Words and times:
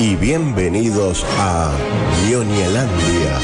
y 0.00 0.14
bienvenidos 0.14 1.24
a 1.38 1.72
Ñoñelandia. 2.28 3.38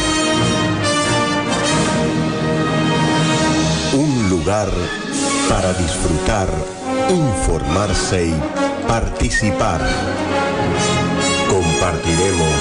Un 3.93 4.31
lugar 4.31 4.69
para 5.49 5.73
disfrutar, 5.73 6.49
informarse 7.11 8.27
y 8.27 8.35
participar. 8.87 9.81
Compartiremos 11.49 12.55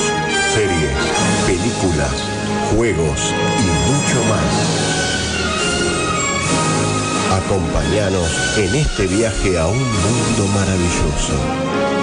series, 0.56 0.98
películas, 1.46 2.14
juegos 2.76 3.20
y 3.60 3.92
mucho 3.92 4.24
más. 4.30 5.04
Acompáñanos 7.46 8.58
en 8.58 8.76
este 8.76 9.08
viaje 9.08 9.60
a 9.60 9.68
un 9.68 9.78
mundo 9.78 10.48
maravilloso. 10.54 12.03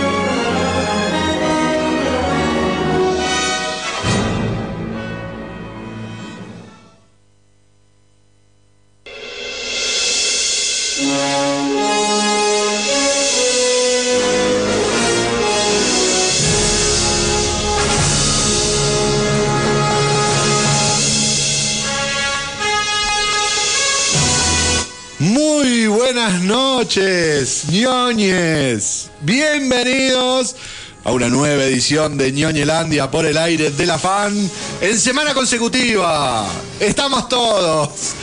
Noches. 26.96 29.10
Bienvenidos 29.20 30.56
a 31.04 31.12
una 31.12 31.28
nueva 31.28 31.62
edición 31.62 32.18
de 32.18 32.32
Ñoñelandia 32.32 33.08
por 33.12 33.26
el 33.26 33.38
aire 33.38 33.70
de 33.70 33.86
la 33.86 33.96
fan 33.96 34.50
en 34.80 34.98
semana 34.98 35.32
consecutiva. 35.32 36.48
Estamos 36.80 37.28
todos. 37.28 38.14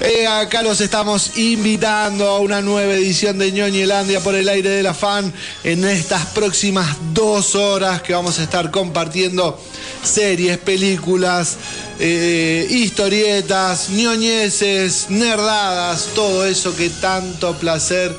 Eh, 0.00 0.26
acá 0.26 0.62
los 0.62 0.80
estamos 0.80 1.36
invitando 1.38 2.28
a 2.28 2.40
una 2.40 2.60
nueva 2.60 2.94
edición 2.94 3.38
de 3.38 3.52
Ñoñelandia 3.52 4.20
por 4.20 4.34
el 4.34 4.48
aire 4.48 4.70
de 4.70 4.82
la 4.82 4.94
fan. 4.94 5.32
En 5.62 5.84
estas 5.84 6.26
próximas 6.26 6.96
dos 7.12 7.54
horas 7.54 8.02
que 8.02 8.12
vamos 8.12 8.38
a 8.38 8.42
estar 8.42 8.70
compartiendo 8.70 9.60
series, 10.02 10.58
películas, 10.58 11.56
eh, 11.98 12.66
historietas, 12.70 13.90
ñoñeces, 13.90 15.06
nerdadas, 15.10 16.08
todo 16.14 16.44
eso 16.44 16.74
que 16.76 16.90
tanto 16.90 17.56
placer 17.58 18.14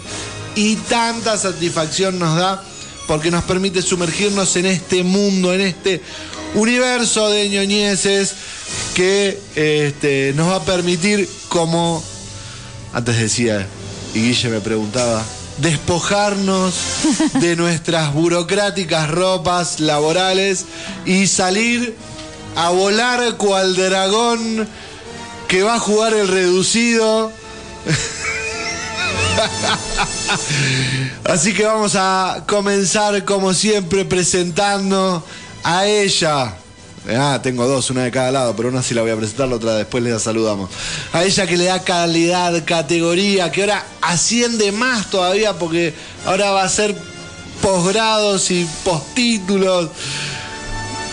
y 0.55 0.75
tanta 0.75 1.37
satisfacción 1.37 2.17
nos 2.17 2.37
da 2.37 2.63
porque 3.07 3.29
nos 3.29 3.43
permite 3.43 3.81
sumergirnos 3.81 4.55
en 4.55 4.65
este 4.65 5.03
mundo, 5.03 5.53
en 5.53 5.61
este 5.61 6.01
universo 6.55 7.29
de 7.29 7.49
ñoñeces 7.49 8.33
que 8.95 9.39
este, 9.55 10.33
nos 10.35 10.49
va 10.49 10.55
a 10.55 10.63
permitir, 10.63 11.29
como 11.49 12.01
antes 12.93 13.19
decía, 13.19 13.67
y 14.13 14.21
Guille 14.21 14.49
me 14.49 14.61
preguntaba, 14.61 15.21
despojarnos 15.57 16.73
de 17.33 17.57
nuestras 17.57 18.13
burocráticas 18.13 19.11
ropas 19.11 19.81
laborales 19.81 20.63
y 21.05 21.27
salir 21.27 21.93
a 22.55 22.69
volar 22.69 23.35
cual 23.35 23.75
dragón 23.75 24.65
que 25.49 25.61
va 25.61 25.75
a 25.75 25.79
jugar 25.79 26.13
el 26.13 26.29
reducido. 26.29 27.33
Así 31.25 31.53
que 31.53 31.65
vamos 31.65 31.95
a 31.95 32.45
comenzar 32.47 33.25
como 33.25 33.53
siempre 33.53 34.05
presentando 34.05 35.21
a 35.65 35.85
ella. 35.85 36.55
Ah, 37.07 37.39
tengo 37.43 37.67
dos, 37.67 37.89
una 37.91 38.03
de 38.03 38.11
cada 38.11 38.31
lado, 38.31 38.55
pero 38.55 38.69
una 38.69 38.81
sí 38.81 38.95
la 38.95 39.01
voy 39.01 39.11
a 39.11 39.15
presentar, 39.15 39.47
la 39.47 39.55
otra 39.55 39.75
después 39.75 40.03
le 40.03 40.17
saludamos. 40.19 40.71
A 41.13 41.23
ella 41.23 41.45
que 41.45 41.55
le 41.55 41.65
da 41.65 41.83
calidad, 41.83 42.65
categoría, 42.65 43.51
que 43.51 43.61
ahora 43.61 43.85
asciende 44.01 44.71
más 44.71 45.09
todavía 45.09 45.53
porque 45.53 45.93
ahora 46.25 46.51
va 46.51 46.63
a 46.63 46.69
ser 46.69 46.95
posgrados 47.61 48.49
y 48.49 48.67
postítulos. 48.83 49.89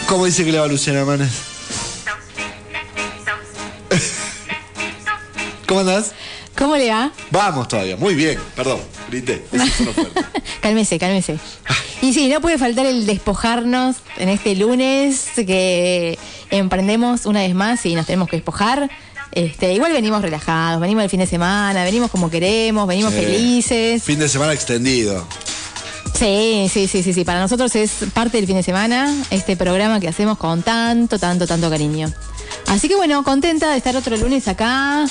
¿Cómo 0.06 0.24
dice 0.24 0.44
que 0.44 0.52
le 0.52 0.58
va 0.58 0.66
Luciana 0.66 1.04
Manes? 1.04 1.32
¿Cómo 5.68 5.80
andás? 5.80 6.12
¿Cómo 6.56 6.76
le 6.76 6.90
va? 6.90 7.12
Vamos 7.30 7.68
todavía, 7.68 7.96
muy 7.96 8.14
bien, 8.14 8.38
perdón, 8.56 8.80
grité. 9.12 9.44
eso 9.52 9.84
cálmese, 10.60 10.98
cálmese. 10.98 11.38
Y 12.00 12.12
sí, 12.12 12.28
no 12.28 12.40
puede 12.40 12.58
faltar 12.58 12.86
el 12.86 13.06
despojarnos 13.06 13.96
en 14.16 14.28
este 14.28 14.56
lunes 14.56 15.26
que 15.36 16.18
emprendemos 16.50 17.26
una 17.26 17.40
vez 17.40 17.54
más 17.54 17.86
y 17.86 17.94
nos 17.94 18.06
tenemos 18.06 18.28
que 18.28 18.36
despojar. 18.36 18.90
Este, 19.30 19.72
igual 19.72 19.92
venimos 19.92 20.20
relajados, 20.20 20.80
venimos 20.80 21.02
del 21.02 21.10
fin 21.10 21.20
de 21.20 21.26
semana, 21.26 21.84
venimos 21.84 22.10
como 22.10 22.28
queremos, 22.28 22.86
venimos 22.86 23.12
Sí. 23.14 23.20
felices. 23.20 24.02
Fin 24.02 24.18
de 24.18 24.28
semana 24.28 24.52
extendido. 24.52 25.26
Sí, 26.18 26.68
sí, 26.72 26.86
sí, 26.88 27.02
sí, 27.02 27.12
sí. 27.12 27.24
Para 27.24 27.40
nosotros 27.40 27.74
es 27.76 27.90
parte 28.12 28.36
del 28.36 28.46
fin 28.46 28.56
de 28.56 28.62
semana, 28.62 29.12
este 29.30 29.56
programa 29.56 30.00
que 30.00 30.08
hacemos 30.08 30.36
con 30.38 30.62
tanto, 30.62 31.18
tanto, 31.18 31.46
tanto 31.46 31.70
cariño. 31.70 32.12
Así 32.66 32.88
que 32.88 32.96
bueno, 32.96 33.22
contenta 33.24 33.70
de 33.70 33.78
estar 33.78 33.96
otro 33.96 34.16
lunes 34.16 34.46
acá. 34.48 35.06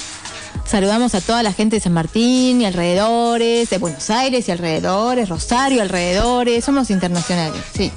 Saludamos 0.66 1.16
a 1.16 1.22
toda 1.22 1.44
la 1.44 1.52
gente 1.54 1.76
de 1.76 1.82
San 1.82 1.94
Martín 1.94 2.62
y 2.62 2.66
alrededores, 2.66 3.70
de 3.70 3.78
Buenos 3.78 4.10
Aires 4.10 4.48
y 4.48 4.52
alrededores, 4.52 5.28
Rosario 5.30 5.82
alrededores. 5.82 6.64
Somos 6.64 6.90
internacionales, 6.90 7.62
sí. 7.76 7.92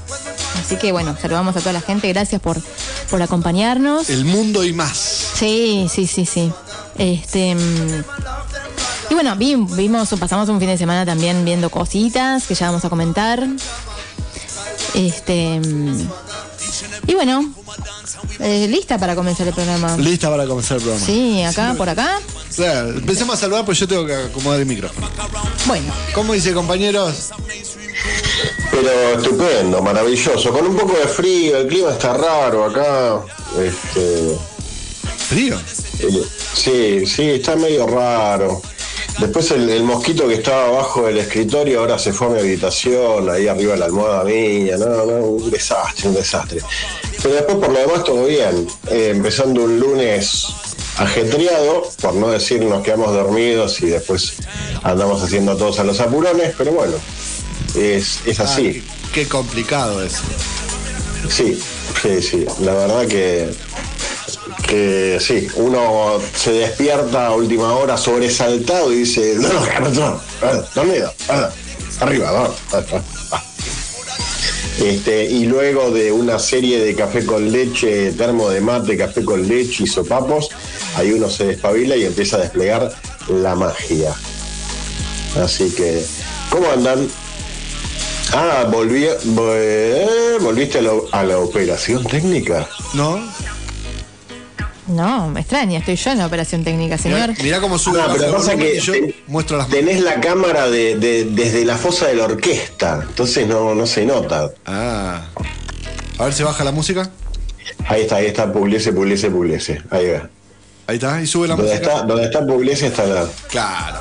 Así 0.61 0.77
que 0.77 0.91
bueno, 0.93 1.17
saludamos 1.21 1.55
a 1.57 1.61
toda 1.61 1.73
la 1.73 1.81
gente. 1.81 2.09
Gracias 2.13 2.41
por, 2.41 2.61
por 3.11 3.23
acompañarnos. 3.23 4.11
El 4.11 4.25
mundo 4.25 4.65
y 4.65 4.73
más. 4.73 4.97
Sí, 5.35 5.89
sí, 5.93 6.07
sí, 6.07 6.27
sí. 6.27 6.53
Este. 6.99 7.55
mm, 7.55 8.05
Y 9.11 9.15
bueno, 9.15 9.37
vi- 9.37 9.55
vimos, 9.77 10.09
pasamos 10.19 10.49
un 10.49 10.59
fin 10.59 10.69
de 10.69 10.79
semana 10.79 11.05
también 11.07 11.45
viendo 11.45 11.71
cositas 11.71 12.47
que 12.47 12.55
ya 12.55 12.67
vamos 12.67 12.85
a 12.85 12.91
comentar. 12.91 13.47
Este. 14.95 15.61
Y 17.07 17.15
bueno, 17.15 17.53
eh, 18.41 18.67
lista 18.69 18.99
para 18.99 19.15
comenzar 19.15 19.47
el 19.47 19.55
programa. 19.55 19.97
Lista 19.97 20.29
para 20.31 20.47
comenzar 20.47 20.77
el 20.79 20.83
programa. 20.83 21.07
Sí, 21.07 21.43
acá, 21.43 21.75
por 21.77 21.89
acá. 21.89 22.21
O 22.49 22.53
sea, 22.53 22.81
empecemos 22.81 23.37
a 23.37 23.41
saludar, 23.41 23.65
pues 23.65 23.79
yo 23.79 23.89
tengo 23.89 24.07
que 24.07 24.15
acomodar 24.15 24.61
el 24.61 24.67
micrófono. 24.67 25.09
Bueno, 25.67 25.93
¿Cómo 26.15 26.33
dice, 26.33 26.53
compañeros? 26.53 27.31
Pero 28.71 29.19
estupendo, 29.19 29.83
maravilloso. 29.83 30.53
Con 30.53 30.67
un 30.67 30.77
poco 30.77 30.97
de 30.99 31.07
frío, 31.07 31.59
el 31.59 31.69
clima 31.69 31.91
está 31.91 32.15
raro 32.15 32.65
acá. 32.65 33.21
Este, 33.61 34.37
Frío. 35.29 35.59
eh, 36.01 36.23
sí, 36.55 37.07
sí, 37.07 37.23
está 37.31 37.57
medio 37.57 37.87
raro. 37.87 38.61
Después 39.19 39.51
el, 39.53 39.69
el 39.71 39.85
mosquito 39.85 40.27
que 40.27 40.35
estaba 40.35 40.67
abajo 40.67 41.07
del 41.07 41.19
escritorio 41.19 41.81
ahora 41.81 41.99
se 41.99 42.13
fue 42.13 42.27
a 42.27 42.31
mi 42.31 42.41
habitación, 42.41 43.31
ahí 43.31 43.47
arriba 43.47 43.73
de 43.75 43.79
la 43.79 43.85
almohada 43.87 44.25
mía. 44.25 44.77
No, 44.77 44.87
no, 44.87 45.05
un 45.05 45.51
desastre, 45.51 46.09
un 46.09 46.15
desastre. 46.15 46.61
Pero 47.23 47.35
después 47.37 47.57
por 47.59 47.73
lo 47.73 47.79
demás 47.79 48.05
todo 48.05 48.27
bien. 48.27 48.67
Eh, 48.91 49.11
empezando 49.15 49.65
un 49.65 49.79
lunes 49.79 50.47
ajetreado, 50.99 51.89
por 52.01 52.15
no 52.15 52.31
decir 52.31 52.63
nos 52.63 52.83
quedamos 52.83 53.13
dormidos 53.13 53.81
y 53.83 53.87
después 53.87 54.35
andamos 54.83 55.23
haciendo 55.23 55.57
todos 55.57 55.79
a 55.79 55.85
los 55.85 56.01
apurones, 56.01 56.55
pero 56.57 56.73
bueno, 56.73 56.95
es, 57.75 58.21
es 58.27 58.41
así. 58.41 58.83
Ah, 58.85 58.95
qué, 59.13 59.23
qué 59.23 59.29
complicado 59.29 60.03
es. 60.05 60.15
Sí, 61.29 61.59
sí, 62.03 62.21
sí. 62.23 62.47
La 62.61 62.75
verdad 62.75 63.07
que, 63.07 63.49
que 64.75 65.19
sí, 65.21 65.47
uno 65.57 66.19
se 66.35 66.53
despierta 66.53 67.27
a 67.27 67.33
última 67.35 67.73
hora 67.75 67.97
sobresaltado 67.97 68.93
y 68.93 68.97
dice, 69.01 69.37
no, 69.39 69.49
no, 69.81 69.89
no, 69.91 70.21
ah, 70.43 70.63
dormido, 70.75 71.13
ah, 71.29 71.49
arriba, 72.01 72.31
ah, 72.33 72.51
ah, 72.73 72.83
ah". 73.33 73.43
Este, 74.83 75.25
y 75.27 75.45
luego 75.47 75.93
de 75.93 76.11
una 76.11 76.39
serie 76.41 76.81
de 76.85 76.95
café 76.97 77.25
con 77.25 77.53
leche, 77.53 78.11
termo 78.13 78.51
de 78.51 78.61
mate, 78.61 78.97
café 78.97 79.25
con 79.25 79.47
leche 79.47 79.85
y 79.85 79.87
sopapos, 79.87 80.49
ahí 80.97 81.13
uno 81.13 81.31
se 81.31 81.45
despabila 81.47 81.97
y 81.97 82.05
empieza 82.05 82.37
a 82.37 82.41
desplegar 82.41 82.93
la 83.29 83.55
magia. 83.55 84.13
Así 85.41 85.71
que, 85.71 86.05
¿cómo 86.51 86.69
andan? 86.71 87.09
Ah, 88.33 88.67
volví, 88.69 89.07
vo- 89.27 89.55
eh, 89.57 90.39
volviste 90.41 90.81
a 90.81 91.19
a 91.21 91.23
la 91.23 91.39
operación 91.39 92.03
técnica. 92.05 92.69
¿No? 92.95 93.21
No, 94.89 95.29
me 95.29 95.41
extraña, 95.41 95.79
estoy 95.79 95.97
yo 95.97 96.11
en 96.13 96.19
la 96.19 96.27
operación 96.27 96.63
técnica, 96.65 96.99
señor. 96.99 97.31
Mirá, 97.31 97.43
mirá 97.43 97.61
cómo 97.61 97.79
sube 97.79 98.01
Ah, 98.01 98.09
pero 98.13 98.25
el 98.27 98.33
pasa 98.33 98.53
volumen 98.53 98.59
que 98.73 98.77
y 98.77 98.81
yo 98.81 98.93
ten- 98.93 99.15
muestro 99.27 99.57
las 99.57 99.69
manos. 99.69 99.85
tenés 99.87 100.03
la 100.03 100.21
cámara 100.21 100.69
de, 100.69 100.97
de- 100.97 101.25
desde 101.25 101.65
la 101.65 101.77
fosa 101.77 102.07
de 102.07 102.15
la 102.17 102.25
orquesta, 102.25 103.01
entonces 103.09 103.47
no, 103.47 103.75
no 103.75 103.87
se 103.87 104.05
nota. 104.05 104.51
Ah. 104.67 105.23
A 106.19 106.25
ver 106.25 106.33
si 106.33 106.43
baja 106.43 106.63
la 106.65 106.73
música. 106.73 107.11
Ahí 107.89 108.03
está, 108.03 108.17
ahí 108.17 108.27
está, 108.27 108.53
Pugliese, 108.53 108.93
Pugliese, 108.93 109.31
Pugliese. 109.31 109.83
Ahí 109.91 110.07
va. 110.11 110.29
Ahí 110.87 110.97
está, 110.97 111.21
y 111.23 111.27
sube 111.27 111.49
la 111.49 111.57
Donde 111.57 111.73
música. 111.73 111.93
está, 111.93 112.03
donde 112.07 112.25
está 112.25 112.47
Pugliese 112.47 112.87
está 112.89 113.07
la. 113.07 113.27
Claro. 113.49 114.01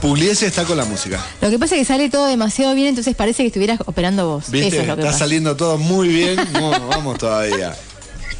Pugliese 0.00 0.46
está 0.46 0.64
con 0.64 0.76
la 0.76 0.84
música. 0.84 1.24
Lo 1.40 1.50
que 1.50 1.58
pasa 1.58 1.74
es 1.74 1.80
que 1.80 1.84
sale 1.86 2.10
todo 2.10 2.26
demasiado 2.26 2.74
bien, 2.74 2.88
entonces 2.88 3.14
parece 3.16 3.42
que 3.42 3.48
estuvieras 3.48 3.78
operando 3.86 4.28
vos. 4.28 4.50
¿Viste? 4.50 4.68
Eso 4.68 4.80
es 4.82 4.86
lo 4.86 4.94
que 4.94 5.00
está 5.02 5.12
pasa. 5.12 5.18
saliendo 5.24 5.56
todo 5.56 5.78
muy 5.78 6.08
bien. 6.08 6.36
No, 6.52 6.70
vamos 6.88 7.18
todavía. 7.18 7.74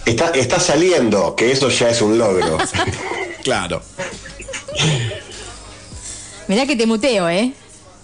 Está, 0.07 0.31
está 0.31 0.59
saliendo, 0.61 1.35
que 1.37 1.53
eso 1.53 1.69
ya 1.69 1.91
es 1.91 2.01
un 2.01 2.17
logro. 2.19 2.59
Claro. 3.43 3.81
Mirá 6.49 6.67
que 6.67 6.75
te 6.75 6.85
muteo, 6.85 7.29
¿eh? 7.29 7.53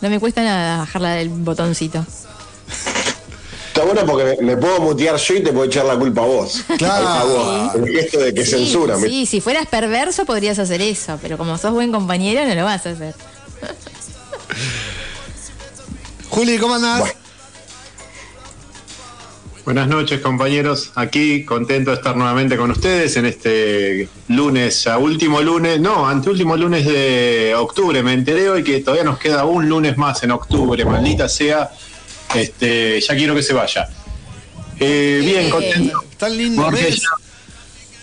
No 0.01 0.09
me 0.09 0.21
cuesta 0.21 0.41
nada 0.45 0.79
bajarla 0.79 1.15
del 1.15 1.31
botoncito. 1.31 2.07
Está 3.69 3.83
bueno 3.83 4.07
porque 4.07 4.37
me, 4.41 4.55
me 4.55 4.57
puedo 4.57 4.79
mutear 4.79 5.17
yo 5.17 5.35
y 5.35 5.43
te 5.43 5.51
puedo 5.53 5.65
echar 5.65 5.85
la 5.85 5.97
culpa 5.99 6.23
a 6.23 6.27
vos. 6.27 6.63
Claro. 6.79 7.09
A 7.09 7.25
vos. 7.25 7.75
El 7.75 7.89
gesto 7.89 8.21
de 8.21 8.33
que 8.33 8.45
Sí, 8.45 8.53
censura. 8.53 8.97
me- 8.99 9.09
Sí, 9.09 9.27
si 9.27 9.41
fueras 9.41 9.67
perverso 9.67 10.25
podrías 10.25 10.61
hacer 10.61 10.81
eso, 10.81 11.19
pero 11.21 11.37
como 11.37 11.59
sos 11.59 11.73
buen 11.73 11.91
compañero 11.91 12.45
no 12.47 12.55
lo 12.55 12.65
vas 12.65 12.87
a 12.87 12.91
hacer. 12.91 13.17
Juli, 16.31 16.59
¿cómo 16.59 16.75
andás? 16.75 17.01
Bueno. 17.01 17.15
Buenas 19.64 19.87
noches 19.87 20.20
compañeros, 20.20 20.91
aquí 20.97 21.44
contento 21.44 21.93
de 21.93 21.97
estar 21.97 22.17
nuevamente 22.17 22.56
con 22.56 22.73
ustedes 22.73 23.17
en 23.17 23.26
este 23.26 24.09
lunes, 24.26 24.82
ya 24.82 24.99
último 24.99 25.41
lunes, 25.41 25.79
no, 25.81 26.09
anteúltimo 26.09 26.56
lunes 26.56 26.85
de 26.85 27.55
octubre, 27.56 28.03
me 28.03 28.12
enteré 28.12 28.50
hoy 28.50 28.64
que 28.64 28.81
todavía 28.81 29.05
nos 29.05 29.19
queda 29.20 29.44
un 29.44 29.69
lunes 29.69 29.97
más 29.97 30.20
en 30.25 30.32
octubre, 30.32 30.85
maldita 30.85 31.29
sea, 31.29 31.70
este, 32.35 33.00
ya 33.00 33.14
quiero 33.14 33.37
que 33.37 33.43
se 33.44 33.53
vaya. 33.53 33.88
Eh, 34.81 35.20
bien, 35.25 35.49
contento. 35.49 36.03
Tan 36.19 36.37
lindo 36.37 36.62
Porque, 36.65 36.82
mes. 36.82 36.97
ya- 36.97 37.08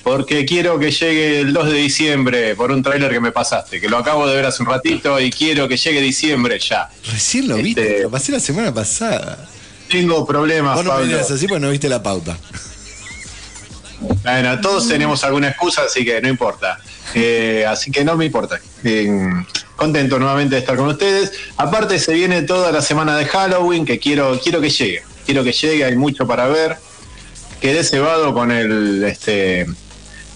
porque 0.03 0.45
quiero 0.45 0.79
que 0.79 0.91
llegue 0.91 1.41
el 1.41 1.51
2 1.51 1.67
de 1.71 1.73
diciembre 1.77 2.55
por 2.55 2.71
un 2.71 2.81
tráiler 2.81 3.12
que 3.12 3.19
me 3.19 3.33
pasaste, 3.33 3.81
que 3.81 3.89
lo 3.89 3.97
acabo 3.97 4.25
de 4.27 4.35
ver 4.38 4.45
hace 4.45 4.63
un 4.63 4.69
ratito 4.69 5.19
y 5.19 5.29
quiero 5.29 5.67
que 5.67 5.75
llegue 5.75 6.00
diciembre 6.00 6.57
ya. 6.57 6.89
Recién 7.12 7.50
lo 7.50 7.57
viste, 7.57 7.81
Este- 7.81 8.03
lo 8.03 8.09
pasé 8.09 8.31
la 8.31 8.39
semana 8.39 8.73
pasada. 8.73 9.45
Tengo 9.89 10.25
problemas, 10.25 10.75
Vos 10.75 10.86
no 10.86 10.91
me 10.91 10.97
Pablo. 10.97 11.07
digas 11.13 11.31
así 11.31 11.47
porque 11.47 11.62
no 11.62 11.71
viste 11.71 11.89
la 11.89 12.01
pauta. 12.03 12.38
Bueno, 14.24 14.62
todos 14.62 14.88
tenemos 14.88 15.24
alguna 15.24 15.50
excusa, 15.50 15.83
así 15.83 16.06
que 16.06 16.21
no 16.21 16.30
importa. 16.30 16.80
Eh, 17.13 17.65
así 17.68 17.91
que 17.91 18.03
no 18.06 18.15
me 18.15 18.25
importa. 18.25 18.59
Eh, 18.83 19.09
contento 19.75 20.19
nuevamente 20.19 20.56
de 20.56 20.62
estar 20.62 20.77
con 20.77 20.88
ustedes. 20.88 21.31
Aparte 21.57 22.00
se 22.00 22.13
viene 22.13 22.44
toda 22.44 22.71
la 22.71 22.81
semana 22.81 23.18
de 23.18 23.25
Halloween 23.25 23.86
que 23.86 24.00
quiero, 24.00 24.39
quiero 24.41 24.62
que 24.62 24.69
llegue. 24.69 25.03
Quiero 25.25 25.44
que 25.44 25.51
llegue, 25.51 25.83
hay 25.83 25.95
mucho 25.95 26.27
para 26.27 26.47
ver. 26.47 26.77
Quedé 27.62 27.83
cebado 27.83 28.33
con 28.33 28.51
el 28.51 29.03
este 29.03 29.65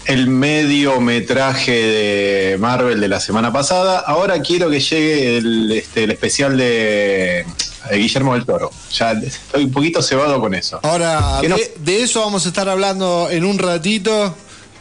el 0.06 0.26
mediometraje 0.26 1.72
de 1.72 2.58
Marvel 2.58 3.00
de 3.00 3.08
la 3.08 3.20
semana 3.20 3.50
pasada. 3.52 4.00
Ahora 4.00 4.42
quiero 4.42 4.68
que 4.68 4.80
llegue 4.80 5.38
el, 5.38 5.72
este, 5.72 6.04
el 6.04 6.10
especial 6.10 6.58
de 6.58 7.46
Guillermo 7.92 8.34
del 8.34 8.44
Toro. 8.46 8.70
Ya 8.96 9.12
estoy 9.12 9.64
un 9.64 9.72
poquito 9.72 10.02
cebado 10.02 10.40
con 10.40 10.54
eso. 10.54 10.80
Ahora, 10.82 11.40
no- 11.48 11.56
de, 11.56 11.74
de 11.84 12.02
eso 12.02 12.20
vamos 12.20 12.44
a 12.46 12.48
estar 12.48 12.68
hablando 12.68 13.28
en 13.30 13.44
un 13.44 13.58
ratito. 13.58 14.36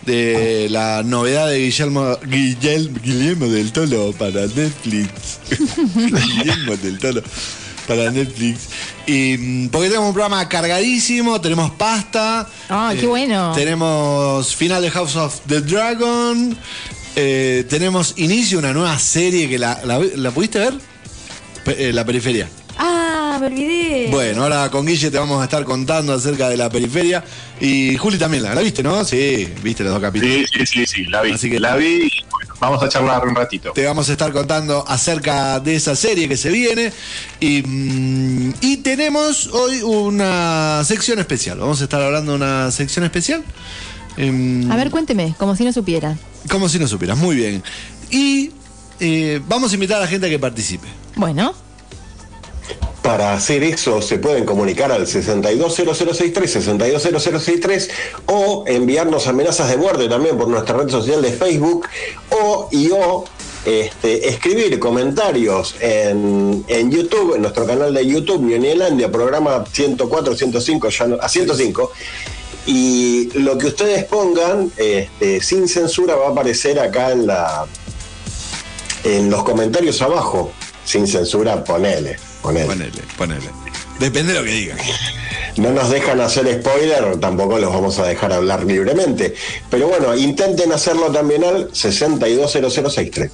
De 0.05 0.67
la 0.69 1.01
novedad 1.01 1.47
de 1.47 1.59
Guillermo, 1.59 2.17
Guillel- 2.23 2.91
Guillermo 3.01 3.47
del 3.47 3.71
Toro 3.71 4.11
para 4.11 4.41
Netflix. 4.47 5.39
Guillermo 5.95 6.75
del 6.75 6.99
Toro 6.99 7.21
para 7.87 8.11
Netflix. 8.11 8.67
Y 9.07 9.37
mm, 9.37 9.69
porque 9.69 9.87
tenemos 9.87 10.07
un 10.09 10.13
programa 10.13 10.49
cargadísimo, 10.49 11.39
tenemos 11.39 11.71
pasta. 11.71 12.47
eh, 12.49 12.65
Ah, 12.69 12.93
qué 12.99 13.05
bueno. 13.07 13.53
Tenemos 13.55 14.53
final 14.55 14.81
de 14.81 14.91
House 14.91 15.15
of 15.15 15.39
the 15.47 15.61
Dragon. 15.61 16.57
eh, 17.15 17.65
tenemos 17.69 18.13
inicio 18.17 18.57
de 18.59 18.65
una 18.65 18.73
nueva 18.73 18.99
serie 18.99 19.47
que 19.47 19.57
la, 19.57 19.79
la, 19.85 19.99
¿la 20.15 20.31
pudiste 20.31 20.59
ver? 20.59 20.73
Pe- 21.63 21.89
eh, 21.89 21.93
la 21.93 22.03
periferia. 22.05 22.49
Ah, 22.77 23.37
me 23.39 23.47
olvidé. 23.47 24.07
Bueno, 24.11 24.43
ahora 24.43 24.69
con 24.71 24.85
Guille 24.85 25.11
te 25.11 25.17
vamos 25.17 25.39
a 25.41 25.45
estar 25.45 25.63
contando 25.63 26.13
acerca 26.13 26.49
de 26.49 26.57
la 26.57 26.69
periferia. 26.69 27.23
Y 27.59 27.95
Juli 27.97 28.17
también, 28.17 28.43
¿la, 28.43 28.55
la 28.55 28.61
viste, 28.61 28.81
no? 28.83 29.03
Sí, 29.05 29.47
viste 29.61 29.83
los 29.83 29.93
dos 29.93 30.01
capítulos. 30.01 30.49
Sí, 30.51 30.59
sí, 30.59 30.65
sí, 30.65 30.85
sí, 30.85 31.03
la 31.05 31.21
vi. 31.21 31.31
Así 31.31 31.49
que- 31.49 31.59
la 31.59 31.75
vi 31.75 32.09
bueno, 32.31 32.53
vamos 32.59 32.83
a 32.83 32.89
charlar 32.89 33.27
un 33.27 33.35
ratito. 33.35 33.71
Te 33.73 33.85
vamos 33.85 34.09
a 34.09 34.11
estar 34.13 34.31
contando 34.31 34.83
acerca 34.87 35.59
de 35.59 35.75
esa 35.75 35.95
serie 35.95 36.27
que 36.27 36.35
se 36.35 36.49
viene. 36.49 36.91
Y, 37.39 37.61
mm, 37.61 38.53
y 38.61 38.77
tenemos 38.77 39.47
hoy 39.47 39.81
una 39.83 40.81
sección 40.83 41.19
especial. 41.19 41.59
Vamos 41.59 41.79
a 41.81 41.83
estar 41.83 42.01
hablando 42.01 42.31
de 42.31 42.37
una 42.37 42.71
sección 42.71 43.05
especial. 43.05 43.43
Em, 44.17 44.71
A 44.71 44.75
ver, 44.75 44.89
cuénteme, 44.91 45.35
como 45.37 45.55
si 45.55 45.63
no 45.63 45.71
supiera. 45.73 46.17
Como 46.49 46.67
si 46.69 46.79
no 46.79 46.87
supieras, 46.87 47.17
muy 47.17 47.35
bien. 47.35 47.63
Y 48.11 48.51
eh, 48.99 49.41
vamos 49.47 49.71
a 49.71 49.73
invitar 49.75 49.97
a 49.97 50.01
la 50.01 50.07
gente 50.07 50.27
a 50.27 50.29
que 50.29 50.39
participe. 50.39 50.87
Bueno, 51.15 51.53
Para 53.03 53.33
hacer 53.33 53.63
eso 53.63 54.01
se 54.01 54.17
pueden 54.17 54.45
comunicar 54.45 54.89
al 54.91 55.05
620063, 55.05 56.49
620063 56.51 57.89
o 58.27 58.63
enviarnos 58.65 59.27
amenazas 59.27 59.69
de 59.69 59.75
muerte 59.77 60.07
también 60.07 60.37
por 60.37 60.47
nuestra 60.47 60.77
red 60.77 60.89
social 60.89 61.21
de 61.21 61.33
Facebook 61.33 61.85
o 62.31 62.69
y 62.71 62.89
o 62.91 63.25
este, 63.65 64.29
escribir 64.29 64.79
comentarios 64.79 65.75
en, 65.81 66.63
en 66.69 66.91
YouTube, 66.91 67.35
en 67.35 67.41
nuestro 67.41 67.65
canal 67.65 67.93
de 67.93 68.07
YouTube, 68.07 68.41
Nielandia, 68.41 69.11
programa 69.11 69.65
104, 69.69 70.35
105, 70.35 70.89
ya 70.89 71.07
no- 71.07 71.17
a 71.21 71.27
105. 71.27 71.91
Y 72.65 73.29
lo 73.39 73.57
que 73.57 73.67
ustedes 73.67 74.05
pongan, 74.05 74.71
este, 74.77 75.41
sin 75.41 75.67
censura, 75.67 76.15
va 76.15 76.27
a 76.27 76.31
aparecer 76.31 76.79
acá 76.79 77.11
en 77.11 77.27
la 77.27 77.65
en 79.03 79.29
los 79.29 79.43
comentarios 79.43 80.01
abajo. 80.01 80.51
Sin 80.85 81.05
censura, 81.07 81.61
ponele. 81.65 82.15
Ponele. 82.43 82.67
Ponele, 82.67 83.01
ponele. 83.17 83.49
Depende 83.99 84.33
de 84.33 84.39
lo 84.39 84.45
que 84.45 84.51
digan. 84.51 84.77
No 85.57 85.71
nos 85.71 85.89
dejan 85.89 86.19
hacer 86.19 86.61
spoiler, 86.61 87.19
tampoco 87.19 87.59
los 87.59 87.73
vamos 87.73 87.97
a 87.99 88.05
dejar 88.05 88.33
hablar 88.33 88.65
libremente. 88.65 89.35
Pero 89.69 89.87
bueno, 89.87 90.15
intenten 90.15 90.71
hacerlo 90.71 91.11
también 91.11 91.43
al 91.43 91.69
620063. 91.73 93.31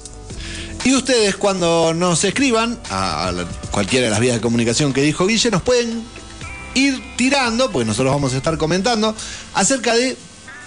Y 0.84 0.94
ustedes 0.94 1.36
cuando 1.36 1.92
nos 1.92 2.24
escriban 2.24 2.78
a, 2.90 3.32
cualquiera 3.70 4.06
de 4.06 4.10
las 4.10 4.20
vías 4.20 4.36
de 4.36 4.40
comunicación 4.40 4.92
que 4.92 5.02
dijo 5.02 5.26
Guille, 5.26 5.50
nos 5.50 5.62
pueden 5.62 6.02
ir 6.74 7.02
tirando, 7.16 7.70
porque 7.70 7.86
nosotros 7.86 8.14
vamos 8.14 8.32
a 8.32 8.36
estar 8.36 8.56
comentando, 8.56 9.14
acerca 9.54 9.94
de 9.94 10.16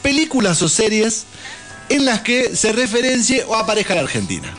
películas 0.01 0.61
o 0.61 0.69
series 0.69 1.25
en 1.89 2.05
las 2.05 2.21
que 2.21 2.55
se 2.55 2.73
referencie 2.73 3.43
o 3.47 3.55
aparezca 3.55 3.95
la 3.95 4.01
Argentina. 4.01 4.53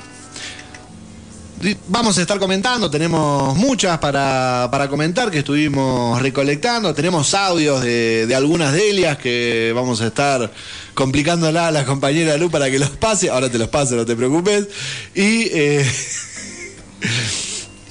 Vamos 1.88 2.18
a 2.18 2.20
estar 2.20 2.38
comentando, 2.38 2.90
tenemos 2.90 3.56
muchas 3.56 3.98
para, 3.98 4.68
para 4.70 4.88
comentar 4.88 5.30
que 5.30 5.38
estuvimos 5.38 6.20
recolectando, 6.20 6.92
tenemos 6.92 7.32
audios 7.32 7.82
de, 7.82 8.26
de 8.26 8.34
algunas 8.34 8.74
de 8.74 8.90
ellas 8.90 9.16
que 9.16 9.72
vamos 9.74 10.02
a 10.02 10.08
estar 10.08 10.52
complicándola 10.92 11.68
a 11.68 11.70
la 11.70 11.86
compañera 11.86 12.36
Lu 12.36 12.50
para 12.50 12.70
que 12.70 12.78
los 12.78 12.90
pase, 12.90 13.30
ahora 13.30 13.48
te 13.48 13.56
los 13.58 13.68
paso, 13.68 13.96
no 13.96 14.04
te 14.04 14.14
preocupes. 14.14 14.68
Y 15.14 15.48
eh, 15.52 15.86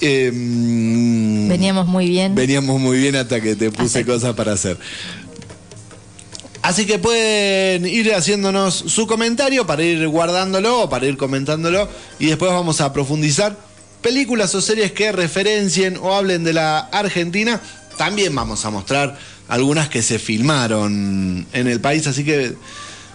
em, 0.00 1.48
veníamos 1.48 1.88
muy 1.88 2.08
bien. 2.08 2.34
veníamos 2.34 2.80
muy 2.80 2.98
bien 2.98 3.16
hasta 3.16 3.40
que 3.40 3.56
te 3.56 3.72
puse 3.72 4.00
Hasta 4.00 4.04
cosas 4.04 4.34
para 4.34 4.52
hacer. 4.52 4.78
Así 6.64 6.86
que 6.86 6.98
pueden 6.98 7.84
ir 7.84 8.14
haciéndonos 8.14 8.74
su 8.74 9.06
comentario 9.06 9.66
para 9.66 9.82
ir 9.82 10.08
guardándolo 10.08 10.84
o 10.84 10.88
para 10.88 11.04
ir 11.04 11.18
comentándolo 11.18 11.86
y 12.18 12.28
después 12.28 12.50
vamos 12.50 12.80
a 12.80 12.90
profundizar 12.90 13.54
películas 14.00 14.54
o 14.54 14.62
series 14.62 14.92
que 14.92 15.12
referencien 15.12 15.98
o 16.00 16.14
hablen 16.14 16.42
de 16.42 16.54
la 16.54 16.78
Argentina. 16.78 17.60
También 17.98 18.34
vamos 18.34 18.64
a 18.64 18.70
mostrar 18.70 19.18
algunas 19.46 19.90
que 19.90 20.00
se 20.00 20.18
filmaron 20.18 21.46
en 21.52 21.68
el 21.68 21.82
país, 21.82 22.06
así 22.06 22.24
que 22.24 22.54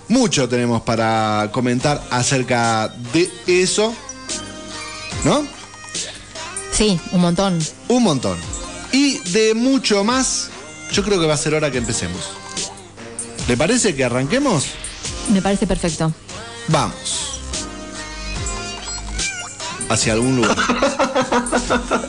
mucho 0.10 0.48
tenemos 0.48 0.84
para 0.84 1.50
comentar 1.52 2.04
acerca 2.12 2.94
de 3.14 3.32
eso. 3.48 3.96
¿No? 5.26 5.44
Sí, 6.72 7.00
un 7.14 7.22
montón. 7.22 7.58
Un 7.88 8.04
montón. 8.04 8.38
Y 8.92 9.18
de 9.32 9.56
mucho 9.56 10.04
más, 10.04 10.52
yo 10.92 11.04
creo 11.04 11.20
que 11.20 11.26
va 11.26 11.34
a 11.34 11.38
ser 11.38 11.56
hora 11.56 11.72
que 11.72 11.80
empecemos. 11.80 12.39
¿Le 13.50 13.58
parece 13.58 13.96
que 13.96 14.04
arranquemos? 14.04 14.66
Me 15.34 15.42
parece 15.42 15.66
perfecto. 15.66 16.14
Vamos. 16.68 17.42
Hacia 19.90 20.14
algún 20.14 20.36
lugar. 20.36 20.56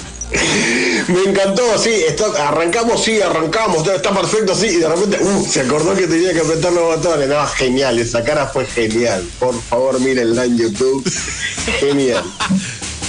Me 1.09 1.31
encantó, 1.31 1.79
sí, 1.79 1.89
esto- 2.07 2.35
arrancamos, 2.37 3.03
sí, 3.03 3.23
arrancamos, 3.23 3.89
está 3.89 4.11
perfecto, 4.13 4.55
sí, 4.55 4.67
y 4.67 4.77
de 4.77 4.87
repente, 4.89 5.19
uh, 5.25 5.47
se 5.51 5.63
acordó 5.63 5.95
que 5.95 6.07
tenía 6.07 6.35
que 6.35 6.41
apretar 6.41 6.75
los 6.75 6.97
botones. 6.97 7.27
No, 7.27 7.47
genial, 7.47 7.99
esa 7.99 8.23
cara 8.23 8.47
fue 8.47 8.67
genial. 8.67 9.27
Por 9.39 9.59
favor, 9.63 9.99
mírenla 9.99 10.45
en 10.45 10.59
YouTube. 10.59 11.11
Genial. 11.81 12.23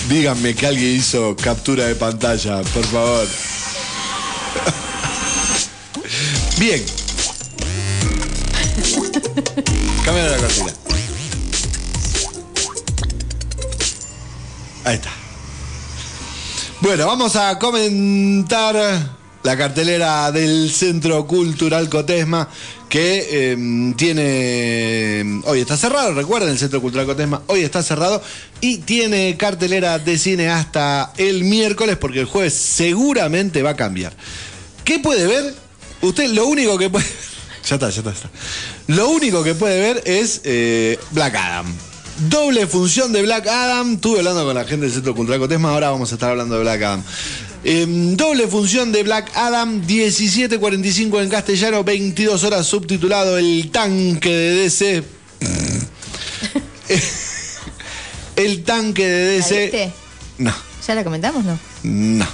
Díganme 0.08 0.56
que 0.56 0.68
alguien 0.68 0.96
hizo 0.96 1.36
captura 1.36 1.84
de 1.86 1.96
pantalla, 1.96 2.62
por 2.62 2.86
favor. 2.86 3.28
Bien. 6.58 6.82
Cámbiame 10.06 10.30
la 10.30 10.38
cortina. 10.38 10.74
Ahí 14.84 14.96
está. 14.96 15.12
Bueno, 16.82 17.06
vamos 17.06 17.36
a 17.36 17.60
comentar 17.60 18.76
la 19.44 19.58
cartelera 19.58 20.32
del 20.32 20.72
Centro 20.72 21.26
Cultural 21.28 21.90
Cotesma 21.90 22.50
que 22.90 23.52
em, 23.52 23.94
tiene 23.94 25.42
hoy 25.46 25.62
está 25.62 25.78
cerrado, 25.78 26.14
recuerden 26.14 26.50
el 26.50 26.58
Centro 26.60 26.82
Cultural 26.82 27.06
Cotesma 27.06 27.42
hoy 27.48 27.62
está 27.62 27.82
cerrado 27.82 28.22
y 28.60 28.80
tiene 28.80 29.38
cartelera 29.38 29.98
de 29.98 30.18
cine 30.18 30.50
hasta 30.50 31.14
el 31.18 31.44
miércoles 31.44 31.98
porque 31.98 32.20
el 32.20 32.26
jueves 32.26 32.54
seguramente 32.54 33.64
va 33.64 33.72
a 33.72 33.76
cambiar. 33.76 34.14
¿Qué 34.84 35.00
puede 35.00 35.28
ver? 35.28 35.54
Usted 36.02 36.30
lo 36.32 36.48
único 36.48 36.78
que 36.78 36.90
puede 36.90 37.06
ya 37.68 37.76
está, 37.76 37.90
ya 37.90 38.00
está, 38.00 38.12
ya 38.12 38.16
está. 38.18 38.30
Lo 38.88 39.10
único 39.10 39.44
que 39.44 39.56
puede 39.56 39.80
ver 39.80 40.04
es 40.06 40.42
eh, 40.44 41.00
Black 41.12 41.36
Adam. 41.36 41.66
Doble 42.30 42.68
función 42.68 43.12
de 43.14 43.22
Black 43.24 43.48
Adam. 43.48 43.94
Estuve 43.96 44.20
hablando 44.20 44.46
con 44.46 44.54
la 44.56 44.64
gente 44.66 44.86
del 44.86 44.94
Centro 44.94 45.16
Cultural 45.16 45.40
Cotesma, 45.40 45.70
ahora 45.72 45.90
vamos 45.90 46.12
a 46.12 46.16
estar 46.16 46.30
hablando 46.32 46.56
de 46.56 46.62
Black 46.62 46.82
Adam. 46.82 47.04
Em, 47.64 48.16
doble 48.18 48.48
función 48.48 48.92
de 48.92 49.04
Black 49.04 49.32
Adam, 49.36 49.82
17.45 49.86 51.22
en 51.22 51.30
castellano, 51.30 51.84
22 51.84 52.44
horas 52.44 52.66
subtitulado 52.66 53.38
El 53.38 53.70
tanque 53.72 54.30
de 54.30 54.56
DC. 54.64 55.04
El 58.36 58.64
tanque 58.64 59.06
de 59.08 59.26
¿La 59.40 59.46
DC. 59.46 59.62
viste? 59.62 59.92
No, 60.40 60.54
¿Ya 60.88 60.96
la 60.96 61.04
comentamos, 61.04 61.46
no? 61.46 61.60
no. 61.84 62.26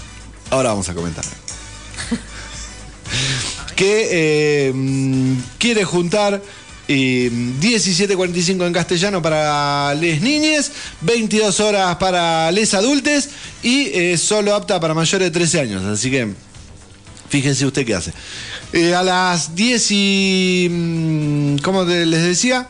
Ahora 0.50 0.70
vamos 0.70 0.88
a 0.88 0.94
comentar. 0.94 1.26
Que 3.78 4.10
eh, 4.12 4.74
quiere 5.60 5.86
juntar 5.86 6.42
eh, 6.88 7.30
17.45 7.62 8.66
en 8.66 8.74
castellano 8.74 9.22
para 9.22 9.94
les 9.94 10.20
niñes, 10.22 10.72
22 11.02 11.60
horas 11.60 11.96
para 11.98 12.52
les 12.52 12.74
adultes 12.74 13.30
y 13.62 13.88
eh, 13.94 14.18
solo 14.18 14.56
apta 14.56 14.80
para 14.80 14.94
mayores 14.94 15.28
de 15.28 15.32
13 15.32 15.60
años. 15.60 15.86
Así 15.86 16.10
que 16.10 16.28
fíjense 17.30 17.66
usted 17.66 17.86
qué 17.86 17.94
hace. 17.94 18.14
Eh, 18.74 18.96
a 18.96 19.04
las 19.04 19.54
10 19.56 19.92
y... 19.92 20.68
mm, 20.70 21.58
¿Cómo 21.60 21.84
les 21.84 22.24
decía? 22.24 22.68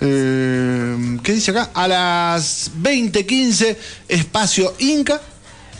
Eh, 0.00 1.18
¿Qué 1.22 1.32
dice 1.32 1.52
acá? 1.52 1.70
A 1.74 1.86
las 1.86 2.72
20.15, 2.82 3.76
Espacio 4.08 4.74
Inca, 4.80 5.20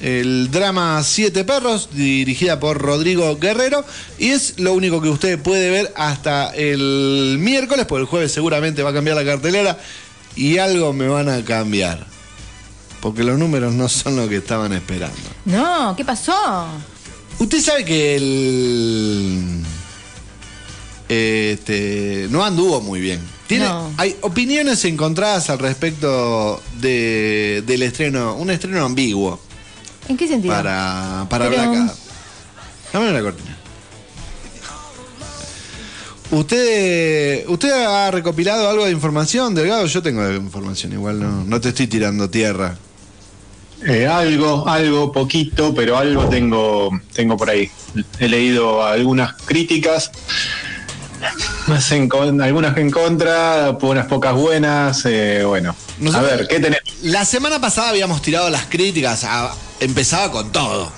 el 0.00 0.50
drama 0.50 1.02
Siete 1.04 1.44
Perros, 1.44 1.90
dirigida 1.92 2.58
por 2.58 2.78
Rodrigo 2.78 3.36
Guerrero, 3.38 3.84
y 4.18 4.30
es 4.30 4.58
lo 4.58 4.72
único 4.72 5.02
que 5.02 5.08
usted 5.08 5.38
puede 5.38 5.70
ver 5.70 5.92
hasta 5.94 6.54
el 6.54 7.36
miércoles, 7.38 7.86
porque 7.86 8.02
el 8.02 8.08
jueves 8.08 8.32
seguramente 8.32 8.82
va 8.82 8.90
a 8.90 8.94
cambiar 8.94 9.16
la 9.16 9.24
cartelera 9.24 9.78
y 10.36 10.58
algo 10.58 10.92
me 10.92 11.08
van 11.08 11.28
a 11.28 11.44
cambiar. 11.44 12.06
Porque 13.00 13.24
los 13.24 13.38
números 13.38 13.72
no 13.74 13.88
son 13.88 14.16
lo 14.16 14.28
que 14.28 14.36
estaban 14.36 14.72
esperando. 14.72 15.16
No, 15.44 15.94
¿qué 15.96 16.04
pasó? 16.04 16.66
Usted 17.38 17.60
sabe 17.60 17.84
que 17.84 18.16
el. 18.16 19.62
Este. 21.08 22.28
No 22.30 22.44
anduvo 22.44 22.82
muy 22.82 23.00
bien. 23.00 23.20
Tiene, 23.46 23.64
No. 23.64 23.90
Hay 23.96 24.16
opiniones 24.20 24.84
encontradas 24.84 25.48
al 25.48 25.58
respecto 25.58 26.62
de, 26.78 27.64
del 27.66 27.82
estreno. 27.82 28.34
Un 28.34 28.50
estreno 28.50 28.84
ambiguo 28.84 29.40
¿En 30.10 30.16
qué 30.16 30.26
sentido? 30.26 30.52
para, 30.54 31.24
para 31.30 31.48
Pero- 31.48 31.62
Black 31.62 31.76
Adam. 31.76 31.90
Dame 32.92 33.12
la 33.12 33.20
cortina. 33.22 33.56
¿Usted, 36.32 37.46
¿Usted 37.48 37.70
ha 37.72 38.10
recopilado 38.10 38.68
algo 38.68 38.84
de 38.84 38.92
información, 38.92 39.54
Delgado? 39.54 39.86
Yo 39.86 40.02
tengo 40.02 40.28
información, 40.32 40.92
igual 40.92 41.20
no, 41.20 41.44
no 41.44 41.60
te 41.60 41.70
estoy 41.70 41.86
tirando 41.88 42.28
tierra. 42.30 42.76
Eh, 43.86 44.06
algo, 44.06 44.68
algo, 44.68 45.10
poquito, 45.10 45.74
pero 45.74 45.96
algo 45.96 46.28
tengo, 46.28 46.90
tengo 47.14 47.36
por 47.36 47.50
ahí. 47.50 47.70
He 48.18 48.28
leído 48.28 48.84
algunas 48.84 49.34
críticas, 49.44 50.10
más 51.66 51.90
en 51.92 52.08
con- 52.08 52.40
algunas 52.40 52.76
en 52.76 52.90
contra, 52.90 53.76
unas 53.80 54.06
pocas 54.06 54.34
buenas. 54.34 55.02
eh, 55.06 55.42
bueno, 55.44 55.74
a 56.14 56.20
ver, 56.20 56.46
¿qué 56.48 56.56
tenemos? 56.60 56.80
La 57.02 57.24
semana 57.24 57.60
pasada 57.60 57.90
habíamos 57.90 58.22
tirado 58.22 58.48
las 58.50 58.66
críticas, 58.66 59.24
a- 59.24 59.54
empezaba 59.80 60.30
con 60.30 60.50
todo. 60.52 60.90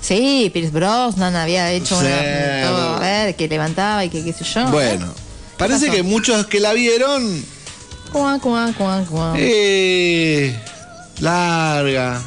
Sí, 0.00 0.50
Pierce 0.52 0.70
Brosnan 0.70 1.34
había 1.36 1.70
hecho 1.72 1.98
Sí. 2.00 2.06
una, 2.06 2.62
todo, 2.68 2.96
a 2.96 3.00
ver, 3.00 3.36
que 3.36 3.48
levantaba 3.48 4.04
y 4.04 4.08
que 4.08 4.24
qué 4.24 4.32
sé 4.32 4.44
yo. 4.44 4.66
Bueno, 4.68 5.12
parece 5.58 5.86
pasó? 5.86 5.96
que 5.96 6.02
muchos 6.02 6.46
que 6.46 6.60
la 6.60 6.72
vieron, 6.72 7.44
Cuá, 8.12 8.38
cuá, 8.40 8.72
cuá, 8.78 9.04
cuá. 9.08 9.34
eh, 9.36 10.58
larga, 11.20 12.22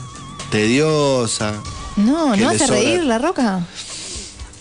tediosa. 0.51 1.54
no, 1.96 2.36
no 2.36 2.50
hace 2.50 2.60
sobra. 2.68 2.75
reír 2.80 3.04
la 3.04 3.18
roca. 3.18 3.62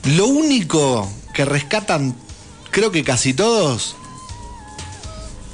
Lo 0.05 0.27
único 0.29 1.11
que 1.35 1.45
rescatan, 1.45 2.15
creo 2.71 2.91
que 2.91 3.05
casi 3.05 3.35
todos, 3.35 3.97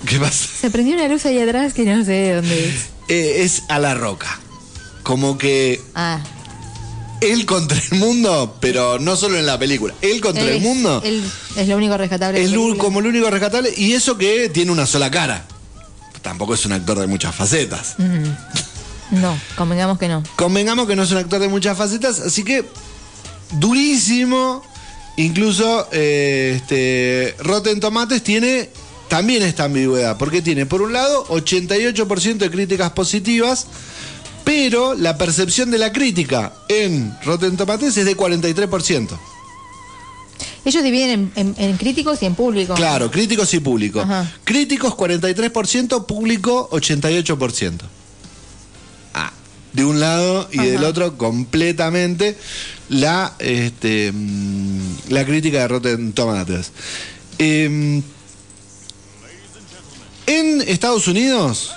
¿qué 0.07 0.19
pasa? 0.19 0.47
Se 0.61 0.71
prendió 0.71 0.95
una 0.95 1.09
luz 1.09 1.25
ahí 1.27 1.39
atrás 1.41 1.73
que 1.75 1.85
no 1.85 2.05
sé 2.05 2.13
de 2.13 2.35
dónde 2.37 2.69
es. 2.69 2.75
Eh, 3.09 3.43
es 3.45 3.63
a 3.69 3.79
la 3.79 3.95
roca. 3.95 4.41
Como 5.03 5.39
que 5.39 5.81
Ah, 5.95 6.19
él 7.21 7.47
contra 7.47 7.79
el 7.91 7.99
mundo, 7.99 8.57
pero 8.61 8.99
no 8.99 9.15
solo 9.17 9.39
en 9.39 9.47
la 9.47 9.59
película, 9.59 9.95
él 10.03 10.21
contra 10.21 10.43
él 10.43 10.49
el 10.57 10.61
mundo. 10.63 11.01
él 11.05 11.23
es 11.57 11.69
lo 11.69 11.77
único 11.77 11.97
rescatable. 11.97 12.43
Es 12.43 12.51
lo- 12.51 12.77
como 12.77 12.99
el 13.01 13.07
único 13.07 13.31
rescatable 13.31 13.73
y 13.77 13.93
eso 13.93 14.19
que 14.19 14.49
tiene 14.49 14.73
una 14.73 14.87
sola 14.87 15.11
cara. 15.11 15.47
Tampoco 16.23 16.55
es 16.55 16.67
un 16.67 16.73
actor 16.73 16.99
de 16.99 17.07
muchas 17.07 17.33
facetas. 17.35 17.95
No, 19.13 19.39
convengamos 19.57 19.97
que 19.99 20.09
no. 20.09 20.25
Convengamos 20.35 20.89
que 20.89 20.97
no 20.97 21.05
es 21.05 21.13
un 21.13 21.19
actor 21.19 21.39
de 21.41 21.47
muchas 21.49 21.79
facetas, 21.79 22.19
así 22.19 22.43
que 22.43 22.65
durísimo. 23.53 24.63
Incluso 25.17 25.89
eh, 25.93 26.55
este, 26.57 27.35
Rotten 27.43 27.81
Tomates 27.81 28.23
tiene 28.23 28.69
también 29.09 29.43
esta 29.43 29.65
ambigüedad, 29.65 30.19
porque 30.19 30.43
tiene 30.43 30.67
por 30.67 30.83
un 30.83 30.93
lado 30.93 31.25
88% 31.29 32.37
de 32.37 32.51
críticas 32.51 32.91
positivas, 32.93 33.67
pero 34.45 34.95
la 34.95 35.17
percepción 35.17 35.71
de 35.71 35.79
la 35.79 35.93
crítica 35.93 36.53
en 36.69 37.17
Rotten 37.25 37.57
Tomates 37.57 37.97
es 37.97 38.05
de 38.05 38.17
43%. 38.17 39.19
Ellos 40.65 40.83
dividen 40.83 41.31
en, 41.37 41.55
en- 41.57 41.65
en 41.71 41.77
críticos 41.77 42.21
y 42.23 42.27
en 42.27 42.35
público. 42.35 42.75
Claro, 42.75 43.11
críticos 43.11 43.55
y 43.55 43.61
público. 43.61 44.01
Ajá. 44.01 44.31
Críticos 44.45 44.95
43%, 44.95 46.05
público 46.07 46.69
88%. 46.73 47.81
De 49.77 49.85
un 49.85 50.01
lado 50.01 50.49
y 50.53 50.65
del 50.65 50.85
otro 50.85 51.19
completamente 51.19 52.35
la, 52.89 53.35
este, 53.39 54.11
mm, 54.11 55.11
la 55.11 55.27
crítica 55.27 55.59
de 55.59 55.69
Rotten 55.69 56.15
Tomatoes. 56.15 56.73
Em, 57.37 58.03
en 60.27 60.63
Estados 60.63 61.07
Unidos 61.09 61.73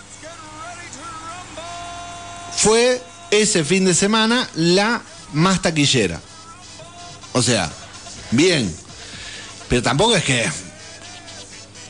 fue 2.56 3.02
ese 3.32 3.66
fin 3.66 3.84
de 3.84 3.94
semana 3.94 4.50
la 4.56 5.02
más 5.34 5.62
taquillera. 5.62 6.22
O 7.34 7.42
sea, 7.42 7.70
bien. 8.32 8.74
Pero 9.68 9.84
tampoco 9.84 10.16
es 10.16 10.24
que 10.24 10.46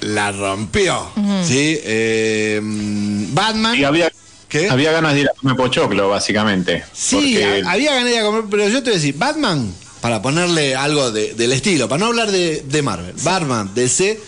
la 0.02 0.32
rompió. 0.32 1.08
¿sí? 1.46 1.80
Eh, 1.84 2.60
Batman. 2.64 3.78
Y 3.78 3.84
había, 3.84 4.12
¿Qué? 4.50 4.68
había 4.70 4.92
ganas 4.92 5.14
de 5.14 5.22
ir 5.22 5.30
a 5.30 5.34
comer 5.40 5.56
pochoclo, 5.56 6.10
básicamente. 6.10 6.84
Sí, 6.92 7.16
porque- 7.16 7.64
había 7.68 7.92
ganas 7.94 8.06
de 8.06 8.12
ir 8.16 8.20
a 8.20 8.24
comer, 8.24 8.44
pero 8.50 8.68
yo 8.68 8.80
te 8.84 8.90
voy 8.90 8.94
a 8.94 9.02
decir, 9.02 9.16
Batman, 9.18 9.72
para 10.02 10.22
ponerle 10.22 10.76
algo 10.76 11.12
de- 11.12 11.36
del 11.36 11.52
estilo, 11.54 11.88
para 11.88 12.00
no 12.00 12.06
hablar 12.08 12.32
de, 12.32 12.64
de 12.66 12.82
Marvel, 12.82 13.14
Batman, 13.24 13.70
DC, 13.76 14.20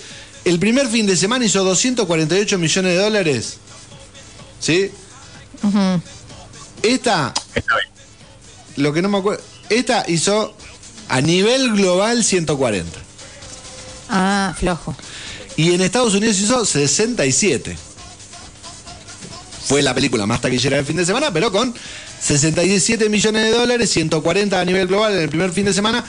el 0.45 0.59
primer 0.59 0.87
fin 0.87 1.05
de 1.07 1.15
semana 1.17 1.43
hizo 1.45 1.63
248 1.63 2.57
millones 2.59 2.93
de 2.95 3.01
dólares. 3.03 3.57
¿Sí? 4.59 4.91
Ujú. 5.63 6.01
Esta, 6.83 7.33
Está 7.55 7.75
bien. 7.75 7.89
lo 8.77 8.93
que 8.93 9.01
no 9.01 9.09
me 9.09 9.17
acuerdo, 9.17 9.43
esta 9.69 10.03
hizo 10.07 10.55
a 11.09 11.21
nivel 11.21 11.71
global 11.73 12.23
140. 12.23 12.99
Ah, 14.09 14.53
flojo. 14.57 14.95
Y 15.57 15.73
en 15.73 15.81
Estados 15.81 16.13
Unidos 16.13 16.39
hizo 16.39 16.65
67. 16.65 17.77
Fue 19.65 19.82
la 19.82 19.94
película 19.94 20.25
más 20.25 20.41
taquillera 20.41 20.77
del 20.77 20.86
fin 20.86 20.96
de 20.98 21.06
semana, 21.06 21.32
pero 21.32 21.51
con 21.51 21.74
67 22.22 23.10
millones 23.10 23.44
de 23.44 23.51
dólares, 23.51 23.89
140 23.91 24.60
a 24.60 24.65
nivel 24.65 24.88
global 24.88 25.13
en 25.13 25.22
el 25.22 25.30
primer 25.30 25.51
fin 25.51 25.65
de 25.65 25.74
semana, 25.74 26.03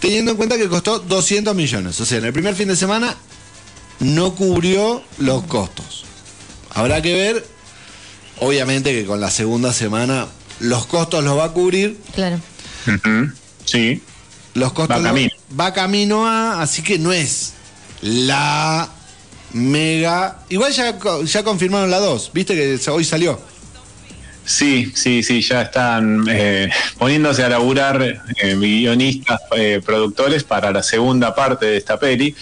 teniendo 0.00 0.30
en 0.30 0.36
cuenta 0.36 0.56
que 0.56 0.68
costó 0.68 0.98
200 1.00 1.54
millones. 1.54 2.00
O 2.00 2.04
sea, 2.06 2.18
en 2.18 2.24
el 2.26 2.32
primer 2.32 2.54
fin 2.54 2.68
de 2.68 2.76
semana 2.76 3.16
no 4.00 4.34
cubrió 4.34 5.02
los 5.18 5.44
costos. 5.44 6.04
Habrá 6.70 7.02
que 7.02 7.14
ver, 7.14 7.46
obviamente 8.40 8.92
que 8.92 9.04
con 9.06 9.20
la 9.20 9.30
segunda 9.30 9.72
semana 9.72 10.26
los 10.60 10.86
costos 10.86 11.22
los 11.24 11.36
va 11.38 11.44
a 11.46 11.52
cubrir, 11.52 11.98
Claro. 12.14 12.38
Sí. 13.64 14.02
los 14.54 14.72
costos 14.72 14.96
Va 14.96 15.00
los- 15.00 15.06
camino. 15.08 15.30
va 15.58 15.72
camino 15.72 16.26
a, 16.26 16.62
así 16.62 16.82
que 16.82 16.98
no 16.98 17.12
es 17.12 17.52
la 18.02 18.88
mega. 19.54 20.40
Igual 20.50 20.72
ya, 20.72 20.98
ya 21.24 21.42
confirmaron 21.42 21.90
la 21.90 21.98
2, 21.98 22.30
viste 22.34 22.54
que 22.54 22.90
hoy 22.90 23.04
salió. 23.04 23.40
Sí, 24.44 24.92
sí, 24.94 25.22
sí, 25.22 25.40
ya 25.40 25.62
están 25.62 26.26
eh, 26.28 26.70
poniéndose 26.98 27.42
a 27.44 27.48
laburar 27.48 28.02
eh, 28.02 28.54
guionistas, 28.54 29.40
eh, 29.56 29.80
productores 29.84 30.44
para 30.44 30.70
la 30.70 30.82
segunda 30.82 31.34
parte 31.34 31.64
de 31.64 31.76
esta 31.78 31.98
peli, 31.98 32.34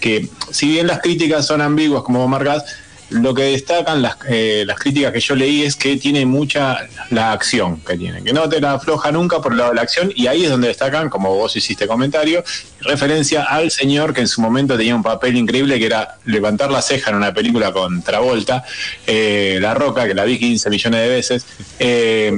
que 0.00 0.28
si 0.50 0.68
bien 0.68 0.86
las 0.86 1.00
críticas 1.00 1.46
son 1.46 1.60
ambiguas, 1.60 2.04
como 2.04 2.26
marcas, 2.26 2.64
lo 3.12 3.34
que 3.34 3.42
destacan 3.44 4.02
las, 4.02 4.16
eh, 4.28 4.64
las 4.66 4.78
críticas 4.78 5.12
que 5.12 5.20
yo 5.20 5.34
leí 5.34 5.62
es 5.62 5.76
que 5.76 5.96
tiene 5.96 6.26
mucha 6.26 6.88
la 7.10 7.32
acción 7.32 7.80
que 7.80 7.96
tiene, 7.96 8.22
que 8.22 8.32
no 8.32 8.48
te 8.48 8.60
la 8.60 8.74
afloja 8.74 9.12
nunca 9.12 9.40
por 9.40 9.52
el 9.52 9.58
lado 9.58 9.70
de 9.70 9.76
la 9.76 9.82
acción, 9.82 10.12
y 10.14 10.26
ahí 10.26 10.44
es 10.44 10.50
donde 10.50 10.68
destacan, 10.68 11.08
como 11.08 11.34
vos 11.34 11.54
hiciste 11.56 11.86
comentario, 11.86 12.42
referencia 12.80 13.44
al 13.44 13.70
señor 13.70 14.12
que 14.12 14.20
en 14.22 14.28
su 14.28 14.40
momento 14.40 14.76
tenía 14.76 14.94
un 14.94 15.02
papel 15.02 15.36
increíble 15.36 15.78
que 15.78 15.86
era 15.86 16.16
levantar 16.24 16.70
la 16.70 16.82
ceja 16.82 17.10
en 17.10 17.16
una 17.16 17.32
película 17.32 17.72
con 17.72 18.02
Travolta, 18.02 18.64
eh, 19.06 19.58
La 19.60 19.74
Roca, 19.74 20.06
que 20.06 20.14
la 20.14 20.24
vi 20.24 20.38
15 20.38 20.70
millones 20.70 21.00
de 21.00 21.08
veces. 21.08 21.46
eh, 21.78 22.32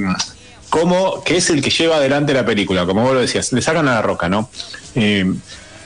como 0.75 1.23
que 1.23 1.37
es 1.37 1.51
el 1.51 1.63
que 1.63 1.71
lleva 1.71 1.99
adelante 1.99 2.35
la 2.35 2.45
película, 2.45 2.85
como 2.85 3.05
vos 3.05 3.15
lo 3.15 3.21
decías, 3.21 3.53
le 3.53 3.63
sacan 3.63 3.87
a 3.87 3.95
la 3.95 4.03
roca, 4.03 4.29
¿no? 4.29 4.51
Eh, 4.97 5.25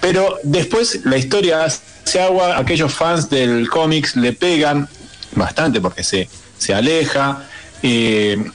pero 0.00 0.38
después 0.43 1.00
la 1.05 1.17
historia 1.17 1.64
hace 1.64 2.21
agua, 2.21 2.59
aquellos 2.59 2.93
fans 2.93 3.28
del 3.28 3.69
cómics 3.69 4.17
le 4.17 4.33
pegan 4.33 4.88
bastante 5.35 5.81
porque 5.81 6.02
se, 6.05 6.28
se 6.57 6.75
aleja. 6.75 7.45
eh, 7.83 8.50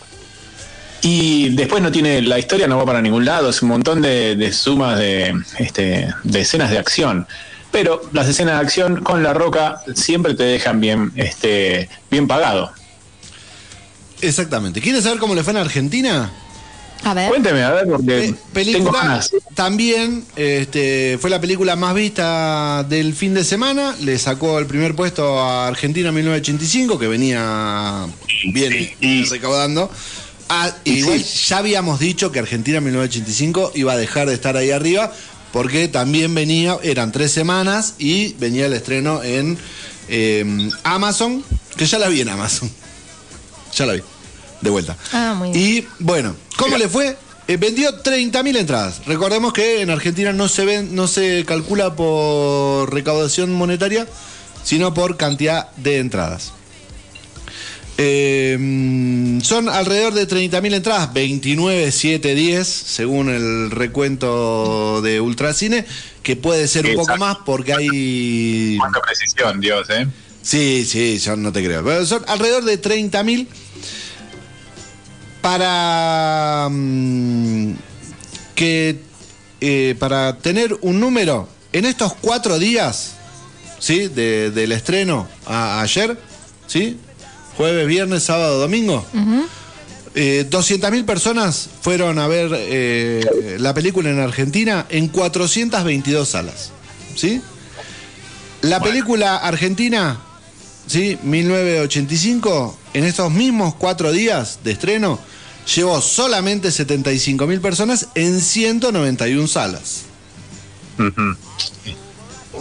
y 1.05 1.49
después 1.49 1.83
no 1.83 1.91
tiene, 1.91 2.21
la 2.21 2.39
historia 2.39 2.65
no 2.65 2.77
va 2.77 2.85
para 2.85 3.01
ningún 3.01 3.25
lado, 3.25 3.49
es 3.49 3.61
un 3.61 3.67
montón 3.67 4.01
de, 4.01 4.37
de 4.37 4.53
sumas 4.53 4.97
de, 4.97 5.35
este, 5.57 6.13
de 6.23 6.39
escenas 6.41 6.71
de 6.71 6.77
acción. 6.79 7.27
Pero 7.71 8.01
las 8.13 8.29
escenas 8.29 8.55
de 8.55 8.61
acción 8.61 9.03
con 9.03 9.21
la 9.21 9.33
roca 9.33 9.81
siempre 9.95 10.33
te 10.33 10.43
dejan 10.43 10.79
bien, 10.79 11.11
este, 11.15 11.89
bien 12.09 12.25
pagado. 12.25 12.71
Exactamente. 14.21 14.79
¿Quieres 14.79 15.03
saber 15.03 15.19
cómo 15.19 15.35
le 15.35 15.43
fue 15.43 15.51
en 15.51 15.57
Argentina? 15.57 16.31
A 17.05 17.13
ver. 17.13 17.29
Cuénteme, 17.29 17.63
a 17.63 17.71
ver, 17.71 17.85
porque 17.87 18.05
Pe- 18.05 18.21
tengo 18.23 18.37
película 18.91 18.99
ganas. 18.99 19.31
también 19.55 20.23
este, 20.35 21.17
fue 21.19 21.29
la 21.29 21.41
película 21.41 21.75
más 21.75 21.93
vista 21.95 22.85
del 22.87 23.13
fin 23.13 23.33
de 23.33 23.43
semana. 23.43 23.95
Le 24.01 24.17
sacó 24.17 24.57
el 24.59 24.65
primer 24.67 24.95
puesto 24.95 25.39
a 25.39 25.67
Argentina 25.67 26.11
1985, 26.11 26.97
que 26.97 27.07
venía 27.07 28.07
bien 28.53 28.91
Sí, 29.01 29.23
recaudando. 29.25 29.91
Ah, 30.49 30.71
y 30.83 30.99
igual 30.99 31.21
sí. 31.23 31.47
ya 31.49 31.57
habíamos 31.57 31.99
dicho 31.99 32.31
que 32.31 32.39
Argentina 32.39 32.79
1985 32.79 33.71
iba 33.75 33.93
a 33.93 33.97
dejar 33.97 34.27
de 34.27 34.33
estar 34.35 34.55
ahí 34.55 34.71
arriba, 34.71 35.11
porque 35.51 35.87
también 35.87 36.33
venía, 36.35 36.77
eran 36.83 37.11
tres 37.11 37.31
semanas 37.31 37.95
y 37.99 38.33
venía 38.33 38.65
el 38.67 38.73
estreno 38.73 39.23
en 39.23 39.57
eh, 40.09 40.69
Amazon, 40.83 41.43
que 41.75 41.85
ya 41.85 41.97
la 41.99 42.07
vi 42.07 42.21
en 42.21 42.29
Amazon. 42.29 42.69
Ya 43.75 43.87
la 43.87 43.93
vi, 43.93 44.01
de 44.63 44.69
vuelta. 44.69 44.97
Ah, 45.11 45.35
muy 45.37 45.51
bien. 45.51 45.61
Y 45.61 45.87
bueno, 45.99 46.35
¿cómo 46.57 46.77
le 46.77 46.87
fue? 46.87 47.17
Eh, 47.47 47.57
vendió 47.57 48.01
30.000 48.01 48.57
entradas. 48.57 49.01
Recordemos 49.05 49.51
que 49.51 49.81
en 49.81 49.89
Argentina 49.89 50.31
no 50.31 50.47
se 50.47 50.65
ven, 50.65 50.95
no 50.95 51.07
se 51.07 51.43
calcula 51.45 51.95
por 51.95 52.93
recaudación 52.93 53.53
monetaria, 53.53 54.07
sino 54.63 54.93
por 54.93 55.17
cantidad 55.17 55.69
de 55.75 55.99
entradas. 55.99 56.53
Eh, 57.97 59.39
son 59.43 59.69
alrededor 59.69 60.13
de 60.13 60.27
30.000 60.27 60.73
entradas, 60.73 61.13
29, 61.13 61.91
7, 61.91 62.33
10, 62.33 62.67
según 62.67 63.29
el 63.29 63.69
recuento 63.71 65.01
de 65.01 65.21
Ultracine, 65.21 65.85
que 66.23 66.35
puede 66.35 66.67
ser 66.67 66.87
un 66.87 66.95
poco 66.95 67.17
más 67.17 67.37
porque 67.45 67.73
hay 67.73 68.77
Cuánta 68.79 69.01
precisión, 69.01 69.59
Dios, 69.59 69.89
¿eh? 69.89 70.07
Sí, 70.41 70.85
sí, 70.85 71.19
yo 71.19 71.35
no 71.35 71.51
te 71.51 71.63
creo. 71.63 71.83
Pero 71.83 72.05
son 72.05 72.23
alrededor 72.27 72.63
de 72.63 72.81
30.000 72.81 73.47
para 75.43 76.67
mm, 76.71 77.73
que 78.55 78.99
eh, 79.61 79.95
para 79.99 80.37
tener 80.37 80.75
un 80.81 80.99
número 81.01 81.47
en 81.73 81.85
estos 81.85 82.13
cuatro 82.15 82.57
días, 82.59 83.11
¿sí? 83.77 84.07
De- 84.07 84.51
del 84.51 84.71
estreno 84.71 85.27
a, 85.45 85.81
ayer, 85.81 86.17
¿sí? 86.65 86.97
Jueves, 87.57 87.85
viernes, 87.87 88.23
sábado, 88.23 88.57
domingo. 88.59 89.05
Eh, 90.15 90.45
200.000 90.49 91.05
personas 91.05 91.69
fueron 91.81 92.19
a 92.19 92.27
ver 92.27 92.51
eh, 92.53 93.57
la 93.59 93.73
película 93.73 94.09
en 94.11 94.19
Argentina 94.19 94.85
en 94.89 95.07
422 95.09 96.27
salas, 96.29 96.71
¿sí? 97.15 97.41
La 98.61 98.79
película 98.81 99.37
argentina, 99.37 100.19
¿sí? 100.87 101.17
1985, 101.23 102.77
en 102.93 103.03
estos 103.03 103.31
mismos 103.31 103.75
cuatro 103.75 104.11
días 104.11 104.59
de 104.63 104.71
estreno, 104.71 105.19
llevó 105.75 106.01
solamente 106.01 106.69
75.000 106.69 107.61
personas 107.61 108.07
en 108.15 108.41
191 108.41 109.47
salas. 109.47 110.03
Ujú. 110.99 111.35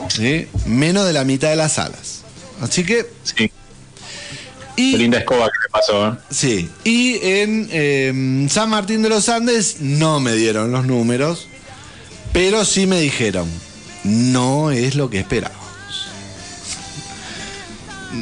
¿sí? 0.08 0.46
Menos 0.66 1.06
de 1.06 1.12
la 1.12 1.24
mitad 1.24 1.50
de 1.50 1.56
las 1.56 1.72
salas. 1.72 2.22
Así 2.60 2.84
que, 2.84 3.06
Sí, 3.24 3.50
y, 4.76 4.96
linda 4.96 5.18
escoba 5.18 5.46
que 5.46 5.58
le 5.64 5.70
pasó, 5.70 6.08
¿eh? 6.08 6.16
sí, 6.30 6.70
y 6.82 7.16
en 7.22 7.68
eh, 7.70 8.46
San 8.48 8.70
Martín 8.70 9.02
de 9.02 9.10
los 9.10 9.28
Andes 9.28 9.80
no 9.80 10.18
me 10.18 10.32
dieron 10.32 10.72
los 10.72 10.86
números, 10.86 11.48
pero 12.32 12.64
sí 12.64 12.86
me 12.86 13.00
dijeron, 13.00 13.48
no 14.04 14.70
es 14.70 14.94
lo 14.94 15.10
que 15.10 15.18
esperábamos. 15.18 15.61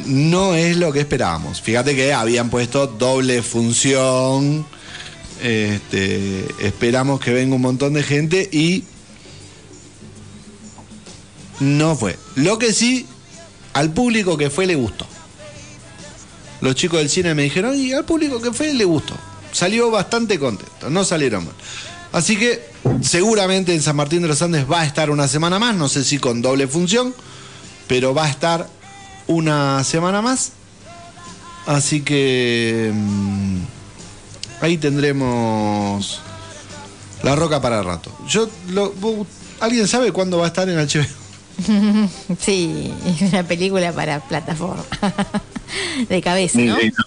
No 0.05 0.55
es 0.55 0.77
lo 0.77 0.91
que 0.91 0.99
esperábamos. 1.01 1.61
Fíjate 1.61 1.95
que 1.95 2.13
habían 2.13 2.49
puesto 2.49 2.87
doble 2.87 3.41
función. 3.43 4.65
Este, 5.41 6.45
esperamos 6.59 7.19
que 7.19 7.31
venga 7.31 7.55
un 7.55 7.61
montón 7.61 7.93
de 7.93 8.03
gente 8.03 8.47
y 8.51 8.83
no 11.59 11.95
fue. 11.95 12.17
Lo 12.35 12.57
que 12.57 12.73
sí, 12.73 13.05
al 13.73 13.91
público 13.91 14.37
que 14.37 14.49
fue 14.49 14.65
le 14.65 14.75
gustó. 14.75 15.05
Los 16.61 16.75
chicos 16.75 16.99
del 16.99 17.09
cine 17.09 17.33
me 17.33 17.43
dijeron, 17.43 17.75
y 17.75 17.91
al 17.91 18.05
público 18.05 18.41
que 18.41 18.53
fue 18.53 18.73
le 18.73 18.85
gustó. 18.85 19.15
Salió 19.51 19.91
bastante 19.91 20.39
contento, 20.39 20.89
no 20.89 21.03
salieron 21.03 21.45
mal. 21.45 21.55
Así 22.11 22.37
que 22.37 22.61
seguramente 23.01 23.73
en 23.73 23.81
San 23.81 23.95
Martín 23.95 24.21
de 24.21 24.27
los 24.27 24.41
Andes 24.41 24.69
va 24.69 24.81
a 24.81 24.85
estar 24.85 25.09
una 25.09 25.27
semana 25.27 25.59
más, 25.59 25.75
no 25.75 25.89
sé 25.89 26.03
si 26.03 26.19
con 26.19 26.41
doble 26.41 26.67
función, 26.67 27.13
pero 27.87 28.13
va 28.13 28.25
a 28.25 28.29
estar 28.29 28.69
una 29.27 29.83
semana 29.83 30.21
más. 30.21 30.51
Así 31.65 32.01
que 32.01 32.91
mm, 32.93 33.57
ahí 34.61 34.77
tendremos 34.77 36.21
la 37.23 37.35
roca 37.35 37.61
para 37.61 37.81
rato. 37.83 38.11
Yo 38.27 38.49
lo- 38.69 38.93
¿Alguien 39.59 39.87
sabe 39.87 40.11
cuándo 40.11 40.37
va 40.39 40.45
a 40.45 40.47
estar 40.47 40.67
en 40.69 40.77
HBO? 40.77 41.05
Sí, 42.39 42.91
es 43.05 43.21
una 43.31 43.43
película 43.43 43.91
para 43.91 44.19
plataforma. 44.21 44.83
De 46.09 46.21
cabeza, 46.21 46.57
Sí, 46.57 46.65
¿no? 46.65 46.77
sí, 46.77 46.87
no. 46.97 47.03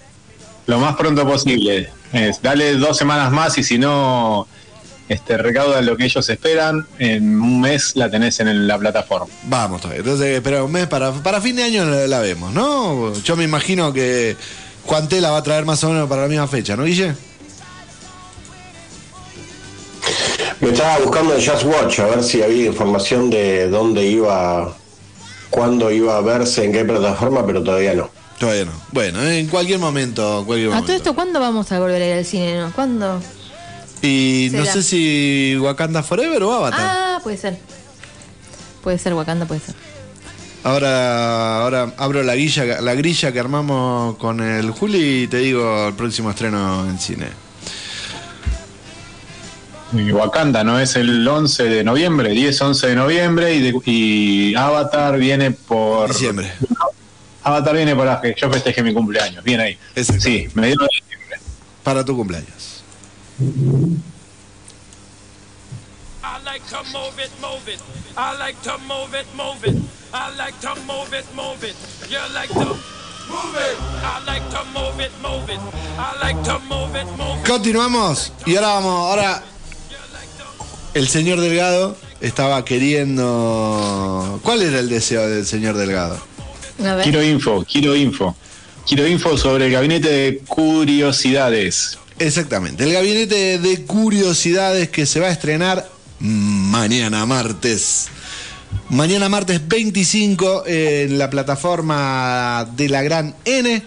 Lo 0.66 0.78
más 0.78 0.96
pronto 0.96 1.26
posible. 1.26 1.90
Es, 2.12 2.40
dale 2.40 2.76
dos 2.76 2.96
semanas 2.96 3.32
más 3.32 3.58
y 3.58 3.64
si 3.64 3.76
no 3.76 4.46
este, 5.08 5.36
recauda 5.36 5.82
lo 5.82 5.96
que 5.96 6.04
ellos 6.06 6.28
esperan, 6.28 6.86
en 6.98 7.40
un 7.40 7.60
mes 7.60 7.94
la 7.96 8.10
tenés 8.10 8.40
en 8.40 8.66
la 8.66 8.78
plataforma. 8.78 9.26
Vamos 9.44 9.80
todavía. 9.82 10.00
Entonces, 10.00 10.40
pero 10.42 10.64
un 10.64 10.72
mes 10.72 10.86
para, 10.86 11.12
para 11.12 11.40
fin 11.40 11.56
de 11.56 11.64
año 11.64 11.84
la, 11.84 12.06
la 12.06 12.20
vemos, 12.20 12.52
¿no? 12.52 13.12
Yo 13.22 13.36
me 13.36 13.44
imagino 13.44 13.92
que 13.92 14.36
Juan 14.86 15.08
Tela 15.08 15.30
va 15.30 15.38
a 15.38 15.42
traer 15.42 15.64
más 15.64 15.82
o 15.84 15.90
menos 15.90 16.08
para 16.08 16.22
la 16.22 16.28
misma 16.28 16.46
fecha, 16.48 16.76
¿no, 16.76 16.84
Guille? 16.84 17.14
Me 20.60 20.70
estaba 20.70 20.98
buscando 20.98 21.34
en 21.34 21.44
Just 21.46 21.64
Watch 21.64 21.98
a 22.00 22.06
ver 22.06 22.22
si 22.22 22.42
había 22.42 22.66
información 22.66 23.28
de 23.28 23.68
dónde 23.68 24.04
iba, 24.06 24.74
cuándo 25.50 25.90
iba 25.90 26.16
a 26.16 26.20
verse, 26.20 26.64
en 26.64 26.72
qué 26.72 26.84
plataforma, 26.84 27.44
pero 27.44 27.62
todavía 27.62 27.94
no. 27.94 28.10
Todavía 28.38 28.64
no. 28.66 28.72
Bueno, 28.92 29.22
en 29.22 29.46
cualquier 29.48 29.78
momento. 29.78 30.42
Cualquier 30.46 30.68
A 30.68 30.70
momento. 30.70 30.86
todo 30.86 30.96
esto, 30.96 31.14
¿cuándo 31.14 31.40
vamos 31.40 31.70
a 31.72 31.78
volver 31.80 32.00
a 32.02 32.06
ir 32.06 32.14
al 32.14 32.24
cine? 32.24 32.58
no? 32.58 32.72
¿Cuándo? 32.72 33.20
Y 34.06 34.50
no 34.52 34.64
sé 34.64 34.82
si 34.82 35.56
Wakanda 35.58 36.02
Forever 36.02 36.42
o 36.42 36.52
Avatar. 36.52 36.80
Ah, 36.82 37.20
puede 37.22 37.36
ser. 37.36 37.58
Puede 38.82 38.98
ser 38.98 39.14
Wakanda, 39.14 39.46
puede 39.46 39.60
ser. 39.60 39.74
Ahora, 40.62 41.60
ahora 41.62 41.92
abro 41.98 42.22
la 42.22 42.34
grilla, 42.34 42.80
la 42.80 42.94
grilla 42.94 43.32
que 43.32 43.38
armamos 43.40 44.16
con 44.16 44.40
el 44.40 44.70
Juli 44.70 45.24
y 45.24 45.26
te 45.26 45.38
digo 45.38 45.88
el 45.88 45.94
próximo 45.94 46.30
estreno 46.30 46.88
en 46.88 46.98
cine. 46.98 47.26
Y 49.92 50.10
Wakanda, 50.10 50.64
¿no? 50.64 50.80
Es 50.80 50.96
el 50.96 51.26
11 51.26 51.64
de 51.64 51.84
noviembre, 51.84 52.32
10-11 52.32 52.86
de 52.88 52.94
noviembre 52.96 53.54
y, 53.54 53.60
de- 53.60 53.80
y 53.84 54.54
Avatar 54.56 55.18
viene 55.18 55.52
por... 55.52 56.08
Diciembre. 56.08 56.50
Avatar 57.42 57.76
viene 57.76 57.94
para 57.94 58.20
que 58.20 58.34
yo 58.36 58.50
festeje 58.50 58.82
mi 58.82 58.92
cumpleaños, 58.92 59.44
bien 59.44 59.60
ahí. 59.60 59.78
Sí, 59.94 60.48
mediados 60.54 60.88
de 60.88 61.04
diciembre. 61.04 61.38
Para 61.84 62.04
tu 62.04 62.16
cumpleaños. 62.16 62.73
I 63.36 63.42
like 66.44 66.62
to 66.68 66.84
move 66.92 67.18
it, 67.18 67.30
move 67.42 67.68
it. 67.68 67.82
I 68.16 68.38
like 68.38 68.62
to 68.62 68.78
move 68.86 69.12
it, 69.14 69.26
move 69.34 69.64
it. 69.64 69.74
I 70.12 70.30
like 70.36 70.60
to 70.60 70.76
move 70.86 71.12
it, 71.12 71.24
move 71.34 71.64
it. 71.64 71.74
You 72.08 72.18
like 72.32 72.50
to 72.50 72.76
I 73.26 74.22
like 74.24 74.48
to 74.50 74.64
move 74.72 75.00
it, 75.00 75.10
move 75.20 75.50
it. 75.50 75.58
I 75.98 76.16
like 76.20 76.44
to 76.44 76.60
move 76.68 76.94
it, 76.94 77.06
move 77.18 77.40
it. 77.40 77.46
Continuamos 77.46 78.32
y 78.46 78.54
ahora 78.54 78.68
vamos, 78.68 79.10
ahora 79.10 79.42
el 80.94 81.08
señor 81.08 81.40
Delgado 81.40 81.96
estaba 82.20 82.64
queriendo... 82.64 84.38
¿Cuál 84.44 84.62
era 84.62 84.78
el 84.78 84.88
deseo 84.88 85.28
del 85.28 85.44
señor 85.44 85.76
Delgado? 85.76 86.20
Quiero 87.02 87.20
info, 87.20 87.64
quiero 87.64 87.96
info. 87.96 88.36
Quiero 88.86 89.08
info 89.08 89.36
sobre 89.36 89.66
el 89.66 89.72
gabinete 89.72 90.08
de 90.08 90.38
curiosidades. 90.46 91.98
Exactamente, 92.18 92.84
el 92.84 92.92
gabinete 92.92 93.58
de 93.58 93.84
curiosidades 93.84 94.88
que 94.88 95.04
se 95.04 95.18
va 95.18 95.26
a 95.26 95.32
estrenar 95.32 95.88
mañana 96.20 97.26
martes. 97.26 98.06
Mañana 98.88 99.28
martes 99.28 99.66
25 99.66 100.64
en 100.66 101.18
la 101.18 101.28
plataforma 101.30 102.68
de 102.76 102.88
la 102.88 103.02
Gran 103.02 103.34
N. 103.44 103.82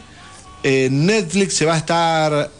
En 0.63 1.06
Netflix 1.06 1.54
se 1.54 1.66
va 1.66 1.76
a 1.76 1.78
estar 1.78 2.52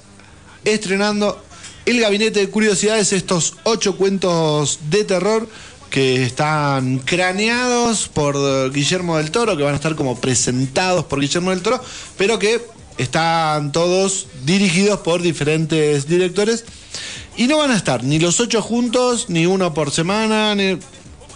estrenando 0.63 1.43
el 1.86 1.99
gabinete 1.99 2.39
de 2.39 2.49
curiosidades, 2.49 3.12
estos 3.12 3.56
ocho 3.63 3.97
cuentos 3.97 4.80
de 4.89 5.03
terror 5.03 5.49
que 5.89 6.23
están 6.23 6.99
craneados 6.99 8.08
por 8.08 8.71
Guillermo 8.71 9.17
del 9.17 9.32
Toro, 9.32 9.58
que 9.58 9.63
van 9.63 9.73
a 9.73 9.77
estar 9.77 9.95
como 9.95 10.19
presentados 10.19 11.06
por 11.06 11.19
Guillermo 11.19 11.51
del 11.51 11.62
Toro, 11.62 11.82
pero 12.17 12.39
que 12.39 12.62
están 12.97 13.71
todos 13.71 14.27
dirigidos 14.45 14.99
por 15.01 15.21
diferentes 15.21 16.07
directores 16.07 16.63
y 17.36 17.47
no 17.47 17.57
van 17.57 17.71
a 17.71 17.77
estar 17.77 18.03
ni 18.03 18.19
los 18.19 18.39
ocho 18.39 18.62
juntos, 18.62 19.25
ni 19.29 19.45
uno 19.45 19.73
por 19.73 19.91
semana, 19.91 20.55
ni- 20.55 20.79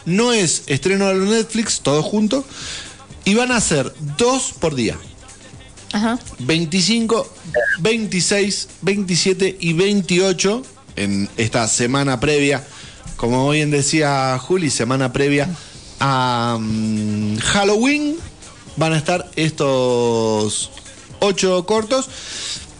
no 0.06 0.34
es 0.34 0.64
estreno 0.68 1.08
de 1.10 1.16
Netflix, 1.16 1.82
todos 1.82 2.04
juntos, 2.06 2.46
y 3.24 3.36
van 3.36 3.52
a 3.52 3.62
ser 3.62 3.94
dos 4.18 4.54
por 4.60 4.74
día. 4.74 4.98
Ajá. 5.94 6.18
25, 6.40 7.32
26, 7.80 8.68
27 8.82 9.58
y 9.60 9.74
28 9.74 10.64
en 10.96 11.30
esta 11.38 11.68
semana 11.68 12.20
previa, 12.20 12.66
como 13.18 13.50
bien 13.52 13.70
decía 13.70 14.40
Juli, 14.40 14.72
semana 14.72 15.14
previa 15.14 15.50
a 16.00 16.58
mm, 16.60 17.38
Halloween, 17.38 18.16
van 18.78 18.94
a 18.94 18.98
estar 18.98 19.30
estos 19.36 20.72
ocho 21.22 21.66
cortos. 21.66 22.10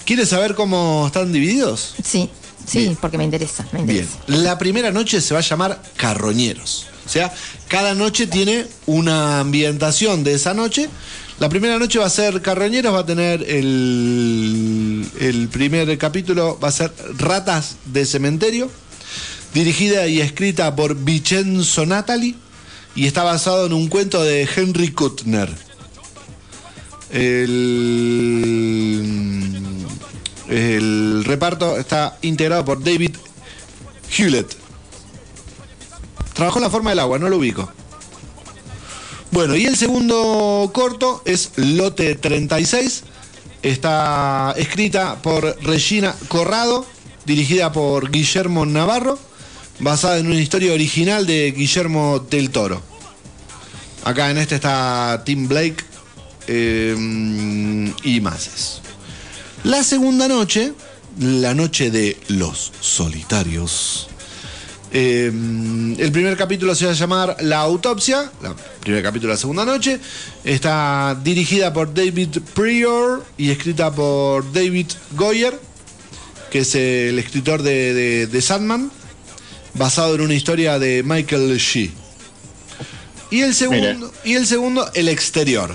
¿Quieres 0.06 0.30
saber 0.30 0.56
cómo 0.56 1.06
están 1.08 1.32
divididos? 1.32 1.94
Sí, 2.04 2.30
sí, 2.68 2.80
Bien. 2.80 2.98
porque 3.00 3.18
me 3.18 3.24
interesa, 3.24 3.66
me 3.72 3.84
Bien, 3.84 4.06
interesa. 4.06 4.44
la 4.44 4.58
primera 4.58 4.92
noche 4.92 5.22
se 5.22 5.34
va 5.34 5.40
a 5.40 5.44
llamar 5.44 5.82
Carroñeros. 5.96 6.88
O 7.06 7.10
sea, 7.10 7.34
cada 7.68 7.94
noche 7.94 8.28
tiene 8.28 8.66
una 8.86 9.40
ambientación 9.40 10.24
de 10.24 10.34
esa 10.34 10.54
noche. 10.54 10.90
La 11.40 11.50
primera 11.50 11.80
noche 11.80 11.98
va 12.00 12.06
a 12.06 12.10
ser 12.10 12.42
Carroñeros, 12.42 12.94
va 12.94 13.00
a 13.00 13.06
tener 13.06 13.42
el, 13.50 15.06
el 15.20 15.48
primer 15.50 15.98
capítulo, 15.98 16.60
va 16.60 16.68
a 16.68 16.72
ser 16.72 16.92
Ratas 17.18 17.76
de 17.86 18.06
Cementerio, 18.06 18.70
dirigida 19.54 20.08
y 20.08 20.22
escrita 20.22 20.76
por 20.76 20.96
Vincenzo 20.96 21.86
Natali 21.86 22.36
y 22.96 23.08
está 23.08 23.24
basado 23.24 23.66
en 23.66 23.74
un 23.74 23.88
cuento 23.88 24.22
de 24.24 24.48
Henry 24.56 24.92
Kuttner. 24.92 25.50
El, 27.12 29.04
reparto 31.26 31.78
está 31.78 32.18
integrado 32.22 32.64
por 32.64 32.82
David 32.84 33.16
Hewlett. 34.18 34.56
Trabajó 36.34 36.60
en 36.60 36.64
la 36.64 36.70
forma 36.70 36.92
del 36.92 37.00
agua, 37.00 37.20
no 37.20 37.28
lo 37.28 37.38
ubico. 37.38 37.70
Bueno, 39.32 39.56
y 39.56 39.66
el 39.66 39.76
segundo 39.78 40.72
corto 40.74 41.22
es 41.26 41.52
Lote 41.58 42.16
36. 42.16 43.04
Está 43.62 44.54
escrita 44.58 45.22
por 45.22 45.58
Regina 45.64 46.16
Corrado, 46.30 46.86
dirigida 47.26 47.72
por 47.72 48.10
Guillermo 48.10 48.66
Navarro, 48.66 49.20
basada 49.80 50.18
en 50.18 50.28
una 50.28 50.40
historia 50.40 50.74
original 50.74 51.28
de 51.28 51.52
Guillermo 51.52 52.20
del 52.20 52.50
Toro. 52.50 52.82
Acá 54.04 54.32
en 54.32 54.38
este 54.38 54.56
está 54.56 55.22
Tim 55.26 55.48
Blake 55.48 55.91
eh, 56.48 57.94
y 58.04 58.22
más. 58.22 58.82
La 59.64 59.84
segunda 59.84 60.28
noche, 60.28 60.74
la 61.20 61.54
noche 61.54 61.92
de 61.92 62.18
los 62.30 62.72
solitarios. 62.82 64.08
Eh, 64.94 65.28
el 66.00 66.12
primer 66.12 66.36
capítulo 66.36 66.76
se 66.76 66.86
va 66.86 66.92
a 66.92 66.96
llamar 66.96 67.38
La 67.42 67.60
autopsia, 67.60 68.30
el 68.44 68.52
primer 68.82 69.02
capítulo 69.04 69.30
de 69.32 69.36
la 69.36 69.40
segunda 69.40 69.64
noche. 69.66 70.00
Está 70.44 71.18
dirigida 71.24 71.72
por 71.72 71.94
David 71.94 72.40
Prior 72.54 73.24
y 73.38 73.52
escrita 73.52 73.94
por 73.94 74.52
David 74.52 74.88
Goyer, 75.12 75.58
que 76.50 76.60
es 76.60 76.76
el 76.76 77.18
escritor 77.20 77.62
de, 77.64 77.94
de- 77.94 78.28
de 78.28 78.42
Sandman, 78.42 78.92
basado 79.76 80.16
en 80.16 80.22
una 80.22 80.34
historia 80.34 80.78
de 80.80 81.04
Michael 81.04 81.56
Shee. 81.58 81.92
Y 83.30 83.42
el 83.44 83.56
segundo, 83.56 84.12
y 84.26 84.34
el 84.34 84.46
segundo, 84.46 84.92
El 84.94 85.08
exterior. 85.08 85.74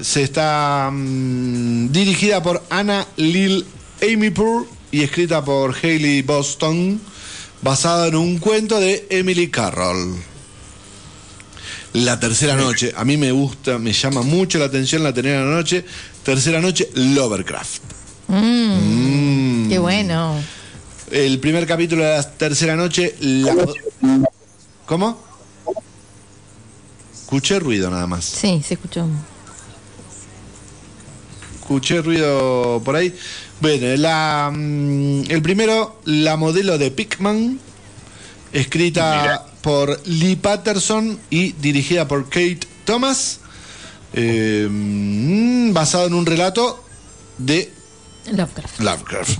Se 0.00 0.22
está 0.22 0.90
mm, 0.92 1.90
dirigida 1.90 2.42
por 2.42 2.62
Anna 2.70 3.06
Lil 3.16 3.64
Amypur 4.02 4.66
y 4.90 5.02
escrita 5.02 5.44
por 5.44 5.74
Hayley 5.74 6.22
Boston, 6.22 7.00
basada 7.62 8.08
en 8.08 8.16
un 8.16 8.38
cuento 8.38 8.78
de 8.80 9.06
Emily 9.10 9.48
Carroll. 9.48 10.14
La 11.94 12.18
tercera 12.18 12.56
noche, 12.56 12.92
a 12.96 13.04
mí 13.04 13.16
me 13.16 13.30
gusta, 13.30 13.78
me 13.78 13.92
llama 13.92 14.22
mucho 14.22 14.58
la 14.58 14.64
atención 14.66 15.02
la 15.02 15.12
tercera 15.12 15.44
noche. 15.44 15.84
Tercera 16.22 16.60
noche, 16.60 16.90
Lovercraft. 16.94 17.82
Mm. 18.28 19.68
Qué 19.68 19.78
bueno. 19.78 20.34
El 21.10 21.38
primer 21.38 21.66
capítulo 21.66 22.02
de 22.02 22.10
la 22.16 22.22
tercera 22.22 22.74
noche, 22.74 23.14
la... 23.20 23.54
¿Cómo? 24.86 25.22
Escuché 27.12 27.58
ruido 27.58 27.90
nada 27.90 28.06
más. 28.06 28.24
Sí, 28.24 28.62
se 28.66 28.74
escuchó. 28.74 29.06
Escuché 31.64 32.02
ruido 32.02 32.82
por 32.84 32.94
ahí. 32.94 33.14
Bueno, 33.62 33.96
la, 33.96 34.52
mm, 34.54 35.30
el 35.30 35.40
primero, 35.40 35.98
la 36.04 36.36
modelo 36.36 36.76
de 36.76 36.90
Pickman, 36.90 37.58
escrita 38.52 39.22
Mira. 39.22 39.46
por 39.62 39.98
Lee 40.06 40.36
Patterson 40.36 41.18
y 41.30 41.52
dirigida 41.52 42.06
por 42.06 42.24
Kate 42.24 42.60
Thomas, 42.84 43.40
eh, 44.12 44.68
mm, 44.70 45.72
basado 45.72 46.06
en 46.06 46.12
un 46.12 46.26
relato 46.26 46.84
de 47.38 47.72
Lovecraft. 48.30 48.80
Lovecraft. 48.80 49.38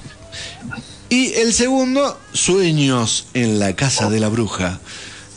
Y 1.10 1.34
el 1.34 1.52
segundo, 1.52 2.18
Sueños 2.32 3.26
en 3.34 3.58
la 3.58 3.76
Casa 3.76 4.08
de 4.08 4.18
la 4.18 4.30
Bruja, 4.30 4.80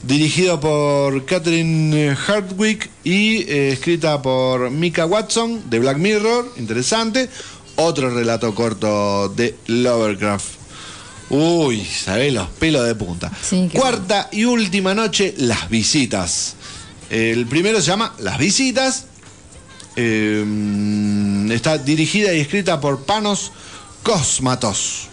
dirigido 0.08 0.60
por 0.60 1.26
Catherine 1.26 2.16
Hardwick 2.16 2.90
y 3.04 3.40
eh, 3.42 3.74
escrita 3.74 4.22
por 4.22 4.72
Mika 4.72 5.06
Watson 5.06 5.70
de 5.70 5.80
Black 5.80 5.98
Mirror, 5.98 6.54
interesante. 6.58 7.30
Otro 7.76 8.10
relato 8.10 8.56
corto 8.56 9.30
de 9.30 9.56
Lovecraft. 9.68 10.46
Uy, 11.30 11.84
sabés 11.86 12.34
los 12.34 12.48
pelos 12.48 12.88
de 12.88 12.96
punta. 12.96 13.32
Sí, 13.42 13.70
Cuarta 13.74 14.30
y 14.32 14.46
última 14.46 14.96
noche, 14.96 15.36
Las 15.38 15.70
Visitas. 15.70 16.56
El 17.10 17.46
primero 17.46 17.82
se 17.82 17.88
llama 17.88 18.16
Las 18.20 18.38
Visitas. 18.38 19.06
Eh, 19.98 21.48
está 21.52 21.78
dirigida 21.78 22.34
y 22.34 22.40
escrita 22.40 22.80
por 22.80 23.04
Panos 23.04 23.52
Cosmatos. 24.04 25.10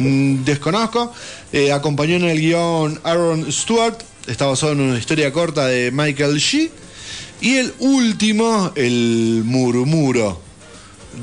Mm, 0.00 0.44
Desconozco. 0.44 1.12
Eh, 1.52 1.72
acompañó 1.72 2.16
en 2.16 2.24
el 2.24 2.40
guion 2.40 2.98
Aaron 3.04 3.50
Stewart. 3.52 3.98
Está 4.26 4.46
basado 4.46 4.72
en 4.72 4.80
una 4.80 4.98
historia 4.98 5.32
corta 5.32 5.66
de 5.66 5.90
Michael 5.90 6.38
Shee. 6.38 6.70
Y 7.40 7.56
el 7.56 7.72
último, 7.78 8.72
El 8.74 9.42
Murmuro, 9.44 10.40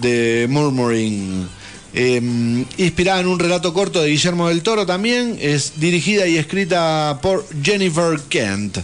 de 0.01 0.47
Murmuring. 0.49 1.47
Eh, 1.93 2.21
inspirada 2.77 3.21
en 3.21 3.27
un 3.27 3.39
relato 3.39 3.73
corto 3.73 4.01
de 4.01 4.09
Guillermo 4.09 4.49
del 4.49 4.61
Toro 4.61 4.85
también. 4.85 5.37
Es 5.41 5.79
dirigida 5.79 6.27
y 6.27 6.37
escrita 6.37 7.19
por 7.21 7.45
Jennifer 7.63 8.19
Kent. 8.29 8.79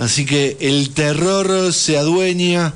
Así 0.00 0.24
que 0.24 0.56
el 0.60 0.90
terror 0.90 1.72
se 1.72 1.98
adueña 1.98 2.72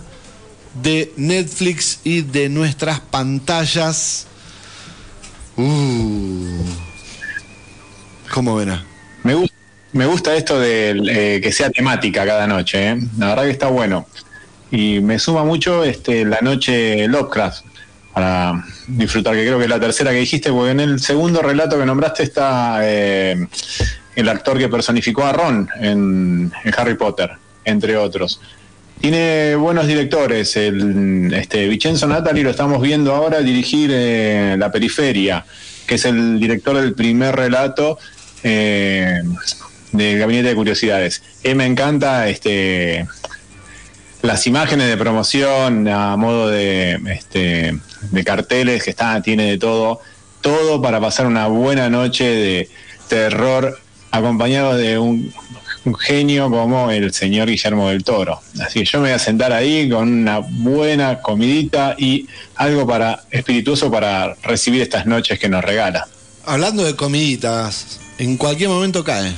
de 0.83 1.12
Netflix 1.17 2.01
y 2.05 2.21
de 2.21 2.49
nuestras 2.49 3.01
pantallas. 3.01 4.27
Uh. 5.57 6.64
¿Cómo 8.33 8.57
verá? 8.57 8.83
Me, 9.23 9.35
gu- 9.37 9.51
me 9.93 10.07
gusta 10.07 10.35
esto 10.35 10.59
de 10.59 10.90
eh, 11.09 11.40
que 11.40 11.53
sea 11.53 11.71
temática 11.71 12.27
cada 12.27 12.47
noche, 12.47 12.90
¿eh? 12.90 12.99
la 13.19 13.29
verdad 13.29 13.45
que 13.45 13.51
está 13.51 13.69
bueno. 13.69 14.07
Y 14.71 15.01
me 15.01 15.19
suma 15.19 15.45
mucho 15.45 15.85
este, 15.85 16.25
la 16.25 16.40
noche 16.40 17.07
Lovecraft 17.07 17.64
para 18.12 18.64
disfrutar, 18.88 19.35
que 19.35 19.43
creo 19.45 19.59
que 19.59 19.64
es 19.64 19.71
la 19.71 19.79
tercera 19.81 20.11
que 20.11 20.19
dijiste, 20.19 20.51
porque 20.51 20.73
en 20.73 20.81
el 20.81 21.01
segundo 21.01 21.43
relato 21.43 21.79
que 21.79 21.87
nombraste 21.87 22.23
está 22.25 22.79
eh, 22.83 23.47
el 24.17 24.29
actor 24.29 24.59
que 24.59 24.69
personificó 24.69 25.25
a 25.25 25.33
Ron 25.33 25.69
en 25.81 26.53
Harry 26.77 26.95
Potter, 26.95 27.31
entre 27.64 27.97
otros. 27.97 28.40
Tiene 29.00 29.54
buenos 29.57 29.87
directores. 29.87 30.57
El, 30.57 31.33
este, 31.35 31.68
Vincenzo 31.68 32.07
Natali 32.07 32.42
lo 32.42 32.50
estamos 32.50 32.80
viendo 32.80 33.14
ahora 33.14 33.40
dirigir 33.40 33.90
eh, 33.92 34.57
La 34.59 34.70
Periferia, 34.70 35.44
que 35.87 35.96
es 35.96 36.04
el 36.04 36.40
director 36.40 36.76
del 36.76 36.94
primer 36.94 37.37
relato 37.37 37.98
eh, 38.42 39.22
del 39.92 40.18
Gabinete 40.18 40.48
de 40.48 40.54
Curiosidades. 40.54 41.22
Eh, 41.42 41.54
me 41.54 41.66
encanta 41.66 42.28
este, 42.28 43.07
las 44.22 44.46
imágenes 44.46 44.88
de 44.88 44.96
promoción 44.96 45.87
a 45.88 46.16
modo 46.16 46.48
de, 46.48 46.98
este, 47.11 47.78
de 48.11 48.24
carteles 48.24 48.83
que 48.85 48.90
está, 48.90 49.20
tiene 49.22 49.50
de 49.50 49.59
todo. 49.59 50.00
Todo 50.40 50.83
para 50.83 51.00
pasar 51.00 51.26
una 51.26 51.46
buena 51.46 51.88
noche 51.88 52.24
de 52.24 52.70
terror 53.09 53.78
acompañado 54.11 54.76
de 54.76 54.98
un, 54.98 55.33
un 55.85 55.94
genio 55.94 56.51
como 56.51 56.90
el 56.90 57.12
señor 57.12 57.49
Guillermo 57.49 57.88
del 57.90 58.05
Toro. 58.05 58.40
Así 58.61 58.81
que 58.81 58.85
yo 58.87 58.99
me 59.01 59.09
voy 59.09 59.14
a 59.14 59.18
sentar 59.18 59.53
ahí 59.53 59.88
con 59.88 60.09
una 60.09 60.38
buena 60.38 61.20
comidita 61.20 61.94
y 61.99 62.27
algo 62.57 62.87
para 62.87 63.25
espirituoso 63.31 63.90
para 63.90 64.35
recibir 64.42 64.83
estas 64.83 65.07
noches 65.07 65.38
que 65.38 65.49
nos 65.49 65.62
regala. 65.64 66.07
Hablando 66.47 66.85
de 66.85 66.94
comiditas, 66.97 68.01
en 68.18 68.37
cualquier 68.37 68.68
momento 68.70 69.03
cae. 69.05 69.33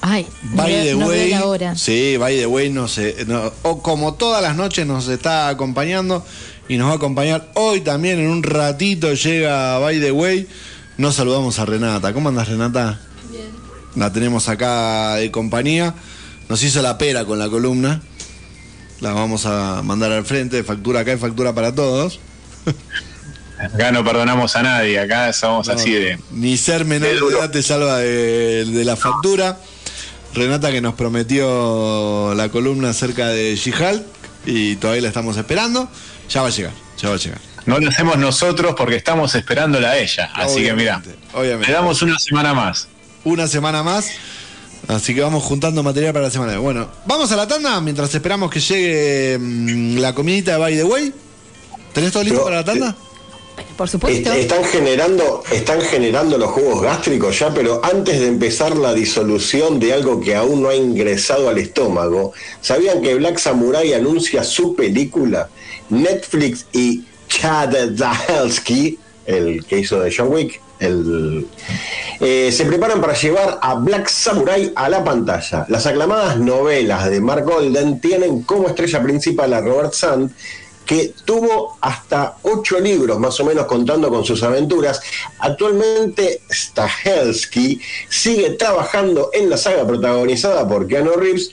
Ay, 0.00 0.26
By 0.42 0.70
the 0.70 0.94
no 0.96 1.06
way, 1.08 1.30
la 1.30 1.46
hora. 1.46 1.74
sí, 1.76 2.16
by 2.18 2.36
the 2.36 2.46
way, 2.46 2.68
no 2.68 2.88
sé, 2.88 3.24
no- 3.26 3.50
o 3.62 3.80
como 3.82 4.14
todas 4.14 4.42
las 4.42 4.54
noches 4.54 4.86
nos 4.86 5.08
está 5.08 5.48
acompañando 5.48 6.24
y 6.68 6.76
nos 6.76 6.88
va 6.88 6.92
a 6.92 6.96
acompañar 6.96 7.50
hoy 7.54 7.80
también 7.80 8.18
en 8.18 8.28
un 8.28 8.42
ratito 8.42 9.14
llega 9.14 9.78
by 9.78 10.00
the 10.00 10.12
way. 10.12 10.46
Nos 10.98 11.16
saludamos 11.16 11.58
a 11.58 11.64
Renata. 11.64 12.12
¿Cómo 12.12 12.28
andas 12.28 12.48
Renata? 12.48 13.00
La 13.96 14.12
tenemos 14.12 14.48
acá 14.48 15.16
de 15.16 15.30
compañía. 15.30 15.94
Nos 16.48 16.62
hizo 16.62 16.82
la 16.82 16.98
pera 16.98 17.24
con 17.24 17.38
la 17.38 17.48
columna. 17.48 18.02
La 19.00 19.12
vamos 19.12 19.46
a 19.46 19.82
mandar 19.82 20.12
al 20.12 20.24
frente, 20.24 20.62
factura 20.64 21.00
acá 21.00 21.12
y 21.12 21.16
factura 21.16 21.54
para 21.54 21.74
todos. 21.74 22.20
Acá 23.58 23.92
no 23.92 24.04
perdonamos 24.04 24.56
a 24.56 24.62
nadie, 24.62 24.98
acá 24.98 25.32
somos 25.32 25.68
así 25.68 25.92
de... 25.92 26.18
Ni 26.32 26.56
ser 26.56 26.84
menor 26.84 27.08
de 27.08 27.38
edad 27.38 27.50
te 27.50 27.62
salva 27.62 27.98
de, 27.98 28.64
de 28.64 28.84
la 28.84 28.96
factura. 28.96 29.58
Renata 30.34 30.72
que 30.72 30.80
nos 30.80 30.94
prometió 30.94 32.34
la 32.34 32.48
columna 32.48 32.90
acerca 32.90 33.28
de 33.28 33.54
She-Hulk 33.54 34.04
y 34.46 34.76
todavía 34.76 35.02
la 35.02 35.08
estamos 35.08 35.36
esperando. 35.36 35.88
Ya 36.28 36.42
va 36.42 36.48
a 36.48 36.50
llegar, 36.50 36.72
ya 36.98 37.08
va 37.08 37.14
a 37.14 37.18
llegar. 37.18 37.40
No 37.66 37.78
lo 37.78 37.88
hacemos 37.88 38.18
nosotros 38.18 38.74
porque 38.76 38.96
estamos 38.96 39.34
esperándola 39.34 39.90
a 39.90 39.98
ella. 39.98 40.30
Así 40.34 40.62
que 40.62 40.74
mira, 40.74 41.02
le 41.34 41.72
damos 41.72 42.02
una 42.02 42.18
semana 42.18 42.52
más. 42.52 42.88
Una 43.24 43.46
semana 43.48 43.82
más. 43.82 44.10
Así 44.88 45.14
que 45.14 45.22
vamos 45.22 45.42
juntando 45.42 45.82
material 45.82 46.12
para 46.12 46.26
la 46.26 46.30
semana. 46.30 46.58
Bueno, 46.58 46.88
vamos 47.06 47.32
a 47.32 47.36
la 47.36 47.48
tanda 47.48 47.80
mientras 47.80 48.14
esperamos 48.14 48.50
que 48.50 48.60
llegue 48.60 49.38
mm, 49.40 49.96
la 49.98 50.14
comidita 50.14 50.52
de 50.52 50.58
By 50.58 50.76
the 50.76 50.84
Way. 50.84 51.12
¿Tenés 51.94 52.12
todo 52.12 52.22
listo 52.22 52.36
Pero, 52.38 52.44
para 52.44 52.56
la 52.56 52.64
tanda? 52.64 52.96
Por 53.78 53.88
supuesto. 53.88 54.30
Est- 54.32 54.40
Están 54.42 54.62
generando, 54.64 55.42
están 55.50 55.80
generando 55.80 56.36
los 56.36 56.50
jugos 56.50 56.82
gástricos 56.82 57.38
ya, 57.38 57.54
pero 57.54 57.80
antes 57.82 58.20
de 58.20 58.26
empezar 58.26 58.76
la 58.76 58.92
disolución 58.92 59.78
de 59.80 59.94
algo 59.94 60.20
que 60.20 60.34
aún 60.36 60.60
no 60.62 60.68
ha 60.68 60.74
ingresado 60.74 61.48
al 61.48 61.56
estómago, 61.58 62.32
¿sabían 62.60 63.00
que 63.00 63.14
Black 63.14 63.38
Samurai 63.38 63.94
anuncia 63.94 64.44
su 64.44 64.74
película? 64.74 65.48
Netflix 65.88 66.66
y 66.72 67.04
Chad 67.28 67.74
Stahelski, 67.94 68.98
el 69.24 69.64
que 69.64 69.78
hizo 69.78 70.00
de 70.00 70.12
John 70.14 70.28
Wick, 70.32 70.60
eh, 72.20 72.52
se 72.52 72.64
preparan 72.66 73.00
para 73.00 73.14
llevar 73.14 73.58
a 73.60 73.74
Black 73.74 74.08
Samurai 74.08 74.72
a 74.74 74.88
la 74.88 75.02
pantalla. 75.02 75.66
Las 75.68 75.86
aclamadas 75.86 76.38
novelas 76.38 77.10
de 77.10 77.20
Mark 77.20 77.44
Golden 77.44 78.00
tienen 78.00 78.42
como 78.42 78.68
estrella 78.68 79.02
principal 79.02 79.52
a 79.52 79.60
Robert 79.60 79.92
Sand, 79.92 80.30
que 80.84 81.14
tuvo 81.24 81.78
hasta 81.80 82.36
ocho 82.42 82.78
libros 82.78 83.18
más 83.18 83.38
o 83.40 83.44
menos 83.44 83.66
contando 83.66 84.10
con 84.10 84.24
sus 84.24 84.42
aventuras. 84.42 85.00
Actualmente 85.38 86.42
Stahelski 86.50 87.80
sigue 88.08 88.50
trabajando 88.50 89.30
en 89.32 89.48
la 89.50 89.56
saga 89.56 89.86
protagonizada 89.86 90.68
por 90.68 90.86
Keanu 90.86 91.12
Reeves 91.12 91.52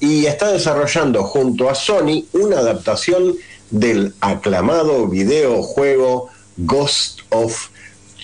y 0.00 0.26
está 0.26 0.50
desarrollando 0.50 1.22
junto 1.22 1.70
a 1.70 1.74
Sony 1.74 2.24
una 2.32 2.58
adaptación 2.58 3.36
del 3.70 4.14
aclamado 4.20 5.06
videojuego 5.06 6.28
Ghost 6.56 7.20
of 7.30 7.68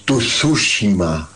Tsushima. 0.08 1.28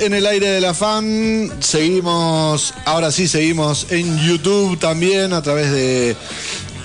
En 0.00 0.12
el 0.12 0.26
aire 0.26 0.48
de 0.48 0.60
la 0.60 0.74
fan. 0.74 1.52
Seguimos, 1.60 2.74
ahora 2.84 3.12
sí, 3.12 3.28
seguimos 3.28 3.86
en 3.90 4.18
YouTube 4.18 4.78
también 4.78 5.32
a 5.32 5.42
través 5.42 5.70
de 5.70 6.16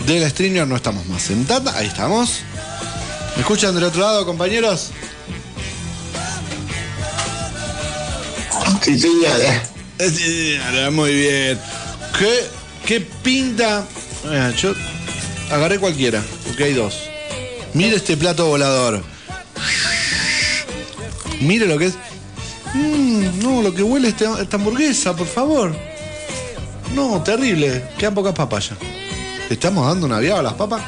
del 0.06 0.30
streamer. 0.30 0.68
No 0.68 0.76
estamos 0.76 1.06
más 1.08 1.30
en 1.30 1.46
Tata. 1.46 1.76
Ahí 1.78 1.88
estamos. 1.88 2.42
¿Me 3.36 3.42
escuchan 3.42 3.74
del 3.74 3.86
otro 3.86 4.02
lado, 4.02 4.26
compañeros? 4.26 4.92
Sí, 8.84 9.00
señora. 9.00 9.64
Eh, 10.00 10.90
Muy 10.92 11.14
bien. 11.14 11.60
¿Qué, 12.20 12.48
qué 12.86 13.02
pinta? 13.02 13.86
Mira, 14.26 14.52
yo 14.52 14.74
agarré 15.50 15.80
cualquiera, 15.80 16.22
porque 16.46 16.66
hay 16.66 16.74
dos. 16.74 16.96
Mire 17.74 17.96
este 17.96 18.18
plato 18.18 18.46
volador. 18.46 19.04
Mire 21.40 21.66
lo 21.66 21.78
que 21.78 21.86
es. 21.86 21.96
Mm, 22.74 23.40
no, 23.44 23.62
lo 23.62 23.74
que 23.74 23.84
huele 23.84 24.10
este- 24.10 24.26
esta 24.42 24.58
hamburguesa, 24.58 25.16
por 25.16 25.28
favor. 25.28 25.76
No, 26.96 27.22
terrible. 27.24 27.84
Quedan 27.98 28.14
pocas 28.14 28.34
papas 28.34 28.70
ya. 28.70 28.78
¿Le 29.50 29.54
estamos 29.56 29.86
dando 29.88 30.06
una 30.06 30.20
viada 30.20 30.40
a 30.40 30.44
las 30.44 30.54
papas? 30.54 30.82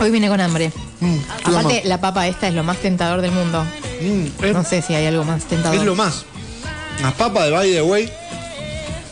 Hoy 0.00 0.10
vine 0.10 0.28
con 0.28 0.40
hambre. 0.40 0.70
Mm, 1.00 1.16
¿qué 1.16 1.50
Aparte, 1.50 1.82
la 1.84 2.00
papa 2.00 2.28
esta 2.28 2.48
es 2.48 2.54
lo 2.54 2.62
más 2.62 2.78
tentador 2.78 3.20
del 3.20 3.32
mundo. 3.32 3.64
Mm, 4.00 4.44
es, 4.44 4.52
No 4.52 4.64
sé 4.64 4.82
si 4.82 4.94
hay 4.94 5.06
algo 5.06 5.24
más 5.24 5.44
tentador. 5.44 5.76
es 5.78 5.84
lo 5.84 5.94
más. 5.96 6.24
Las 7.02 7.14
papas 7.14 7.44
de 7.46 7.50
By 7.50 7.72
the 7.72 7.82
Way. 7.82 8.10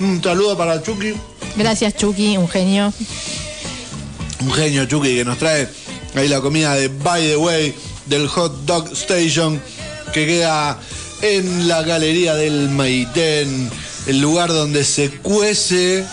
Un 0.01 0.23
saludo 0.23 0.57
para 0.57 0.81
Chucky. 0.83 1.14
Gracias, 1.57 1.96
Chucky, 1.96 2.37
un 2.37 2.49
genio. 2.49 2.92
Un 4.40 4.53
genio 4.53 4.87
Chucky 4.87 5.16
que 5.16 5.25
nos 5.25 5.38
trae 5.38 5.68
ahí 6.14 6.29
la 6.29 6.40
comida 6.40 6.75
de 6.75 6.88
By 6.88 7.23
the 7.27 7.37
Way 7.37 7.75
del 8.07 8.29
Hot 8.29 8.64
Dog 8.64 8.92
Station 8.92 9.61
que 10.12 10.27
queda 10.27 10.79
en 11.22 11.68
la 11.68 11.83
galería 11.83 12.35
del 12.35 12.68
Maitén, 12.70 13.70
el 14.06 14.20
lugar 14.20 14.48
donde 14.52 14.85
se 14.85 15.11
cuece 15.11 16.04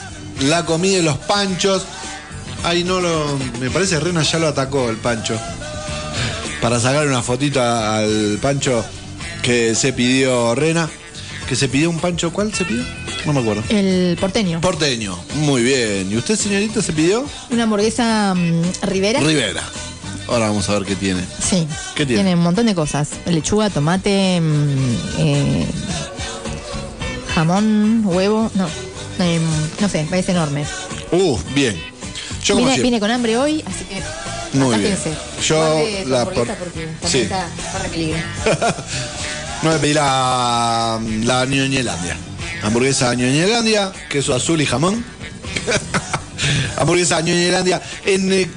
la 0.41 0.65
comida 0.65 0.97
y 0.99 1.01
los 1.01 1.17
panchos. 1.17 1.83
Ay, 2.63 2.83
no 2.83 2.99
lo. 2.99 3.37
Me 3.59 3.69
parece 3.69 3.99
Rena 3.99 4.23
ya 4.23 4.39
lo 4.39 4.47
atacó 4.47 4.89
el 4.89 4.97
pancho. 4.97 5.39
Para 6.61 6.79
sacar 6.79 7.07
una 7.07 7.21
fotito 7.21 7.61
a- 7.61 7.97
al 7.99 8.39
pancho 8.41 8.83
que 9.43 9.75
se 9.75 9.93
pidió 9.93 10.55
Rena. 10.55 10.89
Que 11.47 11.55
se 11.55 11.69
pidió 11.69 11.89
un 11.89 11.99
pancho, 11.99 12.33
¿cuál 12.33 12.53
se 12.53 12.65
pidió? 12.65 12.83
No 13.25 13.31
me 13.31 13.39
acuerdo. 13.39 13.63
El 13.69 14.17
porteño. 14.19 14.59
Porteño, 14.59 15.17
muy 15.35 15.61
bien. 15.63 16.11
¿Y 16.11 16.17
usted, 16.17 16.35
señorita, 16.35 16.81
se 16.81 16.91
pidió? 16.91 17.25
Una 17.51 17.63
hamburguesa 17.63 18.33
mm, 18.35 18.61
Rivera. 18.83 19.21
Rivera. 19.21 19.63
Ahora 20.27 20.47
vamos 20.47 20.67
a 20.69 20.73
ver 20.73 20.83
qué 20.83 20.95
tiene. 20.95 21.21
Sí. 21.41 21.67
¿Qué 21.95 22.05
tiene? 22.05 22.33
un 22.35 22.41
montón 22.41 22.65
de 22.65 22.75
cosas. 22.75 23.09
Lechuga, 23.25 23.69
tomate, 23.69 24.39
mm, 24.41 24.95
eh, 25.19 25.65
jamón, 27.33 28.01
huevo. 28.05 28.51
No. 28.55 28.67
Em, 29.19 29.41
no 29.79 29.89
sé, 29.89 30.05
es 30.11 30.29
enorme. 30.29 30.65
Uh, 31.11 31.37
bien. 31.55 31.81
Yo 32.43 32.55
como 32.55 32.67
Vine, 32.75 32.99
con 32.99 33.09
hambre 33.09 33.37
hoy, 33.37 33.63
así 33.65 33.85
que. 33.85 34.57
Muy 34.57 34.77
bien. 34.77 34.97
Yo 35.45 35.55
Guarde 35.57 36.05
la 36.05 36.25
por- 36.25 36.47
porque 36.55 36.87
Sí. 37.07 37.19
está, 37.19 37.47
corre 37.71 37.89
peligro. 37.89 38.19
No 39.63 39.71
me 39.71 39.79
pedí 39.79 39.93
la, 39.95 40.99
la 41.23 41.45
ñoñelandia. 41.45 42.15
Hamburguesa 42.61 43.15
ñoñelandia, 43.15 43.91
queso 44.07 44.35
azul 44.35 44.61
y 44.61 44.67
jamón. 44.67 45.03
Hamburguesa 46.77 47.21
Ñoñelandia 47.21 47.81
en 48.05 48.31
eh, 48.31 48.47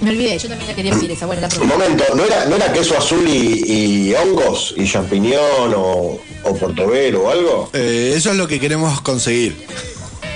Me 0.00 0.10
olvidé, 0.10 0.38
yo 0.38 0.48
también 0.48 0.68
la 0.68 0.74
quería 0.74 0.92
pedir 0.92 1.12
esa. 1.12 1.26
Bueno, 1.26 1.42
la 1.42 1.48
Un 1.60 1.68
momento, 1.68 2.04
¿no 2.14 2.24
era, 2.24 2.44
no 2.46 2.56
era 2.56 2.72
queso 2.72 2.96
azul 2.98 3.26
y, 3.28 4.08
y 4.10 4.14
hongos? 4.14 4.74
¿Y 4.76 4.86
champiñón 4.90 5.72
o, 5.74 6.20
o 6.42 6.56
portobelo 6.56 7.24
o 7.24 7.30
algo? 7.30 7.70
eh, 7.72 8.12
eso 8.16 8.30
es 8.32 8.36
lo 8.36 8.46
que 8.48 8.60
queremos 8.60 9.00
conseguir. 9.00 9.56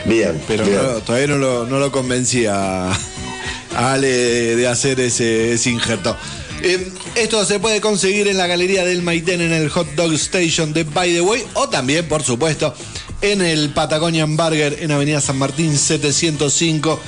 Bien, 0.07 0.41
Pero 0.49 0.65
bien. 0.65 0.77
no- 0.81 0.89
todavía 1.01 1.27
no 1.29 1.37
lo, 1.37 1.67
no 1.67 1.79
lo 1.79 1.93
convencí 1.93 2.47
a, 2.47 2.91
a 2.91 3.93
Ale 3.93 4.09
de 4.57 4.69
hacer 4.69 5.01
ese, 5.01 5.53
ese 5.53 5.71
injerto. 5.71 6.17
Eh, 6.63 6.91
esto 7.15 7.45
se 7.45 7.59
puede 7.61 7.81
conseguir 7.81 8.27
en 8.29 8.37
la 8.39 8.47
galería 8.47 8.85
del 8.85 9.03
Maitén 9.03 9.41
en 9.41 9.53
el 9.53 9.69
Hot 9.69 9.89
Dog 9.97 10.13
Station 10.15 10.73
de 10.73 10.85
By 10.85 11.13
the 11.15 11.21
Way 11.21 11.45
o 11.55 11.69
también, 11.69 12.07
por 12.09 12.23
supuesto, 12.23 12.75
en 13.21 13.43
el 13.43 13.71
Patagonian 13.71 14.37
Burger 14.37 14.79
en 14.81 14.93
Avenida 14.93 15.21
San 15.21 15.37
Martín 15.39 15.77
705. 15.77 16.99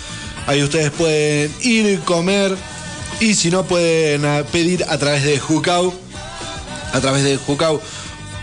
Ahí 0.46 0.62
ustedes 0.62 0.90
pueden 0.90 1.54
ir 1.62 2.00
comer 2.00 2.56
y 3.20 3.34
si 3.34 3.50
no 3.50 3.64
pueden 3.64 4.24
ah, 4.24 4.44
pedir 4.50 4.84
a 4.88 4.98
través 4.98 5.24
de 5.24 5.38
Jucau 5.38 5.92
a 6.92 7.00
través 7.00 7.24
de 7.24 7.36
Jucau. 7.36 7.80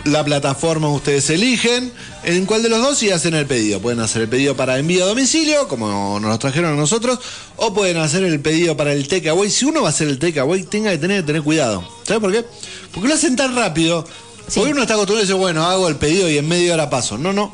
La 0.06 0.24
plataforma 0.24 0.88
ustedes 0.88 1.30
eligen 1.32 1.92
en 2.24 2.46
cuál 2.46 2.64
de 2.64 2.70
los 2.70 2.82
dos 2.82 3.04
y 3.04 3.10
hacen 3.12 3.34
el 3.34 3.46
pedido. 3.46 3.82
Pueden 3.82 4.00
hacer 4.00 4.22
el 4.22 4.30
pedido 4.30 4.56
para 4.56 4.80
envío 4.80 5.04
a 5.04 5.08
domicilio, 5.08 5.68
como 5.68 6.18
nos 6.22 6.32
lo 6.32 6.40
trajeron 6.40 6.74
a 6.74 6.76
nosotros, 6.78 7.20
o 7.58 7.74
pueden 7.74 7.98
hacer 7.98 8.24
el 8.24 8.40
pedido 8.40 8.78
para 8.78 8.94
el 8.94 9.06
takeaway. 9.08 9.50
Si 9.50 9.66
uno 9.66 9.82
va 9.82 9.88
a 9.88 9.90
hacer 9.90 10.08
el 10.08 10.18
takeaway, 10.18 10.64
tenga 10.64 10.92
que 10.92 10.98
tener, 10.98 11.26
tener 11.26 11.42
cuidado. 11.42 11.86
¿Sabes 12.04 12.22
por 12.22 12.32
qué? 12.32 12.46
Porque 12.94 13.10
lo 13.10 13.16
hacen 13.16 13.36
tan 13.36 13.54
rápido. 13.54 14.06
Sí. 14.48 14.60
Porque 14.60 14.72
uno 14.72 14.82
está 14.84 14.94
acostumbrado 14.94 15.24
y 15.24 15.28
dice, 15.28 15.34
bueno, 15.34 15.66
hago 15.66 15.90
el 15.90 15.98
pedido 15.98 16.30
y 16.30 16.38
en 16.38 16.48
media 16.48 16.76
hora 16.76 16.90
paso. 16.90 17.18
No, 17.18 17.34
no. 17.34 17.54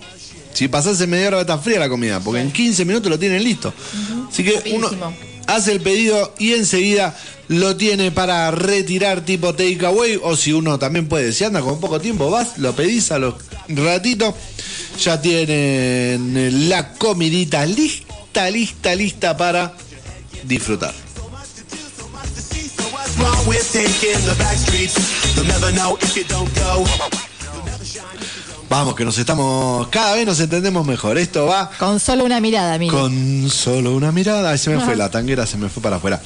Si 0.53 0.67
pasás 0.67 1.01
en 1.01 1.09
media 1.09 1.27
hora 1.27 1.37
va 1.37 1.41
a 1.41 1.43
estar 1.43 1.61
fría 1.61 1.79
la 1.79 1.89
comida, 1.89 2.19
porque 2.19 2.41
en 2.41 2.51
15 2.51 2.85
minutos 2.85 3.09
lo 3.09 3.19
tienen 3.19 3.43
listo. 3.43 3.73
Así 4.29 4.43
que 4.43 4.73
uno 4.73 4.89
hace 5.47 5.71
el 5.71 5.81
pedido 5.81 6.33
y 6.37 6.53
enseguida 6.53 7.15
lo 7.47 7.75
tiene 7.75 8.11
para 8.11 8.49
retirar 8.51 9.21
tipo 9.21 9.53
takeaway 9.53 10.19
o 10.21 10.35
si 10.35 10.53
uno 10.53 10.79
también 10.79 11.07
puede, 11.07 11.33
si 11.33 11.43
anda 11.43 11.61
con 11.61 11.79
poco 11.79 11.99
tiempo, 11.99 12.29
vas, 12.29 12.57
lo 12.57 12.73
pedís 12.75 13.11
a 13.11 13.19
los 13.19 13.35
ratitos, 13.67 14.33
ya 15.01 15.21
tienen 15.21 16.69
la 16.69 16.93
comidita 16.93 17.65
lista, 17.65 18.49
lista, 18.49 18.95
lista 18.95 19.35
para 19.37 19.73
disfrutar. 20.43 20.93
Vamos, 28.73 28.95
que 28.95 29.05
nos 29.05 29.15
estamos, 29.19 29.87
cada 29.89 30.15
vez 30.15 30.25
nos 30.25 30.39
entendemos 30.39 30.83
mejor. 30.83 31.19
Esto 31.19 31.45
va 31.45 31.69
Con 31.77 31.99
solo 31.99 32.25
una 32.25 32.39
mirada, 32.39 32.79
mire. 32.79 32.91
Con 32.91 33.47
solo 33.51 33.93
una 33.93 34.11
mirada, 34.11 34.49
ahí 34.49 34.57
se 34.57 34.71
me 34.71 34.83
fue 34.83 34.95
la 34.95 35.11
tanguera, 35.11 35.45
se 35.45 35.57
me 35.57 35.69
fue 35.69 35.83
para 35.83 35.97
afuera. 35.97 36.19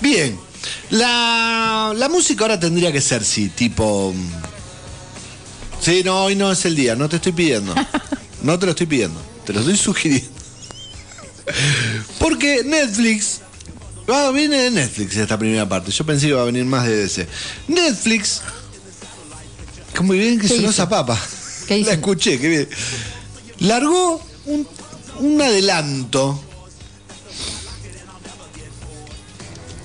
Bien, 0.00 0.40
la, 0.88 1.92
la 1.94 2.08
música 2.08 2.44
ahora 2.44 2.58
tendría 2.58 2.90
que 2.90 3.02
ser, 3.02 3.22
sí, 3.22 3.50
tipo... 3.50 4.14
Sí, 5.78 6.00
no, 6.02 6.24
hoy 6.24 6.36
no 6.36 6.50
es 6.50 6.64
el 6.64 6.74
día, 6.74 6.96
no 6.96 7.06
te 7.06 7.16
estoy 7.16 7.32
pidiendo. 7.32 7.74
No 8.42 8.58
te 8.58 8.64
lo 8.64 8.72
estoy 8.72 8.86
pidiendo, 8.86 9.20
te 9.44 9.52
lo 9.52 9.60
estoy 9.60 9.76
sugiriendo. 9.76 10.30
Porque 12.18 12.62
Netflix... 12.64 13.42
Ah, 14.08 14.30
viene 14.32 14.56
de 14.56 14.70
Netflix 14.70 15.14
esta 15.18 15.38
primera 15.38 15.68
parte. 15.68 15.90
Yo 15.90 16.06
pensé 16.06 16.24
que 16.24 16.30
iba 16.30 16.40
a 16.40 16.46
venir 16.46 16.64
más 16.64 16.86
de 16.86 16.96
DC. 16.96 17.28
Netflix... 17.68 18.40
Como 19.94 20.14
bien 20.14 20.40
que 20.40 20.48
¿Qué 20.48 20.56
sonó 20.56 20.70
esa 20.70 20.88
papa. 20.88 21.20
¿Qué 21.70 21.78
hizo? 21.78 21.88
La 21.90 21.94
escuché, 21.94 22.36
qué 22.40 22.48
bien. 22.48 22.68
Largó 23.60 24.20
un, 24.46 24.66
un 25.20 25.40
adelanto. 25.40 26.42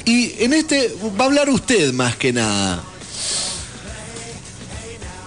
Y 0.04 0.34
en 0.44 0.54
este 0.54 0.96
va 1.20 1.26
a 1.26 1.28
hablar 1.28 1.48
usted 1.52 1.94
más 1.94 2.16
que 2.16 2.34
nada. 2.34 2.82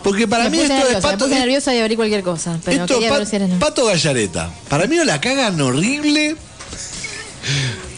Porque 0.03 0.27
para 0.27 0.45
me 0.45 0.51
mí 0.51 0.59
esto 0.59 0.75
es 0.89 0.97
pato, 0.97 1.09
me 1.11 1.19
puse 1.29 1.39
nerviosa 1.39 1.73
y 1.77 1.79
abrí 1.79 1.95
cualquier 1.95 2.25
cosa. 2.25 2.59
Pero 2.65 2.83
esto 2.83 2.95
quería 2.95 3.11
pa- 3.11 3.19
ver 3.19 3.27
si 3.29 3.37
era 3.37 3.47
no. 3.47 3.59
Pato 3.61 3.85
Gallareta. 3.87 4.51
Para 4.69 4.89
mí 4.89 4.99
o 4.99 5.05
la 5.05 5.21
cagan 5.21 5.61
horrible 5.61 6.35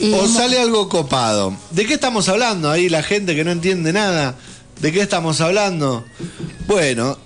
Y 0.00 0.12
o 0.12 0.28
sale 0.28 0.60
algo 0.60 0.86
copado. 0.90 1.56
¿De 1.70 1.86
qué 1.86 1.94
estamos 1.94 2.28
hablando 2.28 2.70
ahí 2.70 2.90
la 2.90 3.02
gente 3.02 3.34
que 3.34 3.42
no 3.42 3.52
entiende 3.52 3.94
nada? 3.94 4.34
¿De 4.82 4.92
qué 4.92 5.00
estamos 5.00 5.40
hablando? 5.40 6.04
Bueno, 6.66 7.16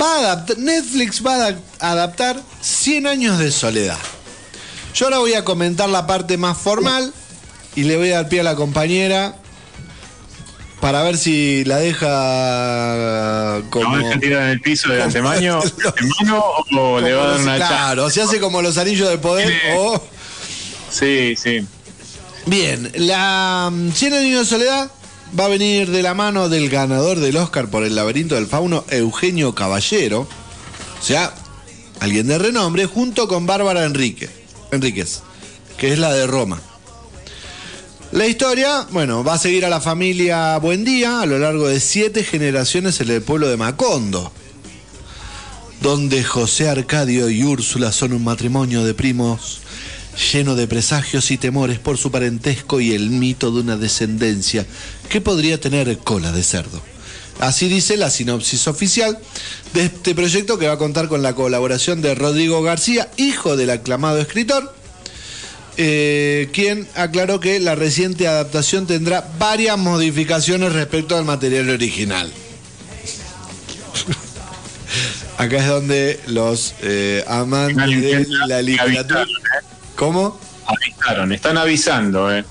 va 0.00 0.14
a 0.14 0.18
adaptar, 0.18 0.58
Netflix 0.58 1.24
va 1.24 1.34
a 1.34 1.48
adap- 1.50 1.60
adaptar 1.80 2.40
100 2.60 3.06
años 3.06 3.38
de 3.38 3.50
soledad. 3.52 3.98
Yo 4.94 5.06
ahora 5.06 5.18
voy 5.18 5.34
a 5.34 5.44
comentar 5.44 5.88
la 5.88 6.06
parte 6.06 6.36
más 6.36 6.58
formal 6.58 7.12
y 7.74 7.84
le 7.84 7.96
voy 7.96 8.10
a 8.10 8.16
dar 8.16 8.28
pie 8.28 8.40
a 8.40 8.44
la 8.44 8.54
compañera 8.56 9.36
para 10.80 11.02
ver 11.02 11.16
si 11.16 11.64
la 11.64 11.76
deja 11.78 13.60
como... 13.70 13.96
¿Lo 13.96 14.08
deja 14.08 14.42
en 14.44 14.48
el 14.50 14.60
piso 14.60 14.92
de 14.92 15.02
antemano, 15.02 15.60
o 16.76 17.00
le 17.00 17.12
va 17.14 17.24
a 17.24 17.26
dar 17.28 17.40
una 17.40 17.58
charla? 17.58 17.68
Claro, 17.68 18.10
se 18.10 18.20
hace 18.22 18.40
como 18.40 18.60
los 18.62 18.76
anillos 18.78 19.08
de 19.08 19.18
poder 19.18 19.52
o... 19.76 20.02
Sí, 20.90 21.34
sí. 21.36 21.64
Bien, 22.46 22.90
la 22.96 23.70
mm, 23.72 23.92
100 23.92 24.12
años 24.14 24.40
de 24.40 24.44
soledad 24.46 24.90
va 25.38 25.46
a 25.46 25.48
venir 25.48 25.90
de 25.90 26.02
la 26.02 26.14
mano 26.14 26.48
del 26.48 26.68
ganador 26.68 27.18
del 27.18 27.36
Oscar 27.36 27.68
por 27.68 27.84
el 27.84 27.94
laberinto 27.94 28.34
del 28.34 28.46
fauno, 28.46 28.84
Eugenio 28.90 29.54
Caballero. 29.54 30.20
O 31.00 31.04
sea, 31.04 31.34
alguien 32.00 32.26
de 32.26 32.38
renombre, 32.38 32.86
junto 32.86 33.28
con 33.28 33.46
Bárbara 33.46 33.84
Enríquez, 33.84 34.30
que 35.78 35.92
es 35.92 35.98
la 35.98 36.12
de 36.12 36.26
Roma. 36.26 36.60
La 38.12 38.26
historia, 38.26 38.86
bueno, 38.90 39.24
va 39.24 39.34
a 39.34 39.38
seguir 39.38 39.64
a 39.64 39.70
la 39.70 39.80
familia 39.80 40.58
Buendía 40.58 41.22
a 41.22 41.26
lo 41.26 41.38
largo 41.38 41.66
de 41.66 41.80
siete 41.80 42.24
generaciones 42.24 43.00
en 43.00 43.10
el 43.10 43.22
pueblo 43.22 43.48
de 43.48 43.56
Macondo, 43.56 44.30
donde 45.80 46.22
José 46.22 46.68
Arcadio 46.68 47.30
y 47.30 47.42
Úrsula 47.42 47.90
son 47.90 48.12
un 48.12 48.22
matrimonio 48.22 48.84
de 48.84 48.92
primos 48.92 49.62
lleno 50.32 50.54
de 50.54 50.68
presagios 50.68 51.30
y 51.30 51.38
temores 51.38 51.78
por 51.78 51.96
su 51.96 52.10
parentesco 52.10 52.80
y 52.80 52.92
el 52.92 53.08
mito 53.08 53.50
de 53.50 53.60
una 53.60 53.76
descendencia 53.78 54.66
que 55.12 55.20
podría 55.20 55.60
tener 55.60 55.98
cola 55.98 56.32
de 56.32 56.42
cerdo. 56.42 56.80
Así 57.38 57.68
dice 57.68 57.98
la 57.98 58.08
sinopsis 58.08 58.66
oficial 58.66 59.18
de 59.74 59.84
este 59.84 60.14
proyecto 60.14 60.58
que 60.58 60.66
va 60.66 60.72
a 60.72 60.78
contar 60.78 61.08
con 61.08 61.22
la 61.22 61.34
colaboración 61.34 62.00
de 62.00 62.14
Rodrigo 62.14 62.62
García, 62.62 63.10
hijo 63.18 63.58
del 63.58 63.68
aclamado 63.68 64.18
escritor, 64.18 64.74
eh, 65.76 66.48
quien 66.54 66.88
aclaró 66.94 67.40
que 67.40 67.60
la 67.60 67.74
reciente 67.74 68.26
adaptación 68.26 68.86
tendrá 68.86 69.28
varias 69.38 69.76
modificaciones 69.76 70.72
respecto 70.72 71.14
al 71.14 71.26
material 71.26 71.68
original. 71.68 72.32
Acá 75.36 75.58
es 75.58 75.68
donde 75.68 76.20
los 76.26 76.74
eh, 76.80 77.22
amantes 77.28 78.30
de 78.30 78.46
la 78.46 78.62
literatura... 78.62 79.24
¿eh? 79.24 79.66
¿Cómo? 79.94 80.40
Avisaron, 80.66 81.32
están 81.32 81.58
avisando, 81.58 82.34
¿eh? 82.34 82.46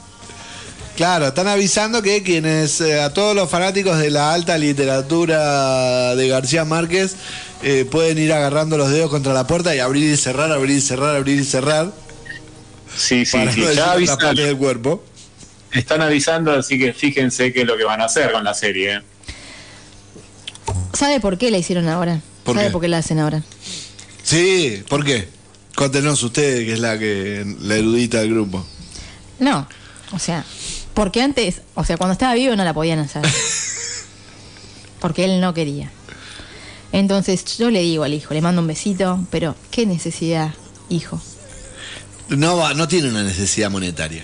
Claro, 0.96 1.28
están 1.28 1.48
avisando 1.48 2.02
que 2.02 2.22
quienes, 2.22 2.82
eh, 2.82 3.02
a 3.02 3.14
todos 3.14 3.36
los 3.36 3.50
fanáticos 3.50 3.98
de 3.98 4.12
la 4.12 4.34
alta 4.34 4.58
literatura 4.58 6.16
de 6.16 6.28
García 6.28 6.66
Márquez, 6.66 7.16
eh, 7.64 7.86
pueden 7.90 8.18
ir 8.18 8.34
agarrando 8.34 8.78
los 8.78 8.90
dedos 8.90 9.10
contra 9.10 9.34
la 9.34 9.48
puerta 9.48 9.76
y 9.76 9.80
abrir 9.80 10.12
y 10.12 10.18
cerrar, 10.18 10.52
abrir 10.52 10.78
y 10.78 10.82
cerrar, 10.82 11.16
abrir 11.16 11.40
y 11.40 11.46
cerrar. 11.46 11.92
Sí, 12.96 13.26
sí, 13.26 13.38
para 13.38 13.52
sí, 13.52 13.62
no 13.62 13.72
ya 13.72 13.96
parte 14.18 14.42
del 14.44 14.58
cuerpo. 14.58 15.04
Están 15.72 16.02
avisando, 16.02 16.52
así 16.52 16.78
que 16.78 16.94
fíjense 16.94 17.54
qué 17.54 17.62
es 17.62 17.68
lo 17.68 17.78
que 17.78 17.86
van 17.86 18.02
a 18.02 18.06
hacer 18.06 18.32
con 18.34 18.44
la 18.44 18.54
serie. 18.54 18.96
¿eh? 18.96 19.02
¿Sabe 20.94 21.20
por 21.22 21.38
qué 21.38 21.50
la 21.52 21.58
hicieron 21.58 21.88
ahora? 21.88 22.20
¿Por 22.44 22.56
¿Sabe 22.56 22.68
qué? 22.68 22.72
por 22.72 22.82
qué 22.82 22.88
la 22.90 22.98
hacen 22.98 23.20
ahora? 23.20 23.42
Sí, 24.24 24.84
¿por 24.90 25.06
qué? 25.06 25.30
Contenos 25.76 26.22
usted, 26.22 26.66
que 26.66 26.74
es 26.74 26.80
la 26.80 27.00
que 27.00 27.46
la 27.62 27.78
erudita 27.78 28.20
del 28.20 28.32
grupo. 28.32 28.66
No, 29.40 29.68
o 30.12 30.20
sea, 30.20 30.44
porque 30.94 31.22
antes, 31.22 31.62
o 31.76 31.84
sea, 31.86 31.98
cuando 31.98 32.14
estaba 32.14 32.34
vivo 32.34 32.56
no 32.56 32.64
la 32.64 32.74
podían 32.74 33.00
hacer. 33.00 33.22
Porque 35.00 35.26
él 35.26 35.42
no 35.42 35.54
quería. 35.56 35.90
Entonces 36.92 37.58
yo 37.58 37.72
le 37.72 37.82
digo 37.82 38.04
al 38.04 38.14
hijo, 38.14 38.34
le 38.36 38.42
mando 38.42 38.62
un 38.62 38.68
besito, 38.68 39.20
pero 39.32 39.56
¿qué 39.72 39.88
necesidad, 39.88 40.54
hijo? 40.90 41.20
No, 42.30 42.58
va, 42.58 42.76
no 42.76 42.88
tiene 42.88 43.10
una 43.10 43.24
necesidad 43.24 43.72
monetaria. 43.72 44.24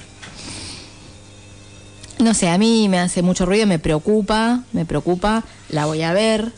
No 2.19 2.33
sé, 2.35 2.47
a 2.49 2.57
mí 2.59 2.87
me 2.89 2.99
hace 2.99 3.21
mucho 3.23 3.45
ruido, 3.47 3.65
me 3.65 3.79
preocupa, 3.79 4.63
me 4.71 4.85
preocupa, 4.85 5.43
la 5.69 5.85
voy 5.85 6.03
a 6.03 6.13
ver, 6.13 6.51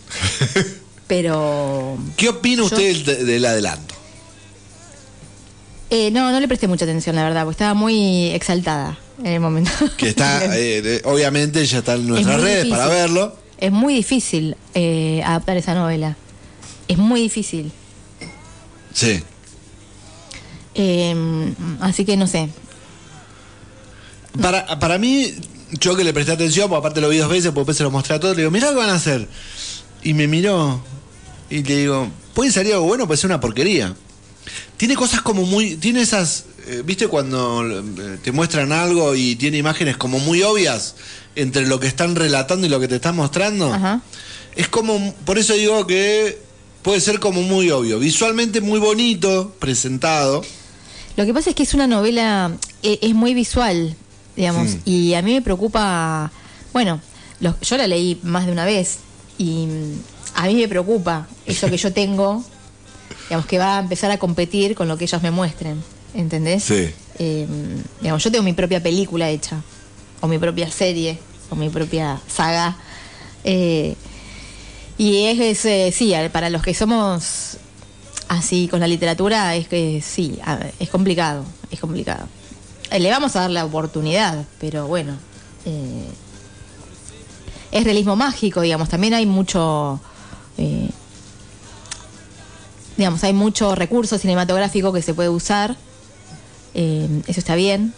pero 1.08 1.98
¿Qué 2.18 2.28
opina 2.30 2.58
Yo- 2.64 2.66
usted 2.66 3.06
del, 3.06 3.26
del 3.26 3.46
adelanto? 3.46 3.96
eh, 5.92 6.12
no, 6.12 6.32
no 6.32 6.40
le 6.40 6.48
presté 6.48 6.68
mucha 6.68 6.86
atención, 6.86 7.16
la 7.16 7.24
verdad, 7.24 7.44
porque 7.44 7.54
estaba 7.56 7.74
muy 7.74 8.32
exaltada 8.32 8.98
en 9.20 9.28
el 9.28 9.40
momento. 9.40 9.72
Que 9.98 10.10
está, 10.10 10.42
eh, 10.58 11.02
obviamente 11.06 11.66
ya 11.66 11.80
está 11.80 11.96
en 11.96 12.08
nuestras 12.08 12.42
redes 12.42 12.64
difícil. 12.64 12.78
para 12.78 12.88
verlo. 12.88 13.36
Es 13.58 13.72
muy 13.72 13.94
difícil 13.94 14.56
eh, 14.74 15.22
adaptar 15.26 15.58
esa 15.58 15.74
novela. 15.74 16.16
Es 16.88 16.98
muy 16.98 17.22
difícil. 17.22 17.72
Sí. 18.94 19.22
Eh, 20.76 21.54
así 21.82 22.06
que 22.06 22.16
no 22.18 22.26
sé. 22.26 22.50
Para, 24.42 24.80
para 24.80 24.98
mí, 24.98 25.34
yo 25.80 25.96
que 25.96 26.04
le 26.04 26.14
presté 26.14 26.32
atención, 26.32 26.70
porque 26.70 26.80
aparte 26.80 27.02
lo 27.02 27.10
vi 27.10 27.18
dos 27.18 27.30
veces, 27.30 27.48
porque 27.48 27.60
después 27.60 27.78
se 27.78 27.84
lo 27.84 27.92
mostré 27.92 28.16
a 28.16 28.20
todos, 28.20 28.36
le 28.36 28.44
digo, 28.44 28.52
mirá 28.52 28.68
lo 28.68 28.74
que 28.74 28.80
van 28.80 28.90
a 28.90 28.96
hacer. 28.96 29.28
Y 30.04 30.14
me 30.14 30.28
miró 30.28 30.82
y 31.50 31.64
le 31.64 31.78
digo, 31.78 32.08
puede 32.34 32.52
salir 32.52 32.74
algo 32.74 32.86
bueno, 32.86 33.08
puede 33.08 33.18
ser 33.18 33.30
una 33.30 33.40
porquería. 33.40 33.96
Tiene 34.78 34.96
cosas 34.96 35.22
como 35.22 35.44
muy. 35.46 35.76
Tiene 35.76 36.02
esas. 36.02 36.46
eh, 36.68 36.84
¿Viste 36.86 37.08
cuando 37.08 37.64
eh, 37.68 38.18
te 38.24 38.32
muestran 38.32 38.72
algo 38.72 39.16
y 39.16 39.36
tiene 39.36 39.58
imágenes 39.58 39.98
como 39.98 40.20
muy 40.20 40.42
obvias 40.44 40.96
entre 41.36 41.66
lo 41.68 41.80
que 41.80 41.88
están 41.88 42.16
relatando 42.16 42.66
y 42.66 42.70
lo 42.70 42.80
que 42.80 42.88
te 42.88 42.96
están 42.96 43.16
mostrando? 43.16 43.74
Ajá. 43.74 44.02
Es 44.56 44.68
como. 44.70 45.14
Por 45.26 45.38
eso 45.38 45.54
digo 45.54 45.86
que 45.88 46.38
puede 46.82 47.02
ser 47.02 47.20
como 47.20 47.42
muy 47.42 47.70
obvio. 47.72 48.00
Visualmente 48.00 48.62
muy 48.62 48.80
bonito, 48.80 49.54
presentado. 49.60 50.44
Lo 51.18 51.26
que 51.26 51.34
pasa 51.34 51.50
es 51.50 51.56
que 51.56 51.64
es 51.64 51.74
una 51.74 51.88
novela, 51.88 52.52
eh, 52.84 53.00
es 53.02 53.14
muy 53.14 53.34
visual, 53.34 53.96
digamos, 54.38 54.78
y 54.86 55.14
a 55.16 55.22
mí 55.22 55.34
me 55.34 55.42
preocupa, 55.42 56.32
bueno, 56.72 57.02
lo- 57.42 57.60
yo 57.60 57.76
la 57.76 57.88
leí 57.88 58.18
más 58.24 58.46
de 58.46 58.54
una 58.54 58.64
vez 58.64 59.00
y 59.38 59.66
mm, 59.66 59.94
a 60.36 60.46
mí 60.48 60.56
me 60.56 60.68
preocupa 60.70 61.28
eso 61.46 61.70
que 61.70 61.76
yo 61.76 61.92
tengo, 61.92 62.42
digamos, 63.30 63.46
que 63.46 63.60
va 63.60 63.78
a 63.78 63.82
empezar 63.82 64.10
a 64.12 64.18
competir 64.18 64.76
con 64.76 64.88
lo 64.88 64.98
que 64.98 65.06
ellos 65.06 65.22
me 65.22 65.32
muestren, 65.32 65.82
¿entendés? 66.14 66.64
Sí. 66.64 66.90
Eh, 67.20 67.48
digamos, 68.02 68.24
yo 68.24 68.32
tengo 68.32 68.44
mi 68.44 68.54
propia 68.54 68.82
película 68.82 69.30
hecha, 69.30 69.62
o 70.22 70.28
mi 70.28 70.40
propia 70.40 70.70
serie, 70.70 71.20
o 71.50 71.56
mi 71.56 71.70
propia 71.70 72.20
saga. 72.28 72.76
eh, 73.44 73.96
y 74.98 75.26
es, 75.28 75.40
es, 75.40 75.66
eh, 75.66 75.94
sí, 75.96 76.14
para 76.34 76.50
los 76.50 76.62
que 76.62 76.74
somos 76.74 77.58
así 78.28 78.68
con 78.68 78.82
la 78.82 78.88
literatura, 78.88 79.56
es 79.56 79.68
que 79.70 80.02
sí, 80.06 80.38
es 80.80 80.90
complicado, 80.90 81.46
es 81.72 81.80
complicado. 81.80 82.28
Eh, 82.92 83.00
Le 83.00 83.10
vamos 83.10 83.36
a 83.36 83.42
dar 83.42 83.50
la 83.50 83.64
oportunidad, 83.64 84.46
pero 84.60 84.88
bueno, 84.88 85.14
eh, 85.66 86.10
es 87.72 87.84
realismo 87.84 88.16
mágico, 88.18 88.62
digamos, 88.62 88.90
también 88.90 89.14
hay 89.14 89.26
mucho, 89.26 90.02
eh, 90.58 90.90
digamos, 93.00 93.24
hay 93.24 93.34
mucho 93.34 93.74
recurso 93.76 94.18
cinematográfico 94.18 94.94
que 94.94 95.02
se 95.02 95.14
puede 95.14 95.30
usar, 95.30 95.76
eh, 96.76 97.08
eso 97.28 97.40
está 97.40 97.56
bien, 97.56 97.94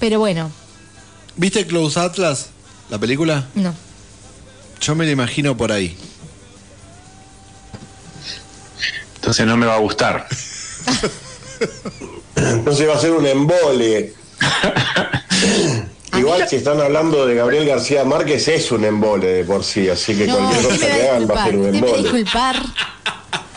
pero 0.00 0.18
bueno, 0.18 0.50
¿Viste 1.36 1.66
Close 1.66 1.98
Atlas? 1.98 2.50
¿La 2.90 2.98
película? 2.98 3.46
no. 3.54 3.74
Yo 4.80 4.94
me 4.94 5.04
la 5.06 5.12
imagino 5.12 5.56
por 5.56 5.72
ahí. 5.72 5.96
Entonces 9.16 9.46
no 9.46 9.56
me 9.56 9.64
va 9.66 9.76
a 9.76 9.78
gustar. 9.78 10.26
Entonces 12.36 12.86
va 12.88 12.94
a 12.94 12.98
ser 13.00 13.12
un 13.12 13.26
embole. 13.26 14.12
Igual 16.18 16.46
si 16.48 16.56
están 16.56 16.80
hablando 16.80 17.24
de 17.26 17.34
Gabriel 17.34 17.66
García 17.66 18.04
Márquez 18.04 18.46
es 18.48 18.70
un 18.72 18.84
embole 18.84 19.26
de 19.26 19.44
por 19.44 19.64
sí, 19.64 19.88
así 19.88 20.14
que 20.14 20.26
No, 20.26 20.36
cualquier 20.36 20.62
cosa 20.64 20.86
que 20.86 21.08
hagan 21.08 21.28
va 21.30 21.42
a 21.42 21.46
ser 21.46 21.56
un 21.56 21.74
embole. 21.74 22.02
disculpar. 22.02 22.56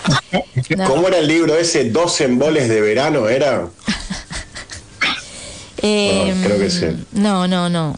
No. 0.76 0.86
¿Cómo 0.90 1.08
era 1.08 1.20
el 1.20 1.28
libro 1.28 1.56
ese? 1.56 1.90
¿Dos 1.90 2.20
emboles 2.22 2.68
de 2.68 2.82
verano 2.82 3.30
era? 3.30 3.68
Eh, 5.84 6.34
Ah, 6.36 6.42
creo 6.44 6.58
que 6.60 6.70
sí. 6.72 6.86
No, 7.12 7.48
no, 7.48 7.70
no. 7.70 7.96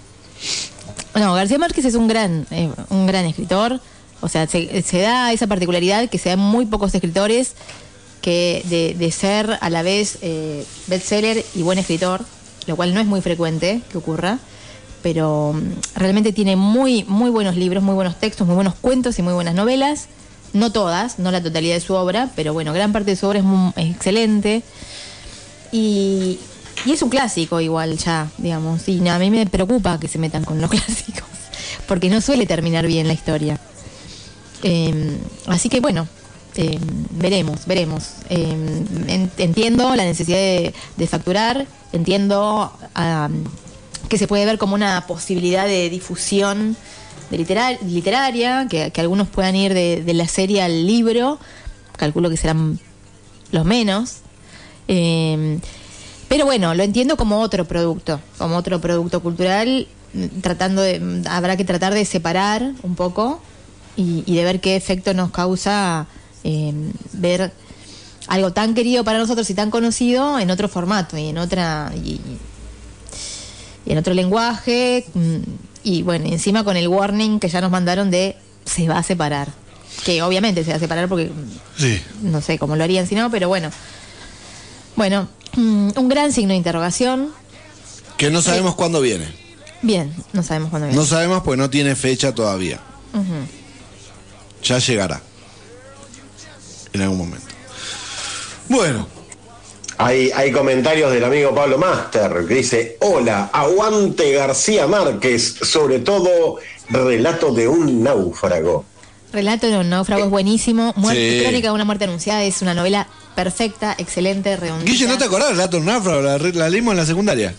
No, 1.16 1.34
García 1.34 1.57
Márquez 1.57 1.86
es 1.86 1.95
un 1.95 2.07
gran, 2.07 2.45
eh, 2.51 2.70
un 2.89 3.07
gran 3.07 3.26
escritor. 3.26 3.80
O 4.22 4.28
sea, 4.28 4.47
se, 4.47 4.82
se 4.82 4.99
da 4.99 5.32
esa 5.32 5.47
particularidad 5.47 6.10
que 6.10 6.18
se 6.18 6.30
da 6.30 6.34
en 6.34 6.39
muy 6.39 6.66
pocos 6.66 6.93
escritores 6.93 7.53
que 8.22 8.64
de, 8.66 8.95
de 8.99 9.12
ser 9.12 9.57
a 9.62 9.70
la 9.70 9.82
vez 9.82 10.18
eh, 10.22 10.66
bestseller 10.88 11.43
y 11.55 11.62
buen 11.62 11.80
escritor, 11.80 12.26
lo 12.68 12.76
cual 12.76 12.93
no 12.93 12.99
es 12.99 13.07
muy 13.07 13.22
frecuente 13.22 13.82
que 13.89 13.97
ocurra, 13.97 14.39
pero 15.01 15.53
mm, 15.53 15.97
realmente 15.97 16.34
tiene 16.34 16.57
muy, 16.57 17.05
muy 17.05 17.30
buenos 17.32 17.55
libros, 17.55 17.82
muy 17.82 17.95
buenos 17.95 18.20
textos, 18.20 18.45
muy 18.45 18.55
buenos 18.55 18.76
cuentos 18.76 19.18
y 19.20 19.22
muy 19.22 19.34
buenas 19.34 19.55
novelas. 19.55 20.07
No 20.54 20.72
todas, 20.72 21.20
no 21.20 21.32
la 21.32 21.43
totalidad 21.43 21.76
de 21.76 21.82
su 21.82 21.93
obra, 21.93 22.30
pero 22.36 22.54
bueno, 22.54 22.74
gran 22.74 22.91
parte 22.91 23.12
de 23.12 23.16
su 23.16 23.28
obra 23.28 23.39
es, 23.39 23.45
muy- 23.45 23.72
es 23.76 23.91
excelente. 23.95 24.64
Y, 25.72 26.39
es 26.88 27.02
un 27.02 27.10
clásico 27.10 27.60
igual 27.62 27.97
ya, 27.97 28.30
digamos. 28.38 28.88
Y 28.88 29.06
a 29.08 29.20
mí 29.20 29.30
me 29.30 29.45
preocupa 29.45 30.00
que 30.00 30.08
se 30.08 30.18
metan 30.18 30.43
con 30.45 30.60
los 30.62 30.70
clásicos, 30.72 31.28
porque 31.88 32.10
no 32.10 32.22
suele 32.22 32.45
terminar 32.45 32.88
bien 32.88 33.08
la 33.08 33.14
historia. 33.14 33.60
Eh, 34.64 35.18
así 35.47 35.70
que 35.70 35.80
bueno, 35.82 36.08
eh, 36.56 36.80
veremos, 37.12 37.66
veremos. 37.66 38.06
En- 38.30 39.30
entiendo 39.38 39.95
la 39.95 40.04
necesidad 40.04 40.38
de, 40.97 41.08
facturar, 41.08 41.68
entiendo 41.93 42.74
que 44.08 44.18
se 44.18 44.28
puede 44.28 44.45
ver 44.45 44.58
como 44.58 44.74
una 44.76 45.06
posibilidad 45.06 45.68
de 45.68 45.89
difusión 45.89 46.76
de 47.30 47.38
literar- 47.38 47.80
literaria, 47.84 48.68
que, 48.70 48.92
que 48.92 49.02
algunos 49.02 49.28
puedan 49.28 49.56
ir 49.56 49.74
de, 49.74 50.04
de 50.04 50.14
la 50.14 50.28
serie 50.28 50.62
al 50.62 50.88
libro, 50.88 51.40
calculo 51.98 52.30
que 52.30 52.38
serán 52.38 52.80
los 53.52 53.66
menos. 53.66 54.18
Eh, 54.88 55.60
pero 56.28 56.46
bueno, 56.46 56.76
lo 56.76 56.84
entiendo 56.84 57.18
como 57.18 57.40
otro 57.40 57.66
producto, 57.66 58.20
como 58.38 58.56
otro 58.56 58.80
producto 58.80 59.22
cultural, 59.22 59.88
tratando 60.42 60.82
de, 60.82 61.24
habrá 61.30 61.58
que 61.58 61.66
tratar 61.66 61.94
de 61.94 62.06
separar 62.06 62.74
un 62.84 62.96
poco 62.96 63.42
y, 63.96 64.22
de 64.22 64.44
ver 64.44 64.60
qué 64.60 64.76
efecto 64.76 65.14
nos 65.14 65.32
causa 65.32 66.08
eh, 66.44 66.74
ver 67.14 67.52
algo 68.28 68.54
tan 68.54 68.74
querido 68.76 69.04
para 69.04 69.18
nosotros 69.20 69.50
y 69.50 69.56
tan 69.56 69.72
conocido 69.72 70.40
en 70.40 70.52
otro 70.52 70.70
formato 70.70 71.18
y 71.18 71.28
en 71.28 71.38
otra 71.38 71.92
y 71.96 72.22
en 73.88 73.98
otro 73.98 74.14
lenguaje 74.14 75.06
mm, 75.16 75.38
y 75.84 76.02
bueno, 76.04 76.26
encima 76.28 76.64
con 76.64 76.78
el 76.78 76.88
warning 76.88 77.40
que 77.40 77.50
ya 77.50 77.62
nos 77.62 77.72
mandaron 77.72 78.12
de 78.12 78.36
se 78.66 78.88
va 78.88 78.98
a 79.00 79.04
separar. 79.04 79.48
Que 80.06 80.22
obviamente 80.22 80.64
se 80.64 80.70
va 80.72 80.78
a 80.78 80.80
separar 80.80 81.10
porque 81.10 81.26
mm, 81.26 81.80
Sí. 81.82 82.02
no 82.22 82.42
sé 82.42 82.58
cómo 82.60 82.76
lo 82.76 82.84
harían 82.84 83.08
si 83.08 83.16
no, 83.16 83.30
pero 83.32 83.48
bueno. 83.48 83.70
Bueno, 84.96 85.28
mm, 85.56 85.90
un 85.96 86.10
gran 86.10 86.32
signo 86.32 86.52
de 86.52 86.58
interrogación. 86.58 87.32
Que 88.18 88.30
no 88.30 88.42
sabemos 88.42 88.76
cuándo 88.76 89.02
viene. 89.02 89.28
Bien, 89.82 90.14
no 90.34 90.44
sabemos 90.44 90.70
cuándo 90.70 90.88
viene. 90.88 91.00
No 91.02 91.08
sabemos 91.08 91.42
porque 91.44 91.58
no 91.58 91.70
tiene 91.70 91.96
fecha 91.96 92.34
todavía. 92.36 92.80
Ya 94.64 94.78
llegará. 94.80 95.22
En 96.92 97.02
algún 97.02 97.18
momento. 97.20 97.48
Bueno, 98.68 99.08
Hay, 100.02 100.32
hay 100.34 100.54
comentarios 100.54 101.12
del 101.12 101.26
amigo 101.26 101.54
Pablo 101.54 101.78
Master 101.78 102.45
que 102.47 102.54
dice, 102.54 102.95
hola, 103.02 103.50
aguante 103.52 104.32
García 104.32 104.88
Márquez, 104.88 105.56
sobre 105.62 106.00
todo 106.00 106.56
relato 106.89 107.54
de 107.54 107.68
un 107.68 108.02
náufrago. 108.02 108.86
Relato 109.34 109.68
de 109.68 109.78
un 109.78 109.89
náufrago 109.89 110.24
es 110.24 110.30
buenísimo. 110.30 110.93
Muerte, 110.95 111.39
Sí. 111.39 111.43
Crónica 111.43 111.68
de 111.68 111.74
una 111.74 111.84
muerte 111.84 112.06
anunciada 112.06 112.45
es 112.45 112.62
una 112.62 112.74
novela 112.74 113.08
perfecta, 113.36 113.93
excelente, 113.97 114.56
redondita. 114.56 114.89
Guille, 114.89 115.06
¿no 115.06 115.18
te 115.18 115.26
acordás 115.26 115.50
del 115.50 115.58
Lato 115.58 115.76
de 115.76 115.82
un 115.82 115.88
náufrago? 115.88 116.22
La, 116.22 116.38
la 116.38 116.70
leímos 116.70 116.93
en 116.93 116.97
la 116.97 117.06
secundaria. 117.06 117.54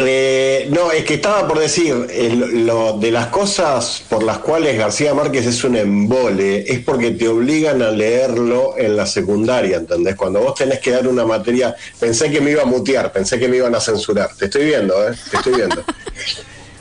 Eh, 0.00 0.68
no, 0.70 0.92
es 0.92 1.04
que 1.04 1.14
estaba 1.14 1.48
por 1.48 1.58
decir, 1.58 2.06
eh, 2.08 2.30
lo, 2.30 2.98
de 2.98 3.10
las 3.10 3.26
cosas 3.28 4.04
por 4.08 4.22
las 4.22 4.38
cuales 4.38 4.78
García 4.78 5.12
Márquez 5.12 5.44
es 5.44 5.64
un 5.64 5.74
embole, 5.74 6.70
es 6.72 6.78
porque 6.80 7.10
te 7.10 7.26
obligan 7.26 7.82
a 7.82 7.90
leerlo 7.90 8.78
en 8.78 8.96
la 8.96 9.06
secundaria, 9.06 9.78
¿entendés? 9.78 10.14
Cuando 10.14 10.40
vos 10.40 10.54
tenés 10.54 10.78
que 10.78 10.92
dar 10.92 11.08
una 11.08 11.26
materia, 11.26 11.74
pensé 11.98 12.30
que 12.30 12.40
me 12.40 12.52
iba 12.52 12.62
a 12.62 12.66
mutear, 12.66 13.10
pensé 13.10 13.40
que 13.40 13.48
me 13.48 13.56
iban 13.56 13.74
a 13.74 13.80
censurar, 13.80 14.30
te 14.36 14.44
estoy 14.44 14.66
viendo, 14.66 14.94
¿eh? 15.08 15.16
Te 15.30 15.36
estoy 15.36 15.54
viendo. 15.54 15.82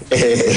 Eh, 0.09 0.55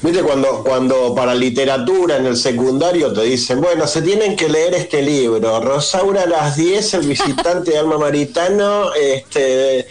Viste, 0.00 0.22
cuando, 0.22 0.62
cuando 0.62 1.12
para 1.12 1.34
literatura 1.34 2.18
en 2.18 2.26
el 2.26 2.36
secundario 2.36 3.12
te 3.12 3.22
dicen, 3.22 3.60
bueno, 3.60 3.84
se 3.88 4.00
tienen 4.00 4.36
que 4.36 4.48
leer 4.48 4.74
este 4.74 5.02
libro, 5.02 5.60
Rosaura 5.60 6.24
las 6.24 6.56
10, 6.56 6.94
el 6.94 7.06
visitante 7.08 7.72
de 7.72 7.78
Alma 7.78 7.98
Maritano, 7.98 8.94
este, 8.94 9.88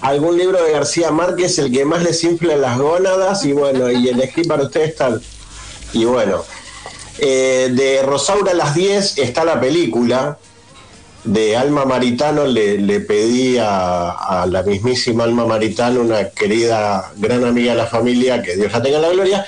algún 0.00 0.38
libro 0.38 0.62
de 0.62 0.72
García 0.72 1.10
Márquez, 1.10 1.58
el 1.58 1.72
que 1.72 1.84
más 1.84 2.02
les 2.02 2.22
infla 2.24 2.56
las 2.56 2.78
gónadas, 2.78 3.44
y 3.44 3.52
bueno, 3.52 3.90
y 3.90 4.08
elegí 4.08 4.44
para 4.44 4.64
ustedes 4.64 4.96
tal. 4.96 5.22
Y 5.92 6.04
bueno, 6.04 6.44
eh, 7.18 7.70
de 7.72 8.02
Rosaura 8.02 8.54
las 8.54 8.74
10 8.74 9.18
está 9.18 9.44
la 9.44 9.60
película, 9.60 10.38
de 11.24 11.54
Alma 11.54 11.84
Maritano 11.84 12.46
le, 12.46 13.00
pedí 13.00 13.58
a, 13.58 14.10
a 14.10 14.46
la 14.46 14.62
mismísima 14.62 15.24
Alma 15.24 15.44
Maritano, 15.44 16.00
una 16.00 16.30
querida 16.30 17.12
gran 17.16 17.44
amiga 17.44 17.72
de 17.72 17.78
la 17.78 17.86
familia, 17.86 18.42
que 18.42 18.56
Dios 18.56 18.72
la 18.72 18.82
tenga 18.82 18.96
en 18.96 19.02
la 19.02 19.10
gloria, 19.10 19.46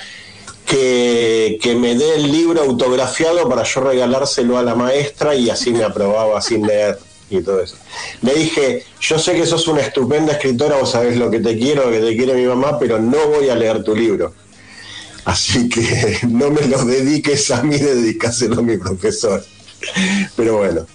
que, 0.67 1.57
que 1.61 1.75
me 1.75 1.95
dé 1.95 2.15
el 2.15 2.31
libro 2.31 2.61
autografiado 2.61 3.49
para 3.49 3.63
yo 3.63 3.81
regalárselo 3.81 4.57
a 4.57 4.63
la 4.63 4.75
maestra 4.75 5.33
y 5.33 5.49
así 5.49 5.71
me 5.71 5.83
aprobaba 5.83 6.39
sin 6.41 6.65
leer 6.67 6.99
y 7.29 7.41
todo 7.41 7.61
eso. 7.61 7.75
Le 8.21 8.33
dije, 8.35 8.83
yo 9.01 9.17
sé 9.17 9.33
que 9.33 9.45
sos 9.45 9.67
una 9.67 9.81
estupenda 9.81 10.33
escritora, 10.33 10.77
vos 10.77 10.91
sabés 10.91 11.17
lo 11.17 11.29
que 11.31 11.39
te 11.39 11.57
quiero, 11.57 11.85
lo 11.85 11.91
que 11.91 11.99
te 11.99 12.15
quiere 12.15 12.33
mi 12.35 12.45
mamá, 12.45 12.77
pero 12.79 12.99
no 12.99 13.27
voy 13.27 13.49
a 13.49 13.55
leer 13.55 13.83
tu 13.83 13.95
libro. 13.95 14.33
Así 15.25 15.69
que 15.69 16.19
no 16.29 16.49
me 16.51 16.65
lo 16.67 16.83
dediques 16.85 17.49
a 17.51 17.63
mí, 17.63 17.77
dedícaselo 17.77 18.59
a 18.59 18.63
mi 18.63 18.77
profesor. 18.77 19.43
Pero 20.35 20.57
bueno. 20.57 20.85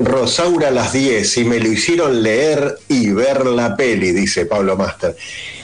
Rosaura 0.00 0.68
a 0.68 0.70
las 0.70 0.92
10 0.92 1.38
y 1.38 1.44
me 1.44 1.58
lo 1.58 1.72
hicieron 1.72 2.22
leer 2.22 2.78
y 2.88 3.10
ver 3.10 3.44
la 3.46 3.74
peli, 3.74 4.12
dice 4.12 4.46
Pablo 4.46 4.76
Master. 4.76 5.16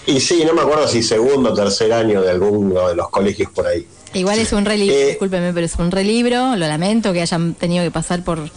Y 0.06 0.18
sí, 0.18 0.42
no 0.44 0.54
me 0.54 0.62
acuerdo 0.62 0.88
si 0.88 1.04
segundo 1.04 1.52
o 1.52 1.54
tercer 1.54 1.92
año 1.92 2.20
de 2.20 2.30
alguno 2.30 2.88
de 2.88 2.96
los 2.96 3.10
colegios 3.10 3.52
por 3.52 3.68
ahí. 3.68 3.86
Igual 4.12 4.40
es 4.40 4.52
un 4.52 4.64
relibro, 4.64 4.96
Eh, 4.96 5.06
discúlpeme, 5.06 5.52
pero 5.52 5.66
es 5.66 5.74
un 5.76 5.90
relibro. 5.90 6.56
Lo 6.56 6.66
lamento 6.66 7.12
que 7.12 7.22
hayan 7.22 7.54
tenido 7.54 7.84
que 7.84 7.92
pasar 7.92 8.24
por, 8.24 8.50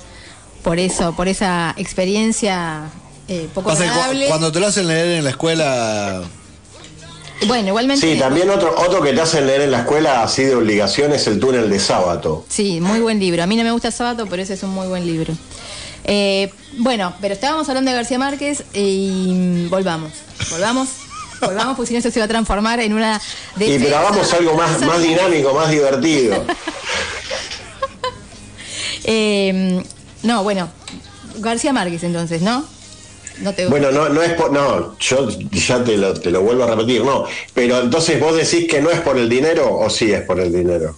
por 0.68 0.80
eso, 0.80 1.16
por 1.16 1.30
esa 1.30 1.74
experiencia 1.78 2.90
eh, 3.30 3.48
poco 3.54 3.70
Pasa 3.70 3.86
cu- 3.86 4.18
cuando 4.28 4.52
te 4.52 4.60
lo 4.60 4.68
hacen 4.68 4.86
leer 4.86 5.18
en 5.20 5.24
la 5.24 5.30
escuela, 5.30 6.22
Bueno, 7.48 7.70
igualmente. 7.70 8.06
Sí, 8.14 8.20
también 8.20 8.50
otro, 8.50 8.76
otro 8.78 9.02
que 9.02 9.14
te 9.14 9.22
hacen 9.22 9.48
leer 9.48 9.62
en 9.62 9.72
la 9.72 9.80
escuela 9.80 10.24
así 10.24 10.44
de 10.44 10.56
obligación 10.56 11.14
es 11.14 11.26
el 11.28 11.40
túnel 11.40 11.70
de 11.70 11.80
sábado. 11.80 12.44
Sí, 12.50 12.82
muy 12.82 13.00
buen 13.00 13.18
libro. 13.18 13.42
A 13.44 13.48
mí 13.48 13.56
no 13.56 13.64
me 13.64 13.72
gusta 13.72 13.92
Sábado, 13.92 14.28
pero 14.30 14.42
ese 14.42 14.56
es 14.56 14.64
un 14.64 14.72
muy 14.72 14.88
buen 14.88 15.06
libro. 15.06 15.34
Eh, 16.04 16.52
bueno, 16.80 17.14
pero 17.22 17.34
estábamos 17.34 17.70
hablando 17.70 17.90
de 17.92 17.96
García 17.96 18.20
Márquez 18.20 18.64
y 18.74 19.68
volvamos. 19.70 20.12
Volvamos. 20.52 20.90
Volvamos, 21.40 21.78
porque 21.78 21.88
si 21.88 21.94
no 21.94 22.00
esto 22.00 22.12
se 22.12 22.20
va 22.20 22.26
a 22.26 22.28
transformar 22.28 22.82
en 22.82 22.92
una. 22.94 23.22
Y 23.58 23.78
pero 23.80 24.00
hagamos 24.00 24.34
algo 24.34 24.54
más, 24.56 24.82
más 24.82 25.02
dinámico, 25.04 25.54
más 25.54 25.70
divertido. 25.70 26.44
Eh, 29.04 29.82
no, 30.28 30.44
bueno, 30.44 30.70
García 31.38 31.74
Márquez 31.74 32.04
entonces, 32.04 32.42
¿no? 32.42 32.64
No 33.42 33.54
te 33.54 33.68
Bueno, 33.68 33.92
no, 33.92 34.10
no 34.10 34.22
es 34.24 34.34
por, 34.34 34.52
no, 34.52 34.98
yo 35.00 35.30
ya 35.52 35.84
te 35.84 35.96
lo, 35.98 36.14
te 36.20 36.32
lo 36.32 36.42
vuelvo 36.42 36.64
a 36.64 36.68
repetir, 36.76 37.04
no. 37.04 37.26
Pero 37.54 37.80
entonces 37.82 38.20
vos 38.20 38.36
decís 38.36 38.68
que 38.68 38.82
no 38.82 38.90
es 38.90 39.00
por 39.02 39.18
el 39.18 39.30
dinero 39.30 39.76
o 39.78 39.90
sí 39.90 40.12
es 40.12 40.22
por 40.24 40.40
el 40.40 40.52
dinero. 40.52 40.96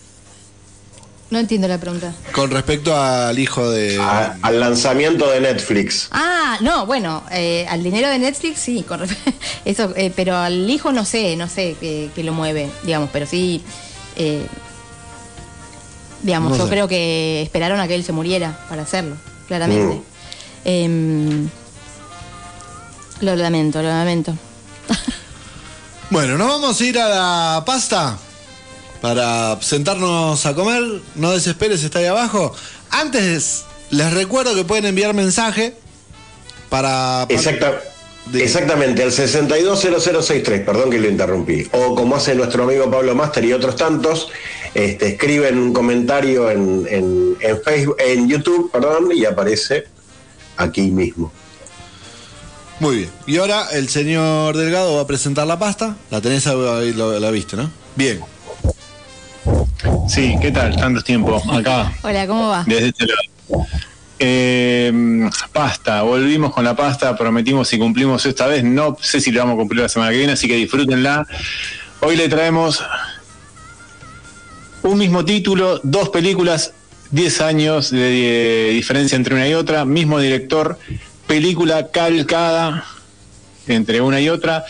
no 1.31 1.37
entiendo 1.39 1.67
la 1.67 1.77
pregunta. 1.77 2.13
con 2.31 2.49
respecto 2.49 2.95
al 2.95 3.37
hijo 3.37 3.69
de. 3.69 3.99
A- 3.99 4.37
al 4.41 4.59
lanzamiento 4.59 5.29
de 5.29 5.41
Netflix. 5.41 6.07
Ah, 6.11 6.57
no, 6.61 6.85
bueno, 6.85 7.23
eh, 7.31 7.65
al 7.69 7.83
dinero 7.83 8.07
de 8.07 8.17
Netflix 8.19 8.59
sí, 8.59 8.83
con 8.87 9.01
eso, 9.65 9.93
eh, 9.97 10.11
pero 10.15 10.37
al 10.37 10.69
hijo 10.69 10.91
no 10.93 11.03
sé, 11.05 11.35
no 11.35 11.47
sé 11.49 11.75
qué, 11.79 12.09
qué 12.15 12.23
lo 12.23 12.31
mueve, 12.33 12.69
digamos, 12.83 13.09
pero 13.11 13.25
sí, 13.25 13.61
eh, 14.15 14.45
digamos, 16.23 16.51
No 16.51 16.57
yo 16.57 16.63
sé. 16.65 16.69
creo 16.69 16.87
que 16.87 17.41
esperaron 17.41 17.79
a 17.79 17.87
que 17.87 17.95
él 17.95 18.03
se 18.03 18.11
muriera 18.11 18.59
para 18.69 18.83
hacerlo, 18.83 19.15
claramente. 19.47 19.95
Mm. 19.95 20.01
Em, 20.65 21.49
lo 23.21 23.35
lamento, 23.35 23.81
lo 23.81 23.89
lamento. 23.89 24.33
Bueno, 26.09 26.37
nos 26.37 26.47
vamos 26.47 26.81
a 26.81 26.85
ir 26.85 26.97
a 26.97 27.07
la 27.07 27.63
pasta 27.65 28.17
para 29.01 29.57
sentarnos 29.61 30.43
a 30.45 30.55
comer. 30.55 30.81
No 31.15 31.31
desesperes, 31.31 31.83
está 31.83 31.99
ahí 31.99 32.05
abajo. 32.05 32.53
Antes, 32.89 33.63
les 33.91 34.11
recuerdo 34.13 34.55
que 34.55 34.63
pueden 34.63 34.85
enviar 34.87 35.13
mensaje 35.13 35.75
para. 36.69 37.25
para- 37.27 37.33
Exacta- 37.39 37.79
de- 38.25 38.43
exactamente, 38.43 39.03
el 39.03 39.11
620063, 39.11 40.61
perdón 40.65 40.89
que 40.89 40.99
lo 40.99 41.07
interrumpí. 41.09 41.67
O 41.73 41.93
como 41.95 42.15
hace 42.15 42.33
nuestro 42.35 42.63
amigo 42.63 42.89
Pablo 42.89 43.13
Master 43.15 43.45
y 43.45 43.53
otros 43.53 43.75
tantos, 43.75 44.29
este, 44.73 45.07
escriben 45.09 45.57
un 45.57 45.73
comentario 45.73 46.49
en, 46.49 46.85
en, 46.89 47.37
en 47.41 47.61
Facebook, 47.63 47.97
en 47.99 48.27
YouTube, 48.29 48.71
perdón, 48.71 49.09
y 49.13 49.25
aparece 49.25 49.85
aquí 50.57 50.91
mismo. 50.91 51.31
Muy 52.79 52.95
bien. 52.97 53.09
Y 53.27 53.37
ahora 53.37 53.65
el 53.73 53.89
señor 53.89 54.55
Delgado 54.55 54.95
va 54.95 55.01
a 55.01 55.07
presentar 55.07 55.45
la 55.45 55.59
pasta. 55.59 55.97
La 56.11 56.21
tenés 56.21 56.47
ahí, 56.47 56.93
lo- 56.93 57.19
la 57.19 57.29
viste, 57.31 57.57
¿no? 57.57 57.69
Bien. 57.95 58.21
Sí, 60.07 60.35
¿qué 60.41 60.51
tal? 60.51 60.75
Tantos 60.75 61.03
tiempos 61.03 61.43
acá, 61.51 61.91
Hola, 62.01 62.25
¿cómo 62.27 62.47
va? 62.49 62.63
desde 62.67 62.87
este 62.89 63.05
lado. 63.05 63.65
Eh, 64.17 65.29
pasta, 65.53 66.01
volvimos 66.01 66.53
con 66.53 66.63
la 66.65 66.75
pasta, 66.75 67.15
prometimos 67.15 67.71
y 67.73 67.77
cumplimos 67.79 68.25
esta 68.25 68.47
vez. 68.47 68.63
No 68.63 68.97
sé 69.01 69.21
si 69.21 69.31
lo 69.31 69.39
vamos 69.41 69.53
a 69.55 69.57
cumplir 69.59 69.81
la 69.81 69.89
semana 69.89 70.11
que 70.11 70.17
viene, 70.17 70.33
así 70.33 70.47
que 70.47 70.55
disfrútenla. 70.55 71.25
Hoy 72.01 72.15
le 72.17 72.27
traemos 72.27 72.83
un 74.83 74.97
mismo 74.97 75.25
título, 75.25 75.79
dos 75.83 76.09
películas, 76.09 76.73
10 77.11 77.41
años 77.41 77.89
de, 77.91 77.97
de 77.97 78.69
diferencia 78.71 79.15
entre 79.15 79.35
una 79.35 79.47
y 79.47 79.53
otra, 79.53 79.85
mismo 79.85 80.19
director, 80.19 80.77
película 81.27 81.87
calcada 81.91 82.85
entre 83.67 84.01
una 84.01 84.19
y 84.21 84.29
otra. 84.29 84.65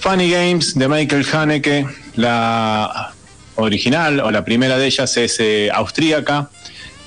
Funny 0.00 0.30
Games 0.30 0.74
de 0.74 0.88
Michael 0.88 1.26
Haneke, 1.32 1.86
la 2.16 3.12
original 3.56 4.20
o 4.20 4.30
la 4.30 4.44
primera 4.44 4.76
de 4.78 4.86
ellas 4.86 5.16
es 5.16 5.38
eh, 5.38 5.70
austríaca. 5.72 6.50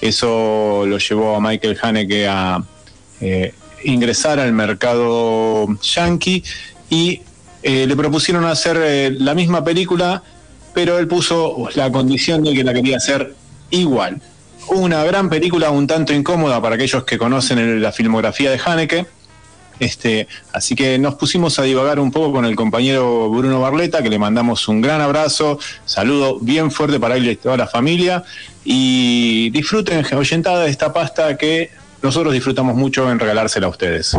Eso 0.01 0.85
lo 0.85 0.97
llevó 0.97 1.35
a 1.35 1.41
Michael 1.41 1.77
Haneke 1.81 2.27
a 2.27 2.63
eh, 3.21 3.53
ingresar 3.83 4.39
al 4.39 4.53
mercado 4.53 5.67
yankee 5.81 6.43
y 6.89 7.21
eh, 7.63 7.87
le 7.87 7.95
propusieron 7.95 8.45
hacer 8.45 8.77
eh, 8.79 9.15
la 9.17 9.33
misma 9.33 9.63
película, 9.63 10.21
pero 10.76 10.99
él 10.99 11.07
puso 11.07 11.69
la 11.73 11.89
condición 11.89 12.43
de 12.43 12.53
que 12.53 12.63
la 12.63 12.73
quería 12.73 12.97
hacer 12.97 13.34
igual. 13.71 14.21
Una 14.67 15.03
gran 15.05 15.30
película 15.30 15.71
un 15.71 15.88
tanto 15.88 16.13
incómoda 16.13 16.61
para 16.61 16.76
aquellos 16.76 17.05
que 17.05 17.17
conocen 17.17 17.82
la 17.82 17.93
filmografía 17.93 18.51
de 18.51 18.59
Haneke. 18.63 19.05
Este, 19.80 20.28
así 20.51 20.76
que 20.76 20.97
nos 20.99 21.15
pusimos 21.15 21.59
a 21.59 21.63
divagar 21.63 21.99
un 21.99 22.11
poco 22.11 22.34
con 22.34 22.45
el 22.45 22.55
compañero 22.57 23.30
Bruno 23.30 23.61
Barleta, 23.61 24.03
que 24.03 24.09
le 24.09 24.19
mandamos 24.19 24.67
un 24.67 24.82
gran 24.82 24.99
abrazo, 25.01 25.59
saludo 25.86 26.39
bien 26.39 26.71
fuerte 26.71 26.99
para 26.99 27.15
él 27.15 27.30
y 27.30 27.36
toda 27.38 27.57
la 27.57 27.67
familia, 27.67 28.23
y 28.65 29.49
disfruten, 29.51 30.05
oyentada, 30.13 30.63
de 30.63 30.71
esta 30.71 30.91
pasta 30.93 31.38
que 31.38 31.71
nosotros 32.01 32.34
disfrutamos 32.34 32.76
mucho 32.76 33.09
en 33.09 33.19
regalársela 33.19 33.67
a 33.67 33.69
ustedes. 33.69 34.15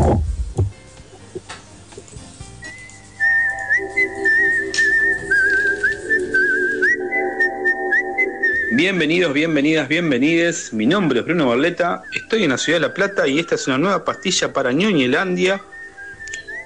Bienvenidos, 8.76 9.32
bienvenidas, 9.32 9.88
bienvenides. 9.88 10.74
Mi 10.74 10.84
nombre 10.84 11.20
es 11.20 11.24
Bruno 11.24 11.48
Barleta. 11.48 12.02
Estoy 12.14 12.44
en 12.44 12.50
la 12.50 12.58
ciudad 12.58 12.78
de 12.78 12.88
La 12.88 12.92
Plata 12.92 13.26
y 13.26 13.38
esta 13.38 13.54
es 13.54 13.66
una 13.66 13.78
nueva 13.78 14.04
pastilla 14.04 14.52
para 14.52 14.70
Ñoñelandia. 14.70 15.62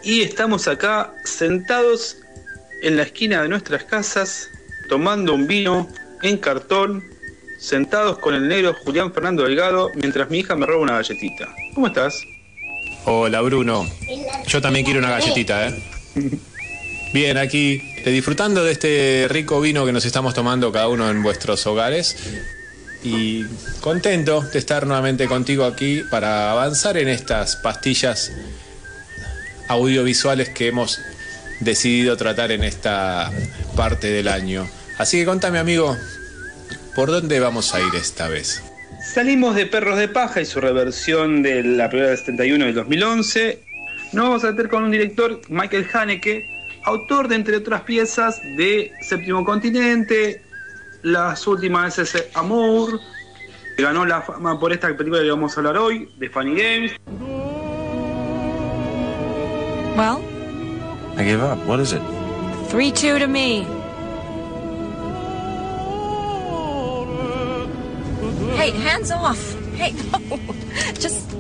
Y 0.03 0.23
estamos 0.23 0.67
acá 0.67 1.15
sentados 1.23 2.17
en 2.83 2.97
la 2.97 3.05
esquina 3.05 3.43
de 3.43 3.49
nuestras 3.49 3.85
casas, 3.85 4.51
tomando 4.89 5.35
un 5.35 5.47
vino 5.47 5.89
en 6.23 6.39
cartón, 6.39 7.05
sentados 7.61 8.19
con 8.19 8.35
el 8.35 8.49
negro 8.49 8.75
Julián 8.85 9.15
Fernando 9.15 9.45
Delgado, 9.45 9.93
mientras 9.95 10.29
mi 10.31 10.41
hija 10.41 10.57
me 10.57 10.67
roba 10.67 10.83
una 10.83 10.95
galletita. 10.95 11.47
¿Cómo 11.77 11.87
estás? 11.87 12.21
Hola 13.05 13.41
Bruno, 13.41 13.87
yo 14.49 14.61
también 14.61 14.85
quiero 14.85 14.99
una 14.99 15.11
galletita, 15.11 15.69
¿eh? 15.69 15.81
Bien, 17.15 17.39
aquí 17.39 17.81
disfrutando 18.05 18.65
de 18.65 18.73
este 18.73 19.27
rico 19.29 19.61
vino 19.61 19.85
que 19.85 19.93
nos 19.93 20.05
estamos 20.05 20.33
tomando 20.33 20.73
cada 20.73 20.89
uno 20.89 21.11
en 21.11 21.23
vuestros 21.23 21.67
hogares 21.67 22.17
y 23.03 23.45
contento 23.81 24.41
de 24.41 24.59
estar 24.59 24.87
nuevamente 24.87 25.27
contigo 25.27 25.65
aquí 25.65 26.03
para 26.11 26.51
avanzar 26.51 26.97
en 26.97 27.09
estas 27.09 27.57
pastillas 27.57 28.33
audiovisuales 29.69 30.49
que 30.49 30.69
hemos 30.69 31.01
decidido 31.61 32.17
tratar 32.17 32.53
en 32.53 32.65
esta 32.65 33.31
parte 33.77 34.11
del 34.11 34.29
año. 34.29 34.69
Así 34.99 35.19
que 35.19 35.25
contame 35.27 35.59
amigo, 35.59 35.97
¿por 36.95 37.11
dónde 37.11 37.41
vamos 37.41 37.75
a 37.75 37.81
ir 37.81 37.95
esta 37.95 38.29
vez? 38.29 38.63
Salimos 39.03 39.55
de 39.55 39.67
Perros 39.67 39.99
de 39.99 40.09
Paja 40.09 40.41
y 40.41 40.45
su 40.45 40.61
reversión 40.61 41.43
de 41.43 41.63
la 41.63 41.89
primera 41.89 42.11
del 42.11 42.19
71 42.19 42.65
del 42.67 42.75
2011. 42.75 43.59
Nos 44.13 44.25
vamos 44.25 44.45
a 44.45 44.51
meter 44.51 44.69
con 44.69 44.83
un 44.85 44.91
director, 44.91 45.41
Michael 45.49 45.87
Haneke, 45.93 46.60
autor 46.85 47.29
de, 47.29 47.37
entre 47.37 47.57
otras 47.57 47.83
piezas, 47.83 48.41
de 48.57 48.93
Séptimo 49.03 49.45
Continente, 49.45 50.43
las 51.03 51.47
últimas 51.47 51.97
veces 51.97 52.29
Amour, 52.35 53.01
que 53.77 53.83
ganó 53.83 54.05
la 54.05 54.23
fama 54.23 54.59
por 54.59 54.73
esta 54.73 54.89
película 54.97 55.23
que 55.23 55.31
vamos 55.31 55.57
a 55.57 55.61
hablar 55.61 55.79
hoy, 55.79 56.09
de 56.19 56.29
Funny 56.29 56.55
Games. 56.55 56.93
Well, 59.97 60.23
I 61.17 61.25
give 61.25 61.43
up. 61.43 61.59
What 61.67 61.81
is 61.81 61.93
it? 61.93 62.01
3 62.71 62.93
2 62.93 63.19
to 63.19 63.27
me. 63.27 63.67
Hey, 68.57 68.71
hands 68.71 69.11
off. 69.11 69.39
Hey, 69.77 69.93
no. 70.13 70.39
Just, 70.95 71.31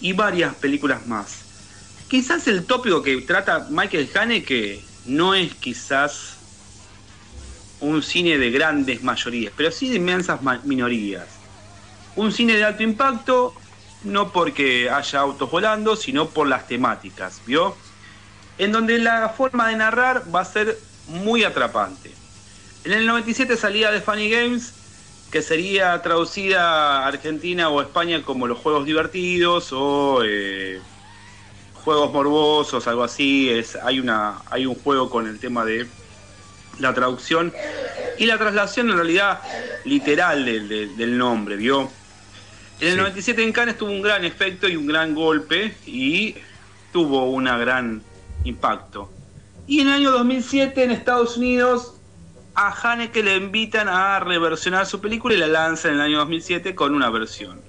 Y 0.00 0.12
varias 0.12 0.54
películas 0.54 1.06
más. 1.06 1.44
Quizás 2.08 2.46
el 2.46 2.64
tópico 2.64 3.02
que 3.02 3.20
trata 3.22 3.66
Michael 3.70 4.10
Haneke 4.14 4.82
no 5.06 5.34
es 5.34 5.54
quizás 5.54 6.36
un 7.80 8.02
cine 8.02 8.38
de 8.38 8.50
grandes 8.50 9.02
mayorías, 9.02 9.52
pero 9.56 9.70
sí 9.70 9.88
de 9.88 9.96
inmensas 9.96 10.40
minorías. 10.64 11.26
Un 12.14 12.32
cine 12.32 12.54
de 12.54 12.64
alto 12.64 12.82
impacto, 12.82 13.54
no 14.04 14.32
porque 14.32 14.88
haya 14.88 15.20
autos 15.20 15.50
volando, 15.50 15.96
sino 15.96 16.28
por 16.28 16.46
las 16.46 16.66
temáticas, 16.66 17.42
¿vio? 17.46 17.76
En 18.58 18.72
donde 18.72 18.98
la 18.98 19.28
forma 19.28 19.68
de 19.68 19.76
narrar 19.76 20.24
va 20.34 20.40
a 20.40 20.44
ser 20.44 20.78
muy 21.08 21.44
atrapante. 21.44 22.12
En 22.84 22.92
el 22.92 23.06
97 23.06 23.56
salía 23.56 23.90
de 23.90 24.00
Funny 24.00 24.30
Games, 24.30 24.72
que 25.30 25.42
sería 25.42 26.00
traducida 26.02 27.02
a 27.02 27.06
Argentina 27.06 27.68
o 27.68 27.80
España 27.82 28.22
como 28.22 28.46
los 28.46 28.58
juegos 28.58 28.86
divertidos 28.86 29.72
o 29.72 30.22
eh, 30.24 30.80
juegos 31.74 32.12
morbosos, 32.12 32.86
algo 32.86 33.04
así. 33.04 33.50
Es, 33.50 33.76
hay, 33.76 34.00
una, 34.00 34.40
hay 34.50 34.66
un 34.66 34.74
juego 34.74 35.10
con 35.10 35.26
el 35.26 35.38
tema 35.38 35.64
de 35.64 35.86
la 36.78 36.94
traducción 36.94 37.52
y 38.18 38.26
la 38.26 38.38
traslación 38.38 38.90
en 38.90 38.96
realidad 38.96 39.40
literal 39.84 40.44
del, 40.44 41.18
nombre, 41.18 41.56
¿vio? 41.56 41.90
En 42.80 42.88
el 42.88 42.96
97 42.98 43.42
en 43.42 43.52
Cannes 43.52 43.78
tuvo 43.78 43.90
un 43.90 44.02
gran 44.02 44.24
efecto 44.24 44.68
y 44.68 44.76
un 44.76 44.86
gran 44.86 45.14
golpe 45.14 45.74
y 45.86 46.36
tuvo 46.92 47.30
un 47.30 47.44
gran 47.44 48.02
impacto. 48.44 49.10
Y 49.66 49.80
en 49.80 49.88
el 49.88 49.94
año 49.94 50.10
2007 50.12 50.84
en 50.84 50.90
Estados 50.90 51.36
Unidos 51.36 51.95
a 52.56 52.70
Haneke 52.70 53.22
le 53.22 53.36
invitan 53.36 53.88
a 53.88 54.18
reversionar 54.18 54.86
su 54.86 55.00
película 55.00 55.34
y 55.34 55.38
la 55.38 55.46
lanzan 55.46 55.92
en 55.92 55.98
el 55.98 56.06
año 56.06 56.18
2007 56.18 56.74
con 56.74 56.94
una 56.94 57.10
versión. 57.10 57.60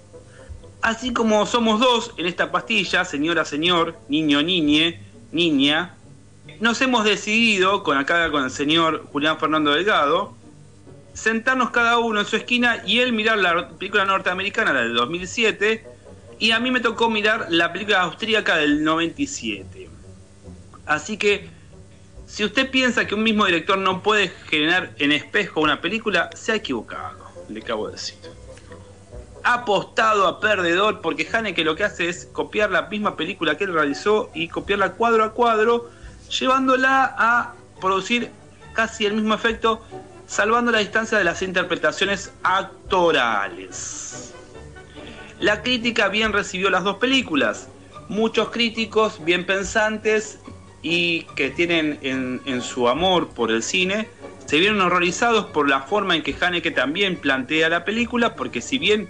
Así 0.81 1.11
como 1.11 1.45
somos 1.45 1.81
dos 1.81 2.13
en 2.17 2.25
esta 2.25 2.51
pastilla, 2.51 3.03
señora, 3.03 3.43
señor, 3.43 3.97
niño, 4.07 4.41
niñe, 4.41 5.01
niña, 5.33 5.95
nos 6.61 6.81
hemos 6.81 7.03
decidido, 7.03 7.83
con 7.83 7.97
acá 7.97 8.31
con 8.31 8.45
el 8.45 8.51
señor 8.51 9.05
Julián 9.11 9.37
Fernando 9.37 9.71
Delgado, 9.71 10.33
sentarnos 11.13 11.71
cada 11.71 11.97
uno 11.97 12.21
en 12.21 12.25
su 12.25 12.37
esquina 12.37 12.81
y 12.85 12.99
él 12.99 13.11
mirar 13.11 13.39
la 13.39 13.69
película 13.69 14.05
norteamericana, 14.05 14.71
la 14.71 14.81
del 14.81 14.93
2007, 14.93 15.85
y 16.39 16.51
a 16.51 16.59
mí 16.61 16.71
me 16.71 16.79
tocó 16.79 17.09
mirar 17.09 17.47
la 17.49 17.73
película 17.73 18.03
austríaca 18.03 18.55
del 18.55 18.83
97. 18.85 19.89
Así 20.85 21.17
que, 21.17 21.49
si 22.27 22.43
usted 22.43 22.69
piensa 22.69 23.07
que 23.07 23.15
un 23.15 23.23
mismo 23.23 23.45
director 23.45 23.77
no 23.77 24.03
puede 24.03 24.27
generar 24.49 24.91
en 24.99 25.13
espejo 25.13 25.61
una 25.61 25.79
película, 25.79 26.29
se 26.35 26.51
ha 26.51 26.55
equivocado, 26.55 27.17
le 27.47 27.61
acabo 27.61 27.87
de 27.87 27.93
decir. 27.93 28.15
Ha 29.43 29.53
apostado 29.53 30.27
a 30.27 30.41
perdedor 30.41 30.99
porque 30.99 31.25
Haneke 31.31 31.63
lo 31.63 31.77
que 31.77 31.85
hace 31.85 32.09
es 32.09 32.25
copiar 32.25 32.69
la 32.69 32.83
misma 32.83 33.15
película 33.15 33.57
que 33.57 33.63
él 33.63 33.73
realizó 33.73 34.29
y 34.33 34.49
copiarla 34.49 34.91
cuadro 34.91 35.23
a 35.23 35.31
cuadro, 35.31 35.89
llevándola 36.37 37.15
a 37.17 37.53
producir 37.79 38.29
casi 38.73 39.05
el 39.05 39.13
mismo 39.13 39.33
efecto, 39.33 39.81
salvando 40.27 40.73
la 40.73 40.79
distancia 40.79 41.17
de 41.17 41.23
las 41.23 41.41
interpretaciones 41.41 42.33
actorales. 42.43 44.33
La 45.39 45.61
crítica 45.63 46.09
bien 46.09 46.33
recibió 46.33 46.69
las 46.69 46.83
dos 46.83 46.97
películas. 46.97 47.69
Muchos 48.09 48.49
críticos 48.49 49.23
bien 49.23 49.45
pensantes 49.45 50.39
y 50.81 51.23
que 51.35 51.49
tienen 51.49 51.99
en, 52.01 52.61
su 52.61 52.87
amor 52.87 53.29
por 53.29 53.51
el 53.51 53.63
cine 53.63 54.07
se 54.45 54.59
vieron 54.59 54.79
horrorizados 54.81 55.47
por 55.47 55.67
la 55.67 55.81
forma 55.81 56.15
en 56.15 56.23
que 56.23 56.35
Haneke 56.39 56.71
también 56.71 57.17
plantea 57.17 57.67
la 57.67 57.83
película, 57.83 58.35
porque 58.35 58.61
si 58.61 58.77
bien 58.77 59.09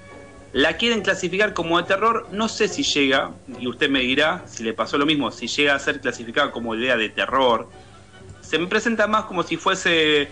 la 0.53 0.78
quieren 0.78 1.01
clasificar 1.01 1.53
como 1.53 1.78
de 1.78 1.84
terror, 1.84 2.28
no 2.32 2.49
sé 2.49 2.68
si 2.68 2.82
llega, 2.82 3.32
y 3.59 3.68
usted 3.68 3.89
me 3.89 3.99
dirá 3.99 4.43
si 4.47 4.63
le 4.63 4.74
pasó 4.74 4.97
lo 4.97 5.05
mismo, 5.05 5.30
si 5.30 5.47
llega 5.47 5.76
a 5.76 5.80
ser 5.80 6.01
clasificada 6.01 6.51
como 6.51 6.74
idea 6.74 6.97
de 6.97 7.09
terror. 7.09 7.70
Se 8.41 8.57
me 8.57 8.65
presenta 8.65 9.05
más 9.05 9.26
como 9.26 9.43
si 9.43 9.57
fuese 9.57 10.30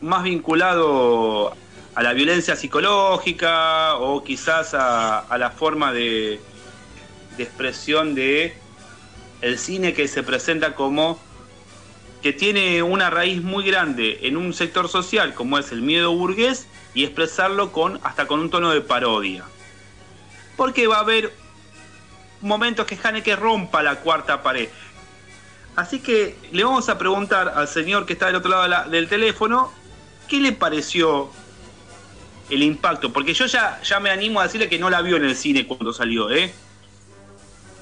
más 0.00 0.22
vinculado 0.22 1.56
a 1.96 2.02
la 2.02 2.12
violencia 2.12 2.54
psicológica 2.54 3.96
o 3.96 4.22
quizás 4.22 4.74
a, 4.74 5.26
la 5.36 5.50
forma 5.50 5.92
de 5.92 6.38
expresión 7.36 8.14
de 8.14 8.54
el 9.40 9.58
cine 9.58 9.94
que 9.94 10.08
se 10.08 10.22
presenta 10.22 10.74
como 10.74 11.18
que 12.22 12.32
tiene 12.32 12.82
una 12.82 13.10
raíz 13.10 13.42
muy 13.42 13.64
grande 13.64 14.20
en 14.22 14.36
un 14.36 14.52
sector 14.52 14.88
social 14.88 15.34
como 15.34 15.58
es 15.58 15.70
el 15.70 15.82
miedo 15.82 16.12
burgués 16.12 16.66
y 16.94 17.04
expresarlo 17.04 17.70
con 17.70 18.00
hasta 18.02 18.26
con 18.26 18.40
un 18.40 18.50
tono 18.50 18.70
de 18.70 18.80
parodia. 18.80 19.44
Porque 20.56 20.88
va 20.88 20.96
a 20.96 21.00
haber 21.00 21.32
momentos 22.40 22.86
que 22.86 22.98
Haneke 23.00 23.36
rompa 23.36 23.82
la 23.82 24.00
cuarta 24.00 24.42
pared. 24.42 24.68
Así 25.76 26.00
que 26.00 26.36
le 26.50 26.64
vamos 26.64 26.88
a 26.88 26.98
preguntar 26.98 27.52
al 27.54 27.68
señor 27.68 28.04
que 28.04 28.14
está 28.14 28.26
del 28.26 28.36
otro 28.36 28.50
lado 28.50 28.64
de 28.64 28.68
la- 28.68 28.84
del 28.88 29.08
teléfono 29.08 29.72
qué 30.28 30.40
le 30.40 30.50
pareció 30.50 31.30
el 32.50 32.64
impacto. 32.64 33.12
Porque 33.12 33.32
yo 33.32 33.46
ya, 33.46 33.80
ya 33.84 34.00
me 34.00 34.10
animo 34.10 34.40
a 34.40 34.44
decirle 34.44 34.68
que 34.68 34.80
no 34.80 34.90
la 34.90 35.02
vio 35.02 35.16
en 35.16 35.24
el 35.24 35.36
cine 35.36 35.66
cuando 35.68 35.92
salió, 35.92 36.30
¿eh? 36.32 36.52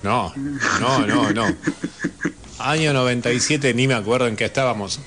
No, 0.02 0.32
no, 0.80 1.06
no, 1.06 1.32
no. 1.32 1.46
Año 2.58 2.92
97, 2.92 3.74
ni 3.74 3.86
me 3.88 3.94
acuerdo 3.94 4.26
en 4.28 4.36
qué 4.36 4.44
estábamos. 4.44 5.00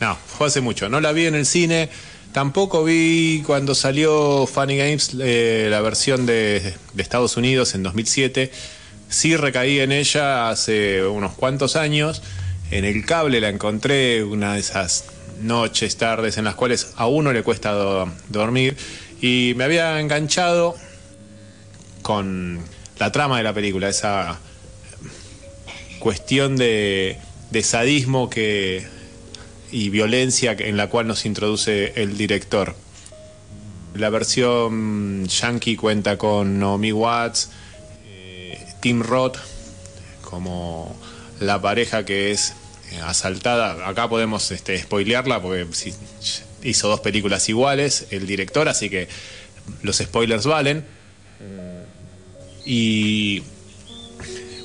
No, 0.00 0.16
fue 0.26 0.48
hace 0.48 0.60
mucho. 0.60 0.88
No 0.88 1.00
la 1.00 1.12
vi 1.12 1.26
en 1.26 1.34
el 1.34 1.46
cine. 1.46 1.88
Tampoco 2.32 2.82
vi 2.82 3.42
cuando 3.46 3.74
salió 3.74 4.46
Funny 4.46 4.76
Games 4.76 5.10
eh, 5.20 5.68
la 5.70 5.80
versión 5.80 6.26
de, 6.26 6.74
Estados 6.96 7.36
Unidos 7.36 7.74
en 7.74 7.82
2007. 7.82 8.50
Sí 9.08 9.36
recaí 9.36 9.80
en 9.80 9.92
ella 9.92 10.48
hace 10.48 11.04
unos 11.04 11.32
cuantos 11.32 11.76
años. 11.76 12.22
En 12.70 12.84
el 12.84 13.04
cable 13.04 13.40
la 13.40 13.48
encontré 13.50 14.24
una 14.24 14.54
de 14.54 14.60
esas 14.60 15.04
noches, 15.42 15.96
tardes 15.98 16.38
en 16.38 16.44
las 16.44 16.54
cuales 16.54 16.92
a 16.96 17.06
uno 17.06 17.32
le 17.32 17.42
cuesta 17.42 17.72
do- 17.72 18.10
dormir. 18.28 18.76
Y 19.20 19.52
me 19.56 19.64
había 19.64 20.00
enganchado 20.00 20.74
con 22.00 22.60
la 22.98 23.12
trama 23.12 23.38
de 23.38 23.42
la 23.44 23.52
película, 23.52 23.88
esa 23.88 24.38
cuestión 25.98 26.56
de, 26.56 27.18
de 27.50 27.62
sadismo 27.62 28.28
que, 28.28 28.86
y 29.70 29.88
violencia 29.88 30.54
en 30.58 30.76
la 30.76 30.88
cual 30.88 31.06
nos 31.06 31.24
introduce 31.24 31.92
el 32.00 32.16
director. 32.16 32.76
La 33.94 34.10
versión 34.10 35.26
yankee 35.26 35.76
cuenta 35.76 36.16
con 36.16 36.58
Naomi 36.58 36.92
Watts, 36.92 37.50
eh, 38.06 38.58
Tim 38.80 39.02
Roth 39.02 39.38
como 40.22 40.96
la 41.40 41.60
pareja 41.60 42.06
que 42.06 42.30
es 42.30 42.54
eh, 42.90 43.00
asaltada. 43.04 43.86
Acá 43.86 44.08
podemos 44.08 44.50
este, 44.50 44.78
spoilearla 44.78 45.42
porque 45.42 45.66
hizo 46.62 46.88
dos 46.88 47.00
películas 47.00 47.48
iguales 47.50 48.06
el 48.10 48.26
director, 48.26 48.68
así 48.68 48.88
que 48.88 49.08
los 49.82 49.98
spoilers 49.98 50.46
valen. 50.46 50.84
Y 52.64 53.42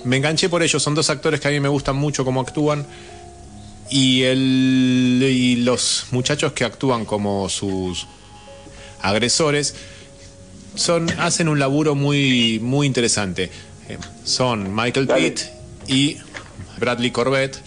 me 0.04 0.18
enganché 0.18 0.50
por 0.50 0.64
ellos, 0.64 0.82
son 0.82 0.96
dos 0.96 1.10
actores 1.10 1.40
que 1.40 1.48
a 1.48 1.52
mí 1.52 1.60
me 1.60 1.70
gustan 1.70 1.96
mucho 1.96 2.24
cómo 2.24 2.42
actúan. 2.42 2.86
Y, 3.90 4.24
el, 4.24 5.20
y 5.24 5.58
los 5.58 6.08
muchachos 6.12 6.52
que 6.54 6.66
actúan 6.66 7.06
como 7.06 7.48
sus 7.50 8.06
agresores 9.02 9.76
son, 10.76 11.10
hacen 11.20 11.48
un 11.48 11.60
laburo 11.60 11.96
muy, 11.96 12.60
muy 12.62 12.86
interesante. 12.86 13.50
Eh, 13.90 13.98
son 14.24 14.76
Michael 14.76 15.08
Pitt 15.08 15.42
y 15.88 16.18
Bradley 16.80 17.12
Corbett, 17.12 17.58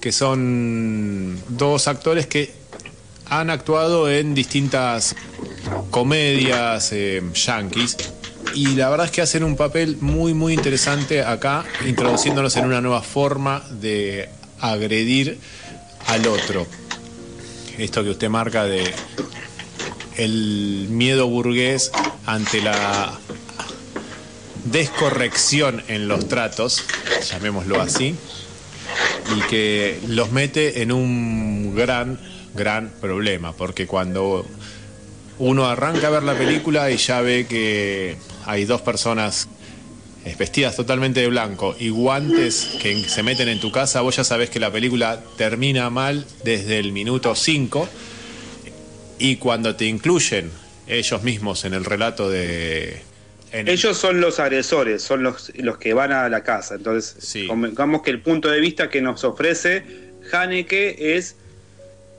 que 0.00 0.12
son 0.12 1.38
dos 1.48 1.88
actores 1.88 2.26
que 2.26 2.52
han 3.26 3.50
actuado 3.50 4.10
en 4.10 4.34
distintas 4.34 5.16
comedias 5.90 6.92
eh, 6.92 7.22
yankees 7.34 7.96
y 8.54 8.74
la 8.76 8.88
verdad 8.88 9.06
es 9.06 9.12
que 9.12 9.22
hacen 9.22 9.44
un 9.44 9.56
papel 9.56 9.98
muy 10.00 10.32
muy 10.34 10.54
interesante 10.54 11.22
acá 11.22 11.64
introduciéndonos 11.86 12.56
en 12.56 12.66
una 12.66 12.80
nueva 12.80 13.02
forma 13.02 13.62
de 13.80 14.28
agredir 14.60 15.38
al 16.06 16.26
otro. 16.26 16.66
Esto 17.78 18.04
que 18.04 18.10
usted 18.10 18.28
marca 18.28 18.64
de 18.64 18.94
el 20.16 20.86
miedo 20.90 21.26
burgués 21.26 21.90
ante 22.24 22.62
la 22.62 23.12
descorrección 24.64 25.82
en 25.88 26.08
los 26.08 26.28
tratos 26.28 26.84
llamémoslo 27.24 27.80
así 27.80 28.14
y 29.36 29.40
que 29.48 29.98
los 30.08 30.30
mete 30.30 30.82
en 30.82 30.92
un 30.92 31.74
gran, 31.74 32.18
gran 32.54 32.90
problema, 33.00 33.52
porque 33.52 33.86
cuando 33.86 34.46
uno 35.38 35.66
arranca 35.66 36.08
a 36.08 36.10
ver 36.10 36.22
la 36.22 36.34
película 36.34 36.90
y 36.90 36.96
ya 36.96 37.20
ve 37.20 37.46
que 37.48 38.16
hay 38.46 38.64
dos 38.64 38.80
personas 38.80 39.48
eh, 40.24 40.34
vestidas 40.38 40.76
totalmente 40.76 41.20
de 41.20 41.28
blanco 41.28 41.76
y 41.78 41.90
guantes 41.90 42.78
que 42.80 43.08
se 43.08 43.22
meten 43.22 43.48
en 43.48 43.60
tu 43.60 43.70
casa, 43.70 44.00
vos 44.00 44.16
ya 44.16 44.24
sabés 44.24 44.48
que 44.50 44.58
la 44.58 44.70
película 44.70 45.20
termina 45.36 45.90
mal 45.90 46.26
desde 46.44 46.78
el 46.78 46.92
minuto 46.92 47.34
5 47.34 47.88
y 49.18 49.36
cuando 49.36 49.76
te 49.76 49.84
incluyen 49.84 50.50
ellos 50.86 51.22
mismos 51.22 51.64
en 51.64 51.74
el 51.74 51.84
relato 51.84 52.28
de... 52.28 53.02
Ellos 53.52 53.96
son 53.96 54.20
los 54.20 54.40
agresores, 54.40 55.02
son 55.02 55.22
los, 55.22 55.52
los 55.56 55.78
que 55.78 55.94
van 55.94 56.10
a 56.10 56.28
la 56.28 56.42
casa. 56.42 56.74
Entonces, 56.74 57.34
digamos 57.34 58.02
que 58.02 58.10
el 58.10 58.20
punto 58.20 58.50
de 58.50 58.58
vista 58.58 58.90
que 58.90 59.00
nos 59.00 59.22
ofrece 59.22 59.84
Haneke 60.32 61.16
es 61.16 61.36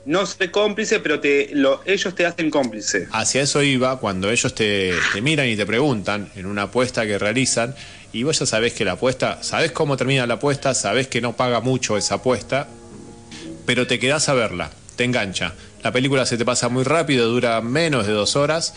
no 0.06 0.24
ser 0.24 0.50
cómplice, 0.50 1.00
pero 1.00 1.20
te, 1.20 1.50
lo- 1.52 1.82
ellos 1.84 2.14
te 2.14 2.24
hacen 2.24 2.48
cómplice. 2.50 3.08
Hacia 3.10 3.42
eso 3.42 3.62
iba 3.62 3.98
cuando 3.98 4.30
ellos 4.30 4.54
te, 4.54 4.92
te 5.12 5.20
miran 5.20 5.48
y 5.48 5.56
te 5.56 5.66
preguntan 5.66 6.30
en 6.36 6.46
una 6.46 6.62
apuesta 6.62 7.04
que 7.06 7.18
realizan 7.18 7.74
y 8.12 8.22
vos 8.22 8.38
ya 8.38 8.46
sabés 8.46 8.72
que 8.72 8.84
la 8.84 8.92
apuesta, 8.92 9.42
sabés 9.42 9.72
cómo 9.72 9.96
termina 9.96 10.26
la 10.26 10.34
apuesta, 10.34 10.72
sabés 10.74 11.08
que 11.08 11.20
no 11.20 11.36
paga 11.36 11.60
mucho 11.60 11.96
esa 11.98 12.14
apuesta, 12.16 12.68
pero 13.66 13.86
te 13.86 13.98
quedás 13.98 14.28
a 14.28 14.34
verla, 14.34 14.70
te 14.96 15.04
engancha. 15.04 15.52
La 15.82 15.92
película 15.92 16.24
se 16.24 16.38
te 16.38 16.44
pasa 16.44 16.68
muy 16.68 16.84
rápido, 16.84 17.28
dura 17.28 17.60
menos 17.60 18.06
de 18.06 18.12
dos 18.12 18.36
horas 18.36 18.74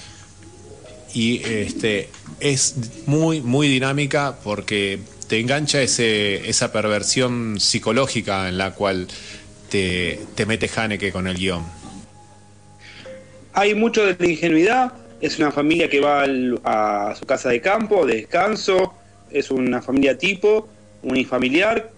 y 1.13 1.41
este 1.45 2.09
es 2.39 2.75
muy 3.07 3.41
muy 3.41 3.67
dinámica 3.67 4.37
porque 4.43 4.99
te 5.27 5.39
engancha 5.39 5.81
ese, 5.81 6.49
esa 6.49 6.71
perversión 6.71 7.59
psicológica 7.59 8.47
en 8.49 8.57
la 8.57 8.71
cual 8.73 9.07
te, 9.69 10.19
te 10.35 10.45
mete 10.45 10.69
Haneke 10.73 11.11
con 11.11 11.27
el 11.27 11.37
guion. 11.37 11.63
Hay 13.53 13.75
mucho 13.75 14.05
de 14.05 14.15
la 14.17 14.27
ingenuidad. 14.27 14.93
Es 15.21 15.37
una 15.37 15.51
familia 15.51 15.89
que 15.89 15.99
va 15.99 16.25
a 16.63 17.15
su 17.15 17.25
casa 17.25 17.49
de 17.49 17.61
campo, 17.61 18.05
de 18.05 18.15
descanso. 18.15 18.93
Es 19.29 19.51
una 19.51 19.81
familia 19.81 20.17
tipo, 20.17 20.67
unifamiliar, 21.03 21.91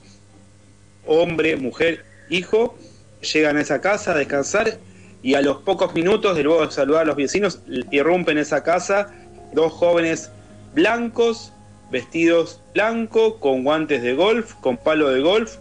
hombre, 1.05 1.55
mujer, 1.55 2.05
hijo. 2.30 2.78
Llegan 3.22 3.57
a 3.57 3.61
esa 3.61 3.82
casa 3.82 4.11
a 4.11 4.17
descansar 4.17 4.80
y 5.24 5.36
a 5.36 5.41
los 5.41 5.57
pocos 5.57 5.93
minutos 5.93 6.36
de 6.36 6.43
luego 6.43 6.65
de 6.65 6.72
saludar 6.72 7.03
a 7.03 7.05
los 7.05 7.15
vecinos, 7.15 7.59
irrumpen 7.91 8.39
esa 8.39 8.63
casa 8.63 9.13
dos 9.53 9.72
jóvenes 9.74 10.32
blancos, 10.74 11.53
vestidos 11.91 12.61
blanco, 12.74 13.39
con 13.39 13.63
guantes 13.63 14.01
de 14.01 14.13
golf, 14.13 14.53
con 14.55 14.78
palo 14.78 15.09
de 15.09 15.22
golf, 15.22 15.57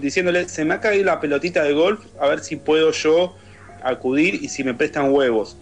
diciéndole, 0.00 0.48
se 0.48 0.64
me 0.64 0.74
ha 0.74 0.80
caído 0.80 1.04
la 1.06 1.20
pelotita 1.20 1.62
de 1.62 1.72
golf, 1.72 2.00
a 2.20 2.26
ver 2.28 2.40
si 2.40 2.56
puedo 2.56 2.90
yo 2.92 3.34
acudir 3.82 4.34
y 4.42 4.48
si 4.48 4.64
me 4.64 4.74
prestan 4.74 5.12
huevos. 5.12 5.56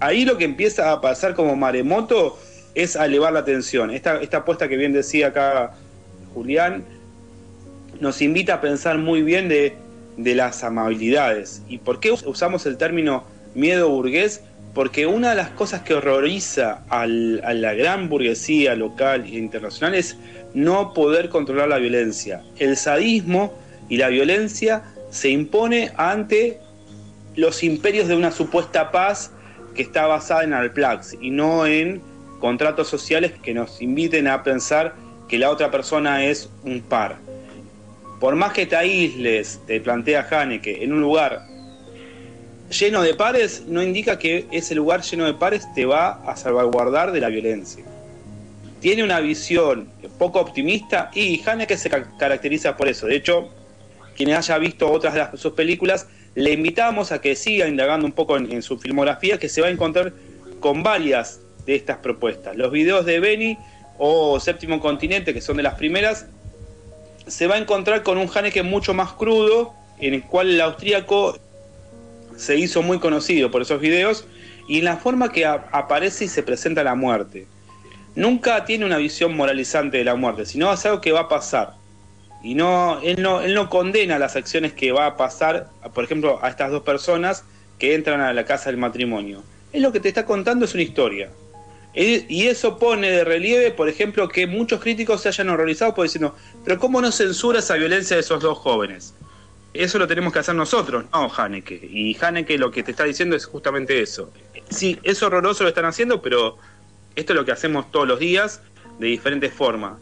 Ahí 0.00 0.24
lo 0.24 0.36
que 0.38 0.44
empieza 0.44 0.92
a 0.92 1.00
pasar 1.00 1.34
como 1.34 1.56
maremoto 1.56 2.38
es 2.74 2.96
a 2.96 3.06
elevar 3.06 3.32
la 3.32 3.44
tensión. 3.44 3.90
Esta, 3.90 4.20
esta 4.20 4.38
apuesta 4.38 4.68
que 4.68 4.76
bien 4.76 4.92
decía 4.92 5.28
acá 5.28 5.72
Julián 6.34 6.84
nos 8.00 8.22
invita 8.22 8.54
a 8.54 8.60
pensar 8.60 8.98
muy 8.98 9.22
bien 9.22 9.48
de, 9.48 9.74
de 10.16 10.34
las 10.34 10.64
amabilidades. 10.64 11.62
¿Y 11.68 11.78
por 11.78 12.00
qué 12.00 12.12
us- 12.12 12.24
usamos 12.26 12.64
el 12.66 12.76
término 12.78 13.24
miedo 13.54 13.88
burgués? 13.90 14.40
Porque 14.74 15.06
una 15.06 15.30
de 15.30 15.36
las 15.36 15.50
cosas 15.50 15.82
que 15.82 15.94
horroriza 15.94 16.82
al- 16.88 17.40
a 17.44 17.54
la 17.54 17.74
gran 17.74 18.08
burguesía 18.08 18.74
local 18.76 19.24
e 19.24 19.36
internacional 19.36 19.94
es 19.94 20.16
no 20.54 20.94
poder 20.94 21.28
controlar 21.28 21.68
la 21.68 21.78
violencia. 21.78 22.42
El 22.58 22.76
sadismo 22.76 23.52
y 23.88 23.96
la 23.96 24.08
violencia 24.08 24.82
se 25.10 25.30
impone 25.30 25.90
ante 25.96 26.58
los 27.34 27.62
imperios 27.64 28.06
de 28.08 28.16
una 28.16 28.30
supuesta 28.30 28.90
paz 28.90 29.32
que 29.74 29.82
está 29.82 30.06
basada 30.06 30.44
en 30.44 30.52
Alplax 30.52 31.16
y 31.20 31.30
no 31.30 31.66
en 31.66 32.00
contratos 32.38 32.88
sociales 32.88 33.32
que 33.42 33.54
nos 33.54 33.82
inviten 33.82 34.28
a 34.28 34.42
pensar 34.42 34.94
que 35.28 35.38
la 35.38 35.50
otra 35.50 35.70
persona 35.70 36.24
es 36.24 36.48
un 36.64 36.80
par. 36.80 37.18
Por 38.18 38.36
más 38.36 38.52
que 38.52 38.66
te 38.66 38.76
aísles, 38.76 39.60
te 39.66 39.80
plantea 39.80 40.26
Haneke, 40.30 40.82
en 40.84 40.92
un 40.92 41.00
lugar 41.00 41.42
lleno 42.70 43.02
de 43.02 43.14
pares, 43.14 43.64
no 43.66 43.82
indica 43.82 44.18
que 44.18 44.46
ese 44.50 44.74
lugar 44.74 45.02
lleno 45.02 45.26
de 45.26 45.34
pares 45.34 45.66
te 45.74 45.84
va 45.84 46.22
a 46.24 46.36
salvaguardar 46.36 47.12
de 47.12 47.20
la 47.20 47.28
violencia. 47.28 47.84
Tiene 48.80 49.04
una 49.04 49.20
visión 49.20 49.90
poco 50.18 50.40
optimista 50.40 51.10
y 51.14 51.42
Haneke 51.46 51.76
se 51.76 51.90
ca- 51.90 52.16
caracteriza 52.18 52.76
por 52.76 52.88
eso. 52.88 53.06
De 53.06 53.16
hecho, 53.16 53.48
quien 54.16 54.32
haya 54.32 54.58
visto 54.58 54.90
otras 54.90 55.14
de 55.32 55.38
sus 55.38 55.52
películas, 55.52 56.06
le 56.34 56.52
invitamos 56.52 57.10
a 57.12 57.20
que 57.20 57.34
siga 57.34 57.68
indagando 57.68 58.06
un 58.06 58.12
poco 58.12 58.36
en, 58.36 58.50
en 58.52 58.62
su 58.62 58.78
filmografía, 58.78 59.38
que 59.38 59.48
se 59.48 59.60
va 59.60 59.66
a 59.66 59.70
encontrar 59.70 60.12
con 60.60 60.82
varias 60.82 61.40
de 61.66 61.74
estas 61.74 61.98
propuestas. 61.98 62.56
Los 62.56 62.70
videos 62.70 63.04
de 63.04 63.20
Benny 63.20 63.58
o 63.98 64.38
Séptimo 64.40 64.80
Continente, 64.80 65.34
que 65.34 65.40
son 65.40 65.56
de 65.56 65.62
las 65.62 65.74
primeras, 65.74 66.26
se 67.26 67.46
va 67.46 67.56
a 67.56 67.58
encontrar 67.58 68.02
con 68.02 68.16
un 68.18 68.30
Haneke 68.32 68.62
mucho 68.62 68.94
más 68.94 69.12
crudo, 69.12 69.74
en 69.98 70.14
el 70.14 70.22
cual 70.22 70.50
el 70.50 70.60
austríaco 70.60 71.38
se 72.36 72.56
hizo 72.56 72.82
muy 72.82 72.98
conocido 72.98 73.50
por 73.50 73.62
esos 73.62 73.80
videos, 73.80 74.26
y 74.68 74.78
en 74.78 74.84
la 74.84 74.96
forma 74.96 75.32
que 75.32 75.46
aparece 75.46 76.26
y 76.26 76.28
se 76.28 76.42
presenta 76.42 76.84
la 76.84 76.94
muerte. 76.94 77.46
Nunca 78.14 78.64
tiene 78.64 78.84
una 78.84 78.98
visión 78.98 79.36
moralizante 79.36 79.98
de 79.98 80.04
la 80.04 80.14
muerte, 80.14 80.46
sino 80.46 80.72
es 80.72 80.84
algo 80.86 81.00
que 81.00 81.12
va 81.12 81.20
a 81.20 81.28
pasar. 81.28 81.74
Y 82.42 82.54
no 82.54 83.00
él, 83.02 83.20
no, 83.22 83.40
él 83.40 83.54
no 83.54 83.68
condena 83.68 84.18
las 84.18 84.36
acciones 84.36 84.72
que 84.72 84.92
va 84.92 85.06
a 85.06 85.16
pasar, 85.16 85.68
por 85.92 86.04
ejemplo, 86.04 86.38
a 86.42 86.48
estas 86.48 86.70
dos 86.70 86.82
personas 86.82 87.44
que 87.78 87.94
entran 87.94 88.20
a 88.20 88.32
la 88.32 88.44
casa 88.44 88.70
del 88.70 88.78
matrimonio. 88.78 89.42
Es 89.72 89.82
lo 89.82 89.92
que 89.92 90.00
te 90.00 90.08
está 90.08 90.24
contando, 90.24 90.64
es 90.64 90.74
una 90.74 90.82
historia. 90.82 91.30
Y 91.92 92.46
eso 92.46 92.78
pone 92.78 93.10
de 93.10 93.24
relieve, 93.24 93.72
por 93.72 93.88
ejemplo, 93.88 94.28
que 94.28 94.46
muchos 94.46 94.80
críticos 94.80 95.22
se 95.22 95.28
hayan 95.28 95.48
horrorizado 95.48 95.92
por 95.92 96.04
diciendo, 96.04 96.36
pero 96.64 96.78
¿cómo 96.78 97.00
no 97.00 97.10
censura 97.10 97.58
esa 97.58 97.74
violencia 97.74 98.16
de 98.16 98.20
esos 98.20 98.40
dos 98.40 98.58
jóvenes? 98.58 99.12
Eso 99.72 99.98
lo 99.98 100.08
tenemos 100.08 100.32
que 100.32 100.40
hacer 100.40 100.54
nosotros, 100.54 101.04
no 101.12 101.32
Haneke. 101.32 101.74
Y 101.74 102.16
Haneke 102.20 102.58
lo 102.58 102.70
que 102.70 102.82
te 102.82 102.90
está 102.90 103.04
diciendo 103.04 103.36
es 103.36 103.46
justamente 103.46 104.00
eso. 104.02 104.32
Sí, 104.68 104.98
es 105.02 105.22
horroroso 105.22 105.62
lo 105.62 105.68
están 105.68 105.84
haciendo, 105.84 106.20
pero 106.20 106.58
esto 107.14 107.32
es 107.32 107.36
lo 107.38 107.44
que 107.44 107.52
hacemos 107.52 107.90
todos 107.90 108.08
los 108.08 108.18
días 108.18 108.62
de 108.98 109.06
diferentes 109.06 109.52
formas. 109.52 109.94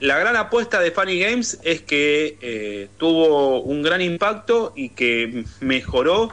La 0.00 0.18
gran 0.18 0.36
apuesta 0.36 0.80
de 0.80 0.90
Funny 0.90 1.20
Games 1.20 1.60
es 1.62 1.82
que 1.82 2.36
eh, 2.40 2.88
tuvo 2.96 3.60
un 3.60 3.82
gran 3.82 4.00
impacto 4.00 4.72
y 4.74 4.88
que 4.88 5.44
mejoró 5.60 6.32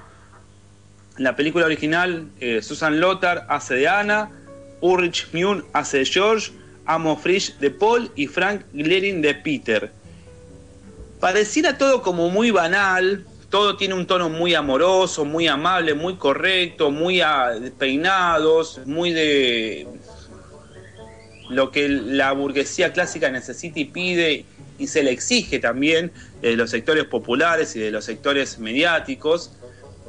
la 1.17 1.35
película 1.35 1.65
original. 1.65 2.29
eh, 2.39 2.61
Susan 2.63 2.99
Lothar 2.99 3.45
hace 3.49 3.75
de 3.75 3.87
Anna, 3.87 4.31
Ulrich 4.81 5.27
Mune 5.33 5.63
hace 5.73 5.99
de 5.99 6.05
George, 6.05 6.51
Amo 6.85 7.15
Frisch 7.15 7.57
de 7.59 7.69
Paul 7.69 8.09
y 8.15 8.25
Frank 8.25 8.63
Glerin 8.73 9.21
de 9.21 9.35
Peter. 9.35 9.91
Pareciera 11.20 11.78
todo 11.78 12.01
como 12.01 12.30
muy 12.30 12.51
banal, 12.51 13.26
todo 13.49 13.76
tiene 13.76 13.93
un 13.93 14.05
tono 14.05 14.30
muy 14.30 14.53
amoroso, 14.53 15.26
muy 15.26 15.47
amable, 15.47 15.93
muy 15.93 16.15
correcto, 16.15 16.91
muy 16.91 17.22
peinados, 17.78 18.80
muy 18.86 19.11
de 19.11 19.88
lo 21.49 21.72
que 21.72 21.89
la 21.89 22.32
burguesía 22.32 22.93
clásica 22.93 23.32
necesita 23.32 23.80
y 23.80 23.86
pide 23.86 24.45
y 24.78 24.88
se 24.88 25.03
le 25.03 25.11
exige 25.11 25.59
también 25.59 26.11
de 26.41 26.55
los 26.55 26.70
sectores 26.70 27.05
populares 27.05 27.76
y 27.76 27.80
de 27.80 27.91
los 27.91 28.05
sectores 28.05 28.59
mediáticos, 28.59 29.51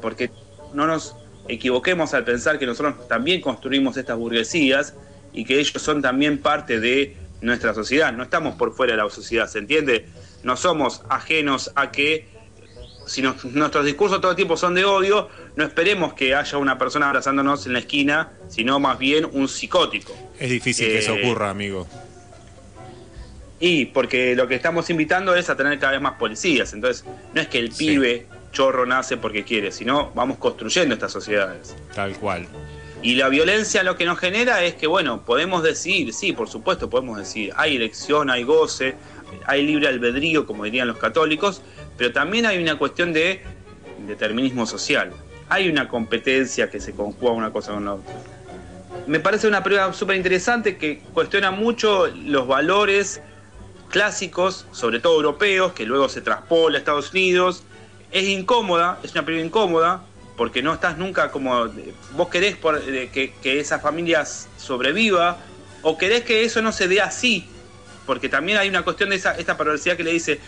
porque 0.01 0.31
no 0.75 0.87
nos 0.87 1.17
equivoquemos 1.49 2.15
al 2.15 2.25
pensar 2.25 2.59
que 2.59 2.67
nosotros 2.67 3.09
también 3.09 3.41
construimos 3.41 3.97
estas 3.97 4.17
burguesías 4.17 4.95
y 5.33 5.45
que 5.45 5.59
ellos 5.59 5.83
son 5.83 6.03
también 6.03 6.39
parte 6.39 6.79
de 6.79 7.17
nuestra 7.41 7.75
sociedad, 7.75 8.13
no 8.13 8.23
estamos 8.23 8.55
por 8.55 8.75
fuera 8.75 8.93
de 8.93 9.03
la 9.03 9.11
sociedad, 9.11 9.49
¿se 9.49 9.59
entiende? 9.59 10.07
No 10.43 10.57
somos 10.57 11.03
ajenos 11.09 11.71
a 11.75 11.91
que 11.91 12.29
si 13.07 13.23
nos- 13.23 13.45
nuestros 13.45 13.85
discursos 13.85 14.21
todo 14.21 14.31
el 14.31 14.37
tiempo 14.37 14.57
son 14.57 14.75
de 14.75 14.85
odio, 14.85 15.29
no 15.57 15.65
esperemos 15.65 16.15
que 16.15 16.35
haya 16.35 16.59
una 16.59 16.79
persona 16.79 17.09
abrazándonos 17.09 17.67
en 17.67 17.73
la 17.73 17.81
esquina, 17.81 18.33
sino 18.49 18.79
más 18.79 18.99
bien 18.99 19.29
un 19.33 19.49
psicótico. 19.49 20.17
Es 20.39 20.49
difícil 20.51 20.87
que 20.87 20.99
eso 20.99 21.15
Eh, 21.15 21.25
ocurra, 21.25 21.51
amigo. 21.51 21.87
Y 23.59 23.87
porque 23.87 24.35
lo 24.35 24.49
que 24.49 24.55
estamos 24.55 24.89
invitando 24.89 25.35
es 25.35 25.51
a 25.51 25.57
tener 25.57 25.79
cada 25.79 25.93
vez 25.93 26.01
más 26.01 26.15
policías. 26.15 26.73
Entonces, 26.73 27.05
no 27.35 27.41
es 27.43 27.49
que 27.49 27.59
el 27.59 27.71
pibe 27.71 28.27
chorro 28.53 28.87
nace 28.87 29.17
porque 29.19 29.45
quiere, 29.45 29.71
sino 29.71 30.11
vamos 30.15 30.39
construyendo 30.39 30.95
estas 30.95 31.13
sociedades. 31.13 31.77
Tal 31.95 32.17
cual. 32.17 32.47
Y 33.03 33.15
la 33.17 33.29
violencia 33.29 33.83
lo 33.83 33.97
que 33.97 34.05
nos 34.07 34.19
genera 34.19 34.63
es 34.65 34.75
que, 34.75 34.87
bueno, 34.87 35.23
podemos 35.25 35.63
decir, 35.63 36.13
sí, 36.15 36.33
por 36.33 36.49
supuesto 36.49 36.89
podemos 36.89 37.19
decir, 37.19 37.53
hay 37.57 37.77
elección, 37.77 38.31
hay 38.31 38.43
goce, 38.45 38.95
hay 39.47 39.67
libre 39.67 39.89
albedrío, 39.89 40.47
como 40.47 40.65
dirían 40.65 40.89
los 40.89 40.99
católicos, 40.99 41.63
pero 41.97 42.13
también 42.13 42.47
hay 42.47 42.63
una 42.63 42.79
cuestión 42.79 43.13
de 43.13 43.43
determinismo 44.07 44.67
social. 44.67 45.13
Hay 45.49 45.69
una 45.69 45.89
competencia 45.89 46.71
que 46.71 46.81
se 46.81 46.93
conjuga 46.93 47.33
una 47.33 47.53
cosa 47.53 47.73
con 47.73 47.85
la 47.85 47.95
otra. 47.95 48.15
Me 49.07 49.21
parece 49.21 49.49
una 49.49 49.63
prueba 49.63 49.93
súper 49.93 50.17
interesante 50.17 50.77
que 50.77 51.01
cuestiona 51.13 51.51
mucho 51.51 52.07
los 52.07 52.47
valores 52.47 53.21
clásicos, 53.89 54.67
sobre 54.73 55.01
todo 55.01 55.17
europeos, 55.17 55.73
que 55.73 55.85
luego 55.85 56.09
se 56.09 56.21
traspola 56.21 56.77
a 56.77 56.79
Estados 56.79 57.13
Unidos. 57.13 57.65
Es 58.13 58.29
incómoda, 58.29 58.99
es 59.03 59.13
una 59.13 59.25
película 59.25 59.47
incómoda, 59.47 60.05
porque 60.37 60.63
no 60.63 60.73
estás 60.73 60.97
nunca 60.97 61.31
como. 61.31 61.69
Vos 62.13 62.29
querés 62.29 62.57
que, 62.57 63.35
que 63.43 63.61
esa 63.61 63.79
familia 63.81 64.25
sobreviva, 64.25 65.39
o 65.83 65.99
querés 65.99 66.23
que 66.23 66.45
eso 66.45 66.63
no 66.63 66.73
se 66.73 66.89
dé 66.89 67.01
así, 67.01 67.49
porque 68.11 68.29
también 68.29 68.59
hay 68.59 68.69
una 68.69 68.83
cuestión 68.83 69.11
de 69.11 69.15
esa, 69.17 69.37
esta 69.37 69.57
perversidad 69.57 69.97
que 69.97 70.03
le 70.03 70.13
dice: 70.13 70.41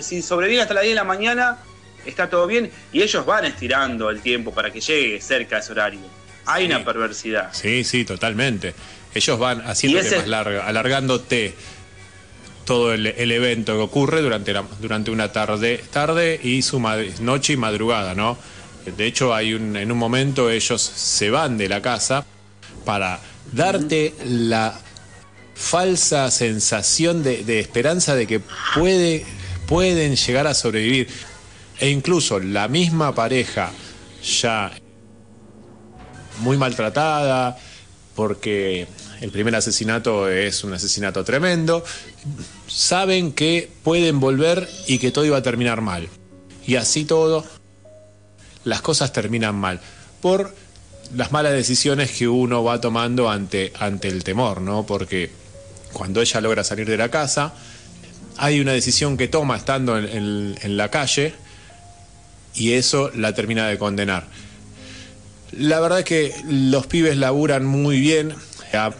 si 0.00 0.20
sobrevive 0.20 0.60
hasta 0.60 0.74
las 0.74 0.82
10 0.82 0.90
de 0.92 0.96
la 0.96 1.04
mañana, 1.04 1.56
está 2.04 2.28
todo 2.28 2.46
bien, 2.46 2.70
y 2.92 3.00
ellos 3.00 3.24
van 3.24 3.46
estirando 3.46 4.10
el 4.10 4.20
tiempo 4.20 4.52
para 4.52 4.70
que 4.70 4.82
llegue 4.82 5.18
cerca 5.22 5.56
a 5.56 5.60
ese 5.60 5.72
horario. 5.72 6.00
Hay 6.44 6.66
una 6.66 6.84
perversidad. 6.84 7.48
Sí, 7.54 7.84
sí, 7.84 8.04
totalmente. 8.04 8.74
Ellos 9.14 9.38
van 9.38 9.62
haciéndote 9.66 10.04
Y 10.04 10.08
ese- 10.08 10.18
más 10.18 10.28
larga, 10.28 10.66
alargándote 10.66 11.54
todo 12.66 12.92
el, 12.92 13.06
el 13.06 13.32
evento 13.32 13.72
que 13.72 13.80
ocurre 13.80 14.20
durante, 14.20 14.52
la- 14.52 14.64
durante 14.78 15.10
una 15.10 15.32
tarde, 15.32 15.82
tarde 15.90 16.38
y 16.42 16.60
su 16.60 16.78
noche 17.20 17.54
y 17.54 17.56
madrugada, 17.56 18.14
¿no? 18.14 18.36
De 18.94 19.06
hecho, 19.06 19.34
hay 19.34 19.54
un, 19.54 19.74
en 19.74 19.90
un 19.90 19.96
momento 19.96 20.50
ellos 20.50 20.82
se 20.82 21.30
van 21.30 21.56
de 21.56 21.70
la 21.70 21.80
casa 21.80 22.26
para 22.84 23.20
darte 23.52 24.12
la 24.26 24.78
falsa 25.56 26.30
sensación 26.30 27.22
de, 27.22 27.58
esperanza 27.58 28.14
de 28.14 28.26
que 28.26 28.40
puede, 28.74 29.24
pueden 29.66 30.14
llegar 30.14 30.46
a 30.46 30.54
sobrevivir. 30.54 31.08
E 31.80 31.90
incluso 31.90 32.38
la 32.38 32.68
misma 32.68 33.14
pareja 33.14 33.70
ya 34.22 34.70
muy 36.40 36.58
maltratada, 36.58 37.58
porque 38.14 38.86
el 39.20 39.30
primer 39.30 39.56
asesinato 39.56 40.28
es 40.28 40.62
un 40.62 40.74
asesinato 40.74 41.24
tremendo, 41.24 41.82
saben 42.66 43.32
que 43.32 43.70
pueden 43.82 44.20
volver 44.20 44.68
y 44.86 44.98
que 44.98 45.10
todo 45.10 45.24
iba 45.24 45.38
a 45.38 45.42
terminar 45.42 45.80
mal. 45.80 46.08
Y 46.66 46.76
así 46.76 47.04
todo, 47.04 47.44
las 48.64 48.82
cosas 48.82 49.12
terminan 49.12 49.54
mal. 49.54 49.80
Por 50.20 50.54
las 51.14 51.32
malas 51.32 51.52
decisiones 51.52 52.10
que 52.10 52.28
uno 52.28 52.64
va 52.64 52.80
tomando 52.80 53.30
ante, 53.30 53.72
ante 53.78 54.08
el 54.08 54.24
temor, 54.24 54.60
¿no? 54.60 54.84
Porque 54.84 55.45
cuando 55.96 56.20
ella 56.20 56.42
logra 56.42 56.62
salir 56.62 56.86
de 56.86 56.98
la 56.98 57.08
casa, 57.10 57.54
hay 58.36 58.60
una 58.60 58.72
decisión 58.72 59.16
que 59.16 59.28
toma 59.28 59.56
estando 59.56 59.96
en- 59.96 60.76
la 60.76 60.90
calle 60.90 61.32
y 62.54 62.72
eso 62.72 63.10
la 63.14 63.34
termina 63.34 63.66
de 63.66 63.78
condenar. 63.78 64.26
La 65.52 65.80
verdad 65.80 66.00
es 66.00 66.04
que 66.04 66.34
los 66.46 66.86
pibes 66.86 67.16
laburan 67.16 67.64
muy 67.64 67.98
bien. 67.98 68.34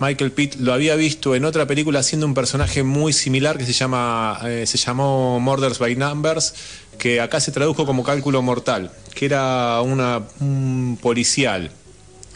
Michael 0.01 0.33
Pitt 0.33 0.55
lo 0.57 0.73
había 0.73 0.95
visto 0.97 1.35
en 1.35 1.45
otra 1.45 1.67
película 1.67 1.99
haciendo 1.99 2.25
un 2.27 2.33
personaje 2.33 2.83
muy 2.83 3.13
similar 3.13 3.59
que 3.59 3.67
se 3.67 3.75
llama 3.75 4.39
eh, 4.45 4.65
se 4.67 4.79
llamó 4.79 5.39
Murders 5.39 5.79
by 5.79 5.97
Numbers, 5.97 6.55
que 6.99 7.21
acá 7.21 7.41
se 7.41 7.53
tradujo 7.53 7.85
como 7.85 8.03
Cálculo 8.03 8.41
Mortal, 8.41 8.91
que 9.15 9.27
era 9.27 9.83
una, 9.83 10.23
un 10.41 10.99
policial 11.03 11.71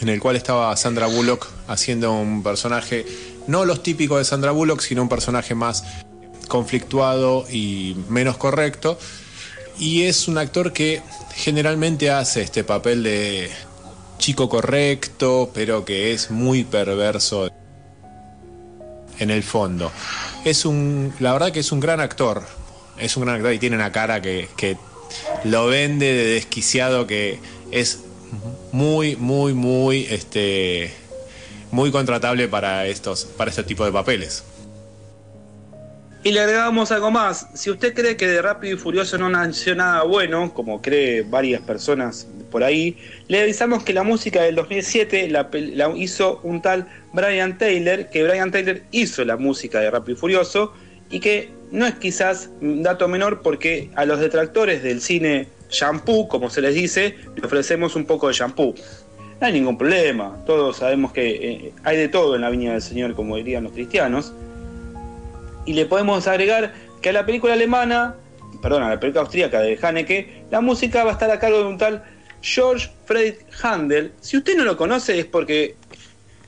en 0.03 0.09
el 0.11 0.21
cual 0.21 0.37
estaba 0.37 0.77
Sandra 0.77 1.07
Bullock 1.07 1.47
haciendo 1.69 2.13
un 2.13 2.43
personaje 2.43 3.07
no 3.51 3.65
los 3.65 3.83
típicos 3.83 4.19
de 4.19 4.25
Sandra 4.25 4.53
Bullock, 4.53 4.81
sino 4.81 5.03
un 5.03 5.09
personaje 5.09 5.55
más 5.55 5.85
conflictuado 6.49 7.45
y 7.51 7.97
menos 8.09 8.37
correcto. 8.37 8.99
Y 9.79 10.03
es 10.03 10.29
un 10.29 10.39
actor 10.39 10.73
que 10.73 11.03
generalmente 11.35 12.11
hace 12.11 12.43
este 12.43 12.65
papel 12.65 13.03
de 13.03 13.51
chico 14.19 14.49
correcto, 14.49 15.51
pero 15.53 15.85
que 15.85 16.13
es 16.13 16.31
muy 16.31 16.65
perverso 16.65 17.51
en 19.19 19.31
el 19.31 19.43
fondo. 19.43 19.91
Es 20.45 20.65
un, 20.65 21.13
la 21.19 21.33
verdad 21.33 21.51
que 21.51 21.61
es 21.61 21.73
un 21.73 21.81
gran 21.81 22.01
actor. 22.01 22.45
Es 22.99 23.17
un 23.17 23.25
gran 23.25 23.37
actor 23.37 23.53
y 23.53 23.59
tiene 23.59 23.77
una 23.77 23.91
cara 23.91 24.23
que, 24.23 24.49
que 24.57 24.77
lo 25.45 25.67
vende 25.67 26.13
de 26.13 26.25
desquiciado 26.35 27.07
que 27.07 27.41
es 27.73 28.01
muy, 28.73 29.17
muy, 29.17 29.55
muy, 29.55 30.07
este, 30.11 30.93
muy 31.71 31.91
contratable 31.91 32.49
para 32.49 32.87
estos, 32.87 33.25
para 33.25 33.51
este 33.51 33.63
tipo 33.63 33.85
de 33.85 33.93
papeles. 33.93 34.45
Y 36.23 36.33
le 36.33 36.41
agregamos 36.41 36.93
algo 36.93 37.11
más. 37.11 37.47
Si 37.55 37.71
usted 37.71 37.95
cree 37.95 38.17
que 38.17 38.29
de 38.29 38.43
Rápido 38.43 38.77
y 38.77 38.79
Furioso 38.79 39.17
no 39.17 39.31
nació 39.31 39.75
nada 39.75 40.03
bueno, 40.03 40.53
como 40.53 40.83
cree 40.83 41.23
varias 41.23 41.63
personas 41.63 42.27
por 42.51 42.63
ahí, 42.63 42.99
le 43.29 43.41
avisamos 43.41 43.85
que 43.85 43.95
la 43.95 44.03
música 44.03 44.43
del 44.43 44.57
2007 44.57 45.29
la, 45.31 45.49
la 45.53 45.97
hizo 45.97 46.41
un 46.43 46.61
tal 46.61 46.87
Brian 47.15 47.57
Taylor, 47.57 48.11
que 48.11 48.23
Brian 48.23 48.51
Taylor 48.51 48.83
hizo 48.91 49.25
la 49.25 49.39
música 49.39 49.81
de 49.81 49.91
Rápido 49.91 50.19
y 50.19 50.21
Furioso, 50.21 50.75
y 51.09 51.21
que 51.21 51.51
no 51.71 51.87
es 51.87 51.95
quizás 51.95 52.51
un 52.61 52.83
dato 52.83 53.09
menor 53.09 53.41
porque 53.41 53.91
a 53.95 54.05
los 54.05 54.21
detractores 54.21 54.83
del 54.83 55.01
cine 55.01 55.49
shampoo, 55.71 56.29
como 56.29 56.51
se 56.51 56.61
les 56.61 56.75
dice, 56.75 57.17
le 57.37 57.47
ofrecemos 57.47 57.97
un 57.97 58.05
poco 58.05 58.29
de 58.29 58.35
shampoo. 58.35 58.75
No 59.41 59.47
hay 59.47 59.53
ningún 59.55 59.79
problema, 59.79 60.37
todos 60.45 60.77
sabemos 60.77 61.13
que 61.13 61.31
eh, 61.31 61.73
hay 61.83 61.97
de 61.97 62.09
todo 62.09 62.37
en 62.37 62.43
la 62.43 62.51
viña 62.51 62.73
del 62.73 62.83
Señor, 62.83 63.15
como 63.15 63.37
dirían 63.37 63.65
los 63.65 63.73
cristianos 63.73 64.35
y 65.65 65.73
le 65.73 65.87
podemos 65.87 66.27
agregar 66.27 66.73
que 67.01 67.11
a 67.11 67.13
la 67.13 67.27
película 67.27 67.53
alemana, 67.53 68.17
perdón, 68.63 68.83
a 68.83 68.91
la 68.91 69.01
película 69.01 69.23
austríaca 69.23 69.61
de 69.61 69.79
Haneke, 69.81 70.45
la 70.51 70.61
música 70.61 71.05
va 71.05 71.11
a 71.11 71.13
estar 71.13 71.31
a 71.31 71.39
cargo 71.39 71.59
de 71.59 71.65
un 71.65 71.79
tal 71.79 72.03
George 72.43 72.91
Friedrich 73.05 73.39
Handel. 73.63 74.13
Si 74.21 74.37
usted 74.37 74.57
no 74.57 74.65
lo 74.65 74.77
conoce 74.77 75.19
es 75.19 75.27
porque 75.27 75.77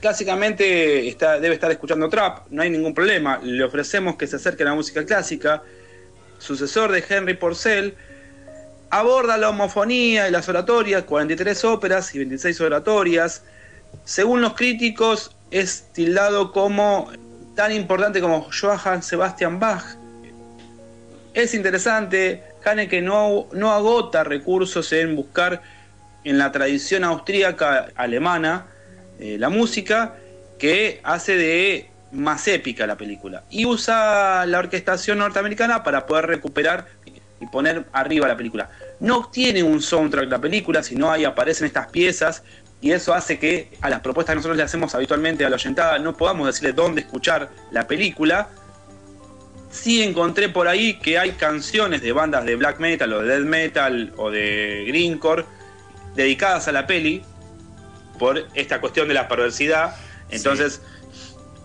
clásicamente 0.00 1.06
está, 1.08 1.38
debe 1.38 1.54
estar 1.54 1.70
escuchando 1.70 2.08
trap, 2.08 2.46
no 2.50 2.62
hay 2.62 2.70
ningún 2.70 2.94
problema. 2.94 3.38
Le 3.42 3.62
ofrecemos 3.62 4.16
que 4.16 4.26
se 4.26 4.36
acerque 4.36 4.62
a 4.62 4.66
la 4.66 4.74
música 4.74 5.04
clásica. 5.04 5.62
Sucesor 6.38 6.90
de 6.90 7.04
Henry 7.08 7.34
Porcel, 7.34 7.94
aborda 8.92 9.38
la 9.38 9.48
homofonía 9.48 10.28
y 10.28 10.30
las 10.30 10.50
oratorias, 10.50 11.04
43 11.04 11.64
óperas 11.64 12.14
y 12.14 12.18
26 12.18 12.60
oratorias. 12.60 13.42
Según 14.04 14.42
los 14.42 14.52
críticos, 14.52 15.34
es 15.50 15.86
tildado 15.94 16.52
como 16.52 17.10
tan 17.56 17.72
importante 17.72 18.20
como 18.20 18.50
Johann 18.50 19.02
Sebastian 19.02 19.58
Bach. 19.58 19.82
Es 21.32 21.54
interesante, 21.54 22.44
Haneke 22.62 23.00
no, 23.00 23.48
no 23.52 23.72
agota 23.72 24.24
recursos 24.24 24.92
en 24.92 25.16
buscar 25.16 25.62
en 26.22 26.36
la 26.36 26.52
tradición 26.52 27.02
austríaca 27.02 27.88
alemana 27.96 28.66
eh, 29.18 29.38
la 29.38 29.48
música 29.48 30.16
que 30.58 31.00
hace 31.02 31.36
de 31.36 31.90
más 32.12 32.46
épica 32.46 32.86
la 32.86 32.96
película. 32.96 33.44
Y 33.48 33.64
usa 33.64 34.44
la 34.44 34.58
orquestación 34.58 35.16
norteamericana 35.16 35.82
para 35.82 36.06
poder 36.06 36.26
recuperar 36.26 36.86
y 37.42 37.46
poner 37.46 37.84
arriba 37.92 38.28
la 38.28 38.36
película. 38.36 38.70
No 39.00 39.28
tiene 39.30 39.62
un 39.64 39.82
soundtrack 39.82 40.30
la 40.30 40.40
película, 40.40 40.82
sino 40.82 41.10
ahí 41.10 41.24
aparecen 41.24 41.66
estas 41.66 41.88
piezas 41.88 42.44
y 42.80 42.92
eso 42.92 43.12
hace 43.14 43.38
que 43.38 43.70
a 43.80 43.90
las 43.90 44.00
propuestas 44.00 44.34
que 44.34 44.36
nosotros 44.36 44.56
le 44.56 44.62
hacemos 44.62 44.94
habitualmente 44.94 45.44
a 45.44 45.50
la 45.50 45.56
oyentada 45.56 45.98
no 45.98 46.16
podamos 46.16 46.46
decirle 46.46 46.72
dónde 46.72 47.00
escuchar 47.00 47.50
la 47.72 47.86
película. 47.86 48.48
Sí 49.70 50.02
encontré 50.02 50.48
por 50.48 50.68
ahí 50.68 50.98
que 51.00 51.18
hay 51.18 51.32
canciones 51.32 52.00
de 52.00 52.12
bandas 52.12 52.44
de 52.44 52.54
black 52.56 52.78
metal 52.78 53.12
o 53.12 53.22
de 53.22 53.28
death 53.28 53.46
metal 53.46 54.12
o 54.16 54.30
de 54.30 54.84
greencore 54.86 55.44
dedicadas 56.14 56.68
a 56.68 56.72
la 56.72 56.86
peli 56.86 57.22
por 58.18 58.46
esta 58.54 58.80
cuestión 58.80 59.08
de 59.08 59.14
la 59.14 59.26
perversidad. 59.26 59.96
Entonces 60.30 60.80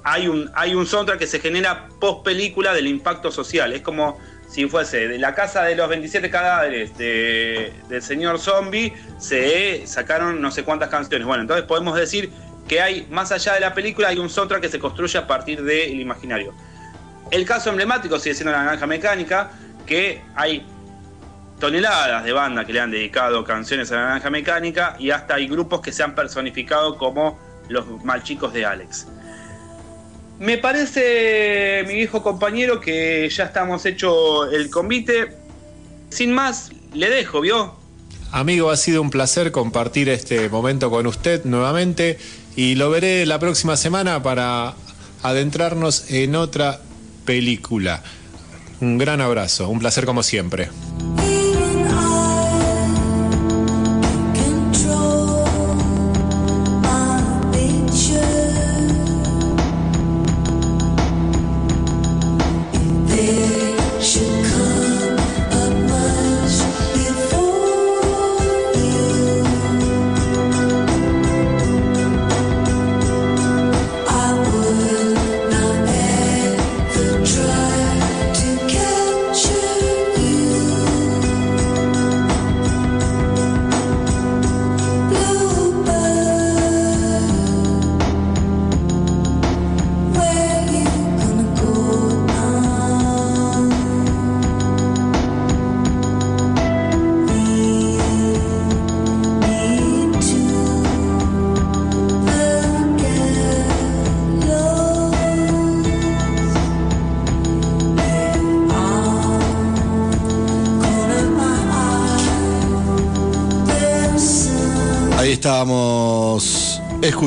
hay, 0.04 0.28
un, 0.28 0.50
hay 0.56 0.74
un 0.74 0.88
soundtrack 0.88 1.20
que 1.20 1.28
se 1.28 1.40
genera 1.40 1.90
post 2.00 2.24
película 2.24 2.74
del 2.74 2.88
impacto 2.88 3.30
social. 3.32 3.74
Es 3.74 3.82
como 3.82 4.18
si 4.58 4.68
fuese 4.68 5.08
de 5.08 5.20
la 5.20 5.36
casa 5.36 5.66
de 5.66 5.76
los 5.76 5.88
27 5.88 6.32
cadáveres 6.32 6.98
de, 6.98 7.72
del 7.90 8.02
señor 8.02 8.40
zombie, 8.40 8.92
se 9.20 9.86
sacaron 9.86 10.42
no 10.42 10.50
sé 10.50 10.64
cuántas 10.64 10.90
canciones. 10.90 11.28
Bueno, 11.28 11.44
entonces 11.44 11.64
podemos 11.68 11.96
decir 11.96 12.32
que 12.68 12.82
hay, 12.82 13.06
más 13.12 13.32
allá 13.32 13.54
de 13.54 13.60
la 13.60 13.76
película, 13.76 14.08
hay 14.08 14.18
un 14.18 14.32
soundtrack 14.32 14.62
que 14.62 14.70
se 14.70 14.80
construye 14.80 15.16
a 15.20 15.28
partir 15.28 15.62
del 15.62 16.02
imaginario. 16.02 16.56
El 17.30 17.46
caso 17.46 17.70
emblemático 17.70 18.18
sigue 18.18 18.34
siendo 18.34 18.52
la 18.52 18.64
naranja 18.64 18.88
mecánica, 18.88 19.52
que 19.86 20.24
hay 20.34 20.66
toneladas 21.60 22.24
de 22.24 22.32
bandas 22.32 22.66
que 22.66 22.74
le 22.74 22.80
han 22.80 22.90
dedicado 22.90 23.44
canciones 23.44 23.92
a 23.92 23.96
la 23.98 24.02
naranja 24.06 24.32
mecánica 24.32 24.96
y 24.98 25.12
hasta 25.12 25.36
hay 25.36 25.48
grupos 25.48 25.82
que 25.82 25.92
se 25.92 26.02
han 26.02 26.16
personificado 26.16 26.98
como 26.98 27.38
los 27.70 28.04
malchicos 28.04 28.54
de 28.54 28.66
Alex. 28.66 29.06
Me 30.40 30.58
parece, 30.58 31.84
mi 31.88 31.96
viejo 31.96 32.22
compañero, 32.22 32.80
que 32.80 33.28
ya 33.30 33.46
estamos 33.46 33.86
hecho 33.86 34.50
el 34.52 34.70
convite. 34.70 35.36
Sin 36.10 36.32
más, 36.32 36.72
le 36.94 37.10
dejo, 37.10 37.42
¿vio? 37.42 37.76
Amigo, 38.32 38.70
ha 38.70 38.78
sido 38.78 39.02
un 39.02 39.10
placer 39.10 39.52
compartir 39.52 40.10
este 40.10 40.50
momento 40.50 40.90
con 40.90 41.08
usted 41.08 41.44
nuevamente 41.46 42.20
y 42.56 42.76
lo 42.76 42.90
veré 42.90 43.26
la 43.26 43.40
próxima 43.40 43.78
semana 43.78 44.22
para 44.22 44.76
adentrarnos 45.24 46.12
en 46.12 46.36
otra 46.36 46.82
película. 47.26 48.04
Un 48.80 48.98
gran 48.98 49.22
abrazo, 49.22 49.70
un 49.70 49.80
placer 49.80 50.06
como 50.06 50.24
siempre. 50.24 50.70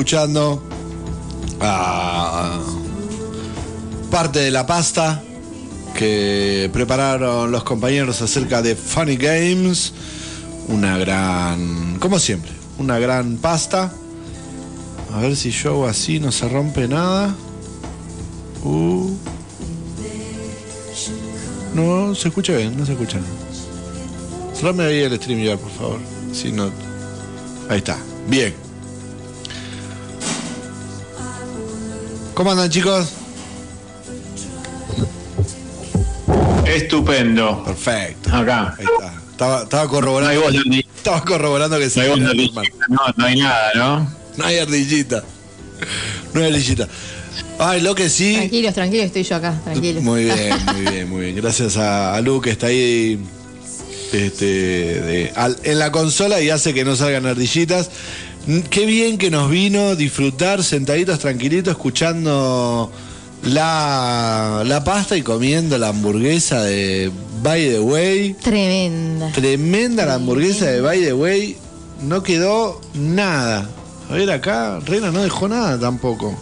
Escuchando 0.01 0.63
parte 4.09 4.39
de 4.39 4.49
la 4.49 4.65
pasta 4.65 5.21
que 5.95 6.71
prepararon 6.73 7.51
los 7.51 7.63
compañeros 7.63 8.19
acerca 8.23 8.63
de 8.63 8.75
Funny 8.75 9.15
Games. 9.15 9.93
Una 10.69 10.97
gran, 10.97 11.99
como 11.99 12.17
siempre, 12.17 12.51
una 12.79 12.97
gran 12.97 13.37
pasta. 13.37 13.93
A 15.13 15.19
ver 15.19 15.35
si 15.35 15.51
yo 15.51 15.85
así 15.85 16.19
no 16.19 16.31
se 16.31 16.49
rompe 16.49 16.87
nada. 16.87 17.35
Uh. 18.63 19.07
No, 21.75 22.15
se 22.15 22.29
escucha 22.29 22.53
bien, 22.53 22.75
no 22.75 22.87
se 22.87 22.93
escucha 22.93 23.19
nada. 23.19 24.55
Cerrame 24.55 24.83
ahí 24.85 24.99
el 25.01 25.15
stream 25.17 25.43
ya, 25.43 25.57
por 25.57 25.69
favor. 25.69 25.99
Si 26.33 26.51
no. 26.51 26.71
Ahí 27.69 27.77
está. 27.77 27.99
Bien. 28.27 28.70
¿Cómo 32.41 32.53
andan 32.53 32.71
chicos? 32.71 33.07
Estupendo. 36.65 37.63
Perfecto. 37.63 38.35
Acá. 38.35 38.73
Ahí 38.79 38.85
está. 38.85 39.13
Estaba, 39.29 39.61
estaba 39.61 39.87
corroborando. 39.87 40.49
No 40.51 40.73
hay. 40.73 40.79
Estaba 40.79 41.23
corroborando 41.23 41.77
que 41.77 41.83
No 41.83 41.89
se 41.91 42.07
no, 42.07 42.17
no 43.15 43.25
hay 43.27 43.39
nada, 43.39 43.71
¿no? 43.75 44.11
No 44.37 44.43
hay 44.45 44.57
ardillita. 44.57 45.23
No 46.33 46.41
hay 46.41 46.47
ardillita. 46.47 46.87
Ay, 47.59 47.81
lo 47.81 47.93
que 47.93 48.09
sí. 48.09 48.33
Tranquilos, 48.37 48.73
tranquilos, 48.73 49.05
estoy 49.05 49.21
yo 49.21 49.35
acá, 49.35 49.61
tranquilos. 49.63 50.01
Muy 50.01 50.23
bien, 50.23 50.65
muy 50.65 50.81
bien, 50.81 51.09
muy 51.11 51.21
bien. 51.21 51.35
Gracias 51.35 51.77
a, 51.77 52.15
a 52.15 52.21
Lu 52.21 52.41
que 52.41 52.49
está 52.49 52.65
ahí 52.67 53.19
este, 54.13 54.45
de- 54.45 55.31
al- 55.35 55.57
en 55.63 55.77
la 55.77 55.91
consola 55.91 56.41
y 56.41 56.49
hace 56.49 56.73
que 56.73 56.83
no 56.85 56.95
salgan 56.95 57.27
ardillitas. 57.27 57.91
Qué 58.69 58.85
bien 58.85 59.17
que 59.19 59.29
nos 59.29 59.51
vino 59.51 59.95
disfrutar 59.95 60.63
sentaditos 60.63 61.19
tranquilitos 61.19 61.73
escuchando 61.73 62.91
la, 63.43 64.63
la 64.65 64.83
pasta 64.83 65.15
y 65.15 65.21
comiendo 65.21 65.77
la 65.77 65.89
hamburguesa 65.89 66.63
de 66.63 67.11
By 67.43 67.69
the 67.69 67.79
Way. 67.79 68.33
Tremenda. 68.41 69.31
Tremenda 69.31 70.05
la 70.05 70.15
hamburguesa 70.15 70.65
de 70.65 70.81
By 70.81 71.03
the 71.03 71.13
Way. 71.13 71.57
No 72.01 72.23
quedó 72.23 72.81
nada. 72.95 73.69
A 74.09 74.13
ver 74.13 74.31
acá, 74.31 74.79
Reina 74.79 75.11
no 75.11 75.21
dejó 75.21 75.47
nada 75.47 75.79
tampoco. 75.79 76.35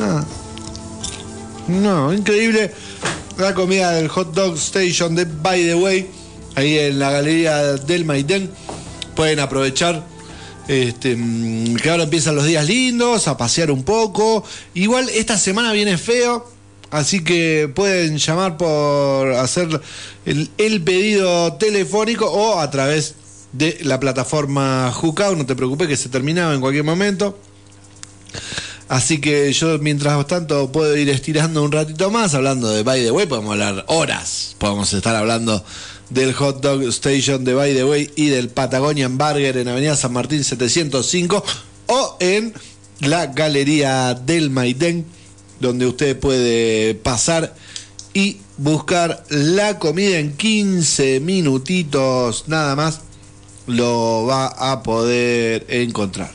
Nada. 0.00 0.26
No, 1.68 2.12
increíble. 2.12 2.72
La 3.38 3.54
comida 3.54 3.92
del 3.92 4.08
Hot 4.08 4.34
Dog 4.34 4.56
Station 4.56 5.14
de 5.14 5.26
By 5.26 5.64
the 5.64 5.74
Way. 5.76 6.10
Ahí 6.56 6.76
en 6.76 6.98
la 6.98 7.12
galería 7.12 7.74
del 7.74 8.04
Maitén. 8.04 8.50
Pueden 9.14 9.38
aprovechar. 9.38 10.15
Este, 10.68 11.14
mm, 11.16 11.76
que 11.76 11.90
ahora 11.90 12.04
empiezan 12.04 12.34
los 12.34 12.44
días 12.44 12.66
lindos, 12.66 13.28
a 13.28 13.36
pasear 13.36 13.70
un 13.70 13.84
poco. 13.84 14.44
Igual 14.74 15.08
esta 15.10 15.38
semana 15.38 15.72
viene 15.72 15.98
feo. 15.98 16.56
Así 16.90 17.24
que 17.24 17.70
pueden 17.74 18.18
llamar 18.18 18.56
por 18.56 19.32
hacer 19.32 19.80
el, 20.24 20.82
pedido 20.82 21.54
telefónico 21.54 22.30
o 22.30 22.60
a 22.60 22.70
través 22.70 23.16
de 23.52 23.78
la 23.82 23.98
plataforma 23.98 24.92
Hookout. 24.92 25.36
No 25.36 25.46
te 25.46 25.56
preocupes 25.56 25.88
que 25.88 25.96
se 25.96 26.08
terminaba 26.08 26.54
en 26.54 26.60
cualquier 26.60 26.84
momento. 26.84 27.38
Así 28.88 29.20
que 29.20 29.52
yo 29.52 29.78
mientras 29.80 30.26
tanto 30.28 30.70
puedo 30.70 30.96
ir 30.96 31.08
estirando 31.08 31.64
un 31.64 31.72
ratito 31.72 32.08
más 32.10 32.34
hablando 32.34 32.70
de 32.70 32.84
By 32.84 33.02
the 33.02 33.10
Way, 33.10 33.26
podemos 33.26 33.52
hablar 33.52 33.84
horas. 33.88 34.54
Podemos 34.58 34.92
estar 34.92 35.16
hablando 35.16 35.64
del 36.10 36.32
Hot 36.34 36.62
Dog 36.62 36.82
Station 36.88 37.44
de 37.44 37.54
By 37.54 37.74
the 37.74 37.84
Way 37.84 38.10
y 38.16 38.28
del 38.28 38.48
Patagonian 38.48 39.18
Burger 39.18 39.56
en 39.56 39.68
Avenida 39.68 39.96
San 39.96 40.12
Martín 40.12 40.44
705 40.44 41.44
o 41.86 42.16
en 42.20 42.54
la 43.00 43.26
Galería 43.26 44.14
del 44.14 44.50
Maitén, 44.50 45.04
donde 45.60 45.86
usted 45.86 46.18
puede 46.18 46.94
pasar 46.94 47.54
y 48.14 48.38
buscar 48.56 49.24
la 49.28 49.78
comida 49.78 50.18
en 50.18 50.36
15 50.36 51.20
minutitos 51.20 52.44
nada 52.46 52.74
más 52.76 53.00
lo 53.66 54.24
va 54.26 54.46
a 54.46 54.82
poder 54.82 55.66
encontrar. 55.68 56.30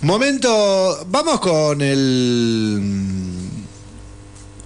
Momento, 0.00 1.06
vamos 1.08 1.40
con 1.40 1.82
el 1.82 2.82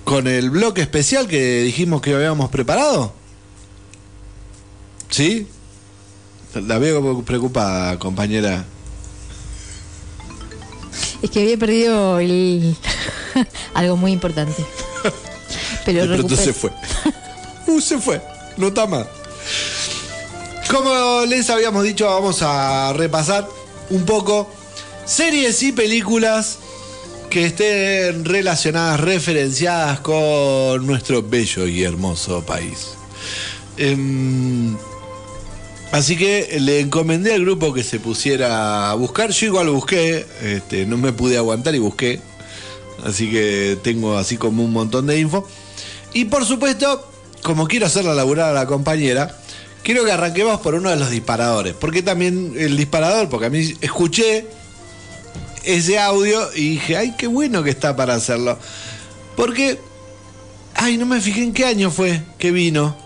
con 0.04 0.26
el 0.26 0.50
bloque 0.50 0.82
especial 0.82 1.26
que 1.26 1.62
dijimos 1.62 2.02
que 2.02 2.14
habíamos 2.14 2.50
preparado. 2.50 3.14
¿Sí? 5.12 5.46
La 6.54 6.78
veo 6.78 7.22
preocupada, 7.22 7.98
compañera. 7.98 8.64
Es 11.20 11.30
que 11.30 11.42
había 11.42 11.58
perdido 11.58 12.18
el... 12.18 12.74
algo 13.74 13.96
muy 13.98 14.12
importante. 14.12 14.64
Pero 15.84 16.06
pronto 16.06 16.16
recuperé. 16.16 16.44
se 16.44 16.52
fue. 16.52 16.70
Uh, 17.64 17.80
se 17.80 17.96
fue. 17.98 18.20
No 18.56 18.68
está 18.68 18.86
mal. 18.86 19.08
Como 20.68 21.24
les 21.26 21.48
habíamos 21.48 21.84
dicho, 21.84 22.06
vamos 22.06 22.42
a 22.42 22.92
repasar 22.92 23.48
un 23.88 24.04
poco 24.04 24.50
series 25.04 25.62
y 25.62 25.70
películas 25.72 26.58
que 27.30 27.46
estén 27.46 28.24
relacionadas, 28.24 28.98
referenciadas 29.00 30.00
con 30.00 30.84
nuestro 30.86 31.22
bello 31.22 31.68
y 31.68 31.84
hermoso 31.84 32.44
país. 32.44 32.94
Em, 33.76 34.76
así 35.92 36.16
que 36.16 36.58
le 36.60 36.80
encomendé 36.80 37.34
al 37.34 37.42
grupo 37.42 37.72
que 37.72 37.84
se 37.84 38.00
pusiera 38.00 38.90
a 38.90 38.94
buscar. 38.94 39.30
Yo 39.30 39.46
igual 39.46 39.70
busqué, 39.70 40.26
este, 40.42 40.86
no 40.86 40.96
me 40.96 41.12
pude 41.12 41.36
aguantar 41.36 41.74
y 41.74 41.78
busqué. 41.78 42.20
Así 43.04 43.30
que 43.30 43.78
tengo 43.82 44.16
así 44.16 44.36
como 44.36 44.64
un 44.64 44.72
montón 44.72 45.06
de 45.06 45.18
info. 45.20 45.46
Y 46.12 46.24
por 46.26 46.44
supuesto, 46.44 47.08
como 47.42 47.66
quiero 47.66 47.86
hacerla 47.86 48.14
laburar 48.14 48.50
a 48.50 48.52
la 48.52 48.66
compañera, 48.66 49.38
quiero 49.82 50.04
que 50.04 50.12
arranquemos 50.12 50.60
por 50.60 50.74
uno 50.74 50.90
de 50.90 50.96
los 50.96 51.10
disparadores. 51.10 51.74
Porque 51.74 52.02
también 52.02 52.54
el 52.56 52.76
disparador, 52.76 53.28
porque 53.28 53.46
a 53.46 53.50
mí 53.50 53.74
escuché 53.80 54.46
ese 55.64 55.98
audio 55.98 56.48
y 56.54 56.70
dije, 56.70 56.96
ay, 56.96 57.14
qué 57.16 57.26
bueno 57.26 57.62
que 57.62 57.70
está 57.70 57.96
para 57.96 58.14
hacerlo. 58.14 58.58
Porque, 59.36 59.78
ay, 60.74 60.96
no 60.96 61.06
me 61.06 61.20
fijé 61.20 61.42
en 61.42 61.52
qué 61.52 61.66
año 61.66 61.90
fue 61.90 62.22
que 62.38 62.50
vino. 62.50 62.96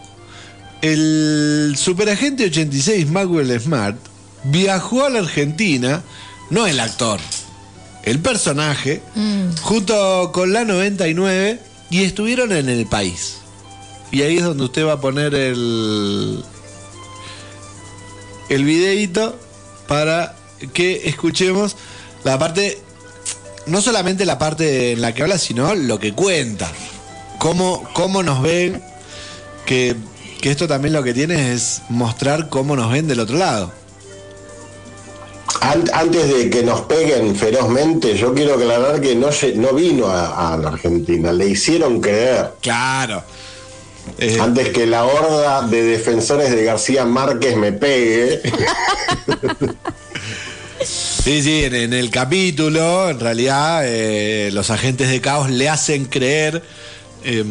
El 0.82 1.74
superagente 1.78 2.44
86 2.46 3.08
Maxwell 3.08 3.60
Smart 3.60 3.96
viajó 4.44 5.04
a 5.04 5.10
la 5.10 5.20
Argentina, 5.20 6.02
no 6.50 6.66
el 6.66 6.78
actor, 6.80 7.20
el 8.04 8.20
personaje, 8.20 9.02
junto 9.62 10.30
con 10.32 10.52
la 10.52 10.64
99 10.64 11.60
y 11.90 12.04
estuvieron 12.04 12.52
en 12.52 12.68
el 12.68 12.86
país. 12.86 13.38
Y 14.12 14.22
ahí 14.22 14.36
es 14.36 14.44
donde 14.44 14.64
usted 14.64 14.86
va 14.86 14.94
a 14.94 15.00
poner 15.00 15.34
el 15.34 16.44
el 18.48 18.64
videito 18.64 19.36
para 19.88 20.36
que 20.72 21.08
escuchemos 21.08 21.76
la 22.22 22.38
parte 22.38 22.78
no 23.66 23.80
solamente 23.80 24.24
la 24.24 24.38
parte 24.38 24.92
en 24.92 25.00
la 25.00 25.12
que 25.12 25.22
habla, 25.22 25.38
sino 25.38 25.74
lo 25.74 25.98
que 25.98 26.12
cuenta. 26.12 26.70
Cómo, 27.38 27.88
cómo 27.92 28.22
nos 28.22 28.40
ven, 28.40 28.82
que, 29.66 29.96
que 30.40 30.50
esto 30.50 30.66
también 30.68 30.92
lo 30.94 31.02
que 31.02 31.14
tiene 31.14 31.52
es 31.52 31.82
mostrar 31.88 32.48
cómo 32.48 32.76
nos 32.76 32.90
ven 32.92 33.08
del 33.08 33.20
otro 33.20 33.36
lado. 33.38 33.72
An- 35.60 35.90
Antes 35.94 36.28
de 36.32 36.50
que 36.50 36.62
nos 36.62 36.82
peguen 36.82 37.34
ferozmente, 37.34 38.16
yo 38.16 38.34
quiero 38.34 38.54
aclarar 38.54 39.00
que 39.00 39.14
no, 39.14 39.28
no 39.56 39.72
vino 39.72 40.06
a, 40.08 40.52
a 40.52 40.56
la 40.56 40.68
Argentina, 40.68 41.32
le 41.32 41.48
hicieron 41.48 42.00
creer. 42.00 42.50
Claro. 42.60 43.22
Eh, 44.18 44.38
Antes 44.40 44.68
que 44.68 44.86
la 44.86 45.04
horda 45.04 45.62
de 45.66 45.82
defensores 45.82 46.50
de 46.50 46.64
García 46.64 47.04
Márquez 47.04 47.56
me 47.56 47.72
pegue. 47.72 48.40
Sí, 50.84 51.42
sí, 51.42 51.64
en, 51.64 51.74
en 51.74 51.92
el 51.94 52.10
capítulo, 52.10 53.08
en 53.10 53.18
realidad, 53.18 53.80
eh, 53.84 54.50
los 54.52 54.70
agentes 54.70 55.08
de 55.08 55.20
caos 55.20 55.50
le 55.50 55.68
hacen 55.68 56.04
creer 56.04 56.62
eh, 57.26 57.44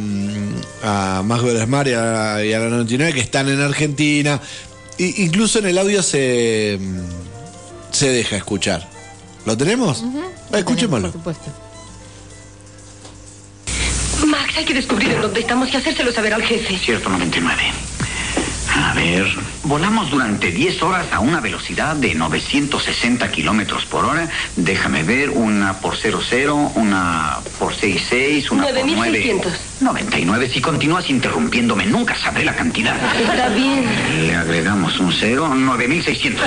a 0.84 1.22
Maxwell 1.24 1.62
Smart 1.64 1.88
y 1.88 1.94
a, 1.94 2.44
y 2.46 2.54
a 2.54 2.60
la 2.60 2.70
99 2.70 3.14
que 3.14 3.20
están 3.20 3.50
en 3.50 3.62
Argentina. 3.62 4.42
I- 4.98 5.24
incluso 5.26 5.60
en 5.60 5.66
el 5.68 5.78
audio 5.78 6.02
se, 6.02 6.80
se 7.92 8.10
deja 8.10 8.38
escuchar. 8.38 8.88
¿Lo 9.46 9.56
tenemos? 9.58 10.04
Ah, 10.52 10.58
escuchémoslo. 10.60 11.12
Por 11.12 11.20
supuesto. 11.20 11.52
Max, 14.26 14.54
hay 14.58 14.66
que 14.66 14.74
descubrir 14.74 15.12
en 15.12 15.22
dónde 15.22 15.42
estamos 15.42 15.72
y 15.74 15.78
hacérselo 15.78 16.12
saber 16.12 16.34
al 16.34 16.42
jefe. 16.44 16.78
Cierto 16.78 17.10
99. 17.10 17.62
Ah, 18.88 18.94
ver, 18.94 19.26
volamos 19.64 20.12
durante 20.12 20.52
10 20.52 20.84
horas 20.84 21.08
a 21.12 21.20
una 21.20 21.40
velocidad 21.40 21.96
de 21.96 22.14
960 22.14 23.32
kilómetros 23.32 23.84
por 23.86 24.06
hora. 24.06 24.30
Déjame 24.56 25.02
ver, 25.02 25.32
una 25.32 25.80
por 25.80 25.98
00, 25.98 26.74
una 26.76 27.40
por 27.58 27.74
66, 27.74 28.52
una 28.52 28.66
por 28.66 28.74
9. 28.74 28.96
9600. 28.96 29.54
99. 29.82 30.50
Si 30.50 30.62
continúas 30.62 31.10
interrumpiéndome, 31.10 31.88
nunca 31.88 32.16
sabré 32.16 32.46
la 32.46 32.56
cantidad. 32.56 32.96
Está 33.20 33.50
bien. 33.50 33.86
Le 34.22 34.36
agregamos 34.36 35.00
un 35.00 35.12
0, 35.12 35.56
9600. 35.56 36.46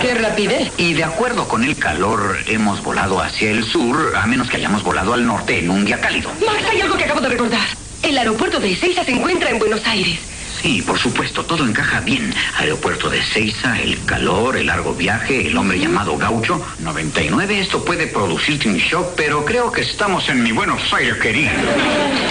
Qué 0.00 0.14
rapidez. 0.14 0.72
Y 0.78 0.94
de 0.94 1.04
acuerdo 1.04 1.46
con 1.46 1.64
el 1.64 1.76
calor, 1.76 2.38
hemos 2.46 2.82
volado 2.82 3.20
hacia 3.20 3.50
el 3.50 3.62
sur, 3.62 4.14
a 4.16 4.26
menos 4.26 4.48
que 4.48 4.56
hayamos 4.56 4.82
volado 4.82 5.12
al 5.12 5.26
norte 5.26 5.58
en 5.58 5.68
un 5.68 5.84
día 5.84 6.00
cálido. 6.00 6.30
Max, 6.46 6.64
hay 6.72 6.80
algo 6.80 6.96
que 6.96 7.04
acabo 7.04 7.20
de 7.20 7.28
recordar. 7.28 7.66
El 8.02 8.16
aeropuerto 8.16 8.58
de 8.58 8.72
Ezeiza 8.72 9.04
se 9.04 9.12
encuentra 9.12 9.50
en 9.50 9.58
Buenos 9.58 9.86
Aires. 9.86 10.33
Sí, 10.64 10.80
por 10.80 10.98
supuesto, 10.98 11.44
todo 11.44 11.66
encaja 11.66 12.00
bien. 12.00 12.34
Aeropuerto 12.56 13.10
de 13.10 13.22
Ceiza, 13.22 13.78
el 13.82 14.02
calor, 14.06 14.56
el 14.56 14.68
largo 14.68 14.94
viaje, 14.94 15.48
el 15.48 15.58
hombre 15.58 15.78
llamado 15.78 16.16
Gaucho. 16.16 16.58
99, 16.78 17.60
esto 17.60 17.84
puede 17.84 18.06
producirte 18.06 18.70
un 18.70 18.78
shock, 18.78 19.12
pero 19.14 19.44
creo 19.44 19.70
que 19.70 19.82
estamos 19.82 20.26
en 20.30 20.42
mi 20.42 20.52
Buenos 20.52 20.90
Aires, 20.94 21.18
querido. 21.18 21.50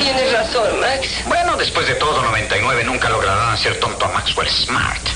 Tienes 0.01 0.33
razón, 0.33 0.79
Max. 0.79 1.09
Bueno, 1.27 1.55
después 1.57 1.87
de 1.87 1.93
todo, 1.93 2.23
99 2.23 2.83
nunca 2.85 3.07
lograrán 3.07 3.53
hacer 3.53 3.79
tonto 3.79 4.03
a 4.03 4.11
Maxwell 4.13 4.49
Smart. 4.49 5.07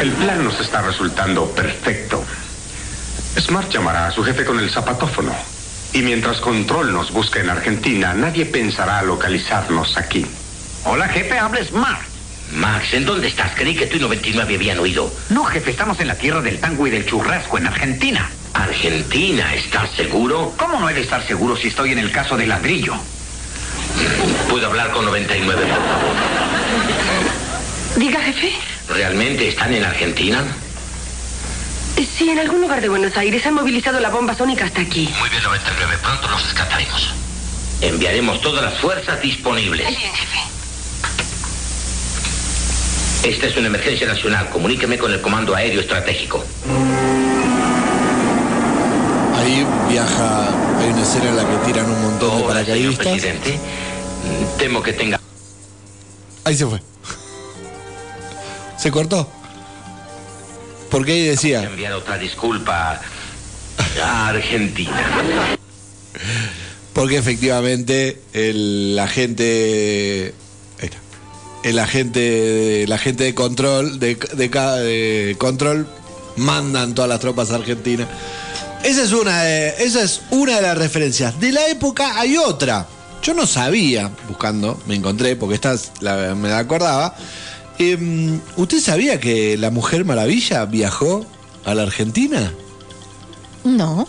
El 0.00 0.10
plan 0.12 0.42
nos 0.42 0.58
está 0.58 0.80
resultando 0.80 1.50
perfecto. 1.50 2.24
Smart 3.38 3.70
llamará 3.70 4.06
a 4.06 4.10
su 4.10 4.24
jefe 4.24 4.46
con 4.46 4.58
el 4.58 4.70
zapatófono. 4.70 5.36
Y 5.92 6.00
mientras 6.00 6.40
Control 6.40 6.94
nos 6.94 7.12
busca 7.12 7.40
en 7.40 7.50
Argentina, 7.50 8.14
nadie 8.14 8.46
pensará 8.46 9.02
localizarnos 9.02 9.98
aquí. 9.98 10.24
Hola, 10.84 11.08
jefe, 11.08 11.38
habla 11.38 11.62
Smart. 11.62 12.11
Max, 12.52 12.92
¿en 12.92 13.04
dónde 13.04 13.28
estás? 13.28 13.52
Creí 13.54 13.74
que 13.74 13.86
tú 13.86 13.96
y 13.96 14.00
99 14.00 14.54
habían 14.54 14.78
oído. 14.78 15.12
No, 15.30 15.44
jefe, 15.44 15.70
estamos 15.70 15.98
en 16.00 16.08
la 16.08 16.16
tierra 16.16 16.42
del 16.42 16.60
tango 16.60 16.86
y 16.86 16.90
del 16.90 17.06
churrasco, 17.06 17.58
en 17.58 17.66
Argentina. 17.66 18.30
Argentina, 18.52 19.54
¿estás 19.54 19.90
seguro? 19.92 20.52
¿Cómo 20.56 20.78
no 20.78 20.88
he 20.88 20.94
de 20.94 21.00
estar 21.00 21.26
seguro 21.26 21.56
si 21.56 21.68
estoy 21.68 21.92
en 21.92 21.98
el 21.98 22.10
caso 22.10 22.36
del 22.36 22.50
ladrillo? 22.50 22.94
¿Puedo 24.48 24.66
hablar 24.66 24.90
con 24.92 25.04
99, 25.06 25.62
por 25.62 25.68
favor? 25.68 26.16
Diga, 27.96 28.20
jefe. 28.20 28.52
¿Realmente 28.88 29.48
están 29.48 29.72
en 29.74 29.84
Argentina? 29.84 30.44
Sí, 32.18 32.28
en 32.28 32.38
algún 32.38 32.60
lugar 32.60 32.80
de 32.80 32.88
Buenos 32.88 33.16
Aires 33.16 33.44
han 33.46 33.54
movilizado 33.54 33.98
la 33.98 34.10
bomba 34.10 34.34
sónica 34.34 34.66
hasta 34.66 34.82
aquí. 34.82 35.08
Muy 35.18 35.30
bien, 35.30 35.42
99, 35.42 35.96
pronto 36.02 36.28
los 36.28 36.42
rescataremos. 36.42 37.14
Enviaremos 37.80 38.40
todas 38.40 38.62
las 38.62 38.78
fuerzas 38.78 39.20
disponibles. 39.22 39.86
Esta 43.24 43.46
es 43.46 43.56
una 43.56 43.68
emergencia 43.68 44.06
nacional. 44.06 44.48
Comuníqueme 44.50 44.98
con 44.98 45.12
el 45.12 45.20
Comando 45.20 45.54
Aéreo 45.54 45.80
Estratégico. 45.80 46.44
Ahí 49.36 49.66
viaja, 49.88 50.78
hay 50.78 50.90
una 50.90 51.02
escena 51.02 51.28
en 51.28 51.36
la 51.36 51.48
que 51.48 51.56
tiran 51.66 51.90
un 51.90 52.02
montón 52.02 52.30
de 52.30 52.36
Señor 52.36 52.48
paracaidistas. 52.48 53.06
presidente, 53.06 53.50
mm, 53.54 54.58
temo 54.58 54.82
que 54.82 54.92
tenga... 54.92 55.20
Ahí 56.44 56.56
se 56.56 56.66
fue. 56.66 56.80
Se 58.76 58.90
cortó. 58.90 59.30
Porque 60.90 61.12
ahí 61.12 61.24
decía, 61.24 61.62
enviar 61.62 61.92
otra 61.92 62.18
disculpa 62.18 63.00
a 64.02 64.28
Argentina. 64.28 65.56
porque 66.92 67.16
efectivamente 67.16 68.20
el 68.32 68.98
agente. 68.98 70.34
El 71.62 71.78
agente 71.78 72.82
el 72.84 72.92
agente 72.92 73.24
de 73.24 73.34
control 73.34 73.98
de, 74.00 74.16
de 74.34 74.50
ca- 74.50 74.76
de 74.76 75.36
control 75.38 75.86
mandan 76.36 76.94
todas 76.94 77.08
las 77.08 77.20
tropas 77.20 77.50
argentinas. 77.50 78.08
Esa 78.82 79.02
es 79.04 79.12
una 79.12 79.42
de, 79.42 79.68
esa 79.78 80.02
es 80.02 80.22
una 80.30 80.56
de 80.56 80.62
las 80.62 80.76
referencias. 80.78 81.38
De 81.38 81.52
la 81.52 81.66
época 81.68 82.18
hay 82.18 82.36
otra. 82.36 82.86
Yo 83.22 83.34
no 83.34 83.46
sabía, 83.46 84.10
buscando, 84.26 84.80
me 84.88 84.96
encontré, 84.96 85.36
porque 85.36 85.54
esta 85.54 85.76
la- 86.00 86.34
me 86.34 86.48
la 86.48 86.58
acordaba. 86.58 87.14
Em, 87.78 88.40
¿Usted 88.56 88.80
sabía 88.80 89.20
que 89.20 89.56
la 89.56 89.70
Mujer 89.70 90.04
Maravilla 90.04 90.64
viajó 90.64 91.24
a 91.64 91.74
la 91.74 91.82
Argentina? 91.84 92.52
No. 93.64 94.08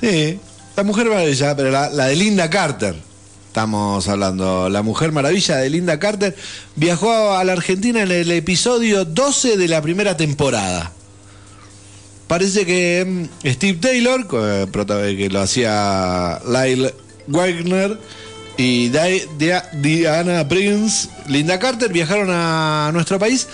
Sí, 0.00 0.38
la 0.76 0.82
Mujer 0.82 1.06
Maravilla, 1.08 1.56
pero 1.56 1.70
la, 1.70 1.88
la 1.88 2.06
de 2.06 2.16
Linda 2.16 2.50
Carter. 2.50 2.94
Estamos 3.60 4.06
hablando. 4.08 4.68
La 4.68 4.82
Mujer 4.82 5.12
Maravilla 5.12 5.56
de 5.56 5.70
Linda 5.70 5.98
Carter 5.98 6.36
viajó 6.74 7.32
a 7.32 7.42
la 7.42 7.54
Argentina 7.54 8.02
en 8.02 8.10
el 8.12 8.30
episodio 8.32 9.06
12 9.06 9.56
de 9.56 9.66
la 9.66 9.80
primera 9.80 10.14
temporada. 10.14 10.92
Parece 12.26 12.66
que 12.66 13.06
mm, 13.42 13.48
Steve 13.48 13.78
Taylor, 13.80 14.26
eh, 14.30 14.66
prota- 14.70 15.00
que 15.16 15.30
lo 15.30 15.40
hacía 15.40 16.38
Lyle 16.46 16.92
Wagner, 17.28 17.98
y 18.58 18.90
Di- 18.90 19.22
Dia- 19.38 19.66
Diana 19.72 20.46
Prince, 20.46 21.08
Linda 21.26 21.58
Carter, 21.58 21.90
viajaron 21.90 22.28
a 22.30 22.90
nuestro 22.92 23.18
país 23.18 23.48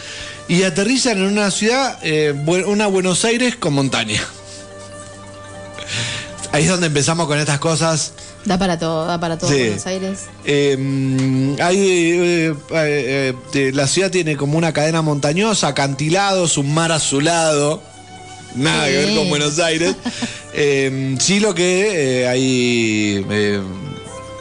y 0.49 0.65
aterrizan 0.65 1.19
en 1.19 1.27
una 1.27 1.49
ciudad, 1.53 1.97
eh, 2.03 2.35
una 2.67 2.89
Buenos 2.89 3.25
Aires 3.25 3.55
con 3.55 3.75
montaña. 3.75 4.21
Ahí 6.51 6.65
es 6.65 6.71
donde 6.71 6.89
empezamos 6.89 7.29
con 7.29 7.39
estas 7.39 7.61
cosas. 7.61 8.15
Da 8.45 8.59
para 8.59 8.79
todo, 8.79 9.07
da 9.07 9.21
para 9.21 9.39
todo 9.39 9.51
Sí. 9.51 9.59
Buenos 9.59 9.87
Aires. 9.87 10.19
Eh, 10.45 11.55
hay, 11.61 11.77
eh, 11.79 12.55
eh, 12.75 13.35
eh, 13.55 13.71
la 13.73 13.87
ciudad 13.87 14.11
tiene 14.11 14.37
como 14.37 14.59
una 14.59 14.73
cadena 14.73 15.01
montañosa, 15.03 15.69
acantilados, 15.69 16.59
un 16.59 16.75
mar 16.75 16.91
azulado. 16.93 17.81
Nada 18.57 18.87
que 18.87 18.97
ver 18.97 19.15
con. 19.17 19.29
Buenos 19.29 19.59
Aires. 19.59 19.95
Eh, 20.55 21.17
sí, 21.19 21.41
lo 21.41 21.55
que 21.55 22.27
hay 22.29 23.25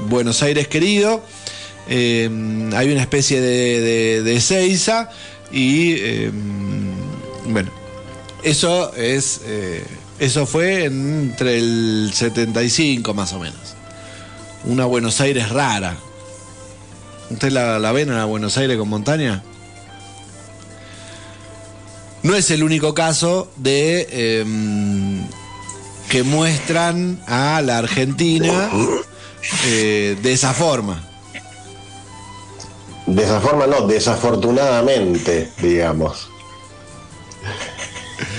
Buenos 0.09 0.43
Aires 0.43 0.67
querido. 0.67 1.23
eh, 1.87 2.29
hay 2.75 2.91
una 2.91 2.99
especie 2.99 3.39
de, 3.39 3.79
de, 3.79 4.21
de 4.23 4.41
Seiza. 4.41 5.09
Y 5.53 5.93
eh, 5.99 6.31
bueno, 7.45 7.69
eso 8.43 8.93
es. 8.95 9.39
eh, 9.45 9.85
eso 10.19 10.45
fue 10.45 10.83
entre 10.83 11.57
el 11.59 12.11
75 12.13 13.13
más 13.13 13.31
o 13.31 13.39
menos. 13.39 13.75
Una 14.65 14.85
Buenos 14.85 15.19
Aires 15.21 15.49
rara. 15.49 15.97
¿Usted 17.29 17.51
la, 17.51 17.79
la 17.79 17.91
ven 17.91 18.11
a 18.11 18.25
Buenos 18.25 18.57
Aires 18.57 18.77
con 18.77 18.89
montaña? 18.89 19.43
No 22.23 22.35
es 22.35 22.51
el 22.51 22.63
único 22.63 22.93
caso 22.93 23.51
de 23.55 24.41
em, 24.41 25.25
que 26.09 26.23
muestran 26.23 27.19
a 27.25 27.61
la 27.61 27.79
Argentina 27.79 28.69
eh, 29.65 30.17
de 30.21 30.33
esa 30.33 30.53
forma. 30.53 31.03
De 33.07 33.23
esa 33.23 33.41
forma 33.41 33.65
no, 33.65 33.87
desafortunadamente, 33.87 35.51
digamos. 35.61 36.29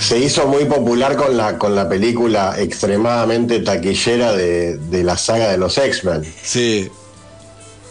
Se 0.07 0.19
hizo 0.19 0.47
muy 0.47 0.65
popular 0.65 1.15
con 1.15 1.35
la, 1.37 1.57
con 1.57 1.75
la 1.75 1.87
película 1.87 2.55
extremadamente 2.59 3.59
taquillera 3.59 4.33
de, 4.33 4.77
de 4.77 5.03
la 5.03 5.17
saga 5.17 5.49
de 5.51 5.57
los 5.57 5.77
X-Men. 5.77 6.23
Sí. 6.43 6.89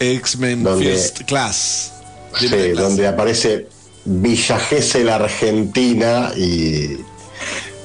X-Men 0.01 0.67
First 0.79 1.23
Class. 1.27 1.93
Sí, 2.39 2.49
donde 2.75 3.07
aparece 3.07 3.67
Villa 4.05 4.59
Gesell 4.59 5.09
Argentina 5.09 6.33
y 6.37 6.97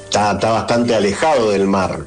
está, 0.05 0.33
está 0.33 0.49
bastante 0.51 0.95
alejado 0.95 1.51
del 1.51 1.67
mar. 1.67 1.99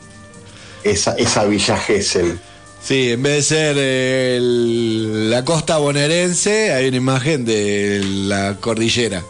Esa, 0.83 1.15
esa 1.15 1.45
Villa 1.45 1.77
Gesell. 1.77 2.39
Sí, 2.83 3.13
en 3.13 3.23
vez 3.23 3.37
de 3.37 3.43
ser 3.43 3.77
eh, 3.79 4.37
el- 4.39 5.31
la 5.31 5.45
costa 5.45 5.77
bonaerense, 5.79 6.73
hay 6.73 6.89
una 6.89 6.97
imagen 6.97 7.45
de 7.45 8.01
la 8.05 8.57
cordillera. 8.59 9.23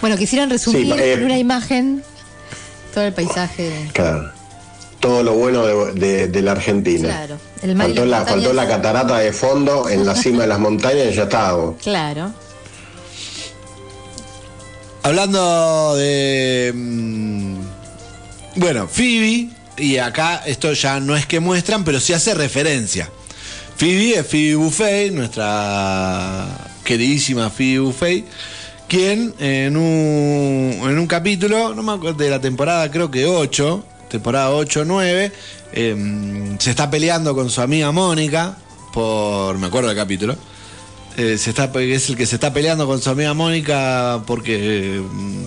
Bueno, 0.00 0.16
quisieron 0.16 0.48
resumir 0.50 0.84
Sí, 0.86 0.92
eh, 1.00 1.12
en 1.14 1.24
una 1.24 1.38
imagen 1.38 2.02
todo 2.94 3.04
el 3.04 3.12
paisaje. 3.12 3.90
Claro. 3.92 4.30
Todo 5.00 5.22
lo 5.22 5.34
bueno 5.34 5.64
de, 5.64 5.92
de- 5.94 6.28
de 6.28 6.42
la 6.42 6.52
Argentina. 6.52 7.08
Claro. 7.08 7.38
El 7.62 7.74
mar 7.74 7.86
Faltó 7.88 8.04
la, 8.06 8.24
faltó 8.24 8.52
la 8.52 8.66
catarata 8.68 9.18
de 9.18 9.32
fondo 9.32 9.88
en 9.88 10.04
la 10.06 10.14
cima 10.14 10.42
de 10.42 10.48
las 10.48 10.58
montañas 10.58 11.08
y 11.12 11.14
ya 11.14 11.24
estábamos. 11.24 11.80
Claro. 11.82 12.32
Hablando 15.02 15.94
de. 15.96 16.72
mm, 16.74 17.56
Bueno, 18.56 18.88
Phoebe, 18.88 19.48
y 19.76 19.96
acá 19.98 20.42
esto 20.46 20.72
ya 20.72 20.98
no 21.00 21.16
es 21.16 21.26
que 21.26 21.40
muestran, 21.40 21.84
pero 21.84 22.00
sí 22.00 22.12
hace 22.12 22.34
referencia. 22.34 23.08
Phoebe 23.76 24.18
es 24.18 24.26
Phoebe 24.26 24.56
Buffet, 24.56 25.12
nuestra 25.12 26.46
queridísima 26.84 27.48
Phoebe 27.50 27.78
Buffet, 27.80 28.24
quien 28.88 29.34
en 29.38 29.76
un, 29.76 30.80
en 30.82 30.98
un 30.98 31.06
capítulo, 31.06 31.74
no 31.74 31.82
me 31.82 31.92
acuerdo 31.92 32.18
de 32.24 32.30
la 32.30 32.40
temporada, 32.40 32.90
creo 32.90 33.10
que 33.10 33.26
8, 33.26 33.84
temporada 34.08 34.50
8 34.50 34.80
o 34.80 34.84
9, 34.84 35.32
em, 35.72 36.58
se 36.58 36.70
está 36.70 36.90
peleando 36.90 37.34
con 37.34 37.50
su 37.50 37.60
amiga 37.60 37.92
Mónica, 37.92 38.56
por. 38.92 39.58
me 39.58 39.66
acuerdo 39.66 39.88
del 39.88 39.96
capítulo. 39.96 40.36
eh, 41.16 41.36
se 41.36 41.50
está, 41.50 41.70
es 41.80 42.08
el 42.08 42.16
que 42.16 42.26
se 42.26 42.36
está 42.36 42.52
peleando 42.52 42.86
con 42.86 43.00
su 43.00 43.10
amiga 43.10 43.34
Mónica 43.34 44.22
porque 44.26 44.96
eh, 44.96 45.02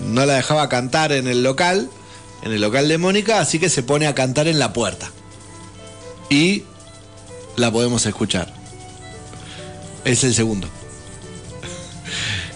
no 0.07 0.25
la 0.25 0.35
dejaba 0.35 0.69
cantar 0.69 1.11
en 1.11 1.27
el 1.27 1.43
local, 1.43 1.89
en 2.43 2.51
el 2.51 2.61
local 2.61 2.87
de 2.87 2.97
Mónica, 2.97 3.39
así 3.39 3.57
que 3.57 3.69
se 3.69 3.81
pone 3.81 4.05
a 4.07 4.13
cantar 4.15 4.47
en 4.47 4.59
la 4.59 4.73
puerta. 4.73 5.11
Y 6.29 6.63
la 7.55 7.71
podemos 7.71 8.05
escuchar. 8.05 8.53
Es 10.05 10.23
el 10.23 10.33
segundo. 10.33 10.67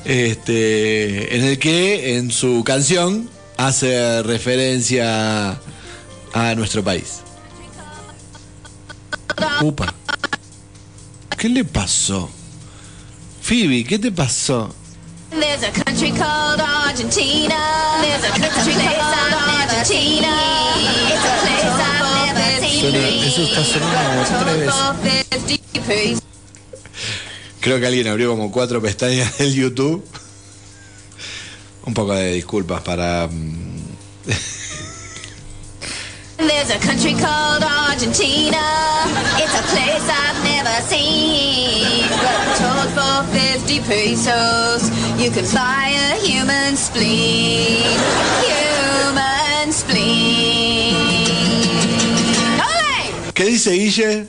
Este, 0.06 1.36
en 1.36 1.44
el 1.44 1.58
que 1.60 2.18
en 2.18 2.32
su 2.32 2.64
canción 2.64 3.28
hace 3.58 4.22
referencia 4.24 5.60
a 6.34 6.56
nuestro 6.56 6.84
país. 6.84 7.22
Upa. 9.62 9.94
¿Qué 11.38 11.50
le 11.50 11.66
pasó? 11.66 12.30
Phoebe, 13.42 13.84
¿qué 13.84 14.00
te 14.00 14.12
pasó? 14.12 14.74
There's 15.32 15.64
a 15.64 15.72
country 15.72 16.12
called 16.12 16.62
Argentina. 16.62 17.56
There's 18.02 18.24
a 18.24 18.30
country 18.40 18.74
called 18.74 19.34
Argentina. 19.34 20.34
It's 21.10 21.26
a 21.26 21.36
place 21.42 21.66
I've 21.66 22.34
never 22.34 22.62
Suena- 22.80 23.10
seen. 23.10 23.24
eso 23.24 23.42
está 23.44 23.64
sonando 23.66 24.72
como 24.72 25.00
tres 25.02 25.26
veces. 25.88 26.22
Creo 27.66 27.80
que 27.80 27.88
alguien 27.88 28.08
abrió 28.08 28.30
como 28.30 28.52
cuatro 28.52 28.80
pestañas 28.80 29.40
del 29.40 29.56
YouTube. 29.56 30.06
Un 31.88 31.96
poco 31.96 32.14
de 32.14 32.34
disculpas 32.34 32.82
para. 32.82 33.28
mm, 33.28 33.66
There's 36.38 36.70
a 36.70 36.78
country 36.78 37.14
called 37.16 37.64
Argentina. 37.64 38.62
It's 39.42 39.56
a 39.58 39.64
place 39.74 40.06
I've 40.08 40.44
never 40.44 40.80
seen. 40.88 42.06
But 42.22 42.56
told 42.60 42.90
for 42.94 43.24
50 43.34 43.82
pesos, 43.88 44.92
you 45.18 45.32
can 45.32 45.46
buy 45.52 45.90
a 45.90 46.20
human 46.24 46.78
spleen. 46.78 47.98
Human 48.46 49.74
spleen. 49.74 50.96
¡Ole! 52.62 53.32
¿Qué 53.34 53.46
dice 53.46 53.72
Guille? 53.72 54.28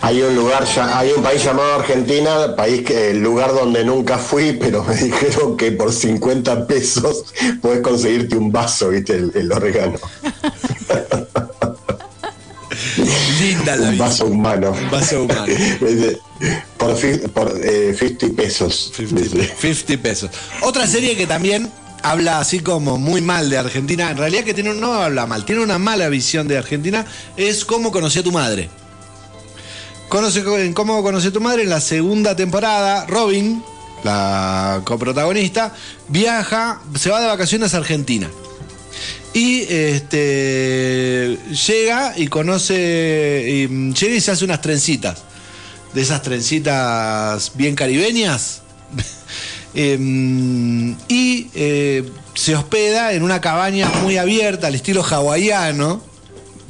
Hay 0.00 0.22
un 0.22 0.34
lugar, 0.34 0.64
hay 0.94 1.12
un 1.12 1.22
país 1.22 1.42
llamado 1.44 1.74
Argentina, 1.74 2.54
país 2.56 2.82
que, 2.82 3.10
el 3.10 3.22
lugar 3.22 3.52
donde 3.52 3.84
nunca 3.84 4.18
fui, 4.18 4.52
pero 4.52 4.84
me 4.84 4.94
dijeron 5.02 5.56
que 5.56 5.72
por 5.72 5.92
50 5.92 6.66
pesos 6.66 7.24
puedes 7.60 7.80
conseguirte 7.80 8.36
un 8.36 8.52
vaso, 8.52 8.90
viste, 8.90 9.16
el, 9.16 9.32
el 9.34 9.52
orégano. 9.52 9.98
Linda 13.40 13.76
la 13.76 13.90
Un 13.90 13.98
vaso 13.98 14.26
humano. 14.26 14.70
Un 14.72 14.90
vaso 14.90 15.22
humano. 15.22 15.46
Por, 16.78 16.94
por 17.32 17.60
eh, 17.64 17.96
50 17.98 18.36
pesos. 18.40 18.92
dice. 18.96 19.52
50 19.60 20.00
pesos. 20.00 20.30
Otra 20.62 20.86
serie 20.86 21.16
que 21.16 21.26
también 21.26 21.68
habla 22.02 22.38
así 22.38 22.60
como 22.60 22.96
muy 22.98 23.20
mal 23.20 23.50
de 23.50 23.58
Argentina, 23.58 24.12
en 24.12 24.16
realidad 24.16 24.44
que 24.44 24.54
tiene, 24.54 24.72
no 24.74 24.94
habla 24.94 25.26
mal, 25.26 25.44
tiene 25.44 25.62
una 25.62 25.78
mala 25.78 26.08
visión 26.08 26.46
de 26.46 26.56
Argentina, 26.56 27.04
es 27.36 27.64
Cómo 27.64 27.90
conocí 27.90 28.20
a 28.20 28.22
tu 28.22 28.30
madre. 28.30 28.70
Conoce, 30.08 30.40
en 30.64 30.72
Cómo 30.72 31.02
conocí 31.02 31.28
a 31.28 31.32
tu 31.32 31.40
madre, 31.40 31.64
en 31.64 31.68
la 31.68 31.82
segunda 31.82 32.34
temporada, 32.34 33.04
Robin, 33.06 33.62
la 34.04 34.80
coprotagonista, 34.84 35.74
viaja, 36.08 36.80
se 36.98 37.10
va 37.10 37.20
de 37.20 37.26
vacaciones 37.26 37.74
a 37.74 37.76
Argentina. 37.76 38.30
Y 39.34 39.60
este 39.68 41.38
llega 41.66 42.14
y 42.16 42.28
conoce, 42.28 43.44
y, 43.46 43.68
mm, 43.68 43.92
llega 43.92 44.14
y 44.14 44.20
se 44.22 44.30
hace 44.30 44.44
unas 44.46 44.62
trencitas. 44.62 45.24
De 45.92 46.00
esas 46.00 46.22
trencitas 46.22 47.52
bien 47.54 47.74
caribeñas. 47.74 48.62
Em, 49.74 50.96
y 51.08 51.48
eh, 51.54 52.10
se 52.34 52.56
hospeda 52.56 53.12
en 53.12 53.22
una 53.22 53.40
cabaña 53.42 53.88
muy 54.02 54.16
abierta, 54.16 54.68
al 54.68 54.74
estilo 54.74 55.04
hawaiano, 55.04 56.02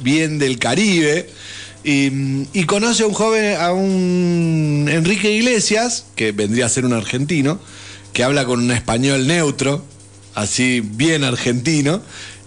bien 0.01 0.37
del 0.37 0.59
Caribe. 0.59 1.29
Y, 1.83 2.63
conoce 2.65 3.03
a 3.03 3.07
un 3.07 3.13
joven, 3.13 3.57
a 3.59 3.71
un 3.71 4.87
Enrique 4.91 5.31
Iglesias, 5.31 6.05
que 6.15 6.31
vendría 6.31 6.65
a 6.65 6.69
ser 6.69 6.85
un 6.85 6.93
argentino, 6.93 7.59
que 8.13 8.23
habla 8.23 8.45
con 8.45 8.59
un 8.59 8.71
español 8.71 9.27
neutro, 9.27 9.83
así 10.35 10.81
bien 10.81 11.23
argentino, 11.23 12.01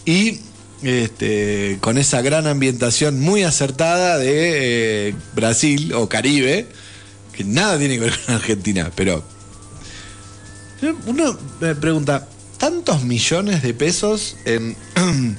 y 0.05 0.41
este, 0.83 1.79
con 1.81 1.97
esa 1.97 2.21
gran 2.21 2.47
ambientación 2.47 3.21
muy 3.21 3.43
acertada 3.43 4.19
de 4.19 5.09
eh, 5.09 5.15
Brasil 5.35 5.93
o 5.95 6.09
Caribe, 6.09 6.67
que 7.33 7.45
nada 7.45 7.79
tiene 7.79 7.95
que 7.95 8.05
ver 8.05 8.19
con 8.27 8.35
Argentina, 8.35 8.91
pero 8.95 9.25
uno 11.07 11.39
me 11.61 11.75
pregunta, 11.75 12.29
¿tantos 12.59 13.05
millones 13.05 13.63
de 13.63 13.73
pesos 13.73 14.37
en 14.45 14.77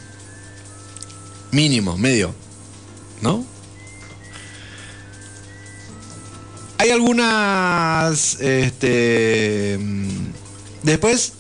mínimo, 1.52 1.98
medio? 1.98 2.34
¿No? 3.22 3.53
Hay 6.84 6.92
algunas, 6.92 8.42
este, 8.42 9.80
después, 10.82 11.32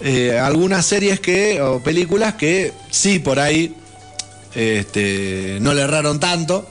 eh, 0.00 0.36
algunas 0.36 0.84
series 0.84 1.20
que, 1.20 1.62
o 1.62 1.78
películas 1.78 2.34
que 2.34 2.72
sí, 2.90 3.20
por 3.20 3.38
ahí, 3.38 3.76
este, 4.52 5.58
no 5.60 5.74
le 5.74 5.82
erraron 5.82 6.18
tanto. 6.18 6.68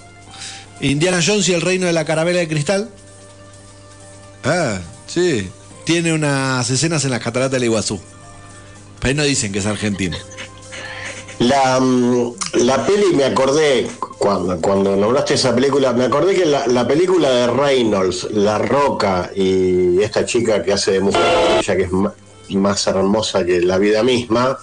Indiana 0.82 1.22
Jones 1.26 1.48
y 1.48 1.54
el 1.54 1.62
reino 1.62 1.86
de 1.86 1.94
la 1.94 2.04
carabela 2.04 2.40
de 2.40 2.50
cristal. 2.50 2.90
Ah, 4.44 4.80
sí. 5.08 5.50
Tiene 5.86 6.12
unas 6.12 6.70
escenas 6.70 7.06
en 7.06 7.12
las 7.12 7.22
cataratas 7.22 7.54
del 7.54 7.64
Iguazú. 7.64 8.02
Pero 9.00 9.16
no 9.16 9.24
dicen 9.24 9.54
que 9.54 9.60
es 9.60 9.66
argentino. 9.66 10.18
La, 11.44 11.80
mm, 11.80 12.34
la 12.66 12.86
peli, 12.86 13.14
me 13.16 13.26
acordé, 13.26 13.88
cuando, 14.20 14.60
cuando 14.62 14.96
nombraste 14.96 15.34
esa 15.34 15.54
película, 15.54 15.92
me 15.94 16.06
acordé 16.06 16.36
que 16.36 16.46
la, 16.46 16.68
la 16.68 16.88
película 16.88 17.30
de 17.30 17.48
Reynolds, 17.48 18.28
La 18.32 18.58
Roca 18.60 19.32
y 19.36 20.02
esta 20.02 20.26
chica 20.26 20.64
que 20.64 20.74
hace 20.74 20.92
de 20.94 21.00
mujer, 21.02 21.22
ella 21.60 21.76
que 21.76 21.84
es 21.84 21.92
más 22.56 22.88
hermosa 22.88 23.46
que 23.46 23.62
la 23.62 23.78
vida 23.78 24.04
misma, 24.04 24.58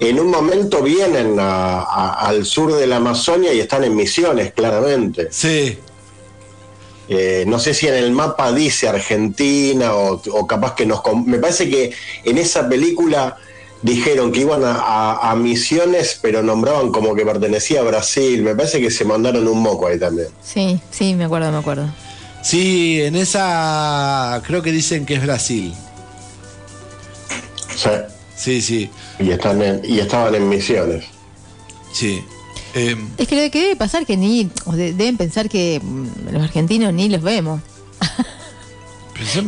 en 0.00 0.18
un 0.20 0.28
momento 0.30 0.82
vienen 0.82 1.38
a- 1.40 1.80
a- 1.82 2.26
al 2.28 2.44
sur 2.46 2.72
de 2.74 2.86
la 2.86 2.96
Amazonia 2.96 3.52
y 3.52 3.60
están 3.60 3.84
en 3.84 3.94
misiones, 3.96 4.52
claramente. 4.52 5.28
Sí. 5.30 5.78
Eh, 7.08 7.44
no 7.46 7.58
sé 7.58 7.74
si 7.74 7.86
en 7.86 7.94
el 7.94 8.12
mapa 8.12 8.50
dice 8.52 8.88
Argentina 8.88 9.94
o, 9.94 10.22
o 10.32 10.46
capaz 10.46 10.74
que 10.74 10.86
nos... 10.86 11.00
Me 11.26 11.38
parece 11.38 11.68
que 11.68 11.92
en 12.24 12.38
esa 12.38 12.66
película 12.68 13.36
dijeron 13.84 14.32
que 14.32 14.40
iban 14.40 14.64
a, 14.64 14.72
a- 14.72 15.30
a 15.30 15.36
misiones, 15.36 16.18
pero 16.20 16.42
nombraban 16.42 16.90
como 16.90 17.14
que 17.14 17.24
pertenecía 17.24 17.80
a 17.80 17.84
Brasil. 17.84 18.42
Me 18.42 18.54
parece 18.56 18.80
que 18.80 18.90
se 18.90 19.04
mandaron 19.04 19.46
un 19.46 19.60
moco 19.60 19.86
ahí 19.86 19.98
también. 19.98 20.28
Sí, 20.42 20.80
sí, 20.90 21.14
me 21.14 21.24
acuerdo, 21.24 21.52
me 21.52 21.58
acuerdo. 21.58 21.86
Sí, 22.42 23.00
en 23.02 23.14
esa 23.14 24.42
creo 24.46 24.62
que 24.62 24.72
dicen 24.72 25.04
que 25.06 25.14
es 25.14 25.22
Brasil. 25.22 25.74
Sí. 27.76 27.90
Sí, 28.36 28.60
sí. 28.62 28.90
Y, 29.20 29.30
están 29.30 29.62
en- 29.62 29.80
y 29.84 30.00
estaban 30.00 30.34
en 30.34 30.48
misiones. 30.48 31.04
Sí. 31.92 32.22
Eh, 32.74 32.96
Es 33.18 33.28
que 33.28 33.36
lo 33.44 33.50
que 33.50 33.60
debe 33.62 33.76
pasar 33.76 34.04
que 34.04 34.16
ni, 34.16 34.50
o 34.64 34.72
de- 34.72 34.92
deben 34.92 35.16
pensar 35.16 35.48
que 35.48 35.80
mm, 35.82 36.32
los 36.32 36.42
argentinos 36.42 36.92
ni 36.92 37.08
los 37.08 37.22
vemos. 37.22 37.60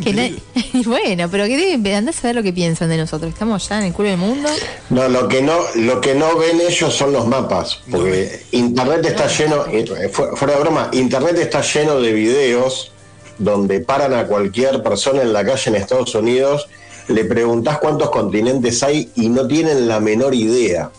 Que 0.03 0.35
bueno, 0.87 1.29
pero 1.31 1.45
que 1.45 1.57
deben, 1.57 1.95
andás 1.95 2.19
a 2.19 2.21
saber 2.23 2.37
lo 2.37 2.43
que 2.43 2.53
piensan 2.53 2.89
de 2.89 2.97
nosotros. 2.97 3.33
Estamos 3.33 3.69
ya 3.69 3.79
en 3.79 3.85
el 3.87 3.93
culo 3.93 4.09
del 4.09 4.19
mundo. 4.19 4.49
No, 4.91 5.09
lo 5.09 5.29
que 5.29 5.43
no, 5.43 5.59
lo 5.77 6.01
que 6.01 6.15
no 6.15 6.37
ven 6.37 6.61
ellos 6.61 6.95
son 6.95 7.13
los 7.13 7.27
mapas, 7.27 7.81
porque 7.91 8.45
internet 8.53 9.05
está 9.07 9.27
lleno, 9.29 9.67
eh, 9.67 10.09
fu- 10.13 10.35
fuera 10.37 10.55
de 10.55 10.61
broma, 10.61 10.89
internet 10.93 11.37
está 11.39 11.61
lleno 11.63 12.01
de 12.01 12.13
videos 12.13 12.93
donde 13.39 13.81
paran 13.81 14.15
a 14.15 14.27
cualquier 14.27 14.83
persona 14.83 15.23
en 15.23 15.33
la 15.33 15.45
calle 15.45 15.71
en 15.71 15.77
Estados 15.77 16.15
Unidos, 16.15 16.69
le 17.09 17.25
preguntás 17.25 17.79
cuántos 17.79 18.11
continentes 18.11 18.83
hay 18.83 19.11
y 19.15 19.29
no 19.29 19.47
tienen 19.47 19.87
la 19.89 20.01
menor 20.01 20.35
idea. 20.35 20.91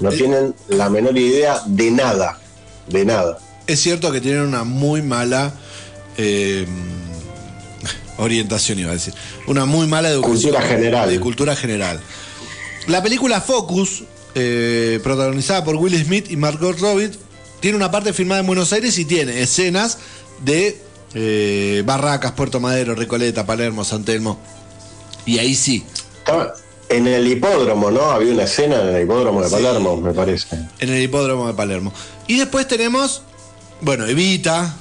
No 0.00 0.10
tienen 0.10 0.54
la 0.68 0.88
menor 0.88 1.18
idea 1.18 1.60
de 1.66 1.90
nada, 1.90 2.38
de 2.86 3.04
nada. 3.04 3.38
es 3.66 3.80
cierto 3.80 4.12
que 4.12 4.20
tienen 4.20 4.42
una 4.42 4.62
muy 4.62 5.02
mala 5.02 5.52
eh, 6.16 6.66
orientación, 8.18 8.78
iba 8.78 8.90
a 8.90 8.94
decir. 8.94 9.14
Una 9.46 9.64
muy 9.64 9.86
mala 9.86 10.08
educación. 10.08 10.52
Cultura 10.52 10.62
general. 10.62 11.08
De 11.08 11.20
cultura 11.20 11.56
general. 11.56 12.00
La 12.86 13.02
película 13.02 13.40
Focus, 13.40 14.04
eh, 14.34 15.00
protagonizada 15.02 15.64
por 15.64 15.76
Will 15.76 15.96
Smith 16.04 16.30
y 16.30 16.36
Margot 16.36 16.78
Robbie, 16.78 17.10
tiene 17.60 17.76
una 17.76 17.90
parte 17.90 18.12
filmada 18.12 18.40
en 18.40 18.46
Buenos 18.46 18.72
Aires 18.72 18.98
y 18.98 19.04
tiene 19.04 19.40
escenas 19.40 19.98
de 20.44 20.80
eh, 21.14 21.82
Barracas, 21.84 22.32
Puerto 22.32 22.60
Madero, 22.60 22.94
Recoleta, 22.94 23.46
Palermo, 23.46 23.84
San 23.84 24.04
Telmo. 24.04 24.38
Y 25.26 25.38
ahí 25.38 25.54
sí. 25.54 25.84
Estaba 26.18 26.54
en 26.88 27.06
el 27.06 27.26
hipódromo, 27.26 27.90
¿no? 27.90 28.10
Había 28.10 28.32
una 28.32 28.44
escena 28.44 28.80
en 28.80 28.94
el 28.94 29.02
hipódromo 29.02 29.42
de 29.42 29.50
Palermo, 29.50 29.96
me 29.96 30.12
parece. 30.12 30.56
En 30.78 30.88
el 30.88 31.02
hipódromo 31.02 31.46
de 31.46 31.54
Palermo. 31.54 31.92
Y 32.26 32.38
después 32.38 32.66
tenemos, 32.66 33.22
bueno, 33.80 34.06
Evita, 34.06 34.74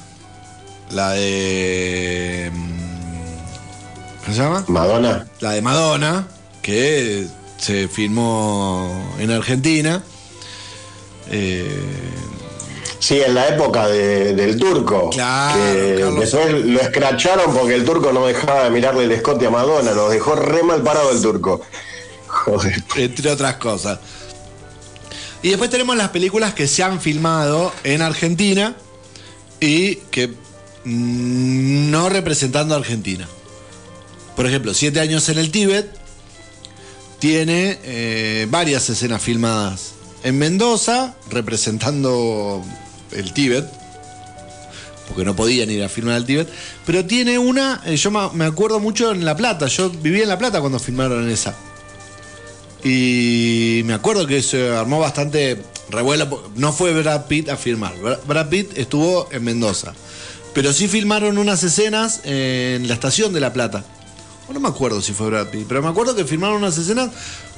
la 0.92 1.12
de 1.12 2.52
mm, 2.54 2.77
¿Cómo 4.28 4.36
se 4.36 4.44
llama? 4.44 4.66
Madonna. 4.68 5.26
La 5.40 5.52
de 5.52 5.62
Madonna, 5.62 6.28
que 6.62 7.26
se 7.58 7.88
filmó 7.88 9.16
en 9.20 9.32
Argentina. 9.32 10.04
Eh, 11.30 11.82
Sí, 13.00 13.22
en 13.22 13.36
la 13.36 13.48
época 13.50 13.88
de- 13.88 14.34
del 14.34 14.58
turco. 14.58 15.12
Claro, 15.12 15.56
que 15.56 16.20
después 16.20 16.66
lo 16.66 16.82
escracharon 16.82 17.54
porque 17.54 17.76
el 17.76 17.86
turco 17.86 18.12
no 18.12 18.26
dejaba 18.26 18.64
de 18.66 18.70
mirarle 18.72 19.04
el 19.06 19.12
escote 19.12 19.46
a 19.46 19.50
Madonna. 19.52 19.94
Nos 19.94 20.10
dejó 20.12 20.36
re 20.36 20.64
mal 20.64 20.82
parado 20.82 21.12
el 21.12 21.22
turco. 21.22 21.62
Joder. 22.28 22.84
entre 22.98 23.32
otras 23.32 23.56
cosas. 23.58 24.00
Y 25.44 25.50
después 25.50 25.70
tenemos 25.70 25.96
las 25.96 26.10
películas 26.10 26.54
que 26.56 26.68
se 26.68 26.84
han 26.84 27.00
filmado 27.00 27.72
en 27.84 28.02
Argentina 28.02 28.76
y 29.62 29.96
que 30.12 30.28
mm, 30.84 31.92
no 31.92 32.10
representando 32.10 32.74
a 32.74 32.80
Argentina. 32.80 33.28
Por 34.38 34.46
ejemplo, 34.48 34.74
Siete 34.74 35.00
años 35.02 35.28
en 35.30 35.40
el 35.40 35.52
Tíbet 35.52 35.88
tiene 37.20 37.80
eh, 37.84 38.48
varias 38.50 38.90
escenas 38.90 39.22
filmadas 39.22 39.94
en 40.24 40.38
Mendoza, 40.38 41.16
representando 41.32 42.64
el 43.12 43.34
Tíbet, 43.34 43.66
porque 45.08 45.26
no 45.26 45.36
podían 45.36 45.70
ir 45.72 45.84
a 45.84 45.90
filmar 45.90 46.16
al 46.16 46.26
Tíbet, 46.26 46.48
pero 46.86 47.04
tiene 47.06 47.40
una, 47.40 47.82
eh, 47.86 47.96
yo 47.98 48.12
me 48.12 48.46
acuerdo 48.46 48.80
mucho 48.80 49.12
en 49.12 49.26
La 49.26 49.36
Plata, 49.36 49.68
yo 49.68 49.90
viví 49.90 50.22
en 50.22 50.30
La 50.30 50.38
Plata 50.38 50.60
cuando 50.62 50.80
filmaron 50.80 51.28
esa. 51.30 51.56
Y 52.84 53.82
me 53.86 53.94
acuerdo 53.96 54.28
que 54.28 54.42
se 54.44 54.70
armó 54.70 55.00
bastante 55.00 55.60
revuelo. 55.90 56.52
No 56.56 56.72
fue 56.72 56.94
Brad 56.94 57.26
Pitt 57.26 57.50
a 57.50 57.58
filmar. 57.58 57.96
Bra- 58.00 58.20
Brad 58.28 58.50
Pitt 58.50 58.78
estuvo 58.78 59.28
en 59.32 59.44
Mendoza. 59.44 59.94
Pero 60.54 60.72
sí 60.72 60.88
filmaron 60.88 61.38
unas 61.40 61.64
escenas 61.64 62.22
en 62.24 62.88
la 62.88 62.94
estación 62.94 63.34
de 63.34 63.40
La 63.40 63.52
Plata. 63.52 63.84
No 64.54 64.60
me 64.62 64.70
acuerdo 64.70 65.02
si 65.02 65.14
fue 65.14 65.28
Brad 65.28 65.48
Pitt, 65.48 65.66
pero 65.68 65.82
me 65.82 65.90
acuerdo 65.90 66.16
que 66.16 66.24
filmaron 66.24 66.58
unas 66.58 66.78
escenas 66.78 67.10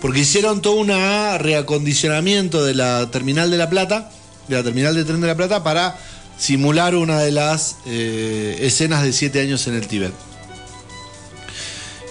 porque 0.02 0.22
hicieron 0.22 0.62
todo 0.62 0.74
un 0.74 0.88
reacondicionamiento 0.88 2.64
de 2.64 2.74
la 2.74 3.12
terminal 3.12 3.52
de 3.52 3.58
La 3.58 3.70
Plata, 3.70 4.10
de 4.48 4.56
la 4.56 4.64
terminal 4.64 4.96
de 4.96 5.06
tren 5.06 5.22
de 5.22 5.28
La 5.28 5.36
Plata, 5.36 5.64
para 5.64 5.98
simular 6.38 6.96
una 6.96 7.20
de 7.20 7.32
las 7.32 7.78
eh, 7.86 8.58
escenas 8.62 9.04
de 9.04 9.14
siete 9.14 9.40
años 9.40 9.68
en 9.68 9.76
el 9.76 9.88
Tíbet. 9.88 10.14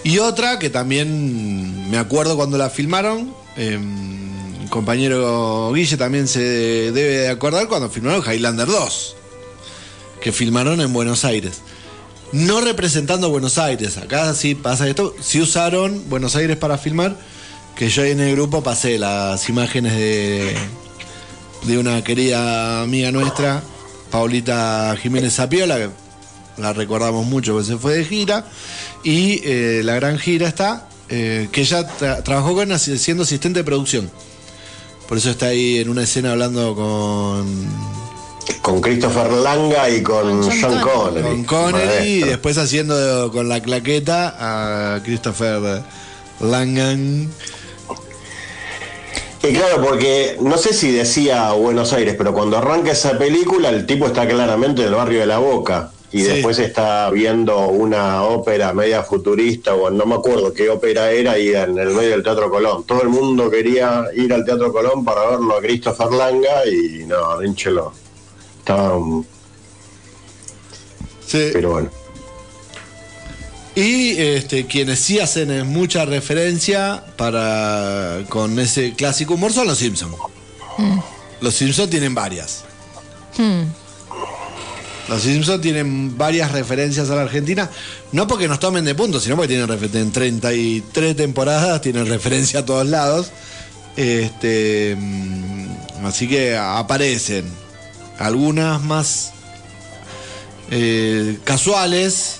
Y 0.03 0.19
otra 0.19 0.59
que 0.59 0.69
también 0.69 1.89
me 1.91 1.97
acuerdo 1.97 2.37
cuando 2.37 2.57
la 2.57 2.69
filmaron, 2.69 3.33
eh, 3.57 3.77
compañero 4.69 5.73
Guille 5.73 5.97
también 5.97 6.27
se 6.27 6.39
debe 6.39 7.17
de 7.17 7.29
acordar 7.29 7.67
cuando 7.67 7.89
filmaron 7.89 8.23
Highlander 8.23 8.67
2, 8.67 9.15
que 10.21 10.31
filmaron 10.31 10.79
en 10.79 10.93
Buenos 10.93 11.25
Aires. 11.25 11.61
No 12.31 12.61
representando 12.61 13.29
Buenos 13.29 13.57
Aires, 13.57 13.97
acá 13.97 14.33
sí 14.35 14.53
pasa 14.53 14.87
esto, 14.87 15.15
sí 15.19 15.41
usaron 15.41 16.03
Buenos 16.09 16.35
Aires 16.35 16.57
para 16.57 16.77
filmar, 16.77 17.17
que 17.75 17.89
yo 17.89 18.03
ahí 18.03 18.11
en 18.11 18.19
el 18.19 18.33
grupo 18.35 18.61
pasé 18.61 18.99
las 18.99 19.49
imágenes 19.49 19.93
de, 19.93 20.55
de 21.63 21.77
una 21.79 22.03
querida 22.03 22.83
amiga 22.83 23.11
nuestra, 23.11 23.63
Paulita 24.11 24.95
Jiménez 25.01 25.33
Zapiola, 25.33 25.77
que 25.77 25.89
la 26.61 26.71
recordamos 26.73 27.25
mucho 27.25 27.53
porque 27.53 27.67
se 27.67 27.77
fue 27.77 27.95
de 27.97 28.05
gira, 28.05 28.45
y 29.03 29.41
eh, 29.43 29.81
la 29.83 29.95
gran 29.95 30.19
gira 30.19 30.47
está, 30.47 30.87
eh, 31.09 31.49
que 31.51 31.61
ella 31.61 31.87
tra- 31.97 32.21
trabajó 32.23 32.53
con 32.53 32.77
siendo 32.77 33.23
asistente 33.23 33.59
de 33.59 33.63
producción. 33.63 34.11
Por 35.07 35.17
eso 35.17 35.31
está 35.31 35.47
ahí 35.47 35.77
en 35.79 35.89
una 35.89 36.03
escena 36.03 36.33
hablando 36.33 36.75
con 36.75 37.65
Con 38.61 38.81
Christopher 38.81 39.31
Langa 39.31 39.89
y 39.89 40.03
con 40.03 40.43
John 40.43 40.79
Connery. 40.81 41.43
con 41.43 41.71
Connery 41.71 42.07
y 42.07 42.23
después 42.23 42.57
haciendo 42.57 43.31
con 43.31 43.47
la 43.49 43.61
claqueta 43.61 44.35
a 44.95 45.01
Christopher 45.03 45.81
Langan. 46.39 47.29
Y 49.41 49.53
claro, 49.53 49.81
porque 49.81 50.37
no 50.41 50.57
sé 50.57 50.73
si 50.73 50.91
decía 50.91 51.53
Buenos 51.53 51.93
Aires, 51.93 52.15
pero 52.17 52.33
cuando 52.33 52.57
arranca 52.57 52.91
esa 52.91 53.17
película, 53.17 53.69
el 53.69 53.85
tipo 53.85 54.05
está 54.05 54.27
claramente 54.27 54.81
en 54.81 54.89
el 54.89 54.95
barrio 54.95 55.21
de 55.21 55.25
la 55.27 55.37
Boca. 55.39 55.91
Y 56.11 56.21
Sí. 56.21 56.27
después 56.27 56.57
está 56.59 57.09
viendo 57.11 57.67
una 57.67 58.23
ópera 58.23 58.73
media 58.73 59.03
futurista, 59.03 59.75
o 59.75 59.89
no 59.91 60.05
me 60.07 60.15
acuerdo 60.15 60.51
qué 60.53 60.69
ópera 60.69 61.11
era, 61.11 61.37
y 61.39 61.49
en 61.55 61.77
el 61.77 61.89
medio 61.89 62.09
del 62.09 62.23
Teatro 62.23 62.49
Colón. 62.49 62.83
Todo 62.83 63.01
el 63.03 63.09
mundo 63.09 63.49
quería 63.49 64.05
ir 64.15 64.33
al 64.33 64.43
Teatro 64.43 64.73
Colón 64.73 65.05
para 65.05 65.29
verlo 65.29 65.55
a 65.55 65.61
Christopher 65.61 66.11
Langa, 66.11 66.65
y 66.65 67.05
no, 67.05 67.37
Rinchelo. 67.39 67.93
Estaba. 68.69 68.95
um, 68.97 69.23
Pero 71.31 71.71
bueno. 71.71 71.89
Y 73.75 74.11
este, 74.17 74.67
quienes 74.67 74.99
sí 74.99 75.19
hacen 75.19 75.49
eh, 75.49 75.63
mucha 75.63 76.05
referencia 76.05 77.03
para 77.17 78.19
con 78.29 78.59
ese 78.59 78.93
clásico 78.93 79.33
humor 79.35 79.53
son 79.53 79.65
los 79.67 79.77
Simpsons. 79.79 80.15
Los 81.41 81.55
Simpsons 81.55 81.89
tienen 81.89 82.13
varias. 82.13 82.63
Hmm. 83.37 83.63
Los 85.07 85.23
Simpsons 85.23 85.61
tienen 85.61 86.15
varias 86.17 86.51
referencias 86.51 87.09
a 87.09 87.15
la 87.15 87.21
Argentina, 87.23 87.67
no 88.11 88.27
porque 88.27 88.47
nos 88.47 88.59
tomen 88.59 88.85
de 88.85 88.93
punto, 88.93 89.19
sino 89.19 89.35
porque 89.35 89.47
tienen 89.47 89.67
refer- 89.67 89.95
en 89.95 90.11
33 90.11 91.15
temporadas, 91.15 91.81
tienen 91.81 92.05
referencia 92.07 92.59
a 92.59 92.65
todos 92.65 92.85
lados. 92.85 93.31
Este, 93.95 94.95
mm, 94.95 96.05
así 96.05 96.27
que 96.27 96.55
aparecen 96.55 97.45
algunas 98.19 98.81
más 98.83 99.31
eh, 100.71 101.37
casuales. 101.43 102.35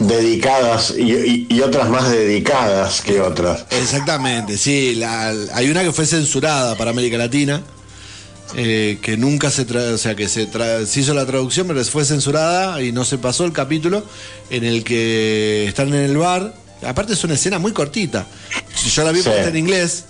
Dedicadas 0.00 0.94
y, 0.96 1.12
y- 1.12 1.46
y 1.50 1.60
otras 1.60 1.90
más 1.90 2.10
dedicadas 2.10 3.02
que 3.02 3.20
otras. 3.20 3.66
Exactamente, 3.70 4.56
sí. 4.56 4.94
la- 4.94 5.34
hay 5.52 5.68
una 5.68 5.82
que 5.82 5.92
fue 5.92 6.06
censurada 6.06 6.76
para 6.78 6.92
América 6.92 7.18
Latina, 7.18 7.62
eh, 8.56 8.98
que 9.02 9.18
nunca 9.18 9.50
se 9.50 9.66
tra- 9.66 9.92
o 9.92 9.98
sea, 9.98 10.14
que 10.14 10.30
se, 10.30 10.50
tra- 10.50 10.86
se 10.86 11.00
hizo 11.00 11.12
la 11.12 11.26
traducción, 11.26 11.66
pero 11.66 11.84
fue 11.84 12.06
censurada 12.06 12.80
y 12.80 12.90
no 12.90 13.04
se 13.04 13.18
pasó 13.18 13.44
el 13.44 13.52
capítulo 13.52 14.02
en 14.48 14.64
el 14.64 14.82
que 14.82 15.66
están 15.68 15.88
en 15.88 16.04
el 16.04 16.16
bar. 16.16 16.54
Aparte 16.86 17.12
es 17.12 17.22
una 17.24 17.34
escena 17.34 17.58
muy 17.58 17.72
cortita. 17.72 18.26
Yo 18.94 19.04
la 19.04 19.12
vi 19.12 19.20
Sí. 19.22 19.28
está 19.28 19.48
en 19.50 19.56
inglés, 19.58 20.04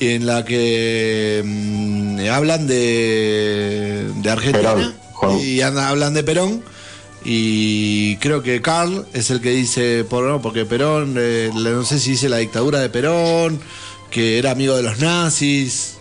en 0.00 0.26
la 0.26 0.44
que 0.44 1.42
mm, 1.44 2.28
hablan 2.30 2.66
de, 2.66 4.10
de 4.16 4.30
Argentina 4.30 4.74
Perón, 4.74 5.40
y 5.40 5.60
anda- 5.60 5.88
hablan 5.88 6.14
de 6.14 6.22
Perón. 6.24 6.62
Y 7.26 8.16
creo 8.16 8.42
que 8.42 8.60
Carl 8.60 9.06
es 9.14 9.30
el 9.30 9.40
que 9.40 9.50
dice, 9.50 10.04
por, 10.04 10.24
no, 10.24 10.42
porque 10.42 10.66
Perón, 10.66 11.14
eh, 11.18 11.50
no 11.54 11.84
sé 11.84 11.98
si 11.98 12.10
dice 12.12 12.28
la 12.28 12.36
dictadura 12.38 12.80
de 12.80 12.90
Perón, 12.90 13.60
que 14.10 14.38
era 14.38 14.50
amigo 14.50 14.76
de 14.76 14.82
los 14.82 14.98
nazis. 14.98 15.94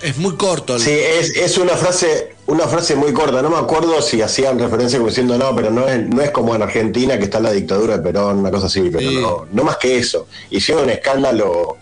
Es- 0.00 0.10
Es 0.10 0.16
muy 0.18 0.36
corto. 0.36 0.76
el- 0.76 0.80
Sí, 0.82 0.90
es, 0.92 1.36
es 1.36 1.58
una 1.58 1.76
frase 1.76 2.30
una 2.46 2.66
frase 2.68 2.94
muy 2.94 3.12
corta. 3.12 3.42
No 3.42 3.50
me 3.50 3.56
acuerdo 3.56 4.00
si 4.02 4.20
hacían 4.22 4.58
referencia 4.58 4.98
como 4.98 5.08
diciendo 5.08 5.36
no, 5.36 5.54
pero 5.56 5.70
no 5.70 5.88
es, 5.88 6.06
no 6.08 6.22
es 6.22 6.30
como 6.30 6.54
en 6.54 6.62
Argentina 6.62 7.18
que 7.18 7.24
está 7.24 7.40
la 7.40 7.50
dictadura 7.52 7.96
de 7.98 8.02
Perón, 8.02 8.38
una 8.38 8.50
cosa 8.50 8.66
así. 8.66 8.88
Pero 8.92 9.10
Sí. 9.10 9.16
no, 9.16 9.46
no 9.52 9.64
más 9.64 9.76
que 9.78 9.98
eso. 9.98 10.28
Hicieron 10.50 10.84
un 10.84 10.90
escándalo 10.90 11.76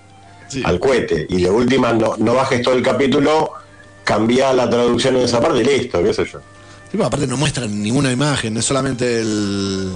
al 0.64 0.78
cohete. 0.78 1.26
Y 1.28 1.42
de 1.42 1.50
última, 1.50 1.92
no, 1.92 2.16
no 2.18 2.34
bajes 2.34 2.62
todo 2.62 2.74
el 2.74 2.82
capítulo, 2.82 3.52
cambia 4.04 4.52
la 4.52 4.68
traducción 4.68 5.16
en 5.16 5.22
esa 5.22 5.40
parte 5.40 5.60
y 5.60 5.64
listo, 5.64 6.02
qué 6.02 6.12
sé 6.12 6.24
yo. 6.24 6.38
Sí, 6.90 6.96
bueno, 6.98 7.06
aparte 7.06 7.26
no 7.26 7.36
muestran 7.36 7.82
ninguna 7.82 8.12
imagen, 8.12 8.56
es 8.56 8.64
solamente 8.64 9.20
el... 9.20 9.92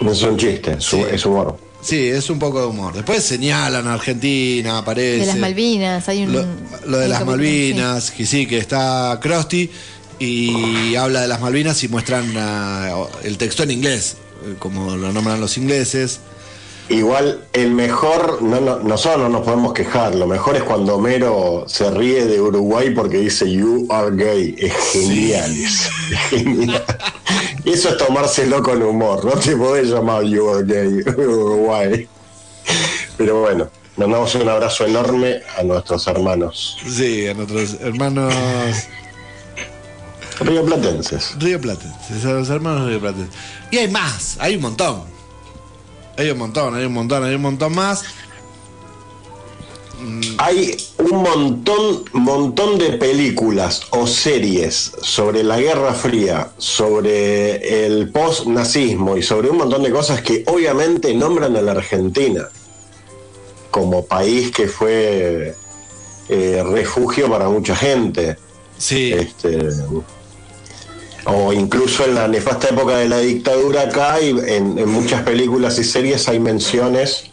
No 0.00 0.12
es 0.12 0.22
un 0.22 0.36
chiste, 0.36 0.72
es, 0.78 0.84
Sí. 0.84 1.02
es 1.10 1.24
humor. 1.26 1.56
Sí, 1.80 2.08
es 2.08 2.28
un 2.28 2.38
poco 2.38 2.60
de 2.60 2.66
humor. 2.66 2.92
Después 2.92 3.22
señalan 3.22 3.86
a 3.86 3.94
Argentina, 3.94 4.78
aparece... 4.78 5.20
De 5.20 5.26
las 5.26 5.36
Malvinas, 5.38 6.08
hay 6.08 6.24
un. 6.24 6.32
Lo, 6.32 6.44
lo 6.86 6.98
de 6.98 7.08
las 7.08 7.24
Malvinas, 7.24 8.10
que 8.10 8.26
sí, 8.26 8.46
que 8.46 8.58
está 8.58 9.18
Krusty 9.22 9.70
y 10.18 10.96
habla 10.96 11.20
de 11.22 11.28
las 11.28 11.40
Malvinas 11.40 11.82
y 11.84 11.88
muestran 11.88 12.32
ah, 12.36 13.06
el 13.22 13.38
texto 13.38 13.62
en 13.62 13.70
inglés, 13.70 14.16
eh, 14.44 14.54
como 14.58 14.96
lo 14.96 15.12
nombran 15.12 15.40
los 15.40 15.56
ingleses. 15.56 16.20
Igual, 16.88 17.44
el 17.52 17.72
mejor, 17.72 18.40
no, 18.40 18.60
no, 18.60 18.78
nosotros 18.78 19.20
no 19.20 19.28
nos 19.28 19.42
podemos 19.42 19.74
quejar, 19.74 20.14
lo 20.14 20.26
mejor 20.26 20.56
es 20.56 20.62
cuando 20.62 20.96
Homero 20.96 21.64
se 21.66 21.90
ríe 21.90 22.24
de 22.24 22.40
Uruguay 22.40 22.90
porque 22.90 23.18
dice 23.18 23.50
You 23.50 23.86
are 23.90 24.10
gay. 24.16 24.54
Es 24.58 24.72
genial 24.92 25.50
eso, 25.54 25.90
es 26.12 26.18
genial. 26.30 26.84
Eso 27.64 27.90
es 27.90 27.98
tomárselo 27.98 28.62
con 28.62 28.82
humor, 28.82 29.22
no 29.22 29.32
te 29.32 29.54
podés 29.54 29.88
llamar 29.88 30.22
You 30.24 30.48
are 30.48 30.64
gay, 30.64 31.02
Uruguay. 31.18 32.08
Pero 33.18 33.40
bueno, 33.42 33.68
mandamos 33.98 34.34
un 34.36 34.48
abrazo 34.48 34.86
enorme 34.86 35.42
a 35.58 35.62
nuestros 35.64 36.06
hermanos 36.06 36.78
Sí, 36.86 37.26
a 37.26 37.34
nuestros 37.34 37.74
hermanos 37.80 38.32
rioplatenses. 40.40 41.34
Río 41.38 41.60
Platenses, 41.60 42.24
a 42.24 42.30
los 42.30 42.48
hermanos 42.48 42.88
Río 42.88 43.00
Platenses. 43.00 43.34
Y 43.70 43.76
hay 43.78 43.88
más, 43.88 44.36
hay 44.40 44.56
un 44.56 44.62
montón. 44.62 45.17
Hay 46.18 46.30
un 46.30 46.38
montón, 46.38 46.74
hay 46.74 46.84
un 46.84 46.94
montón, 46.94 47.22
hay 47.22 47.36
un 47.36 47.42
montón 47.42 47.74
más. 47.76 48.04
hay 50.38 50.76
un 50.98 51.22
montón, 51.22 52.04
montón 52.12 52.76
de 52.76 52.94
películas 52.94 53.82
o 53.90 54.04
series 54.04 54.92
sobre 55.00 55.44
la 55.44 55.60
Guerra 55.60 55.94
Fría, 55.94 56.50
sobre 56.58 57.86
el 57.86 58.10
post-nazismo 58.10 59.16
y 59.16 59.22
sobre 59.22 59.50
un 59.50 59.58
montón 59.58 59.84
de 59.84 59.92
cosas 59.92 60.20
que 60.20 60.42
obviamente 60.48 61.14
nombran 61.14 61.56
a 61.56 61.62
la 61.62 61.72
Argentina 61.72 62.48
como 63.70 64.04
país 64.04 64.50
que 64.50 64.66
fue 64.66 65.54
eh, 66.28 66.64
refugio 66.68 67.30
para 67.30 67.48
mucha 67.48 67.76
gente. 67.76 68.36
Sí. 68.76 69.12
Este, 69.12 69.56
o 71.30 71.52
incluso 71.52 72.06
en 72.06 72.14
la 72.14 72.26
nefasta 72.26 72.68
época 72.68 72.96
de 72.96 73.08
la 73.08 73.18
dictadura 73.18 73.82
acá, 73.82 74.20
y 74.20 74.30
en, 74.30 74.88
muchas 74.88 75.22
películas 75.22 75.78
y 75.78 75.84
series 75.84 76.26
hay 76.28 76.40
menciones 76.40 77.24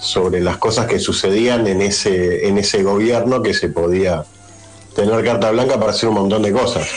sobre 0.00 0.40
las 0.40 0.56
cosas 0.56 0.86
que 0.86 0.98
sucedían 0.98 1.66
en 1.68 1.80
ese, 1.80 2.48
en 2.48 2.58
ese 2.58 2.82
gobierno 2.82 3.40
que 3.42 3.54
se 3.54 3.68
podía 3.68 4.24
tener 4.96 5.24
carta 5.24 5.50
blanca 5.52 5.78
para 5.78 5.92
hacer 5.92 6.08
un 6.08 6.16
montón 6.16 6.42
de 6.42 6.52
cosas. 6.52 6.88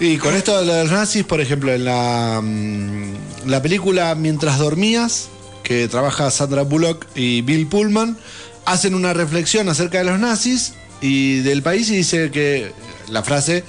Y 0.00 0.16
con 0.16 0.34
esto 0.34 0.58
de 0.60 0.66
los 0.66 0.90
nazis, 0.90 1.24
por 1.24 1.40
ejemplo, 1.40 1.72
en 1.72 1.84
la, 1.84 2.40
mm, 2.42 3.48
la 3.48 3.60
película 3.60 4.14
Mientras 4.14 4.58
dormías, 4.58 5.28
que 5.62 5.88
trabaja 5.88 6.30
Sandra 6.30 6.62
Bullock 6.62 7.06
y 7.14 7.42
Bill 7.42 7.66
Pullman, 7.66 8.16
hacen 8.64 8.94
una 8.94 9.12
reflexión 9.12 9.68
acerca 9.68 9.98
de 9.98 10.04
los 10.04 10.18
nazis 10.18 10.74
y 11.02 11.40
del 11.40 11.62
país 11.62 11.90
y 11.90 11.96
dice 11.96 12.30
que 12.30 12.72
la 13.10 13.22
frase 13.22 13.64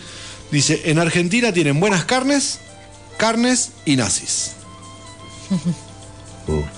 dice, 0.51 0.81
en 0.85 0.99
Argentina 0.99 1.51
tienen 1.51 1.79
buenas 1.79 2.05
carnes, 2.05 2.59
carnes 3.17 3.71
y 3.85 3.95
nazis. 3.95 4.51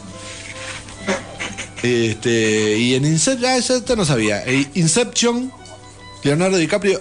Este, 1.81 2.77
y 2.77 2.95
en 2.95 3.05
Inception, 3.05 3.49
ah, 3.49 3.57
esto 3.57 3.95
no 3.95 4.03
sabía. 4.03 4.43
Inception, 4.73 5.51
Leonardo 6.23 6.57
DiCaprio 6.57 6.99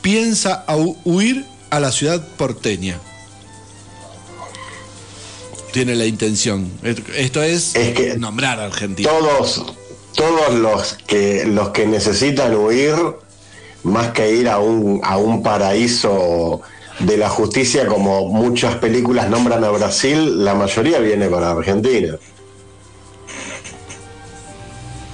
piensa 0.00 0.64
a 0.66 0.76
huir 0.76 1.44
a 1.70 1.80
la 1.80 1.92
ciudad 1.92 2.26
porteña. 2.36 2.98
Tiene 5.72 5.94
la 5.94 6.06
intención. 6.06 6.70
Esto 7.14 7.42
es, 7.42 7.74
nombrar 8.18 8.58
a 8.58 8.64
Argentina. 8.64 9.08
Todos, 9.08 9.66
todos 10.14 10.54
los 10.54 10.94
que 11.06 11.44
los 11.44 11.68
que 11.70 11.86
necesitan 11.86 12.54
huir, 12.56 12.96
más 13.84 14.08
que 14.08 14.32
ir 14.32 14.48
a 14.48 14.58
un, 14.58 15.00
a 15.02 15.16
un 15.16 15.42
paraíso 15.42 16.60
de 17.00 17.16
la 17.16 17.28
justicia, 17.28 17.86
como 17.86 18.28
muchas 18.28 18.76
películas 18.76 19.28
nombran 19.28 19.62
a 19.64 19.70
Brasil, 19.70 20.44
la 20.44 20.54
mayoría 20.54 20.98
viene 20.98 21.28
para 21.28 21.52
Argentina. 21.52 22.16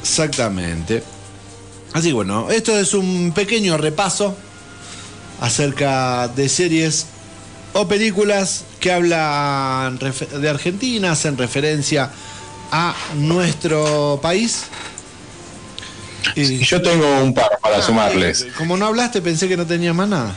Exactamente. 0.00 1.02
Así 1.92 2.12
bueno, 2.12 2.50
esto 2.50 2.76
es 2.76 2.94
un 2.94 3.32
pequeño 3.32 3.76
repaso 3.76 4.34
acerca 5.40 6.28
de 6.28 6.48
series 6.48 7.06
o 7.72 7.86
películas 7.86 8.64
que 8.80 8.92
hablan 8.92 9.98
de 9.98 10.48
Argentina, 10.48 11.12
hacen 11.12 11.36
referencia 11.36 12.10
a 12.70 12.94
nuestro 13.16 14.18
país. 14.22 14.64
Y 16.36 16.58
Yo 16.64 16.82
tengo 16.82 17.22
un 17.22 17.32
par 17.34 17.58
para 17.62 17.80
sumarles. 17.82 18.46
como 18.58 18.76
no 18.76 18.86
hablaste, 18.86 19.22
pensé 19.22 19.48
que 19.48 19.56
no 19.56 19.66
tenías 19.66 19.94
más 19.94 20.08
nada. 20.08 20.34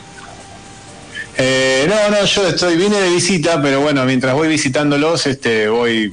Eh, 1.38 1.86
no, 1.88 2.10
no, 2.16 2.26
yo 2.26 2.48
estoy, 2.48 2.78
vine 2.78 3.00
de 3.00 3.10
visita, 3.12 3.62
pero 3.62 3.82
bueno, 3.82 4.04
mientras 4.06 4.34
voy 4.34 4.48
visitándolos, 4.48 5.28
este, 5.28 5.68
voy 5.70 6.12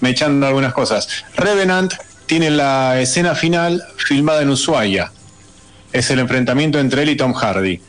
me 0.00 0.10
echando 0.10 0.46
algunas 0.46 0.72
cosas. 0.72 1.08
Revenant 1.36 1.92
tiene 2.26 2.50
la 2.50 3.00
escena 3.00 3.34
final 3.34 3.82
filmada 3.98 4.42
en 4.42 4.48
Ushuaia. 4.50 5.12
Es 5.92 6.10
el 6.10 6.18
enfrentamiento 6.20 6.78
entre 6.78 7.02
él 7.02 7.10
y 7.10 7.16
Tom 7.16 7.34
Hardy. 7.34 7.80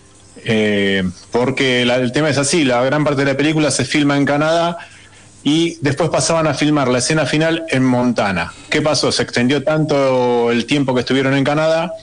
Eh, 0.45 1.03
porque 1.32 1.86
la- 1.86 1.95
el 1.95 2.11
tema 2.11 2.30
es 2.30 2.38
así, 2.38 2.65
la 2.65 2.84
gran 2.84 3.06
parte 3.06 3.24
de 3.24 3.32
la 3.32 3.38
película 3.38 3.72
se 3.72 3.86
filma 3.86 4.18
en 4.18 4.26
Canadá 4.26 4.78
y 5.44 5.78
después 5.82 6.10
pasaban 6.10 6.48
a 6.48 6.53
filmar 6.53 6.88
la 6.88 6.99
escena 6.99 7.26
final 7.26 7.65
en 7.70 7.84
Montana. 7.84 8.53
¿Qué 8.70 8.82
pasó? 8.82 9.11
Se 9.11 9.24
extendió 9.24 9.64
tanto 9.64 10.52
el 10.52 10.65
tiempo 10.65 10.94
que 10.94 11.02
estuvieron 11.02 11.34
en 11.36 11.44
Canadá 11.44 11.94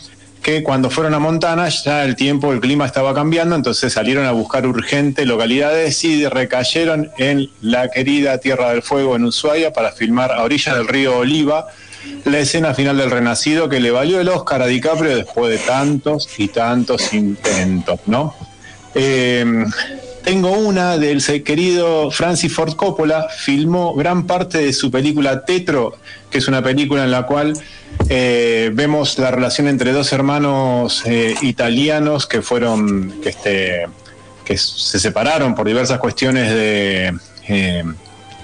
que 0.43 0.62
cuando 0.62 0.91
fueron 0.91 1.15
a 1.15 1.19
Montana 1.19 1.69
ya 1.69 2.05
el 2.05 2.17
tiempo, 2.17 2.53
el 2.53 2.61
clima 2.61 2.87
estaba 2.87 3.15
cambiando, 3.15 3.57
entonces 3.57 3.93
salieron 3.93 4.27
a 4.27 4.33
buscar 4.33 4.67
urgente 4.67 5.27
localidades 5.27 6.03
y 6.05 6.27
recayeron 6.27 7.11
en 7.19 7.51
la 7.61 7.89
querida 7.91 8.39
Tierra 8.39 8.71
del 8.71 8.83
Fuego 8.83 9.17
en 9.17 9.25
Ushuaia 9.25 9.73
para 9.73 9.93
filmar 9.93 10.33
a 10.33 10.43
orillas 10.43 10.77
del 10.77 10.89
río 10.89 11.19
Oliva 11.19 11.67
la 12.25 12.39
escena 12.39 12.73
final 12.73 12.97
del 12.97 13.11
Renacido 13.11 13.69
que 13.69 13.81
le 13.81 13.91
valió 13.91 14.21
el 14.21 14.29
Oscar 14.29 14.62
a 14.62 14.67
DiCaprio 14.67 15.15
después 15.15 15.51
de 15.51 15.59
tantos 15.59 16.29
y 16.39 16.49
tantos 16.49 17.12
intentos, 17.12 18.01
¿no? 18.07 18.35
Eh, 18.95 19.65
tengo 20.31 20.52
una 20.52 20.97
del 20.97 21.20
querido 21.43 22.09
Francis 22.12 22.55
Ford 22.55 22.77
Coppola, 22.77 23.27
filmó 23.36 23.94
gran 23.94 24.28
parte 24.28 24.59
de 24.59 24.73
su 24.73 24.89
película 24.89 25.44
Tetro, 25.44 25.98
que 26.31 26.39
es 26.39 26.47
una 26.47 26.62
película 26.62 27.02
en 27.02 27.11
la 27.11 27.27
cual 27.27 27.55
eh, 28.09 28.70
vemos 28.73 29.19
la 29.19 29.32
relación 29.32 29.66
entre 29.66 29.90
dos 29.90 30.12
hermanos 30.12 31.02
eh, 31.05 31.35
italianos 31.43 32.28
que 32.28 32.43
fueron, 32.43 33.20
que, 33.20 33.31
este, 33.31 33.86
que 34.44 34.57
se 34.57 35.01
separaron 35.01 35.57
por 35.57 35.66
diversas 35.66 35.98
cuestiones 35.98 36.48
eh, 36.52 37.82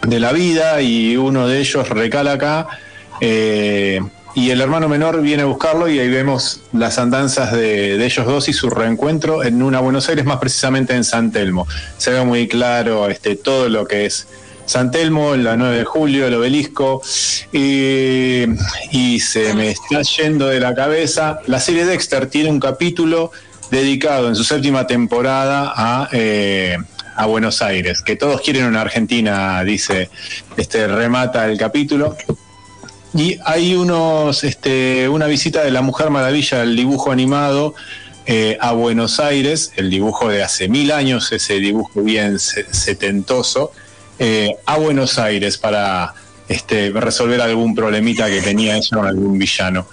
de 0.02 0.20
la 0.20 0.32
vida 0.32 0.82
y 0.82 1.16
uno 1.16 1.46
de 1.46 1.60
ellos 1.60 1.88
recala 1.88 2.32
acá. 2.32 2.66
Y 4.36 4.50
el 4.50 4.60
hermano 4.60 4.86
menor 4.86 5.22
viene 5.22 5.44
a 5.44 5.46
buscarlo 5.46 5.88
y 5.88 5.98
ahí 5.98 6.10
vemos 6.10 6.60
las 6.74 6.98
andanzas 6.98 7.52
de, 7.52 8.04
ellos 8.04 8.26
dos 8.26 8.50
y 8.50 8.52
su 8.52 8.68
reencuentro 8.68 9.42
en 9.42 9.62
una 9.62 9.80
Buenos 9.80 10.10
Aires, 10.10 10.26
más 10.26 10.36
precisamente 10.36 10.94
en 10.94 11.04
San 11.04 11.32
Telmo. 11.32 11.66
Se 11.96 12.10
ve 12.10 12.22
muy 12.22 12.46
claro 12.46 13.08
este, 13.08 13.36
todo 13.36 13.70
lo 13.70 13.86
que 13.86 14.04
es 14.04 14.28
San 14.66 14.90
Telmo, 14.90 15.34
la 15.36 15.56
9 15.56 15.78
de 15.78 15.84
julio, 15.84 16.26
el 16.26 16.34
obelisco, 16.34 17.00
y, 17.50 18.44
y 18.92 19.20
se 19.20 19.54
me 19.54 19.70
está 19.70 20.02
yendo 20.02 20.48
de 20.48 20.60
la 20.60 20.74
cabeza. 20.74 21.40
La 21.46 21.58
serie 21.58 21.86
Dexter 21.86 22.26
tiene 22.26 22.50
un 22.50 22.60
capítulo 22.60 23.32
dedicado 23.70 24.28
en 24.28 24.36
su 24.36 24.44
séptima 24.44 24.86
temporada 24.86 25.72
a, 25.74 26.10
eh, 26.12 26.76
a 27.16 27.24
Buenos 27.24 27.62
Aires, 27.62 28.02
que 28.02 28.16
todos 28.16 28.42
quieren 28.42 28.66
una 28.66 28.82
Argentina, 28.82 29.64
dice, 29.64 30.10
este 30.58 30.86
remata 30.88 31.46
el 31.46 31.56
capítulo. 31.56 32.18
Y 33.14 33.38
hay 33.44 33.74
unos, 33.74 34.44
este, 34.44 35.08
una 35.08 35.26
visita 35.26 35.64
de 35.64 35.70
la 35.70 35.80
Mujer 35.82 36.10
Maravilla, 36.10 36.62
el 36.62 36.76
dibujo 36.76 37.10
animado 37.12 37.74
eh, 38.26 38.58
a 38.60 38.72
Buenos 38.72 39.20
Aires, 39.20 39.72
el 39.76 39.88
dibujo 39.88 40.28
de 40.28 40.42
hace 40.42 40.68
mil 40.68 40.92
años, 40.92 41.32
ese 41.32 41.54
dibujo 41.54 42.02
bien 42.02 42.38
se- 42.38 42.72
setentoso, 42.74 43.72
eh, 44.18 44.56
a 44.66 44.76
Buenos 44.76 45.18
Aires 45.18 45.56
para 45.56 46.12
este, 46.48 46.90
resolver 46.90 47.40
algún 47.40 47.74
problemita 47.74 48.26
que 48.28 48.42
tenía 48.42 48.76
eso 48.76 48.96
con 48.96 49.06
algún 49.06 49.38
villano. 49.38 49.86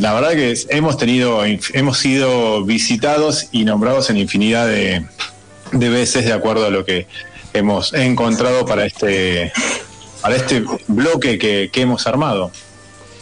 La 0.00 0.12
verdad 0.12 0.32
que 0.32 0.54
hemos 0.70 0.96
tenido, 0.98 1.42
hemos 1.44 1.98
sido 1.98 2.64
visitados 2.64 3.46
y 3.52 3.64
nombrados 3.64 4.10
en 4.10 4.16
infinidad 4.16 4.66
de, 4.66 5.04
de 5.72 5.88
veces 5.88 6.24
de 6.24 6.32
acuerdo 6.32 6.66
a 6.66 6.70
lo 6.70 6.84
que 6.84 7.06
hemos 7.54 7.94
encontrado 7.94 8.66
para 8.66 8.84
este, 8.84 9.52
para 10.26 10.38
este 10.38 10.64
bloque 10.88 11.38
que, 11.38 11.70
hemos 11.80 12.04
armado. 12.08 12.50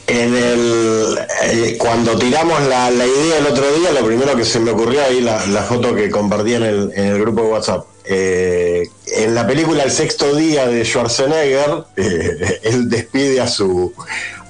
Eh, 0.07 1.77
cuando 1.79 2.17
tiramos 2.17 2.63
la, 2.67 2.91
idea 2.91 3.39
el 3.41 3.47
otro 3.47 3.71
día, 3.75 3.93
lo 3.93 4.07
primero 4.07 4.35
que 4.35 4.47
se 4.47 4.59
me 4.59 4.71
ocurrió 4.71 5.05
ahí, 5.05 5.21
la, 5.21 5.39
foto 5.69 5.95
que 5.95 6.09
compartí 6.09 6.55
en 6.55 6.63
el, 6.63 7.19
grupo 7.21 7.43
de 7.43 7.49
WhatsApp. 7.49 7.85
Eh, 8.07 8.89
en 9.07 9.35
la 9.35 9.47
película 9.47 9.83
El 9.83 9.91
sexto 9.91 10.35
día 10.35 10.67
de 10.67 10.83
Schwarzenegger, 10.83 11.85
eh, 11.97 12.61
él 12.63 12.89
despide 12.89 13.39
a 13.43 13.49
su, 13.49 13.93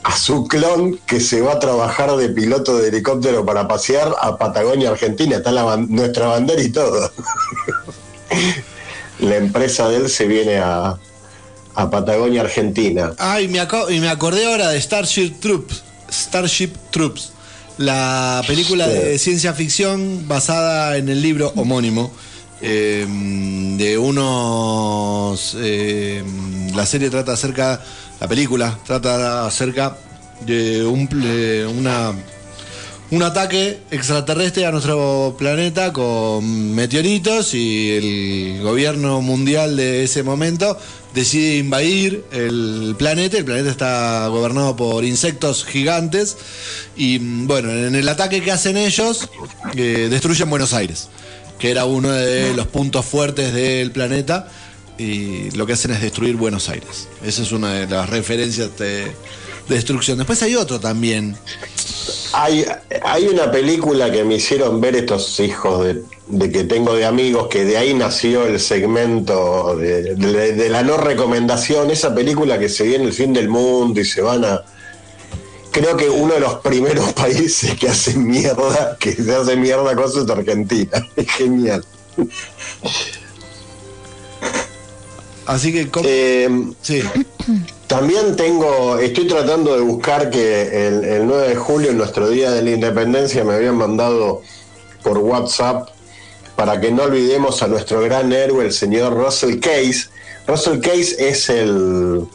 a 0.04 0.16
su 0.16 0.46
clon 0.46 1.00
que 1.08 1.18
se 1.18 1.40
va 1.40 1.54
a 1.54 1.58
trabajar 1.58 2.14
de 2.14 2.28
piloto 2.28 2.78
de 2.78 2.90
helicóptero 2.90 3.44
para 3.44 3.66
pasear 3.66 4.14
a 4.20 4.38
Patagonia, 4.38 4.90
Argentina. 4.90 5.38
Está 5.38 5.50
nuestra 5.76 6.28
bandera 6.28 6.62
y 6.62 6.70
todo. 6.70 7.10
la 9.18 9.36
empresa 9.38 9.88
de 9.88 9.96
él 9.96 10.08
se 10.08 10.28
viene 10.28 10.58
a, 10.58 11.00
a 11.74 11.90
Patagonia, 11.90 12.42
Argentina. 12.42 13.12
Ay, 13.18 13.48
me 13.48 13.60
aco- 13.60 13.90
y 13.90 14.00
me 14.00 14.08
acordé 14.08 14.46
ahora 14.46 14.68
de 14.70 14.80
Starship 14.80 15.32
Troops. 15.40 15.82
Starship 16.10 16.70
Troops. 16.90 17.32
La 17.78 18.42
película 18.46 18.86
Sí. 18.86 18.92
de 18.92 19.18
ciencia 19.18 19.52
ficción 19.54 20.26
basada 20.28 20.96
en 20.96 21.08
el 21.08 21.20
libro 21.22 21.52
homónimo. 21.56 22.12
eh, 22.66 23.04
de 23.76 23.98
unos. 23.98 25.54
eh, 25.58 26.22
la 26.74 26.86
serie 26.86 27.10
trata 27.10 27.32
acerca. 27.32 27.82
La 28.20 28.28
película 28.28 28.78
trata 28.86 29.44
acerca 29.46 29.98
de 30.46 30.82
un, 30.86 31.06
de 31.08 31.66
una 31.66 32.12
un 33.10 33.22
ataque 33.22 33.80
extraterrestre 33.90 34.64
a 34.64 34.70
nuestro 34.70 35.34
planeta 35.38 35.92
con 35.92 36.74
meteoritos 36.74 37.52
y 37.54 37.90
el 37.90 38.62
gobierno 38.62 39.20
mundial 39.20 39.76
de 39.76 40.04
ese 40.04 40.22
momento 40.22 40.78
decide 41.14 41.58
invadir 41.58 42.24
el 42.32 42.94
planeta. 42.98 43.38
El 43.38 43.44
planeta 43.44 43.70
está 43.70 44.26
gobernado 44.28 44.76
por 44.76 45.04
insectos 45.04 45.64
gigantes. 45.64 46.36
Y 46.96 47.18
mm, 47.18 47.46
bueno, 47.46 47.70
en 47.70 47.94
el 47.94 48.08
ataque 48.08 48.42
que 48.42 48.52
hacen 48.52 48.76
ellos, 48.76 49.28
eh, 49.76 50.08
destruyen 50.10 50.50
Buenos 50.50 50.74
Aires, 50.74 51.08
que 51.58 51.70
era 51.70 51.84
uno 51.84 52.10
de 52.10 52.54
los 52.54 52.66
puntos 52.66 53.06
fuertes 53.06 53.54
del 53.54 53.92
planeta. 53.92 54.48
Y 54.98 55.50
lo 55.52 55.66
que 55.66 55.72
hacen 55.72 55.92
es 55.92 56.00
destruir 56.00 56.36
Buenos 56.36 56.68
Aires. 56.68 57.08
Esa 57.24 57.42
es 57.42 57.52
una 57.52 57.72
de 57.72 57.86
las 57.86 58.10
referencias 58.10 58.76
de 58.78 59.12
destrucción. 59.68 60.18
Después 60.18 60.42
hay 60.42 60.54
otro 60.56 60.78
también. 60.78 61.36
Hay, 62.36 62.66
hay 63.04 63.28
una 63.28 63.50
película 63.52 64.10
que 64.10 64.24
me 64.24 64.34
hicieron 64.36 64.80
ver 64.80 64.96
estos 64.96 65.38
hijos 65.40 65.84
de, 65.84 66.02
de 66.26 66.50
que 66.50 66.64
tengo 66.64 66.94
de 66.94 67.04
amigos, 67.04 67.46
que 67.48 67.64
de 67.64 67.76
ahí 67.76 67.94
nació 67.94 68.46
el 68.46 68.58
segmento 68.58 69.76
de, 69.76 70.14
de- 70.16 70.52
de 70.52 70.68
la 70.68 70.82
no 70.82 70.96
recomendación, 70.96 71.90
esa 71.90 72.12
película 72.14 72.58
que 72.58 72.68
se 72.68 72.84
viene 72.84 73.04
el 73.04 73.12
fin 73.12 73.32
del 73.32 73.48
mundo 73.48 74.00
y 74.00 74.04
se 74.04 74.20
van 74.20 74.44
a... 74.44 74.62
Creo 75.70 75.96
que 75.96 76.08
uno 76.08 76.34
de 76.34 76.40
los 76.40 76.54
primeros 76.56 77.12
países 77.14 77.78
que 77.78 77.88
hace 77.88 78.16
mierda, 78.16 78.96
que 78.98 79.12
se 79.12 79.34
hace 79.34 79.56
mierda 79.56 79.94
cosas 79.94 80.24
es 80.24 80.30
Argentina. 80.30 81.06
Es 81.16 81.30
genial. 81.30 81.84
Así 85.46 85.72
que... 85.72 85.88
sí. 86.82 87.02
También 87.86 88.34
tengo, 88.36 88.98
estoy 88.98 89.26
tratando 89.26 89.76
de 89.76 89.82
buscar 89.82 90.30
que 90.30 90.86
el, 90.86 91.04
el 91.04 91.26
9 91.26 91.48
de 91.48 91.56
julio, 91.56 91.92
nuestro 91.92 92.28
día 92.28 92.50
de 92.50 92.62
la 92.62 92.70
independencia, 92.70 93.44
me 93.44 93.54
habían 93.54 93.76
mandado 93.76 94.42
por 95.02 95.18
WhatsApp 95.18 95.88
para 96.56 96.80
que 96.80 96.90
no 96.90 97.04
olvidemos 97.04 97.62
a 97.62 97.68
nuestro 97.68 98.00
gran 98.00 98.32
héroe, 98.32 98.64
el 98.64 98.72
señor 98.72 99.14
Russell 99.14 99.60
Case. 99.60 100.08
Russell 100.46 100.80
Case 100.80 101.16
es 101.18 101.48
el, 101.48 102.26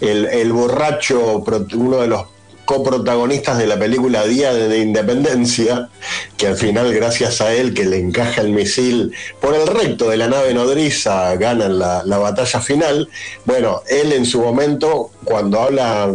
el, 0.00 0.52
borracho, 0.52 1.42
uno 1.74 1.98
de 1.98 2.06
los 2.06 2.24
coprotagonistas 2.70 3.58
de 3.58 3.66
la 3.66 3.76
película 3.76 4.24
Día 4.24 4.54
de 4.54 4.68
la 4.68 4.76
Independencia, 4.76 5.88
que 6.36 6.46
al 6.46 6.56
final, 6.56 6.94
gracias 6.94 7.40
a 7.40 7.52
él, 7.52 7.74
que 7.74 7.84
le 7.84 7.98
encaja 7.98 8.42
el 8.42 8.50
misil 8.50 9.12
por 9.40 9.56
el 9.56 9.66
recto 9.66 10.08
de 10.08 10.16
la 10.16 10.28
nave 10.28 10.54
nodriza, 10.54 11.34
ganan 11.34 11.80
la, 11.80 12.04
la 12.04 12.18
batalla 12.18 12.60
final. 12.60 13.08
Bueno, 13.44 13.82
él 13.88 14.12
en 14.12 14.24
su 14.24 14.40
momento, 14.40 15.10
cuando 15.24 15.60
habla 15.60 16.14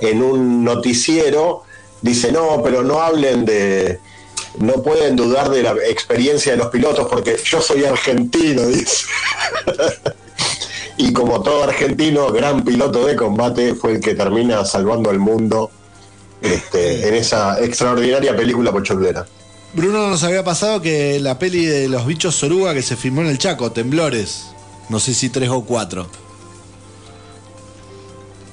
en 0.00 0.22
un 0.22 0.64
noticiero, 0.64 1.64
dice, 2.00 2.32
no, 2.32 2.62
pero 2.64 2.82
no 2.82 3.02
hablen 3.02 3.44
de... 3.44 3.98
No 4.56 4.82
pueden 4.82 5.16
dudar 5.16 5.50
de 5.50 5.62
la 5.62 5.72
experiencia 5.86 6.52
de 6.52 6.58
los 6.58 6.68
pilotos 6.68 7.08
porque 7.10 7.36
yo 7.44 7.60
soy 7.60 7.84
argentino, 7.84 8.66
dice. 8.66 9.04
y 10.96 11.12
como 11.12 11.42
todo 11.42 11.64
argentino, 11.64 12.32
gran 12.32 12.64
piloto 12.64 13.04
de 13.04 13.16
combate, 13.16 13.74
fue 13.74 13.92
el 13.92 14.00
que 14.00 14.14
termina 14.14 14.64
salvando 14.64 15.10
al 15.10 15.18
mundo 15.18 15.70
este, 16.42 17.08
en 17.08 17.14
esa 17.14 17.62
extraordinaria 17.62 18.36
película 18.36 18.72
pochoclera. 18.72 19.26
Bruno 19.72 20.08
nos 20.08 20.24
había 20.24 20.42
pasado 20.42 20.82
que 20.82 21.20
la 21.20 21.38
peli 21.38 21.64
de 21.64 21.88
los 21.88 22.04
bichos 22.04 22.34
Soruga 22.34 22.74
que 22.74 22.82
se 22.82 22.96
filmó 22.96 23.20
en 23.20 23.28
el 23.28 23.38
Chaco, 23.38 23.70
Temblores. 23.70 24.46
No 24.88 24.98
sé 24.98 25.14
si 25.14 25.28
tres 25.30 25.48
o 25.50 25.64
cuatro. 25.64 26.08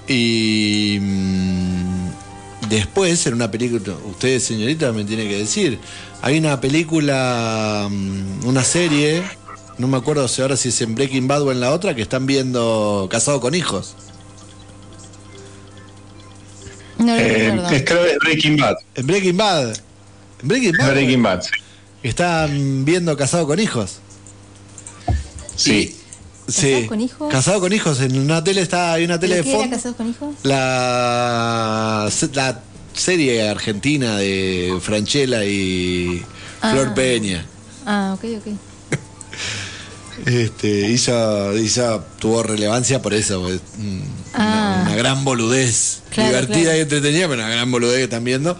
Y 0.07 0.99
mm, 1.01 2.69
después, 2.69 3.25
en 3.25 3.33
una 3.33 3.49
película, 3.49 3.95
ustedes 4.05 4.43
señorita 4.43 4.91
me 4.93 5.03
tiene 5.03 5.27
que 5.27 5.39
decir, 5.39 5.79
hay 6.21 6.37
una 6.37 6.61
película, 6.61 7.87
mm, 7.89 8.45
una 8.47 8.63
serie, 8.63 9.23
no 9.77 9.87
me 9.87 9.97
acuerdo 9.97 10.27
si 10.27 10.41
ahora 10.41 10.55
si 10.55 10.69
es 10.69 10.81
en 10.81 10.95
Breaking 10.95 11.27
Bad 11.27 11.41
o 11.41 11.51
en 11.51 11.59
la 11.59 11.73
otra, 11.73 11.95
que 11.95 12.03
están 12.03 12.25
viendo 12.25 13.07
Casado 13.11 13.41
con 13.41 13.55
Hijos. 13.55 13.95
No 16.99 17.15
Eh, 17.15 17.47
es 17.71 17.83
creo 17.83 18.03
que 18.03 18.11
es 18.11 18.17
Breaking 18.19 18.57
Bad. 18.57 18.75
En 18.95 19.07
Breaking 19.07 19.37
Bad. 19.37 19.75
En 20.41 20.47
Breaking 20.47 20.73
Bad. 20.77 20.91
Breaking 20.91 21.23
Bad, 21.23 21.41
sí. 21.43 21.49
Están 22.03 22.85
viendo 22.85 23.15
Casado 23.17 23.47
con 23.47 23.59
Hijos. 23.59 23.99
Sí. 25.55 25.95
Sí. 26.47 26.71
¿Casado 26.71 26.87
con 26.87 27.01
hijos? 27.01 27.31
Casado 27.31 27.59
con 27.59 27.73
hijos. 27.73 27.99
En 28.01 28.17
una 28.19 28.43
tele 28.43 28.61
está, 28.61 28.93
hay 28.93 29.03
una 29.05 29.19
tele 29.19 29.35
¿Pero 29.35 29.43
de 29.43 29.49
qué 29.49 29.49
era 29.51 29.59
fondo. 29.63 29.75
casados 29.75 29.97
con 29.97 30.09
hijos? 30.09 30.35
La, 30.43 32.09
la 32.33 32.59
serie 32.93 33.49
argentina 33.49 34.17
de 34.17 34.77
Franchella 34.81 35.43
y 35.43 36.23
Flor 36.61 36.87
Ah. 36.89 36.95
Peña. 36.95 37.45
Ah, 37.85 38.15
ok, 38.17 38.23
ok. 38.37 38.47
Este, 40.25 40.89
hizo, 40.89 41.55
hizo, 41.57 42.03
tuvo 42.19 42.43
relevancia 42.43 43.01
por 43.01 43.13
eso. 43.13 43.41
pues, 43.41 43.61
Ah. 44.33 44.81
Una 44.85 44.95
gran 44.95 45.23
boludez. 45.23 46.01
Claro, 46.09 46.29
divertida 46.29 46.61
claro. 46.63 46.77
y 46.77 46.81
entretenida, 46.81 47.27
pero 47.27 47.41
una 47.43 47.49
gran 47.49 47.71
boludez 47.71 47.97
que 47.97 48.03
están 48.03 48.23
viendo. 48.23 48.57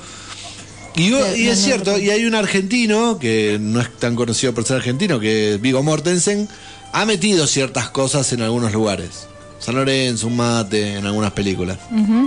Y, 0.96 1.14
es 1.48 1.60
cierto, 1.60 1.98
y 2.00 2.10
hay 2.10 2.26
un 2.26 2.34
argentino 2.34 3.20
que 3.20 3.60
no 3.62 3.80
es 3.80 3.96
tan 3.98 4.16
conocido 4.16 4.54
por 4.56 4.64
ser 4.66 4.78
argentino, 4.78 5.20
que 5.20 5.54
es 5.54 5.62
Vigo 5.62 5.84
Mortensen, 5.84 6.50
ha 6.92 7.06
metido 7.06 7.46
ciertas 7.46 7.90
cosas 7.92 8.34
en 8.34 8.42
algunos 8.42 8.74
lugares. 8.74 9.28
San 9.60 9.76
Lorenzo, 9.76 10.26
un 10.26 10.38
mate, 10.38 10.96
en 10.96 11.06
algunas 11.06 11.34
películas. 11.34 11.78
Mm. 11.92 12.26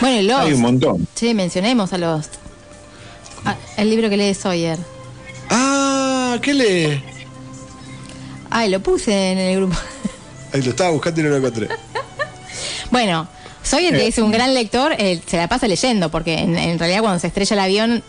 Bueno, 0.00 0.20
y 0.20 0.22
Lost. 0.24 0.46
Hay 0.46 0.52
un 0.52 0.60
montón. 0.60 1.08
Sí, 1.14 1.32
mencionemos 1.32 1.92
a 1.94 1.98
Lost. 1.98 2.34
Ah, 3.46 3.56
el 3.78 3.88
libro 3.88 4.10
que 4.10 4.16
lee 4.18 4.34
Sawyer. 4.34 4.78
Ah, 5.48 5.95
¿qué 6.40 6.54
lee? 6.54 7.02
Ay, 8.50 8.70
lo 8.70 8.80
puse 8.80 9.32
en 9.32 9.38
el 9.38 9.56
grupo. 9.56 9.76
Ahí 10.52 10.62
lo 10.62 10.70
estaba 10.70 10.90
buscando 10.90 11.20
y 11.20 11.24
no 11.24 11.30
lo 11.30 11.36
encontré. 11.36 11.68
Bueno, 12.90 13.26
Sawyer, 13.64 13.92
que 13.94 14.06
es 14.06 14.18
un 14.18 14.30
gran 14.30 14.54
lector, 14.54 14.94
eh, 14.96 15.20
se 15.26 15.36
la 15.36 15.48
pasa 15.48 15.66
leyendo, 15.66 16.08
porque 16.08 16.38
en, 16.38 16.56
en 16.56 16.78
realidad 16.78 17.00
cuando 17.00 17.18
se 17.18 17.26
estrella 17.26 17.54
el 17.54 17.60
avión 17.60 18.02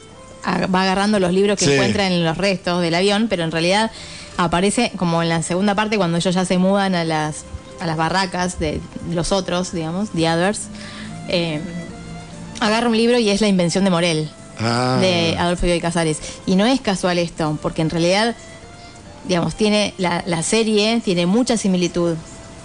a- 0.44 0.68
va 0.68 0.84
agarrando 0.84 1.20
los 1.20 1.34
libros 1.34 1.58
que 1.58 1.66
Sí. 1.66 1.74
encuentra 1.74 2.06
en 2.08 2.24
los 2.24 2.38
restos 2.38 2.80
del 2.82 2.94
avión, 2.94 3.26
pero 3.28 3.44
en 3.44 3.52
realidad 3.52 3.92
aparece 4.38 4.92
como 4.98 5.24
en 5.24 5.30
la 5.30 5.42
segunda 5.42 5.74
parte 5.74 5.98
cuando 5.98 6.18
ellos 6.20 6.34
ya 6.36 6.46
se 6.46 6.60
mudan 6.60 6.94
a 6.94 7.04
las, 7.04 7.44
a 7.80 7.88
las 7.88 7.98
barracas 7.98 8.60
de 8.60 8.80
los 9.12 9.32
otros, 9.32 9.74
digamos, 9.74 10.10
The 10.12 10.30
Others. 10.32 10.62
eh, 11.28 11.60
agarra 12.60 12.88
un 12.88 12.96
libro 12.96 13.18
y 13.18 13.30
es 13.30 13.42
La 13.42 13.48
invención 13.48 13.84
de 13.84 13.90
Morel, 13.90 14.30
Ah. 14.60 14.98
de 15.00 15.36
Adolfo 15.38 15.66
Bioy 15.66 15.80
Casares. 15.80 16.20
Y 16.46 16.56
no 16.56 16.66
es 16.66 16.82
casual 16.82 17.20
esto, 17.20 17.58
porque 17.62 17.82
en 17.82 17.90
realidad, 17.90 18.36
digamos, 19.28 19.56
tiene 19.56 19.94
la, 19.98 20.44
serie 20.44 21.02
tiene 21.04 21.26
mucha 21.26 21.58
similitud 21.58 22.16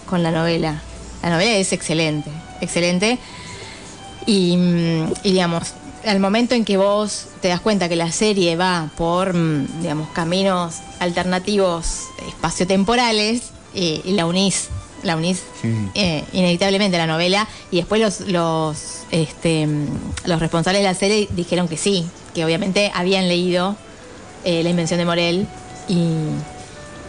con 0.08 0.22
la 0.22 0.30
novela. 0.30 0.82
La 1.22 1.30
novela 1.30 1.52
es 1.52 1.72
excelente, 1.72 2.30
excelente. 2.60 3.18
Y, 4.26 4.56
mm, 4.56 5.12
y, 5.24 5.32
digamos, 5.32 5.74
al 6.04 6.18
momento 6.18 6.54
en 6.54 6.64
que 6.64 6.76
vos 6.76 7.26
te 7.40 7.48
das 7.48 7.60
cuenta 7.60 7.88
que 7.88 7.96
la 7.96 8.10
serie 8.10 8.56
va 8.56 8.90
por, 8.96 9.34
mm, 9.34 9.82
digamos, 9.82 10.08
caminos 10.10 10.76
alternativos 10.98 12.06
espaciotemporales, 12.28 13.52
eh, 13.74 14.02
y 14.04 14.12
la 14.12 14.26
unís, 14.26 14.68
la 15.02 15.16
unís 15.16 15.42
eh, 15.94 16.24
inevitablemente 16.32 16.96
a 16.96 17.00
la 17.00 17.06
novela, 17.06 17.48
y 17.70 17.76
después 17.76 18.00
los, 18.00 18.20
los, 18.28 18.76
este, 19.10 19.66
los 20.24 20.40
responsables 20.40 20.82
de 20.82 20.88
la 20.88 20.94
serie 20.94 21.28
dijeron 21.32 21.68
que 21.68 21.76
sí, 21.76 22.06
que 22.34 22.44
obviamente 22.44 22.90
habían 22.94 23.28
leído 23.28 23.76
eh, 24.44 24.62
La 24.62 24.70
invención 24.70 24.98
de 24.98 25.04
Morel 25.04 25.46
y, 25.88 26.06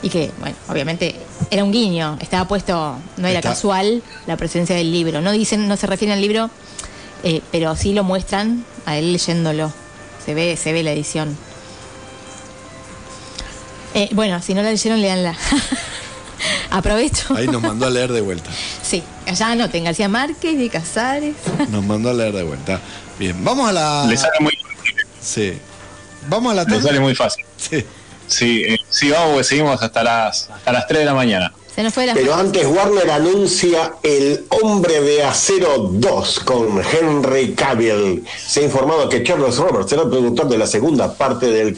y 0.02 0.10
que, 0.10 0.32
bueno, 0.40 0.56
obviamente 0.70 1.15
era 1.49 1.64
un 1.64 1.72
guiño, 1.72 2.18
estaba 2.20 2.48
puesto, 2.48 2.95
no 3.18 3.28
era 3.28 3.40
Está- 3.40 3.49
casual 3.49 4.02
la 4.28 4.38
presencia 4.38 4.76
del 4.76 4.91
libro. 4.91 5.22
No 5.22 5.32
dicen, 5.32 5.68
no 5.68 5.78
se 5.78 5.88
refieren 5.88 6.15
al 6.15 6.22
libro, 6.22 6.49
eh, 7.24 7.41
pero 7.52 7.76
sí 7.76 7.94
lo 7.94 8.03
muestran 8.03 8.65
a 8.86 8.98
él 8.98 9.11
leyéndolo. 9.14 9.72
Se 10.26 10.34
ve, 10.34 10.57
se 10.57 10.74
ve 10.74 10.84
la 10.84 10.91
edición. 10.91 11.38
Eh, 13.94 14.10
bueno, 14.14 14.41
si 14.41 14.53
no 14.53 14.61
la 14.64 14.72
leyeron, 14.72 15.02
leanla. 15.02 15.36
Aprovecho. 16.74 17.36
Ahí 17.36 17.48
nos 17.48 17.62
mandó 17.62 17.86
a 17.86 17.90
leer 17.91 18.12
de 18.12 18.22
vuelta. 18.22 18.50
Sí, 18.84 19.04
allá 19.28 19.52
anoten 19.52 19.84
García 19.84 20.10
Márquez 20.10 20.60
y 20.60 20.70
Casares. 20.70 21.36
Nos 21.70 21.84
mandó 21.86 22.10
a 22.10 22.14
leer 22.14 22.34
de 22.34 22.44
vuelta. 22.44 22.80
Bien, 23.20 23.44
vamos 23.44 23.70
a 23.70 23.72
la. 23.72 24.06
Le 24.08 24.18
sale 24.18 24.34
muy, 24.40 24.54
Sí. 25.22 25.54
Vamos 26.28 26.52
a 26.52 26.56
la 26.56 26.64
le 26.64 26.70
tanda. 26.72 26.88
sale 26.88 27.00
muy 27.00 27.16
fácil. 27.16 27.45
Sí. 27.58 27.86
Sí, 28.28 28.64
eh, 28.66 28.78
sí, 28.90 29.12
vamos, 29.12 29.30
porque 29.32 29.44
seguimos 29.44 29.82
hasta 29.82 30.04
las, 30.04 30.50
hasta 30.50 30.72
las 30.72 30.88
3 30.88 31.00
de 31.00 31.06
la 31.06 31.14
mañana. 31.14 31.54
Se 31.76 31.84
nos 31.84 31.94
fue 31.94 32.06
la 32.06 32.14
Pero 32.14 32.34
antes 32.36 32.66
Warner 32.66 33.10
anuncia 33.12 33.94
El 34.04 34.45
Hombre 34.50 35.02
de 35.02 35.24
Acero 35.24 35.90
2 35.91 36.40
con 36.41 36.82
Henry 36.84 37.54
Cavill. 37.54 38.24
Se 38.38 38.62
ha 38.62 38.64
informado 38.64 39.10
que 39.10 39.24
Charles 39.24 39.58
Roberts 39.58 39.90
será 39.90 40.04
el 40.04 40.10
productor 40.10 40.50
de 40.50 40.58
la 40.58 40.68
segunda 40.68 41.14
parte 41.16 41.48
del 41.48 41.76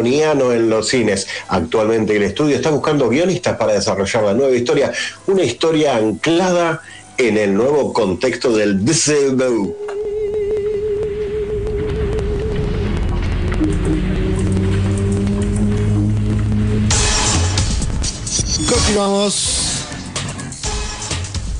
En 0.00 0.70
los 0.70 0.88
cines. 0.88 1.28
Actualmente 1.48 2.16
el 2.16 2.22
estudio 2.22 2.56
está 2.56 2.70
buscando 2.70 3.08
guionistas 3.08 3.56
para 3.56 3.74
desarrollar 3.74 4.24
la 4.24 4.34
nueva 4.34 4.56
historia, 4.56 4.92
una 5.26 5.44
historia 5.44 5.96
anclada 5.96 6.80
en 7.18 7.36
el 7.36 7.54
nuevo 7.54 7.92
contexto 7.92 8.56
del 8.56 8.84
DCU. 8.84 9.76
Continuamos 18.68 19.84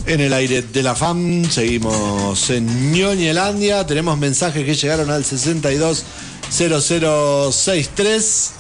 en 0.07 0.21
el 0.21 0.33
aire 0.33 0.63
de 0.63 0.83
la 0.83 0.95
FAM. 0.95 1.45
Seguimos 1.51 2.51
en 2.51 2.93
Ñoñelandia. 2.93 3.87
Tenemos 3.87 4.19
mensajes 4.19 4.65
que 4.65 4.75
llegaron 4.75 5.11
al 5.11 5.25
620063. 6.53 8.51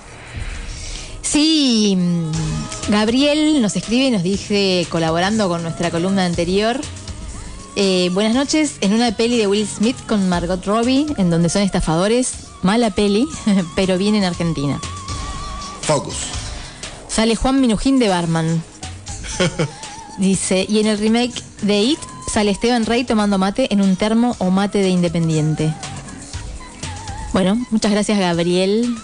Sí, 1.21 1.99
Gabriel 2.89 3.61
nos 3.61 3.77
escribe 3.77 4.07
y 4.07 4.11
nos 4.11 4.23
dice, 4.23 4.87
colaborando 4.91 5.49
con 5.49 5.63
nuestra 5.63 5.91
columna 5.91 6.25
anterior, 6.25 6.81
eh, 7.77 8.11
buenas 8.13 8.35
noches, 8.35 8.77
en 8.81 8.95
una 8.95 9.15
peli 9.17 9.37
de 9.39 9.47
Will 9.47 9.69
Smith 9.69 9.97
con 10.07 10.29
Margot 10.29 10.65
Robbie, 10.65 11.07
en 11.19 11.31
donde 11.31 11.49
son 11.49 11.63
estafadores, 11.63 12.33
mala 12.63 12.91
peli, 12.91 13.29
pero 13.77 13.99
bien 13.99 14.15
en 14.15 14.25
Argentina. 14.25 14.81
Focus. 15.83 16.17
Sale 17.09 17.37
Juan 17.37 17.61
Minujín 17.61 17.99
de 17.99 18.09
Barman. 18.09 18.63
Dice, 20.19 20.67
y 20.69 20.81
en 20.81 20.87
el 20.87 20.99
remake 20.99 21.43
de 21.63 21.81
It 21.81 21.99
sale 22.33 22.51
Esteban 22.51 22.87
Rey 22.87 23.05
tomando 23.05 23.37
mate 23.37 23.73
en 23.73 23.83
un 23.83 23.97
termo 23.97 24.35
o 24.39 24.51
mate 24.51 24.79
de 24.79 24.89
Independiente. 24.89 25.75
Bueno, 27.33 27.59
muchas 27.71 27.91
gracias 27.93 28.19
Gabriel. 28.19 28.95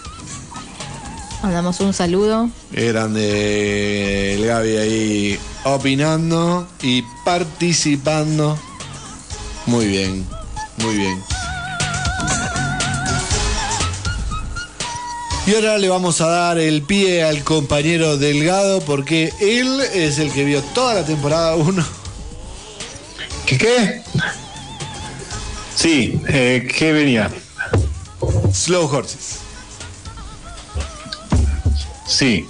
Mandamos 1.41 1.79
un 1.79 1.93
saludo. 1.93 2.49
Grande 2.71 4.35
el 4.35 4.45
Gaby 4.45 4.77
ahí 4.77 5.39
opinando 5.63 6.67
y 6.81 7.03
participando. 7.23 8.57
Muy 9.65 9.87
bien, 9.87 10.25
muy 10.77 10.95
bien. 10.95 11.23
Y 15.47 15.55
ahora 15.55 15.79
le 15.79 15.89
vamos 15.89 16.21
a 16.21 16.27
dar 16.27 16.59
el 16.59 16.83
pie 16.83 17.23
al 17.23 17.43
compañero 17.43 18.17
Delgado 18.17 18.81
porque 18.81 19.33
él 19.41 19.81
es 19.93 20.19
el 20.19 20.31
que 20.31 20.43
vio 20.43 20.61
toda 20.61 20.93
la 20.93 21.05
temporada 21.05 21.55
1. 21.55 21.83
¿Qué 23.47 23.57
qué? 23.57 24.03
Sí, 25.75 26.21
eh, 26.27 26.67
¿qué 26.77 26.91
venía? 26.91 27.31
Slow 28.53 28.85
Horses. 28.85 29.39
Sí. 32.07 32.45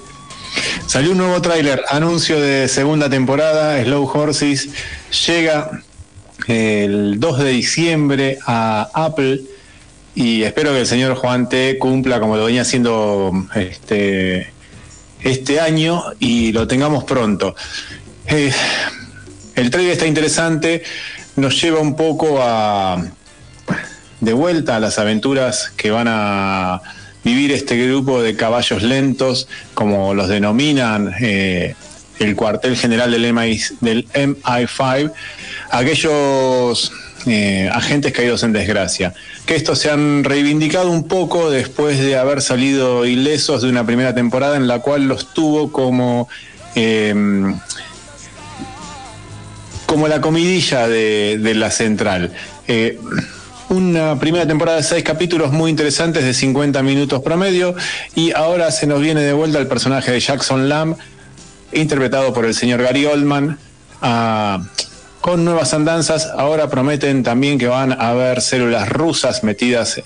Salió 0.88 1.12
un 1.12 1.18
nuevo 1.18 1.42
tráiler, 1.42 1.84
anuncio 1.90 2.40
de 2.42 2.68
segunda 2.68 3.10
temporada, 3.10 3.82
Slow 3.84 4.10
Horses. 4.12 4.70
Llega 5.28 5.84
el 6.48 7.20
2 7.20 7.40
de 7.40 7.50
diciembre 7.50 8.40
a 8.46 8.90
Apple 8.94 9.42
y 10.16 10.44
espero 10.44 10.72
que 10.72 10.80
el 10.82 10.88
señor 10.88 11.16
Juan 11.16 11.48
T 11.48 11.78
cumpla 11.78 12.20
como 12.20 12.36
lo 12.36 12.46
venía 12.46 12.64
haciendo 12.64 13.32
este, 13.56 14.52
este 15.22 15.60
año 15.60 16.04
y 16.20 16.52
lo 16.52 16.68
tengamos 16.68 17.04
pronto. 17.04 17.56
Eh, 18.26 18.52
el 19.56 19.70
trailer 19.70 19.94
está 19.94 20.08
interesante, 20.08 20.84
nos 21.36 21.62
lleva 21.62 21.80
un 21.80 21.96
poco 21.96 22.40
a 22.42 23.02
de 24.22 24.34
vuelta 24.34 24.76
a 24.76 24.80
las 24.80 25.00
aventuras 25.00 25.72
que 25.76 25.92
van 25.92 26.08
a 26.10 26.82
vivir 27.24 27.52
este 27.52 27.78
grupo 27.88 28.22
de 28.22 28.36
caballos 28.36 28.84
lentos, 28.84 29.48
como 29.74 30.14
los 30.14 30.28
denominan 30.28 31.14
eh, 31.22 31.76
el 32.20 32.36
cuartel 32.36 32.76
general 32.76 33.12
del, 33.12 33.34
MI, 33.34 33.60
del 33.82 34.08
MI5, 34.10 35.12
aquellos 35.72 36.92
eh, 37.28 37.70
agentes 37.72 38.12
caídos 38.14 38.44
en 38.44 38.54
desgracia. 38.54 39.14
Que 39.46 39.56
estos 39.56 39.80
se 39.80 39.90
han 39.90 40.24
reivindicado 40.24 40.90
un 40.90 41.08
poco 41.08 41.50
después 41.50 42.00
de 42.00 42.18
haber 42.18 42.42
salido 42.42 43.06
ilesos 43.06 43.62
de 43.62 43.70
una 43.70 43.86
primera 43.86 44.14
temporada 44.14 44.58
en 44.58 44.68
la 44.68 44.80
cual 44.80 45.08
los 45.08 45.34
tuvo 45.34 45.72
como... 45.72 46.30
eh, 46.76 47.14
como 49.86 50.08
la 50.08 50.22
comidilla 50.22 50.88
de, 50.88 51.40
de 51.42 51.56
la 51.56 51.72
central. 51.72 52.32
Eh, 52.68 53.00
una 53.70 54.18
primera 54.20 54.48
temporada 54.48 54.78
de 54.78 54.84
seis 54.84 55.04
capítulos 55.04 55.52
muy 55.52 55.70
interesantes 55.70 56.24
de 56.24 56.34
50 56.34 56.82
minutos 56.82 57.22
promedio 57.22 57.76
y 58.16 58.32
ahora 58.32 58.72
se 58.72 58.88
nos 58.88 59.00
viene 59.00 59.22
de 59.22 59.34
vuelta 59.34 59.60
el 59.60 59.68
personaje 59.68 60.12
de 60.12 60.20
Jackson 60.20 60.68
Lamb, 60.68 60.98
interpretado 61.72 62.34
por 62.34 62.46
el 62.46 62.56
señor 62.56 62.82
Gary 62.82 63.06
Oldman, 63.06 63.60
ah, 64.02 64.64
con 65.22 65.46
nuevas 65.46 65.74
andanzas. 65.74 66.28
Ahora 66.36 66.70
prometen 66.70 67.22
también 67.22 67.60
que 67.60 67.68
van 67.68 67.92
a 67.92 68.10
haber 68.10 68.42
células 68.42 68.90
rusas 68.90 69.44
metidas 69.44 70.02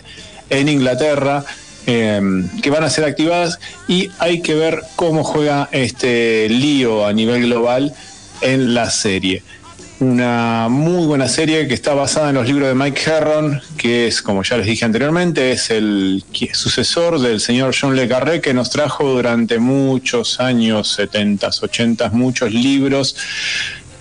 en 0.49 0.69
Inglaterra. 0.69 1.43
eh, 1.85 2.21
que 2.61 2.69
van 2.69 2.85
a 2.85 2.89
ser 2.89 3.03
activadas 3.03 3.59
y 3.89 4.09
hay 4.17 4.41
que 4.41 4.53
ver 4.55 4.83
cómo 4.95 5.25
juega 5.25 5.67
este 5.73 6.47
lío 6.47 7.05
a 7.05 7.11
nivel 7.11 7.41
global 7.41 7.93
en 8.39 8.73
la 8.73 8.89
serie 8.89 9.43
una 9.99 10.67
muy 10.69 11.05
buena 11.05 11.27
serie 11.27 11.67
que 11.67 11.73
está 11.73 11.93
basada 11.93 12.29
en 12.29 12.35
los 12.35 12.47
libros 12.47 12.67
de 12.67 12.75
Mike 12.75 13.01
Herron, 13.09 13.61
que 13.77 14.07
es, 14.07 14.21
como 14.21 14.43
ya 14.43 14.57
les 14.57 14.65
dije 14.65 14.85
anteriormente, 14.85 15.51
es 15.51 15.69
el 15.69 16.23
sucesor 16.53 17.19
del 17.19 17.39
señor 17.39 17.73
John 17.79 17.95
Le 17.95 18.07
Carré, 18.07 18.41
que 18.41 18.53
nos 18.53 18.69
trajo 18.69 19.05
durante 19.05 19.59
muchos 19.59 20.39
años, 20.39 20.93
70, 20.93 21.49
80, 21.61 22.09
muchos 22.09 22.51
libros 22.51 23.15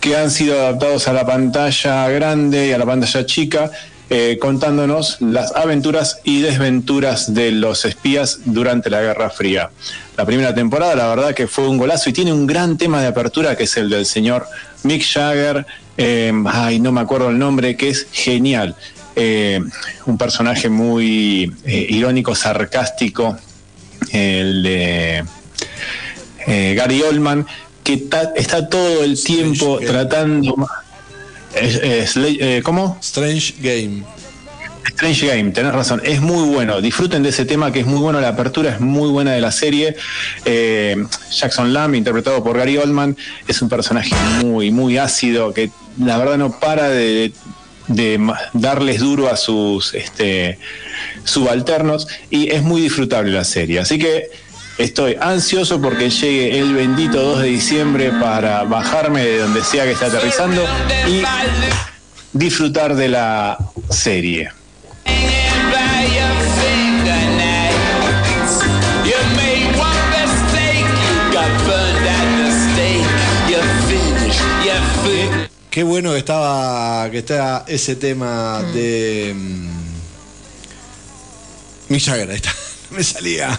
que 0.01 0.17
han 0.17 0.31
sido 0.33 0.59
adaptados 0.59 1.07
a 1.07 1.13
la 1.13 1.25
pantalla 1.25 2.09
grande 2.09 2.67
y 2.67 2.73
a 2.73 2.79
la 2.79 2.85
pantalla 2.85 3.25
chica, 3.25 3.71
eh, 4.11 4.37
contándonos 4.41 5.19
las 5.21 5.55
aventuras 5.55 6.19
y 6.25 6.43
desventuras 6.43 7.33
de 7.33 7.53
los 7.53 7.85
espías 7.85 8.41
durante 8.45 8.91
la 8.91 9.01
Guerra 9.01 9.31
Fría. 9.31 9.71
La 10.17 10.27
primera 10.27 10.55
temporada, 10.55 10.97
la 10.97 11.07
verdad 11.07 11.35
que 11.35 11.47
fue 11.47 11.69
un 11.69 11.79
golazo 11.79 12.11
y 12.11 12.13
tiene 12.13 12.33
un 12.33 12.47
gran 12.47 12.77
tema 12.77 13.01
de 13.01 13.07
apertura 13.07 13.57
que 13.57 13.65
es 13.65 13.77
el 13.77 13.89
del 13.89 14.05
señor 14.05 14.47
Mick 14.85 15.03
Jagger, 15.05 15.65
eh, 15.97 16.33
ay, 16.47 16.81
no 16.81 16.93
me 16.93 17.01
acuerdo 17.01 17.31
el 17.31 17.39
nombre, 17.39 17.77
que 17.77 17.91
es 17.91 18.07
genial. 18.13 18.75
Eh, 19.15 19.61
un 20.07 20.17
personaje 20.19 20.69
muy 20.69 21.53
eh, 21.65 21.87
irónico, 21.91 22.35
sarcástico, 22.35 23.37
el 24.11 24.63
de 24.63 25.25
eh, 26.47 26.75
Gary 26.77 27.03
Oldman, 27.03 27.47
que 27.85 27.97
ta- 27.99 28.33
está 28.35 28.69
todo 28.69 29.05
el 29.05 29.23
tiempo 29.23 29.79
tratando... 29.79 30.55
¿Cómo? 32.65 32.97
Strange 33.03 33.55
Game. 33.61 34.05
Strange 34.87 35.27
Game, 35.27 35.51
tenés 35.51 35.73
razón, 35.73 36.01
es 36.05 36.21
muy 36.21 36.49
bueno. 36.49 36.81
Disfruten 36.81 37.23
de 37.23 37.31
ese 37.31 37.45
tema 37.45 37.73
que 37.73 37.81
es 37.81 37.87
muy 37.87 38.01
bueno, 38.01 38.21
la 38.21 38.29
apertura 38.29 38.71
es 38.71 38.81
muy 38.81 39.11
buena 39.11 39.33
de 39.33 39.41
la 39.41 39.53
serie. 39.53 39.97
Eh, 40.45 40.97
Jackson 41.31 41.73
Lamb, 41.73 41.95
interpretado 41.95 42.43
por 42.43 42.57
Gary 42.57 42.77
Oldman, 42.77 43.17
es 43.47 43.63
un 43.63 43.69
personaje 43.69 44.15
muy, 44.43 44.71
muy 44.71 44.99
ácido 44.99 45.53
que 45.53 45.71
la 45.99 46.19
verdad 46.19 46.39
no 46.39 46.59
para 46.59 46.89
de, 46.89 47.33
darles 48.53 49.01
duro 49.01 49.29
a 49.29 49.37
sus 49.37 49.93
este, 49.95 50.59
subalternos 51.25 52.09
y 52.31 52.51
es 52.51 52.63
muy 52.63 52.81
disfrutable 52.81 53.33
la 53.33 53.45
serie. 53.45 53.81
Así 53.81 53.99
que 53.99 54.31
estoy 54.79 55.17
ansioso 55.21 55.81
porque 55.81 56.11
llegue 56.11 56.59
el 56.59 56.75
bendito 56.75 57.23
2 57.23 57.43
de 57.43 57.49
diciembre 57.49 58.13
para 58.21 58.65
bajarme 58.65 59.25
de 59.25 59.39
donde 59.39 59.63
sea 59.63 59.85
que 59.85 59.93
esté 59.93 60.07
aterrizando 60.07 60.65
y 61.09 61.23
disfrutar 62.33 62.95
de 62.95 63.09
la 63.09 63.59
serie. 63.91 64.51
Qué 75.73 75.83
bueno 75.85 76.13
que 76.13 76.19
estaba 76.19 77.11
que 77.11 77.21
está 77.21 77.65
ese 77.67 77.97
tema 77.97 78.63
de 78.75 79.33
mm, 79.35 79.69
Mick 81.89 82.03
Jagger, 82.05 82.29
ahí 82.29 82.37
está. 82.37 82.51
No 82.91 82.97
me 82.99 83.03
salía. 83.03 83.59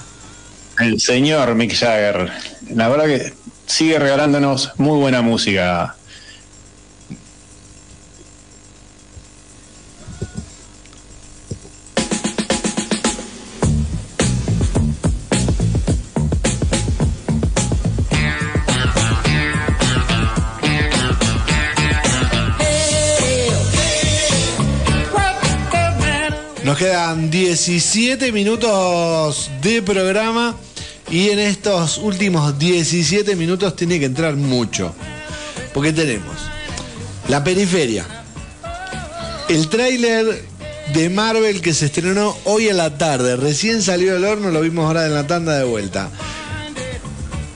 El 0.78 1.02
señor 1.02 1.56
Mick 1.56 1.74
Jagger. 1.74 2.32
La 2.76 2.88
verdad 2.88 3.06
que 3.06 3.34
sigue 3.66 3.98
regalándonos 3.98 4.74
muy 4.78 5.00
buena 5.00 5.24
música. 5.24 5.96
Quedan 26.88 27.32
17 27.32 28.34
minutos 28.34 29.50
de 29.62 29.82
programa 29.82 30.54
y 31.10 31.30
en 31.30 31.40
estos 31.40 31.98
últimos 31.98 32.60
17 32.60 33.38
minutos 33.38 33.74
tiene 33.78 34.02
que 34.02 34.06
entrar 34.06 34.36
mucho. 34.36 34.94
Porque 35.74 35.94
tenemos 35.94 36.36
la 37.30 37.42
periferia, 37.42 38.06
el 39.48 39.70
tráiler 39.70 40.44
de 40.94 41.10
Marvel 41.10 41.62
que 41.62 41.74
se 41.74 41.86
estrenó 41.86 42.36
hoy 42.44 42.68
en 42.68 42.76
la 42.76 42.98
tarde, 42.98 43.38
recién 43.38 43.82
salió 43.82 44.16
del 44.16 44.26
horno, 44.26 44.52
lo 44.52 44.60
vimos 44.60 44.86
ahora 44.86 45.06
en 45.06 45.14
la 45.14 45.26
tanda 45.26 45.58
de 45.58 45.64
vuelta. 45.64 46.10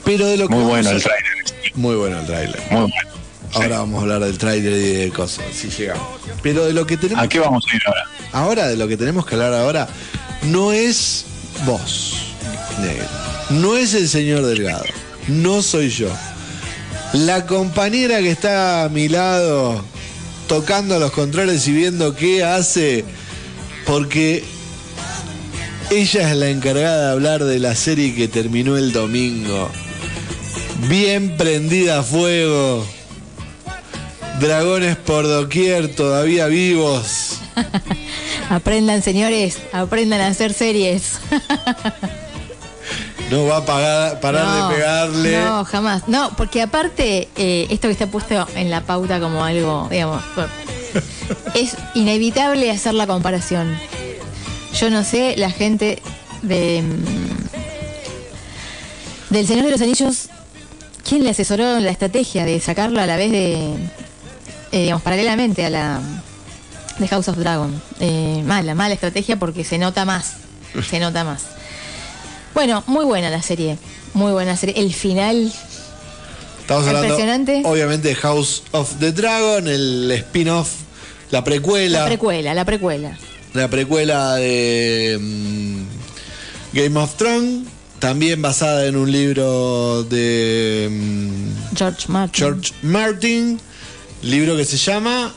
Pero 0.06 0.24
de 0.26 0.38
lo 0.38 0.48
que 0.48 0.54
Muy 0.54 0.64
bueno 0.64 0.88
a- 0.88 0.92
el 0.92 1.02
trailer. 1.02 1.72
Muy 1.74 1.96
bueno 1.96 2.18
el 2.20 2.24
tráiler. 2.26 2.58
Muy 2.70 2.80
bueno. 2.80 3.17
Ahora 3.54 3.78
vamos 3.78 3.98
a 3.98 4.02
hablar 4.02 4.20
del 4.24 4.38
tráiler 4.38 4.72
y 4.72 4.92
de 5.04 5.10
cosas, 5.10 5.44
si 5.52 5.68
llegamos. 5.70 6.06
Pero 6.42 6.66
de 6.66 6.72
lo 6.72 6.86
que 6.86 6.96
tenemos. 6.96 7.24
¿A 7.24 7.28
qué 7.28 7.38
vamos 7.38 7.64
a 7.70 7.76
ir 7.76 7.82
ahora? 7.86 8.04
Ahora, 8.32 8.68
de 8.68 8.76
lo 8.76 8.88
que 8.88 8.96
tenemos 8.96 9.26
que 9.26 9.34
hablar 9.34 9.54
ahora, 9.54 9.88
no 10.42 10.72
es 10.72 11.24
vos, 11.64 12.14
negro. 12.80 13.06
No 13.50 13.76
es 13.76 13.94
el 13.94 14.08
señor 14.08 14.44
Delgado. 14.44 14.84
No 15.28 15.62
soy 15.62 15.88
yo. 15.88 16.08
La 17.12 17.46
compañera 17.46 18.18
que 18.18 18.30
está 18.30 18.84
a 18.84 18.88
mi 18.90 19.08
lado, 19.08 19.82
tocando 20.46 20.98
los 20.98 21.10
controles 21.12 21.66
y 21.66 21.72
viendo 21.72 22.14
qué 22.14 22.44
hace, 22.44 23.04
porque 23.86 24.44
ella 25.90 26.30
es 26.30 26.36
la 26.36 26.50
encargada 26.50 27.06
de 27.06 27.12
hablar 27.12 27.44
de 27.44 27.58
la 27.58 27.74
serie 27.74 28.14
que 28.14 28.28
terminó 28.28 28.76
el 28.76 28.92
domingo. 28.92 29.70
Bien 30.88 31.36
prendida 31.38 32.00
a 32.00 32.02
fuego. 32.02 32.86
Dragones 34.40 34.96
por 34.96 35.26
doquier, 35.26 35.94
todavía 35.94 36.46
vivos. 36.46 37.38
Aprendan, 38.50 39.02
señores, 39.02 39.58
aprendan 39.72 40.20
a 40.20 40.28
hacer 40.28 40.52
series. 40.52 41.18
No 43.30 43.44
va 43.44 43.58
a 43.58 43.66
pagar- 43.66 44.20
parar 44.20 44.46
No, 44.46 44.68
de 44.70 44.74
pegarle. 44.74 45.44
No, 45.44 45.62
jamás. 45.66 46.08
No, 46.08 46.30
porque 46.34 46.62
aparte, 46.62 47.28
eh, 47.36 47.66
esto 47.68 47.86
que 47.88 47.92
está 47.92 48.06
puesto 48.06 48.48
en 48.54 48.70
la 48.70 48.80
pauta 48.80 49.20
como 49.20 49.44
algo, 49.44 49.86
digamos, 49.90 50.22
es 51.54 51.76
inevitable 51.94 52.70
hacer 52.70 52.94
la 52.94 53.06
comparación. 53.06 53.78
Yo 54.80 54.88
no 54.88 55.04
sé, 55.04 55.34
la 55.36 55.50
gente 55.50 56.00
de 56.40 56.80
mm, 56.80 57.04
del 59.34 59.46
Señor 59.46 59.66
de 59.66 59.70
los 59.72 59.82
Anillos, 59.82 60.28
¿quién 61.06 61.22
le 61.22 61.28
asesoró 61.28 61.80
la 61.80 61.90
estrategia 61.90 62.46
de 62.46 62.58
sacarlo 62.60 62.98
a 62.98 63.04
la 63.04 63.16
vez 63.18 63.30
de, 63.30 63.74
eh, 64.72 64.82
digamos, 64.82 65.02
paralelamente 65.02 65.64
a 65.64 65.70
la 65.70 66.00
de 66.98 67.08
House 67.08 67.28
of 67.28 67.36
Dragon? 67.36 67.80
Eh, 68.00 68.42
mala, 68.46 68.74
mala 68.74 68.94
estrategia 68.94 69.38
porque 69.38 69.64
se 69.64 69.78
nota 69.78 70.04
más, 70.04 70.36
se 70.88 71.00
nota 71.00 71.24
más. 71.24 71.42
Bueno, 72.54 72.82
muy 72.86 73.04
buena 73.04 73.30
la 73.30 73.42
serie, 73.42 73.78
muy 74.14 74.32
buena 74.32 74.56
serie. 74.56 74.74
El 74.78 74.92
final 74.92 75.52
Estamos 76.68 76.86
hablando, 76.86 77.08
Impresionante. 77.08 77.62
obviamente, 77.64 78.08
de 78.08 78.14
House 78.16 78.62
of 78.72 78.96
the 78.98 79.12
Dragon, 79.12 79.66
el 79.68 80.10
spin-off, 80.10 80.68
la 81.30 81.42
precuela. 81.42 82.00
La 82.00 82.04
precuela, 82.06 82.52
la 82.52 82.64
precuela. 82.66 83.18
la 83.54 83.68
precuela 83.68 84.34
de 84.34 85.16
mm, 85.18 85.82
Game 86.74 87.00
of 87.00 87.14
Thrones, 87.16 87.66
también 88.00 88.42
basada 88.42 88.84
en 88.86 88.96
un 88.96 89.10
libro 89.10 90.04
de 90.04 90.88
mm, 90.90 91.74
George 91.74 92.04
Martin. 92.08 92.44
George 92.44 92.72
Martin, 92.82 93.58
libro 94.22 94.56
que 94.56 94.64
se 94.64 94.76
llama 94.76 95.32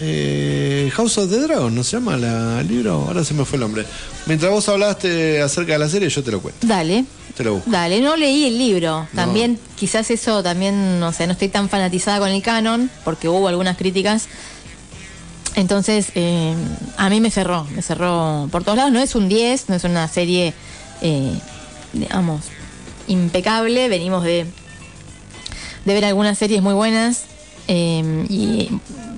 eh, 0.00 0.90
House 0.94 1.18
of 1.18 1.30
the 1.30 1.38
Dragon, 1.40 1.72
¿no 1.74 1.84
se 1.84 1.92
llama 1.96 2.16
la- 2.16 2.60
el 2.60 2.68
libro? 2.68 2.92
Ahora 3.06 3.24
se 3.24 3.34
me 3.34 3.44
fue 3.44 3.56
el 3.56 3.60
nombre. 3.60 3.84
Mientras 4.26 4.50
vos 4.50 4.68
hablaste 4.68 5.40
acerca 5.40 5.74
de 5.74 5.78
la 5.78 5.88
serie, 5.88 6.08
yo 6.08 6.22
te 6.24 6.30
lo 6.32 6.40
cuento. 6.40 6.66
Dale, 6.66 7.04
Te 7.36 7.44
lo 7.44 7.54
busco. 7.54 7.70
dale. 7.70 8.00
No 8.00 8.16
leí 8.16 8.44
el 8.46 8.58
libro. 8.58 9.06
También, 9.14 9.58
quizás 9.76 10.10
eso 10.10 10.42
también, 10.42 10.98
no 10.98 11.12
sé, 11.12 11.26
no 11.26 11.32
estoy 11.34 11.48
tan 11.48 11.68
fanatizada 11.68 12.18
con 12.18 12.30
el 12.30 12.42
canon, 12.42 12.90
porque 13.04 13.28
hubo 13.28 13.46
algunas 13.48 13.76
críticas. 13.76 14.26
Entonces, 15.54 16.08
eh, 16.14 16.54
a 16.96 17.10
mí 17.10 17.20
me 17.20 17.30
cerró, 17.30 17.64
me 17.74 17.82
cerró 17.82 18.48
por 18.50 18.64
todos 18.64 18.78
lados. 18.78 18.92
No 18.92 19.00
es 19.00 19.14
un 19.14 19.28
10, 19.28 19.68
no 19.68 19.74
es 19.76 19.84
una 19.84 20.08
serie, 20.08 20.54
eh, 21.02 21.32
digamos, 21.92 22.46
impecable. 23.06 23.88
Venimos 23.88 24.24
de, 24.24 24.46
de 25.84 25.94
ver 25.94 26.04
algunas 26.06 26.38
series 26.38 26.62
muy 26.62 26.74
buenas 26.74 27.24
eh, 27.68 28.26
y, 28.28 28.68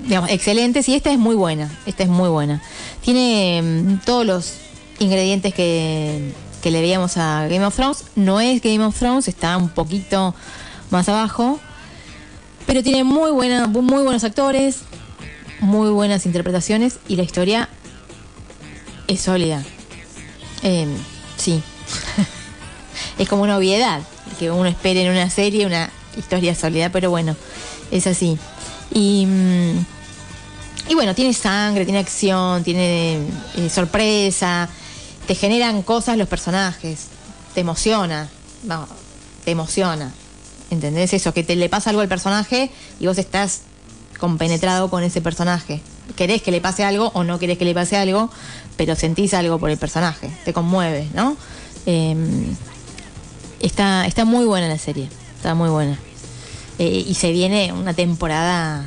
digamos, 0.05 0.31
excelentes. 0.31 0.89
Y 0.89 0.95
esta 0.95 1.11
es 1.11 1.19
muy 1.19 1.35
buena, 1.35 1.71
esta 1.87 2.03
es 2.03 2.09
muy 2.09 2.29
buena. 2.29 2.63
Tiene 3.03 3.63
mm, 3.63 4.05
todos 4.05 4.25
los 4.27 4.55
ingredientes 4.99 5.55
que, 5.55 6.33
que 6.63 6.71
le 6.71 6.81
veíamos 6.81 7.17
a 7.17 7.47
Game 7.49 7.65
of 7.65 7.75
Thrones. 7.75 8.05
No 8.17 8.41
es 8.41 8.63
Game 8.63 8.85
of 8.85 8.99
Thrones, 8.99 9.29
está 9.29 9.57
un 9.57 9.69
poquito 9.69 10.35
más 10.91 11.09
abajo. 11.09 11.61
Pero 12.67 12.83
tiene 12.83 13.05
muy, 13.05 13.31
buena, 13.31 13.67
muy 13.67 14.03
buenos 14.03 14.25
actores, 14.25 14.81
muy 15.61 15.91
buenas 15.91 16.25
interpretaciones 16.27 16.99
y 17.09 17.17
la 17.17 17.23
historia 17.23 17.69
es 19.07 19.21
sólida. 19.21 19.63
Eh, 20.63 20.87
sí. 21.37 21.63
es 23.19 23.29
como 23.29 23.43
una 23.43 23.59
obviedad 23.59 24.01
que 24.39 24.51
uno 24.51 24.67
espere 24.67 25.03
en 25.03 25.13
una 25.13 25.29
serie 25.31 25.67
una 25.67 25.91
historia 26.17 26.55
sólida, 26.55 26.91
pero 26.91 27.11
bueno, 27.11 27.37
es 27.91 28.07
así. 28.07 28.39
Y, 28.93 29.27
mm, 29.27 29.85
y 30.89 30.95
bueno, 30.95 31.15
tiene 31.15 31.33
sangre, 31.33 31.85
tiene 31.85 32.01
acción, 32.01 32.63
tiene 32.63 33.21
eh, 33.57 33.71
sorpresa, 33.71 34.69
te 35.27 35.35
generan 35.35 35.83
cosas 35.83 36.19
los 36.19 36.29
personajes, 36.29 37.07
te 37.55 37.61
emociona, 37.61 38.29
no, 38.65 38.87
te 39.45 39.51
emociona. 39.51 40.13
¿Entendés 40.71 41.15
eso? 41.15 41.33
Que 41.33 41.45
te 41.45 41.57
le 41.57 41.69
pasa 41.69 41.91
algo 41.91 42.03
al 42.03 42.09
personaje 42.09 42.71
y 43.01 43.07
vos 43.07 43.19
estás 43.19 43.63
compenetrado 44.19 44.91
con 44.91 45.03
ese 45.03 45.21
personaje. 45.21 45.81
Querés 46.17 46.43
que 46.43 46.51
le 46.51 46.61
pase 46.61 46.85
algo 46.85 47.11
o 47.15 47.25
no 47.25 47.39
querés 47.39 47.59
que 47.59 47.65
le 47.65 47.75
pase 47.75 47.97
algo, 47.97 48.31
pero 48.77 48.95
sentís 48.95 49.35
algo 49.35 49.59
por 49.59 49.71
el 49.71 49.79
personaje, 49.79 50.31
te 50.45 50.53
conmueve, 50.53 51.09
¿no? 51.15 51.37
Eh, 51.87 52.15
está, 53.61 54.07
está 54.07 54.25
muy 54.25 54.45
buena 54.45 54.69
la 54.69 54.79
serie, 54.79 55.09
está 55.37 55.55
muy 55.55 55.71
buena. 55.71 55.99
Eh, 56.79 57.05
y 57.07 57.15
se 57.15 57.31
viene 57.33 57.73
una 57.73 57.95
temporada 57.95 58.85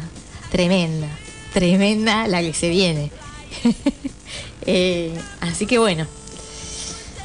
tremenda, 0.51 1.07
tremenda 1.53 2.27
la 2.27 2.41
que 2.41 2.53
se 2.53 2.69
viene. 2.69 3.11
Eh, 4.69 5.17
así 5.39 5.65
que 5.65 5.77
bueno, 5.77 6.05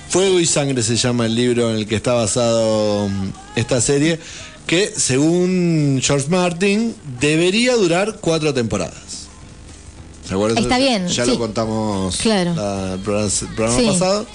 Fuego 0.08 0.38
y 0.38 0.46
Sangre 0.46 0.80
se 0.84 0.94
llama 0.96 1.26
el 1.26 1.34
libro 1.34 1.70
en 1.70 1.76
el 1.78 1.88
que 1.88 1.96
está 1.96 2.12
basado 2.12 3.08
mm, 3.08 3.30
esta 3.56 3.80
serie, 3.80 4.20
que 4.64 4.92
según 4.96 6.00
George 6.00 6.28
Martin 6.28 6.94
debería 7.20 7.74
durar 7.74 8.18
cuatro 8.20 8.54
temporadas. 8.54 9.26
¿Se 10.28 10.34
acuerdan? 10.34 10.62
Está 10.62 10.78
bien, 10.78 11.08
Ya 11.08 11.24
sí. 11.24 11.30
lo 11.32 11.38
contamos 11.40 12.16
Claro. 12.18 12.54
la- 12.54 12.92
el 12.94 13.00
programa, 13.00 13.26
el 13.28 13.54
programa 13.56 13.78
Sí. 13.80 13.86
pasado. 13.86 14.26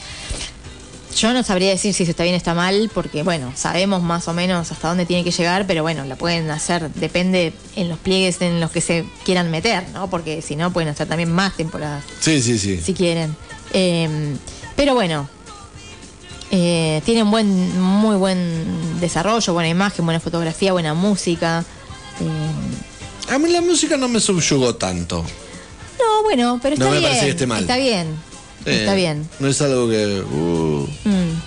Yo 1.19 1.33
no 1.33 1.41
sabría 1.41 1.69
decir 1.71 1.93
si 1.95 2.03
está 2.03 2.23
bien 2.23 2.35
o 2.35 2.37
está 2.37 2.53
mal, 2.53 2.91
porque 2.93 3.23
bueno, 3.23 3.51
sabemos 3.55 4.03
más 4.03 4.27
o 4.27 4.33
menos 4.33 4.71
hasta 4.71 4.87
dónde 4.89 5.05
tiene 5.07 5.23
que 5.23 5.31
llegar, 5.31 5.65
pero 5.65 5.81
bueno, 5.81 6.05
la 6.05 6.15
pueden 6.15 6.49
hacer, 6.51 6.91
depende 6.93 7.53
en 7.75 7.89
los 7.89 7.97
pliegues 7.97 8.39
en 8.41 8.59
los 8.59 8.69
que 8.69 8.81
se 8.81 9.03
quieran 9.25 9.49
meter, 9.49 9.83
¿no? 9.93 10.09
Porque 10.11 10.43
si 10.43 10.55
no, 10.55 10.71
pueden 10.71 10.89
hacer 10.89 11.07
también 11.07 11.31
más 11.31 11.55
temporadas, 11.57 12.03
Sí, 12.19 12.41
sí, 12.41 12.59
sí. 12.59 12.79
si 12.79 12.93
quieren. 12.93 13.35
Eh, 13.73 14.35
pero 14.75 14.93
bueno, 14.93 15.27
eh, 16.51 17.01
tienen 17.03 17.31
buen, 17.31 17.79
muy 17.81 18.15
buen 18.15 18.99
desarrollo, 18.99 19.53
buena 19.53 19.69
imagen, 19.69 20.05
buena 20.05 20.19
fotografía, 20.19 20.71
buena 20.71 20.93
música. 20.93 21.65
Eh, 22.19 23.33
A 23.33 23.39
mí 23.39 23.49
la 23.49 23.61
música 23.61 23.97
no 23.97 24.07
me 24.07 24.19
subyugó 24.19 24.75
tanto. 24.75 25.23
no, 25.99 26.23
bueno, 26.23 26.59
pero 26.61 26.75
No 26.77 26.85
está 26.85 26.91
me 26.93 26.99
bien. 26.99 27.09
parece 27.09 27.25
que 27.25 27.31
esté 27.31 27.47
mal. 27.47 27.61
Está 27.61 27.77
bien, 27.77 28.07
está 28.71 28.93
bien. 28.93 29.27
No 29.39 29.47
es 29.47 29.61
algo 29.61 29.89
que. 29.89 30.21
uh, 30.21 30.87
Mm. 31.05 31.41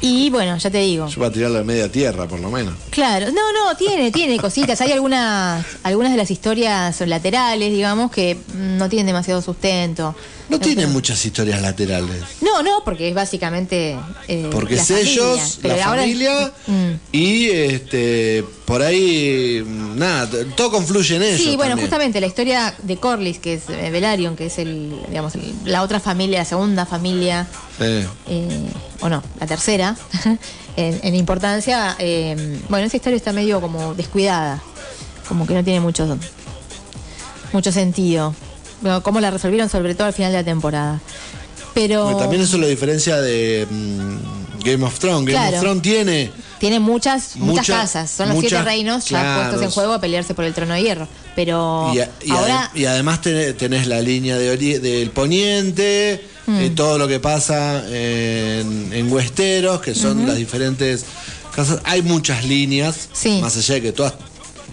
Y 0.00 0.28
bueno, 0.28 0.58
ya 0.58 0.70
te 0.70 0.78
digo. 0.78 1.08
yo 1.08 1.18
para 1.18 1.32
tirarla 1.32 1.60
a 1.60 1.64
media 1.64 1.90
tierra, 1.90 2.28
por 2.28 2.38
lo 2.38 2.50
menos. 2.50 2.74
Claro, 2.90 3.26
no, 3.32 3.52
no, 3.52 3.74
tiene, 3.74 4.12
tiene 4.12 4.38
cositas. 4.38 4.78
Hay 4.82 4.92
algunas, 4.92 5.64
algunas 5.82 6.12
de 6.12 6.18
las 6.18 6.30
historias 6.30 7.00
laterales, 7.00 7.72
digamos, 7.72 8.10
que 8.10 8.34
mm, 8.34 8.76
no 8.76 8.90
tienen 8.90 9.06
demasiado 9.06 9.40
sustento. 9.40 10.14
No 10.48 10.60
tiene 10.60 10.86
muchas 10.86 11.24
historias 11.24 11.62
laterales. 11.62 12.22
No, 12.42 12.62
no, 12.62 12.82
porque 12.84 13.08
es 13.08 13.14
básicamente. 13.14 13.96
eh, 14.28 14.48
Porque 14.52 14.74
es 14.74 14.90
ellos, 14.90 15.58
la 15.62 15.74
ahora- 15.86 16.02
familia 16.02 16.52
Mm. 16.66 16.92
y 17.12 17.48
este 17.50 18.44
por 18.66 18.82
ahí 18.82 19.62
mm, 19.66 19.98
nada, 19.98 20.28
todo 20.56 20.70
confluye 20.70 21.16
en 21.16 21.22
ellos. 21.22 21.38
Sí, 21.40 21.46
bueno, 21.56 21.70
también. 21.70 21.78
justamente 21.88 22.20
la 22.20 22.26
historia 22.26 22.74
de 22.82 22.96
Corlys, 22.98 23.38
que 23.38 23.54
es 23.54 23.62
eh, 23.70 23.90
Velaryon, 23.90 24.36
que 24.36 24.46
es 24.46 24.58
el, 24.58 24.94
digamos, 25.08 25.34
el- 25.34 25.54
la 25.64 25.82
otra 25.82 25.98
familia, 26.00 26.40
la 26.40 26.44
segunda 26.44 26.84
familia, 26.86 27.46
eh, 27.80 28.06
o 29.00 29.08
no, 29.08 29.22
la 29.40 29.46
tercera, 29.46 29.96
en, 30.76 31.00
en 31.02 31.14
importancia, 31.14 31.96
eh, 31.98 32.58
bueno, 32.68 32.86
esa 32.86 32.96
historia 32.96 33.16
está 33.16 33.32
medio 33.32 33.60
como 33.60 33.94
descuidada, 33.94 34.62
como 35.28 35.46
que 35.46 35.54
no 35.54 35.64
tiene 35.64 35.80
mucho, 35.80 36.18
mucho 37.52 37.72
sentido. 37.72 38.34
Bueno, 38.84 39.02
cómo 39.02 39.18
la 39.18 39.30
resolvieron 39.30 39.70
sobre 39.70 39.94
todo 39.94 40.06
al 40.08 40.12
final 40.12 40.30
de 40.30 40.38
la 40.38 40.44
temporada. 40.44 41.00
Pero 41.72 42.16
también 42.18 42.42
eso 42.42 42.58
lo 42.58 42.66
diferencia 42.68 43.16
de 43.20 43.66
mm, 43.68 44.62
Game 44.62 44.84
of 44.84 44.98
Thrones. 44.98 45.24
Game 45.26 45.32
Claro. 45.32 45.56
of 45.56 45.62
Thrones 45.62 45.82
tiene 45.82 46.30
tiene 46.60 46.78
muchas, 46.80 47.36
muchas 47.36 47.66
Mucha- 47.68 47.80
casas, 47.80 48.10
son 48.10 48.28
los 48.28 48.36
muchas- 48.36 48.50
siete 48.50 48.64
reinos 48.64 49.04
ya 49.08 49.20
claro. 49.20 49.40
puestos 49.42 49.62
en 49.62 49.70
juego 49.70 49.92
a 49.94 50.00
pelearse 50.00 50.34
por 50.34 50.44
el 50.44 50.52
trono 50.52 50.74
de 50.74 50.82
hierro. 50.82 51.08
Pero 51.34 51.90
y, 51.94 51.98
a- 52.00 52.10
y 52.24 52.30
ahora 52.30 52.70
y 52.74 52.84
además 52.84 53.22
tenés, 53.22 53.56
tenés 53.56 53.86
la 53.86 54.00
línea 54.02 54.36
de 54.36 54.54
del 54.80 55.10
poniente, 55.10 56.22
Mm. 56.46 56.60
eh, 56.60 56.70
todo 56.76 56.98
lo 56.98 57.08
que 57.08 57.20
pasa 57.20 57.82
en, 57.88 58.92
en 58.92 59.10
Westeros, 59.10 59.80
que 59.80 59.94
son 59.94 60.26
las 60.26 60.36
diferentes 60.36 61.06
casas. 61.56 61.80
Hay 61.84 62.02
muchas 62.02 62.44
líneas, 62.44 63.08
Sí. 63.14 63.40
más 63.40 63.56
allá 63.56 63.74
de 63.76 63.80
que 63.82 63.92
todas 63.92 64.12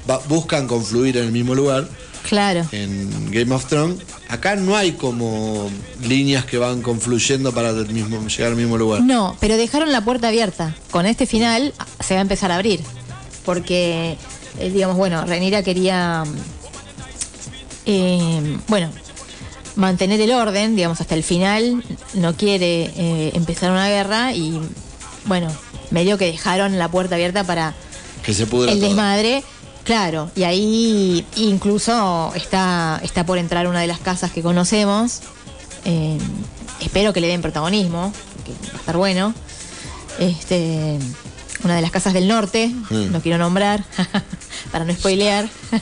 va- 0.09 0.19
buscan 0.27 0.67
confluir 0.67 1.15
en 1.17 1.23
el 1.25 1.31
mismo 1.31 1.55
lugar. 1.55 1.87
Claro. 2.31 2.65
En 2.71 3.29
Game 3.29 3.53
of 3.53 3.65
Thrones, 3.65 3.97
acá 4.29 4.55
no 4.55 4.77
hay 4.77 4.93
como 4.93 5.69
líneas 6.07 6.45
que 6.45 6.57
van 6.57 6.81
confluyendo 6.81 7.53
para 7.53 7.71
el 7.71 7.89
mismo, 7.89 8.25
llegar 8.25 8.51
al 8.51 8.55
mismo 8.55 8.77
lugar. 8.77 9.01
No, 9.01 9.35
pero 9.41 9.57
dejaron 9.57 9.91
la 9.91 9.99
puerta 10.05 10.29
abierta. 10.29 10.73
Con 10.91 11.05
este 11.05 11.25
final 11.25 11.73
se 11.99 12.13
va 12.13 12.19
a 12.19 12.21
empezar 12.21 12.49
a 12.49 12.55
abrir. 12.55 12.79
Porque, 13.43 14.15
eh, 14.59 14.69
digamos, 14.69 14.95
bueno, 14.95 15.25
Renira 15.25 15.61
quería, 15.61 16.23
eh, 17.85 18.57
bueno, 18.69 18.89
mantener 19.75 20.21
el 20.21 20.31
orden, 20.31 20.77
digamos, 20.77 21.01
hasta 21.01 21.15
el 21.15 21.23
final. 21.23 21.83
No 22.13 22.37
quiere 22.37 22.93
eh, 22.95 23.31
empezar 23.33 23.71
una 23.71 23.89
guerra 23.89 24.33
y, 24.33 24.57
bueno, 25.25 25.49
medio 25.89 26.17
que 26.17 26.27
dejaron 26.27 26.77
la 26.79 26.87
puerta 26.89 27.15
abierta 27.15 27.43
para 27.43 27.73
Que 28.23 28.33
se 28.33 28.43
el 28.43 28.49
todo. 28.49 28.65
desmadre. 28.67 29.43
Claro, 29.83 30.29
y 30.35 30.43
ahí 30.43 31.25
incluso 31.35 32.31
está, 32.35 32.99
está 33.03 33.25
por 33.25 33.37
entrar 33.39 33.67
una 33.67 33.81
de 33.81 33.87
las 33.87 33.99
casas 33.99 34.31
que 34.31 34.41
conocemos. 34.43 35.21
Eh, 35.85 36.17
espero 36.79 37.13
que 37.13 37.21
le 37.21 37.27
den 37.27 37.41
protagonismo, 37.41 38.13
que 38.45 38.51
va 38.69 38.73
a 38.75 38.77
estar 38.77 38.97
bueno. 38.97 39.33
Este, 40.19 40.99
una 41.63 41.75
de 41.75 41.81
las 41.81 41.89
casas 41.91 42.13
del 42.13 42.27
norte, 42.27 42.67
Mm. 42.67 43.11
no 43.11 43.21
quiero 43.21 43.37
nombrar, 43.39 43.83
para 44.71 44.85
no 44.85 44.93
spoilear. 44.93 45.49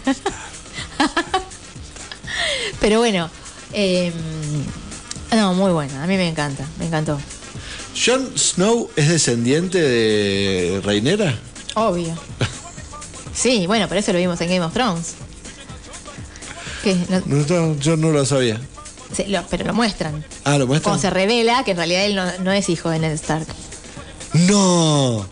Pero 2.79 2.99
bueno, 2.99 3.29
eh, 3.73 4.11
no, 5.35 5.53
muy 5.53 5.71
buena, 5.71 6.03
a 6.03 6.07
mí 6.07 6.15
me 6.15 6.27
encanta, 6.29 6.65
me 6.77 6.85
encantó. 6.85 7.19
¿Jon 8.05 8.31
Snow 8.37 8.89
es 8.95 9.09
descendiente 9.09 9.81
de 9.81 10.81
Reinera? 10.83 11.37
Obvio. 11.75 12.13
Sí, 13.33 13.67
bueno, 13.67 13.87
pero 13.87 13.99
eso 13.99 14.11
lo 14.13 14.19
vimos 14.19 14.39
en 14.41 14.49
Game 14.49 14.61
of 14.65 14.73
Thrones. 14.73 15.13
Que 16.83 16.95
no- 17.09 17.21
No, 17.25 17.45
no, 17.47 17.79
yo 17.79 17.97
no 17.97 18.11
lo 18.11 18.25
sabía. 18.25 18.59
se- 19.13 19.27
lo- 19.27 19.43
pero 19.49 19.65
lo 19.65 19.73
muestran. 19.73 20.23
Ah, 20.43 20.57
¿lo 20.57 20.67
muestran? 20.67 20.93
Cuando 20.93 21.01
se 21.01 21.09
revela 21.09 21.63
que 21.63 21.71
en 21.71 21.77
realidad 21.77 22.05
él 22.05 22.15
no, 22.15 22.25
no 22.39 22.51
es 22.51 22.69
hijo 22.69 22.89
de 22.89 22.99
Ned 22.99 23.11
Stark. 23.13 23.47
¡No! 24.33 25.27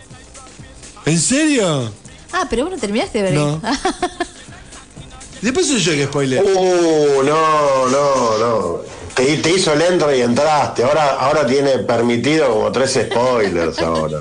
¿En 1.05 1.19
serio? 1.19 1.91
Ah, 2.33 2.47
pero 2.49 2.63
vos 2.63 2.73
no 2.73 2.79
terminaste 2.79 3.19
de 3.19 3.23
ver. 3.23 3.33
No. 3.33 3.61
Después 5.41 5.67
soy 5.67 5.79
yo 5.79 5.91
el 5.93 5.97
que 5.99 6.05
spoiler. 6.05 6.43
Uh, 6.43 7.23
no, 7.23 7.87
no, 7.89 8.37
no. 8.39 8.77
Te, 9.15 9.37
te 9.37 9.51
hizo 9.51 9.73
el 9.73 9.81
entro 9.83 10.13
y 10.15 10.21
entraste. 10.21 10.83
Ahora, 10.83 11.11
ahora 11.19 11.45
tiene 11.45 11.79
permitido 11.79 12.51
como 12.53 12.71
tres 12.71 12.99
spoilers 13.09 13.79
ahora. 13.79 14.19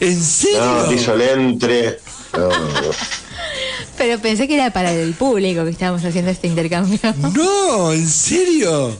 ¿En 0.00 0.22
serio? 0.22 0.60
No, 0.64 0.84
te 0.88 0.94
hizo 0.94 1.12
el 1.14 1.20
entre. 1.22 2.00
Pero 3.98 4.18
pensé 4.18 4.48
que 4.48 4.54
era 4.54 4.72
para 4.72 4.92
el 4.92 5.12
público 5.14 5.64
que 5.64 5.70
estábamos 5.70 6.04
haciendo 6.04 6.30
este 6.30 6.46
intercambio. 6.46 6.98
No, 7.34 7.92
¿en 7.92 8.08
serio? 8.08 8.96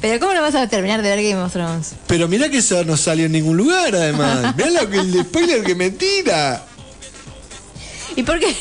Pero 0.00 0.20
¿cómo 0.20 0.34
no 0.34 0.42
vas 0.42 0.54
a 0.54 0.68
terminar 0.68 1.02
de 1.02 1.08
ver 1.08 1.22
Game 1.22 1.42
of 1.42 1.52
Thrones? 1.52 1.92
Pero 2.06 2.28
mirá 2.28 2.50
que 2.50 2.58
eso 2.58 2.84
no 2.84 2.96
salió 2.96 3.26
en 3.26 3.32
ningún 3.32 3.56
lugar, 3.56 3.94
además. 3.94 4.54
Mirá 4.56 4.82
lo 4.82 4.90
que 4.90 4.98
el 4.98 5.22
spoiler 5.22 5.62
que 5.62 5.74
me 5.74 5.90
tira. 5.90 6.64
¿Y 8.16 8.22
por 8.22 8.38
qué? 8.38 8.54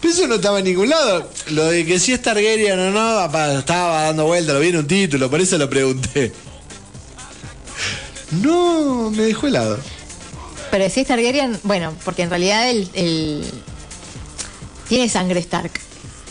Pero 0.00 0.14
eso 0.14 0.26
no 0.26 0.36
estaba 0.36 0.60
en 0.60 0.66
ningún 0.66 0.88
lado. 0.88 1.28
Lo 1.48 1.64
de 1.64 1.84
que 1.84 1.98
si 1.98 2.12
es 2.12 2.22
Targaryen 2.22 2.78
o 2.78 2.90
no, 2.90 3.24
estaba 3.58 4.04
dando 4.04 4.26
vuelta, 4.26 4.52
lo 4.52 4.60
vi 4.60 4.68
en 4.68 4.76
un 4.76 4.86
título, 4.86 5.28
por 5.28 5.40
eso 5.40 5.58
lo 5.58 5.68
pregunté. 5.68 6.32
No, 8.30 9.10
me 9.10 9.24
dejó 9.24 9.48
helado. 9.48 9.78
Pero 10.70 10.84
es 10.84 10.94
Targaryen, 11.06 11.58
bueno, 11.64 11.94
porque 12.04 12.22
en 12.22 12.30
realidad 12.30 12.70
él, 12.70 12.88
él 12.94 13.44
tiene 14.88 15.08
sangre 15.08 15.40
Stark. 15.40 15.72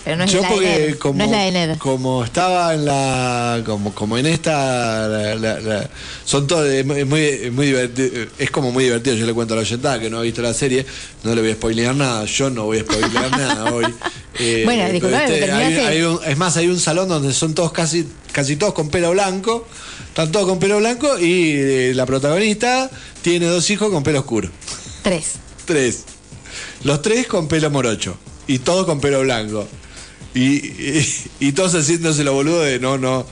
Pero 0.05 0.15
no 0.15 0.23
es 0.23 0.31
Yo 0.31 0.41
la 0.41 0.49
de 0.49 0.59
Ned. 0.61 0.95
como, 0.97 1.17
No 1.19 1.25
es 1.25 1.29
la 1.31 1.39
de 1.43 1.51
Ned. 1.51 1.77
como 1.77 2.23
estaba 2.23 2.73
en 2.73 2.85
la 2.85 3.61
como, 3.65 3.93
como 3.93 4.17
en 4.17 4.25
esta 4.27 5.07
la- 5.09 5.35
la- 5.35 5.59
la- 5.59 5.89
son 6.23 6.47
todos 6.47 6.65
es 6.67 6.85
muy, 6.85 7.51
muy, 7.51 7.65
divertido 7.67 8.25
es 8.39 8.49
como 8.49 8.71
muy 8.71 8.85
divertido 8.85 9.17
yo 9.17 9.25
le 9.25 9.33
cuento 9.33 9.53
a 9.53 9.57
la 9.57 9.61
oyentada 9.63 9.99
que 9.99 10.09
no 10.09 10.19
ha 10.19 10.21
visto 10.21 10.41
la 10.41 10.53
serie 10.53 10.85
no 11.23 11.35
le 11.35 11.41
voy 11.41 11.51
a 11.51 11.53
spoilear 11.55 11.95
nada 11.95 12.23
yo 12.25 12.49
no 12.49 12.63
voy 12.63 12.77
a 12.79 12.81
spoilear 12.81 13.31
nada 13.37 13.73
hoy 13.73 13.93
Eh, 14.39 14.61
Bueno, 14.63 14.89
disculpame, 14.89 15.25
este, 15.25 15.51
hay- 15.51 15.75
hay 15.75 16.01
un- 16.01 16.19
es 16.25 16.37
más 16.37 16.55
hay 16.55 16.67
un 16.67 16.79
salón 16.79 17.09
donde 17.09 17.33
son 17.33 17.53
todos 17.53 17.73
casi 17.73 18.07
casi 18.31 18.55
todos 18.55 18.73
con 18.73 18.89
pelo 18.89 19.11
blanco 19.11 19.67
están 20.19 20.33
todos 20.33 20.47
con 20.49 20.59
pelo 20.59 20.79
blanco 20.79 21.17
y 21.17 21.51
eh, 21.55 21.91
la 21.95 22.05
protagonista 22.05 22.89
tiene 23.21 23.45
dos 23.45 23.69
hijos 23.69 23.89
con 23.89 24.03
pelo 24.03 24.19
oscuro 24.19 24.49
Tres. 25.01 25.35
Tres. 25.65 26.03
Los 26.83 27.01
tres 27.01 27.25
con 27.27 27.47
pelo 27.47 27.69
morocho. 27.71 28.17
Y 28.47 28.59
todos 28.59 28.85
con 28.85 28.99
pelo 28.99 29.21
blanco. 29.21 29.65
Y, 30.33 30.55
y, 30.57 31.07
y 31.39 31.51
todos 31.53 31.73
haciéndose 31.73 32.23
lo 32.25 32.33
boludo 32.33 32.61
de 32.61 32.79
no, 32.79 32.97
no. 32.97 33.25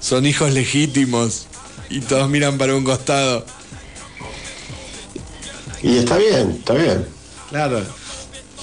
Son 0.00 0.24
hijos 0.24 0.52
legítimos. 0.54 1.46
Y 1.90 2.00
todos 2.00 2.30
miran 2.30 2.56
para 2.56 2.74
un 2.74 2.84
costado. 2.84 3.44
Y 5.82 5.98
está 5.98 6.16
bien, 6.16 6.52
está 6.58 6.72
bien. 6.74 7.06
Claro. 7.50 7.82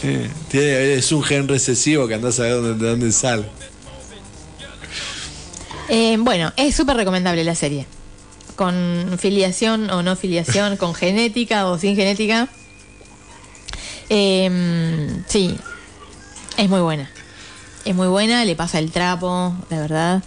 Sí, 0.01 0.17
tiene- 0.49 0.93
es 0.95 1.11
un 1.11 1.21
gen 1.23 1.47
recesivo 1.47 2.07
que 2.07 2.15
andás 2.15 2.39
a 2.39 2.43
ver 2.43 2.53
dónde, 2.53 2.83
de 2.85 2.89
dónde 2.91 3.11
sale. 3.11 3.45
Eh, 5.89 6.17
bueno, 6.19 6.51
es 6.57 6.75
súper 6.75 6.97
recomendable 6.97 7.43
la 7.43 7.55
serie. 7.55 7.85
Con 8.55 9.17
filiación 9.19 9.89
o 9.89 10.03
no 10.03 10.15
filiación, 10.15 10.77
con 10.77 10.93
genética 10.93 11.67
o 11.67 11.77
sin 11.77 11.95
genética. 11.95 12.47
Eh, 14.09 15.21
sí, 15.27 15.57
es 16.57 16.69
muy 16.69 16.81
buena. 16.81 17.09
Es 17.85 17.95
muy 17.95 18.07
buena, 18.07 18.43
le 18.43 18.55
pasa 18.55 18.79
el 18.79 18.91
trapo, 18.91 19.55
la 19.69 19.79
verdad. 19.79 20.23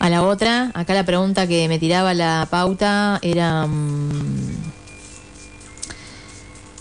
A 0.00 0.08
la 0.08 0.22
otra, 0.22 0.70
acá 0.74 0.94
la 0.94 1.04
pregunta 1.04 1.46
que 1.46 1.68
me 1.68 1.78
tiraba 1.78 2.14
la 2.14 2.48
pauta 2.50 3.18
era... 3.22 3.66
mm, 3.66 4.72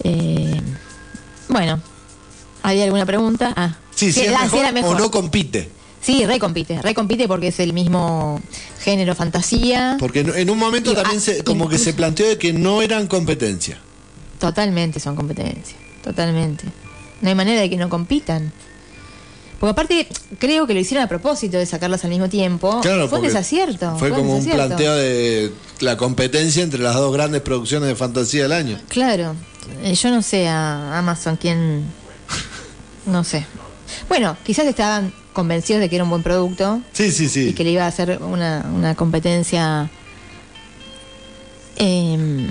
eh, 0.05 0.61
bueno, 1.49 1.81
¿había 2.63 2.85
alguna 2.85 3.05
pregunta? 3.05 3.53
Ah, 3.55 3.75
Sí, 3.93 4.13
si 4.13 4.21
es 4.21 4.33
ah, 4.33 4.43
mejor, 4.43 4.59
era 4.59 4.71
mejor. 4.71 4.95
o 4.95 4.99
no 4.99 5.11
compite. 5.11 5.69
Sí, 6.01 6.25
recompite, 6.25 6.81
recompite 6.81 7.27
porque 7.27 7.47
es 7.49 7.59
el 7.59 7.73
mismo 7.73 8.41
género 8.81 9.15
fantasía. 9.15 9.97
Porque 9.99 10.21
en- 10.21 10.49
un 10.49 10.57
momento 10.57 10.91
Y- 10.91 10.95
también 10.95 11.17
ah, 11.17 11.21
se, 11.21 11.43
como 11.43 11.67
que 11.67 11.77
se 11.77 11.93
planteó 11.93 12.27
de 12.27 12.37
que 12.37 12.53
no 12.53 12.81
eran 12.81 13.07
competencia. 13.07 13.77
Totalmente 14.39 14.99
son 15.01 15.15
competencia, 15.15 15.75
totalmente. 16.03 16.63
No 17.21 17.27
hay 17.29 17.35
manera 17.35 17.59
de 17.61 17.69
que 17.69 17.75
no 17.75 17.89
compitan. 17.89 18.53
Porque 19.59 19.71
aparte, 19.71 20.07
creo 20.39 20.65
que 20.65 20.73
lo 20.73 20.79
hicieron 20.79 21.03
a 21.03 21.09
propósito 21.09 21.57
de 21.57 21.65
sacarlas 21.65 22.05
al 22.05 22.11
mismo 22.11 22.29
tiempo. 22.29 22.79
Claro, 22.79 23.09
fue 23.09 23.19
un 23.19 23.25
desacierto. 23.25 23.97
Fue 23.97 24.09
como 24.09 24.35
un 24.35 24.39
desacierto. 24.39 24.67
planteo 24.67 24.95
de 24.95 25.51
la 25.81 25.97
competencia 25.97 26.63
entre 26.63 26.79
las 26.79 26.95
dos 26.95 27.11
grandes 27.13 27.41
producciones 27.41 27.89
de 27.89 27.95
fantasía 27.97 28.43
del 28.43 28.53
año. 28.53 28.79
Claro, 28.87 29.35
eh, 29.83 29.93
yo 29.95 30.11
no 30.11 30.21
sé 30.21 30.47
a 30.47 30.97
Amazon 30.97 31.35
quién. 31.35 31.83
No 33.05 33.25
sé. 33.25 33.45
Bueno, 34.07 34.37
quizás 34.45 34.65
estaban 34.65 35.13
convencidos 35.39 35.79
de 35.81 35.89
que 35.89 35.95
era 35.95 36.03
un 36.03 36.09
buen 36.09 36.21
producto 36.23 36.81
Sí, 36.93 37.11
sí, 37.11 37.29
sí. 37.29 37.49
y 37.49 37.53
que 37.53 37.63
le 37.63 37.71
iba 37.71 37.83
a 37.85 37.87
hacer 37.87 38.19
una, 38.21 38.65
una 38.75 38.93
competencia. 38.95 39.89
em, 41.77 42.49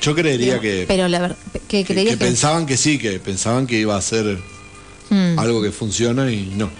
Yo 0.00 0.14
creería 0.14 0.58
que, 0.60 0.84
pero 0.88 1.08
la 1.08 1.36
que 1.68 1.84
que, 1.84 1.94
que 1.94 2.16
pensaban 2.16 2.66
que 2.66 2.76
sí, 2.76 2.98
que 2.98 3.18
pensaban 3.20 3.66
que 3.66 3.78
iba 3.78 3.96
a 3.96 4.02
ser 4.02 4.38
Mm. 5.10 5.38
algo 5.40 5.60
que 5.60 5.72
funciona 5.72 6.30
y 6.30 6.52
no. 6.56 6.70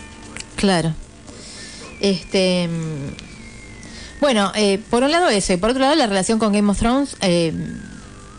Claro. 0.57 0.95
Este. 2.01 2.69
mm, 2.69 4.21
Bueno, 4.21 4.53
eh, 4.55 4.79
por 4.91 5.03
un 5.03 5.11
lado 5.11 5.29
eso, 5.31 5.53
y 5.53 5.57
por 5.57 5.71
otro 5.71 5.81
lado 5.83 5.97
la 5.97 6.07
relación 6.07 6.39
con 6.39 6.53
Game 6.53 6.71
of 6.71 6.79
Thrones, 6.79 7.17
eh, 7.23 7.53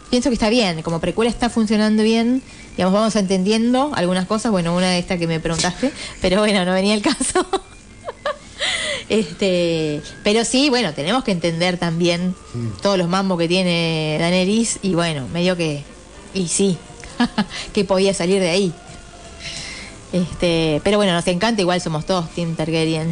pienso 0.09 0.29
que 0.29 0.35
está 0.35 0.49
bien, 0.49 0.81
como 0.83 0.99
precuela 1.01 1.29
está 1.29 1.49
funcionando 1.49 2.03
bien, 2.03 2.41
digamos, 2.77 2.93
vamos 2.93 3.15
entendiendo 3.15 3.91
algunas 3.95 4.25
cosas, 4.27 4.51
bueno, 4.51 4.75
una 4.75 4.89
de 4.89 4.99
estas 4.99 5.19
que 5.19 5.27
me 5.27 5.39
preguntaste, 5.39 5.91
pero 6.21 6.39
bueno, 6.39 6.63
no 6.65 6.73
venía 6.73 6.93
el 6.93 7.01
caso. 7.01 7.45
este, 9.09 10.01
pero 10.23 10.45
sí, 10.45 10.69
bueno, 10.69 10.93
tenemos 10.93 11.23
que 11.23 11.31
entender 11.31 11.77
también 11.77 12.35
todos 12.81 12.97
los 12.97 13.07
mambos 13.09 13.37
que 13.39 13.47
tiene 13.47 14.17
Daenerys 14.19 14.79
y 14.81 14.93
bueno, 14.93 15.27
medio 15.33 15.57
que, 15.57 15.83
y 16.33 16.47
sí, 16.47 16.77
que 17.73 17.83
podía 17.83 18.13
salir 18.13 18.39
de 18.39 18.49
ahí. 18.49 18.73
Este, 20.13 20.81
pero 20.83 20.97
bueno, 20.97 21.13
nos 21.13 21.27
encanta, 21.27 21.61
igual 21.61 21.79
somos 21.81 22.05
todos 22.05 22.29
Team 22.31 22.55
Targaryen. 22.55 23.09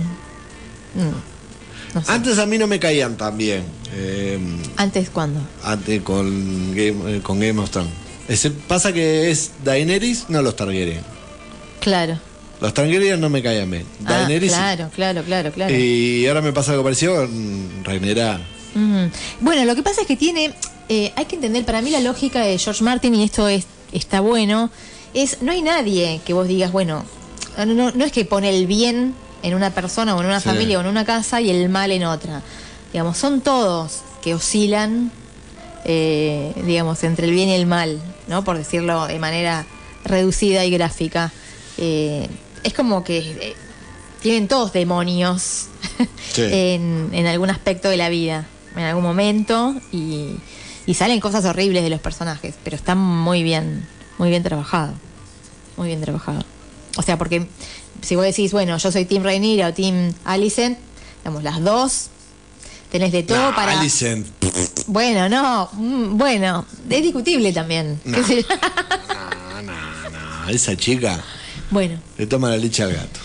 Mm, 0.95 1.93
no 1.95 2.03
sé. 2.03 2.11
Antes 2.11 2.37
a 2.39 2.45
mí 2.45 2.57
no 2.57 2.67
me 2.67 2.79
caían 2.79 3.15
tan 3.15 3.37
bien. 3.37 3.63
eh, 3.93 4.37
¿Antes 4.75 5.09
cuándo? 5.09 5.39
antes 5.63 6.01
con 6.03 6.75
Game, 6.75 7.17
eh, 7.17 7.21
con 7.21 7.39
Game 7.39 7.59
of 7.59 7.69
Thrones. 7.69 7.91
Ese- 8.29 8.51
pasa 8.51 8.93
que 8.93 9.29
es 9.31 9.51
Daenerys, 9.65 10.25
no 10.29 10.41
los 10.41 10.55
Targaryen. 10.55 11.01
Claro. 11.81 12.17
Los 12.61 12.73
Targaryen 12.73 13.19
no 13.19 13.29
me 13.29 13.41
caían 13.43 13.69
bien. 13.71 13.85
Ah, 14.05 14.13
Daenerys 14.13 14.51
claro, 14.53 14.89
claro, 14.95 15.23
claro, 15.23 15.51
claro. 15.51 15.75
Y 15.75 16.25
ahora 16.27 16.41
me 16.41 16.53
pasa 16.53 16.71
algo 16.71 16.83
parecido 16.83 17.15
con. 17.15 17.81
Mm. 18.75 19.05
Bueno, 19.41 19.65
lo 19.65 19.75
que 19.75 19.81
pasa 19.83 20.01
es 20.01 20.07
que 20.07 20.15
tiene, 20.15 20.53
eh, 20.89 21.11
hay 21.15 21.25
que 21.25 21.35
entender, 21.35 21.65
para 21.65 21.81
mí 21.81 21.89
la 21.89 21.99
lógica 22.01 22.41
de 22.43 22.57
George 22.57 22.83
Martin, 22.83 23.15
y 23.15 23.23
esto 23.23 23.47
es, 23.47 23.65
está 23.91 24.19
bueno, 24.19 24.69
es 25.15 25.41
no 25.41 25.51
hay 25.51 25.61
nadie 25.63 26.21
que 26.23 26.33
vos 26.33 26.47
digas, 26.47 26.71
bueno, 26.71 27.03
no, 27.57 27.65
no, 27.65 27.91
no 27.91 28.05
es 28.05 28.11
que 28.11 28.25
pone 28.25 28.49
el 28.55 28.67
bien 28.67 29.15
en 29.41 29.55
una 29.55 29.71
persona 29.73 30.15
o 30.15 30.19
en 30.19 30.27
una 30.27 30.39
Sí. 30.39 30.49
familia 30.49 30.77
o 30.77 30.81
en 30.81 30.87
una 30.87 31.03
casa 31.05 31.41
y 31.41 31.49
el 31.49 31.67
mal 31.69 31.91
en 31.91 32.03
otra. 32.03 32.41
Digamos, 32.93 33.17
son 33.17 33.41
todos 33.41 34.01
que 34.21 34.35
oscilan, 34.35 35.11
eh, 35.85 36.53
digamos, 36.65 37.03
entre 37.03 37.25
el 37.25 37.31
bien 37.33 37.49
y 37.49 37.53
el 37.53 37.65
mal, 37.65 37.99
¿no? 38.29 38.43
Por 38.45 38.57
decirlo 38.57 39.07
de 39.07 39.19
manera 39.19 39.65
reducida 40.05 40.63
y 40.63 40.71
gráfica. 40.71 41.31
Eh, 41.77 42.29
es 42.63 42.73
como 42.73 43.03
que 43.03 43.17
eh, 43.19 43.55
tienen 44.21 44.47
todos 44.47 44.71
demonios 44.71 45.67
Sí. 46.33 46.43
en, 46.43 47.09
en 47.11 47.27
algún 47.27 47.49
aspecto 47.49 47.89
de 47.89 47.97
la 47.97 48.07
vida, 48.09 48.45
en 48.75 48.83
algún 48.83 49.03
momento, 49.03 49.75
y, 49.91 50.35
y 50.85 50.93
salen 50.93 51.19
cosas 51.19 51.43
horribles 51.45 51.83
de 51.83 51.89
los 51.89 51.99
personajes, 51.99 52.55
pero 52.63 52.75
está 52.75 52.95
muy 52.95 53.43
bien, 53.43 53.87
muy 54.17 54.29
bien 54.29 54.43
trabajado. 54.43 54.93
Muy 55.77 55.87
bien 55.87 56.01
trabajado. 56.01 56.43
O 56.97 57.01
sea, 57.01 57.17
porque 57.17 57.47
si 58.01 58.15
vos 58.15 58.25
decís, 58.25 58.51
bueno, 58.51 58.77
yo 58.77 58.91
soy 58.91 59.05
Team 59.05 59.23
Rhaenyra 59.23 59.69
o 59.69 59.73
Team 59.73 60.13
Alicent, 60.25 60.77
digamos, 61.23 61.43
las 61.43 61.63
dos, 61.63 62.07
tenés 62.91 63.11
de 63.13 63.23
todo 63.23 63.37
Nah, 63.51 63.55
para... 63.55 63.79
Alicent. 63.79 64.27
Bueno, 64.91 65.29
no, 65.29 65.69
mm, 65.73 66.17
bueno, 66.17 66.65
es 66.89 67.03
discutible 67.03 67.53
también. 67.53 67.99
qué 68.03 68.09
No. 68.09 68.23
sé 68.27 68.41
yo. 68.41 68.47
Ah, 69.09 70.47
esa 70.49 70.75
chica 70.75 71.21
bueno, 71.69 71.99
le 72.17 72.25
toma 72.25 72.49
la 72.49 72.57
leche 72.57 72.81
al 72.81 72.91
gato. 72.93 73.19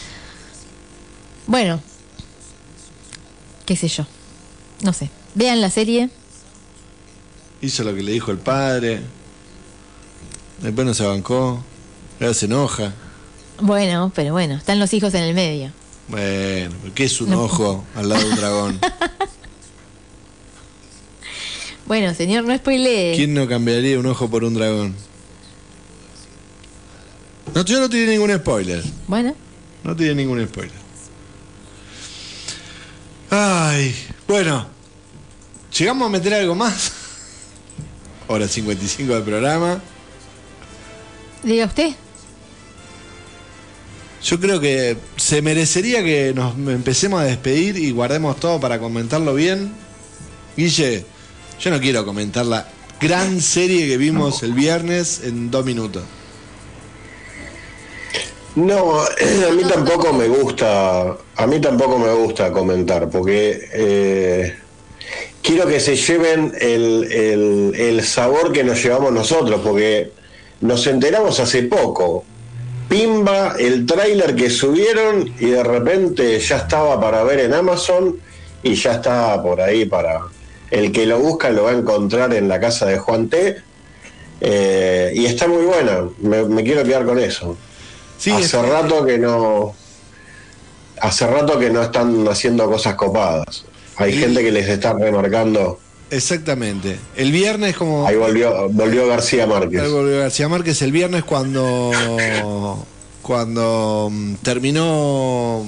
bueno, 1.47 1.81
qué 3.65 3.77
sé 3.77 3.89
yo, 3.89 4.07
no 4.83 4.93
sé. 4.93 5.09
Vean 5.35 5.61
la 5.63 5.71
serie, 5.71 6.11
Hizo 7.63 7.83
lo 7.83 7.95
que 7.95 8.03
le 8.03 8.13
dijo 8.13 8.31
el 8.31 8.37
padre. 8.37 9.01
Después 10.61 10.87
no 10.87 10.93
se 10.93 11.07
bancó. 11.07 11.65
Ahora 12.21 12.35
se 12.35 12.45
enoja. 12.45 12.93
bueno, 13.59 14.13
pero 14.15 14.33
bueno, 14.33 14.57
están 14.57 14.79
los 14.79 14.93
hijos 14.93 15.15
en 15.15 15.23
el 15.23 15.35
medio. 15.35 15.73
Bueno, 16.09 16.75
¿qué 16.95 17.05
es 17.05 17.19
un 17.23 17.31
No. 17.31 17.45
ojo 17.45 17.83
al 17.97 18.11
lado 18.11 18.21
de 18.23 18.29
un 18.31 18.37
dragón? 18.37 18.81
Bueno, 21.87 22.15
señor, 22.15 22.45
no 22.45 22.57
spoilee. 22.57 23.15
¿Quién 23.17 23.35
no 23.35 23.47
cambiaría 23.47 23.99
un 23.99 24.07
ojo 24.07 24.29
por 24.31 24.45
un 24.45 24.55
dragón? 24.55 24.95
No, 27.55 27.65
yo 27.65 27.79
no 27.81 27.89
tiene 27.91 28.13
ningún 28.13 28.35
spoiler. 28.35 28.83
Bueno, 29.07 29.35
No 29.83 29.95
tiene 29.95 30.15
ningún 30.15 30.45
spoiler. 30.47 30.73
Ay, 33.31 33.95
bueno. 34.27 34.67
¿Llegamos 35.79 36.07
a 36.07 36.11
meter 36.11 36.35
algo 36.35 36.55
más? 36.55 36.93
Hora 38.29 38.49
55 38.49 39.13
del 39.15 39.23
programa. 39.23 39.81
diga 41.43 41.67
usted. 41.67 41.91
Yo 44.23 44.41
creo 44.41 44.59
que 44.59 44.97
se 45.17 45.43
merecería 45.43 46.03
que 46.03 46.33
nos 46.35 46.57
empecemos 46.57 47.21
a 47.21 47.25
despedir 47.25 47.77
y 47.77 47.91
guardemos 47.91 48.41
todo 48.41 48.59
para 48.59 48.79
comentarlo 48.79 49.35
bien. 49.35 49.75
Guille, 50.57 51.05
yo 51.61 51.71
no 51.71 51.81
quiero 51.81 52.05
comentar 52.05 52.47
la 52.47 52.67
gran 53.01 53.41
serie 53.41 53.87
que 53.87 53.97
vimos 53.97 54.43
el 54.43 54.53
viernes 54.55 55.23
en 55.25 55.51
dos 55.51 55.65
minutos. 55.65 56.03
No, 58.57 59.01
a 59.01 59.53
mí 59.53 59.63
tampoco 59.69 60.13
me 60.13 60.29
gusta, 60.29 61.17
a 61.37 61.47
mí 61.47 61.61
tampoco 61.61 61.99
me 61.99 62.13
gusta 62.13 62.53
comentar, 62.53 63.09
porque 63.11 63.69
eh, 63.73 64.57
quiero 65.43 65.67
que 65.67 65.81
se 65.81 65.97
lleven 65.97 66.53
el, 66.61 67.05
el- 67.13 67.75
el 67.75 68.05
sabor 68.05 68.53
que 68.53 68.63
nos 68.63 68.81
llevamos 68.81 69.13
nosotros, 69.13 69.61
porque 69.65 70.13
nos 70.61 70.87
enteramos 70.87 71.41
hace 71.41 71.65
poco. 71.65 72.25
Pimba, 72.89 73.57
el 73.59 73.87
tráiler 73.87 74.37
que 74.37 74.49
subieron 74.51 75.35
y 75.41 75.47
de 75.47 75.65
repente 75.65 76.39
ya 76.39 76.59
estaba 76.59 77.01
para 77.01 77.25
ver 77.25 77.41
en 77.41 77.55
Amazon 77.55 78.17
y 78.63 78.75
ya 78.75 78.93
está 78.95 79.43
por 79.43 79.61
ahí 79.61 79.85
para... 79.87 80.21
El 80.75 80.93
que 80.93 81.07
lo 81.07 81.19
busca 81.19 81.51
lo 81.51 81.65
va 81.65 81.71
a 81.71 81.75
encontrar 81.75 82.35
en 82.35 82.49
la 82.49 82.59
casa 82.59 82.87
de 82.87 82.99
Juan 82.99 83.29
T. 83.29 83.57
Eh, 84.41 85.13
y 85.15 85.27
está 85.27 85.47
muy 85.47 85.65
buena, 85.65 86.09
me, 86.19 86.45
me 86.45 86.65
quiero 86.65 86.83
quedar 86.83 87.05
con 87.05 87.19
eso. 87.19 87.57
hace 88.19 88.63
rato 88.63 89.05
que 89.05 89.19
no. 89.19 89.75
Hace 91.01 91.27
rato 91.27 91.59
que 91.59 91.71
no 91.71 91.83
están 91.83 92.27
haciendo 92.29 92.69
cosas 92.69 92.95
copadas. 92.95 93.65
Hay 93.97 94.13
gente 94.13 94.43
que 94.43 94.51
les 94.51 94.69
está 94.69 94.93
remarcando. 94.95 95.79
Exactamente. 96.11 96.99
El 97.17 97.33
viernes 97.33 97.77
como... 97.77 98.07
Ahí 98.07 98.17
volvió, 98.17 98.69
volvió 98.69 99.07
García 99.07 99.47
Márquez. 99.47 99.81
Ahí 99.81 99.91
volvió 99.91 100.19
García 100.19 100.49
Márquez 100.49 100.81
el 100.83 100.93
viernes 100.93 101.25
cuando 101.25 101.91
cuando 103.25 104.11
mm, 104.13 104.35
terminó 104.43 105.65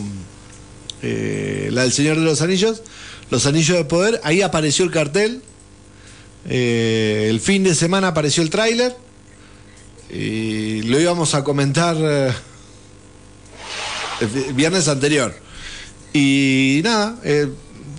eh, 1.02 1.68
la 1.72 1.82
del 1.82 1.92
Señor 1.92 2.18
de 2.18 2.24
los 2.24 2.42
Anillos, 2.42 2.82
los 3.31 3.47
Anillos 3.47 3.77
de 3.77 3.85
Poder, 3.85 4.20
ahí 4.24 4.43
apareció 4.43 4.85
el 4.85 4.90
cartel. 4.90 5.43
Eh, 6.48 7.27
el 7.28 7.40
fin 7.40 7.65
de 7.65 7.74
semana 7.74 8.09
apareció 8.09 8.43
el 8.43 8.51
tráiler 8.51 8.97
y 10.11 10.82
lo 10.82 11.01
íbamos 11.01 11.35
a 11.35 11.43
comentar 11.43 11.97
eh, 11.98 12.32
el 14.20 14.27
vi- 14.28 14.53
viernes 14.53 14.89
anterior. 14.89 15.35
Y 16.12 16.81
nada, 16.85 17.16
eh, 17.24 17.48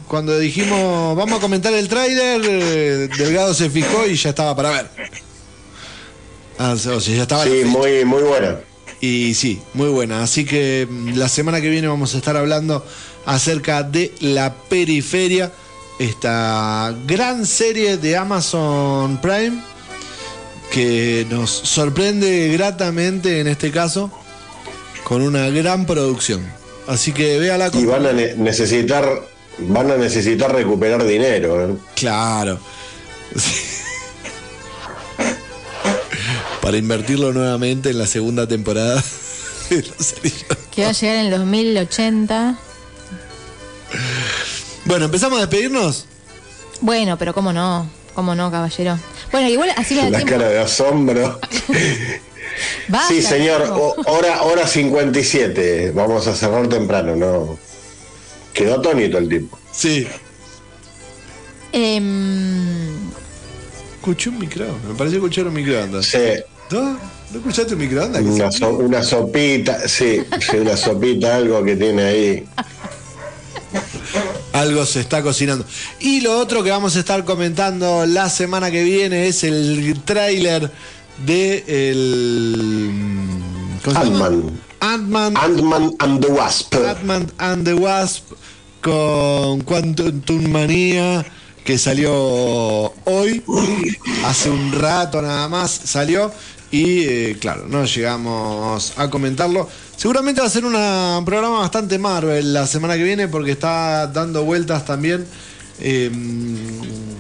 cuando 0.07 0.37
dijimos 0.39 1.15
vamos 1.17 1.37
a 1.37 1.41
comentar 1.41 1.73
el 1.73 1.87
tráiler, 1.89 3.09
Delgado 3.17 3.53
se 3.53 3.69
fijó 3.69 4.07
y 4.07 4.15
ya 4.15 4.29
estaba 4.29 4.55
para 4.55 4.71
ver. 4.71 4.89
Ah, 6.57 6.71
o 6.73 6.77
sea, 6.77 6.97
ya 7.15 7.21
estaba 7.23 7.45
la 7.45 7.51
Sí, 7.51 7.65
muy, 7.65 8.03
muy 8.05 8.23
buena. 8.23 8.59
Y 8.99 9.35
sí, 9.35 9.59
muy 9.75 9.89
buena. 9.89 10.23
Así 10.23 10.43
que 10.45 10.87
mm, 10.89 11.15
la 11.17 11.29
semana 11.29 11.61
que 11.61 11.69
viene 11.69 11.87
vamos 11.87 12.15
a 12.15 12.17
estar 12.17 12.35
hablando 12.35 12.83
acerca 13.27 13.83
de 13.83 14.11
la 14.21 14.53
periferia, 14.55 15.51
esta 15.99 16.95
gran 17.05 17.45
serie 17.45 17.97
de 17.97 18.17
Amazon 18.17 19.19
Prime 19.21 19.61
que 20.71 21.25
nos 21.29 21.49
sorprende 21.51 22.49
gratamente 22.53 23.39
en 23.39 23.47
este 23.47 23.71
caso 23.71 24.11
con 25.03 25.21
una 25.21 25.49
gran 25.49 25.85
producción. 25.85 26.45
Así 26.87 27.11
que 27.13 27.37
véala 27.39 27.69
Y 27.73 27.85
van 27.85 28.05
a 28.05 28.13
ne- 28.13 28.35
necesitar. 28.35 29.07
Van 29.59 29.89
a 29.89 29.97
necesitar 29.97 30.53
recuperar 30.53 31.03
dinero. 31.05 31.69
¿eh? 31.69 31.73
Claro. 31.95 32.59
Para 36.61 36.77
invertirlo 36.77 37.33
nuevamente 37.33 37.89
en 37.91 37.97
la 37.97 38.07
segunda 38.07 38.47
temporada. 38.47 39.03
de 39.69 39.81
Los 39.83 40.13
Anillos. 40.19 40.45
Que 40.73 40.83
va 40.83 40.89
a 40.89 40.93
llegar 40.93 41.15
en 41.17 41.25
el 41.25 41.31
2080. 41.39 42.57
Bueno, 44.87 45.05
empezamos 45.05 45.37
a 45.37 45.41
despedirnos. 45.41 46.05
Bueno, 46.81 47.17
pero 47.17 47.33
cómo 47.33 47.51
no, 47.53 47.89
cómo 48.13 48.35
no, 48.35 48.49
caballero. 48.51 48.97
Bueno, 49.31 49.49
igual 49.49 49.71
así 49.75 49.95
me 49.95 50.03
da 50.03 50.09
La 50.09 50.17
tiempo. 50.19 50.35
cara 50.37 50.49
de 50.49 50.59
asombro. 50.59 51.39
Basta, 52.87 53.07
sí, 53.13 53.21
señor. 53.21 53.61
o- 53.71 53.95
hora, 54.07 54.43
hora 54.43 54.65
57. 54.65 55.91
Vamos 55.91 56.25
a 56.27 56.33
cerrar 56.35 56.67
temprano, 56.67 57.15
¿no? 57.15 57.59
Quedó 58.53 58.75
atónito 58.79 59.17
el 59.17 59.29
tipo. 59.29 59.59
Sí. 59.71 60.07
Em, 61.71 62.87
Escuché 63.97 64.29
un 64.29 64.39
micrófono. 64.39 64.79
Me 64.87 64.95
pareció 64.95 65.17
escuchar 65.19 65.47
un 65.47 65.53
microondas. 65.53 66.05
Sí. 66.05 66.17
¿No? 66.71 66.81
¿No 67.31 67.39
escuchaste 67.39 67.73
un 67.73 67.79
microondas? 67.81 68.21
Una, 68.23 68.51
so- 68.51 68.69
una 68.77 69.03
sopita, 69.03 69.87
sí, 69.87 70.21
sí, 70.39 70.57
una 70.57 70.77
sopita, 70.77 71.35
algo 71.35 71.61
que 71.63 71.75
tiene 71.75 72.03
ahí. 72.03 72.45
Algo 74.59 74.85
se 74.85 75.01
está 75.01 75.21
cocinando. 75.21 75.65
Y 75.99 76.21
lo 76.21 76.37
otro 76.37 76.63
que 76.63 76.69
vamos 76.69 76.95
a 76.95 76.99
estar 76.99 77.23
comentando 77.25 78.05
la 78.05 78.29
semana 78.29 78.71
que 78.71 78.83
viene 78.83 79.27
es 79.27 79.43
el 79.43 80.01
tráiler 80.03 80.71
de 81.25 81.91
el. 81.91 82.91
Ant-Man. 83.85 84.59
Ant-Man 84.79 85.37
Ant-Man 85.37 85.95
and 85.99 86.21
the 86.21 86.31
Wasp. 86.31 86.75
Ant-Man 86.75 87.31
and 87.37 87.65
the 87.65 87.73
Wasp 87.73 88.23
con 88.81 89.61
Quantum 89.61 90.49
Manía 90.49 91.25
que 91.67 91.77
salió 91.77 92.13
hoy, 93.03 93.43
hace 94.23 94.49
un 94.49 94.71
rato 94.71 95.21
nada 95.21 95.49
más 95.49 95.69
salió 95.71 96.31
y 96.71 97.03
eh, 97.03 97.37
claro, 97.41 97.65
no 97.67 97.83
llegamos 97.83 98.93
a 98.97 99.09
comentarlo. 99.09 99.67
Seguramente 99.97 100.41
va 100.41 100.47
a 100.47 100.49
ser 100.49 100.63
una- 100.65 101.17
un 101.17 101.25
programa 101.25 101.59
bastante 101.59 101.97
Marvel 101.97 102.53
la 102.53 102.67
semana 102.67 102.95
que 102.95 103.03
viene 103.03 103.27
porque 103.27 103.51
está 103.51 104.07
dando 104.07 104.43
vueltas 104.43 104.85
también. 104.85 105.25
eh, 105.79 106.09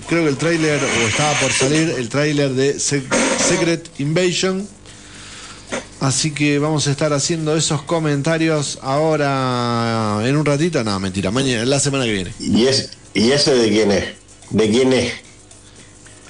creo 0.09 0.23
que 0.23 0.29
el 0.29 0.37
tráiler, 0.37 0.79
o 0.83 1.07
estaba 1.07 1.31
por 1.39 1.51
salir 1.51 1.93
el 1.95 2.09
tráiler 2.09 2.49
de 2.55 2.79
Se- 2.79 3.03
Secret 3.47 3.87
Invasion. 3.99 4.67
Así 5.99 6.31
que 6.31 6.57
vamos 6.57 6.87
a 6.87 6.91
estar 6.91 7.13
haciendo 7.13 7.55
esos 7.55 7.83
comentarios 7.83 8.79
ahora 8.81 10.21
en 10.23 10.35
un 10.37 10.43
ratito. 10.43 10.83
No, 10.83 10.99
mentira, 10.99 11.29
mañana, 11.29 11.65
la 11.65 11.79
semana 11.79 12.05
que 12.05 12.13
viene. 12.13 12.33
¿Y, 12.39 12.65
es, 12.65 12.89
¿Y 13.13 13.29
ese 13.31 13.53
de 13.53 13.69
quién 13.69 13.91
es? 13.91 14.05
¿De 14.49 14.69
quién 14.71 14.91
es? 14.93 15.13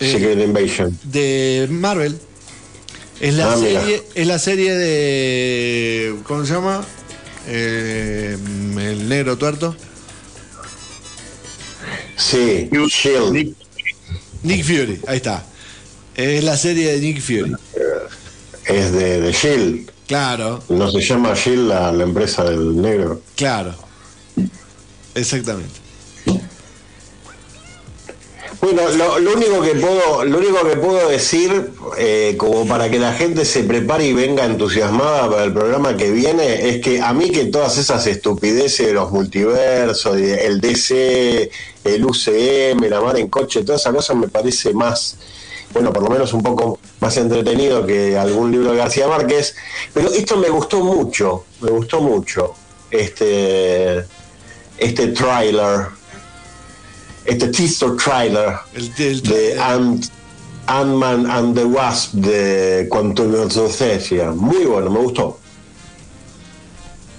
Eh, 0.02 0.11
Secret 0.11 0.40
Invasion. 0.40 0.99
de 1.03 1.68
Marvel. 1.72 2.19
Es 3.19 3.34
la, 3.34 3.52
Ah, 3.53 3.57
serie, 3.57 4.03
es 4.14 4.27
la 4.27 4.38
serie 4.39 4.76
de. 4.76 6.15
¿Cómo 6.23 6.45
se 6.45 6.53
llama? 6.53 6.84
Eh, 7.48 8.38
el 8.77 9.10
negro 9.10 9.38
tuerto. 9.38 9.76
Sí, 12.15 12.69
Shield. 12.72 13.56
Nick 14.44 14.64
Fury, 14.64 15.02
ahí 15.07 15.18
está. 15.18 15.45
Es 16.15 16.44
la 16.44 16.57
serie 16.57 16.94
de 16.94 16.99
Nick 16.99 17.22
Fury. 17.22 17.53
Es 18.65 18.91
de, 18.91 19.22
de 19.22 19.31
Shield. 19.31 19.91
Claro, 20.07 20.64
No 20.69 20.89
se 20.89 21.02
llama 21.02 21.34
Shield 21.34 21.68
la, 21.68 21.91
la 21.91 22.03
empresa 22.03 22.44
del 22.44 22.80
negro. 22.81 23.22
claro. 23.35 23.76
Exactamente. 25.15 25.73
Bueno, 28.59 28.89
lo, 28.89 29.19
lo 29.19 29.34
único 29.34 29.61
que 29.61 29.75
puedo, 29.75 30.25
lo 30.25 30.39
único 30.39 30.67
que 30.67 30.77
puedo 30.77 31.09
decir, 31.09 31.71
eh, 31.97 32.35
como 32.38 32.67
para 32.67 32.89
que 32.89 32.97
la 32.97 33.13
gente 33.13 33.45
se 33.45 33.63
prepare 33.63 34.05
y 34.05 34.13
venga 34.13 34.45
entusiasmada 34.45 35.29
para 35.29 35.43
el 35.43 35.53
programa 35.53 35.95
que 35.95 36.09
viene, 36.09 36.69
es 36.69 36.81
que 36.81 36.99
a 36.99 37.13
mí 37.13 37.29
que 37.29 37.45
todas 37.45 37.77
esas 37.77 38.07
estupideces 38.07 38.88
de 38.88 38.93
los 38.93 39.11
multiversos, 39.11 40.17
el 40.17 40.59
DC, 40.59 41.51
el 41.84 42.03
UCM, 42.03 42.89
la 42.89 42.99
mar 42.99 43.17
en 43.19 43.27
coche, 43.27 43.63
toda 43.63 43.77
esa 43.77 43.93
cosa 43.93 44.15
me 44.15 44.27
parece 44.27 44.73
más, 44.73 45.17
bueno, 45.71 45.93
por 45.93 46.01
lo 46.01 46.09
menos 46.09 46.34
un 46.34 46.41
poco 46.41 46.79
más 46.99 47.15
entretenido 47.17 47.85
que 47.85 48.17
algún 48.17 48.51
libro 48.51 48.71
de 48.71 48.77
García 48.77 49.07
Márquez. 49.07 49.55
Pero 49.93 50.11
esto 50.11 50.35
me 50.38 50.49
gustó 50.49 50.79
mucho, 50.79 51.45
me 51.61 51.69
gustó 51.69 52.01
mucho. 52.01 52.55
Este, 52.89 54.03
este 54.79 55.07
trailer 55.09 55.88
este 57.28 57.48
teaser 57.49 57.95
trailer 57.98 58.56
de 58.95 59.60
Ant, 59.60 60.06
Ant-Man 60.68 61.30
and 61.30 61.56
the 61.56 61.66
Wasp 61.66 62.14
de 62.14 62.88
Quantum 62.90 63.49
Society. 63.49 64.16
Muy 64.36 64.66
bueno, 64.66 64.90
me 64.90 64.99
gustó. 64.99 65.40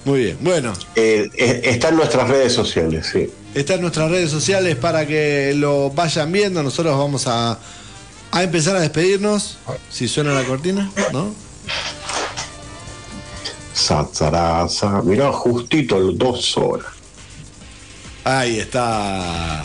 Muy 0.05 0.23
bien. 0.25 0.37
Bueno, 0.41 0.73
Eh, 0.95 1.29
eh, 1.37 1.61
está 1.65 1.89
en 1.89 1.97
nuestras 1.97 2.27
redes 2.27 2.53
sociales, 2.53 3.07
sí. 3.11 3.29
está 3.53 3.75
en 3.75 3.81
nuestras 3.81 4.09
redes 4.09 4.31
sociales 4.31 4.75
para 4.75 5.05
que 5.05 5.53
lo 5.55 5.89
vayan 5.91 6.31
viendo. 6.31 6.63
Nosotros 6.63 6.97
vamos 6.97 7.27
a, 7.27 7.59
a 8.31 8.43
empezar 8.43 8.75
a 8.75 8.79
despedirnos. 8.79 9.57
Si 9.91 10.07
suena 10.07 10.33
la 10.33 10.43
cortina, 10.43 10.89
¿no? 11.13 11.33
Satsaraza. 13.73 15.01
Mirá, 15.03 15.31
justito 15.31 15.99
dos 16.13 16.57
horas. 16.57 16.87
Ahí 18.23 18.59
está. 18.59 19.63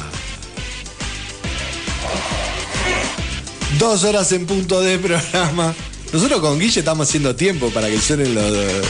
Dos 3.78 4.04
horas 4.04 4.30
en 4.32 4.46
punto 4.46 4.80
de 4.80 4.98
programa. 4.98 5.74
Nosotros 6.12 6.40
con 6.40 6.58
Guille 6.58 6.80
estamos 6.80 7.08
haciendo 7.08 7.34
tiempo 7.34 7.70
para 7.70 7.88
que 7.88 7.98
suenen 7.98 8.34
los. 8.34 8.86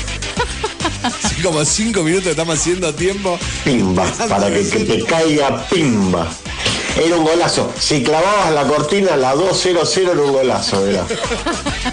Así 1.02 1.40
como 1.42 1.64
cinco 1.64 2.02
minutos 2.02 2.28
estamos 2.28 2.58
haciendo 2.58 2.94
tiempo. 2.94 3.38
Pimba, 3.64 4.04
para 4.28 4.50
que, 4.50 4.68
que 4.68 4.80
te 4.80 5.04
caiga 5.04 5.66
pimba. 5.68 6.28
Era 6.96 7.16
un 7.16 7.24
golazo. 7.24 7.72
Si 7.78 8.02
clavabas 8.02 8.52
la 8.52 8.64
cortina, 8.64 9.16
la 9.16 9.34
2-0-0 9.34 10.10
era 10.12 10.20
un 10.20 10.32
golazo, 10.32 10.86
era. 10.86 11.04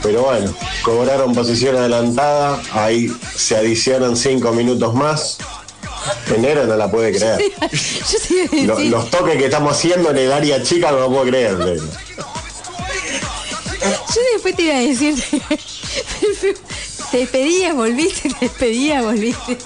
Pero 0.03 0.23
bueno, 0.23 0.53
cobraron 0.84 1.34
posición 1.34 1.76
adelantada. 1.77 2.61
Ahí 2.73 3.11
se 3.35 3.55
adicionan 3.55 4.15
cinco 4.15 4.51
minutos 4.51 4.93
más. 4.93 5.38
Enero 6.35 6.65
no 6.65 6.76
la 6.76 6.89
puede 6.91 7.11
creer. 7.18 7.41
Yo 8.51 8.80
los 8.80 9.09
toques 9.09 9.38
que 9.38 9.45
estamos 9.45 9.77
haciendo 9.77 10.11
en 10.11 10.18
el 10.18 10.31
área 10.31 10.61
chica 10.61 10.91
no 10.91 10.99
lo 10.99 11.09
puedo 11.09 11.23
creer. 11.23 11.57
Yo 14.14 14.22
después 14.34 14.56
te 14.56 14.64
iba 14.64 14.76
a 14.76 14.80
decir, 14.80 15.16
te 17.12 17.18
despedías, 17.18 17.76
volviste, 17.76 18.30
te 18.30 18.46
despedías, 18.46 19.04
volviste. 19.04 19.58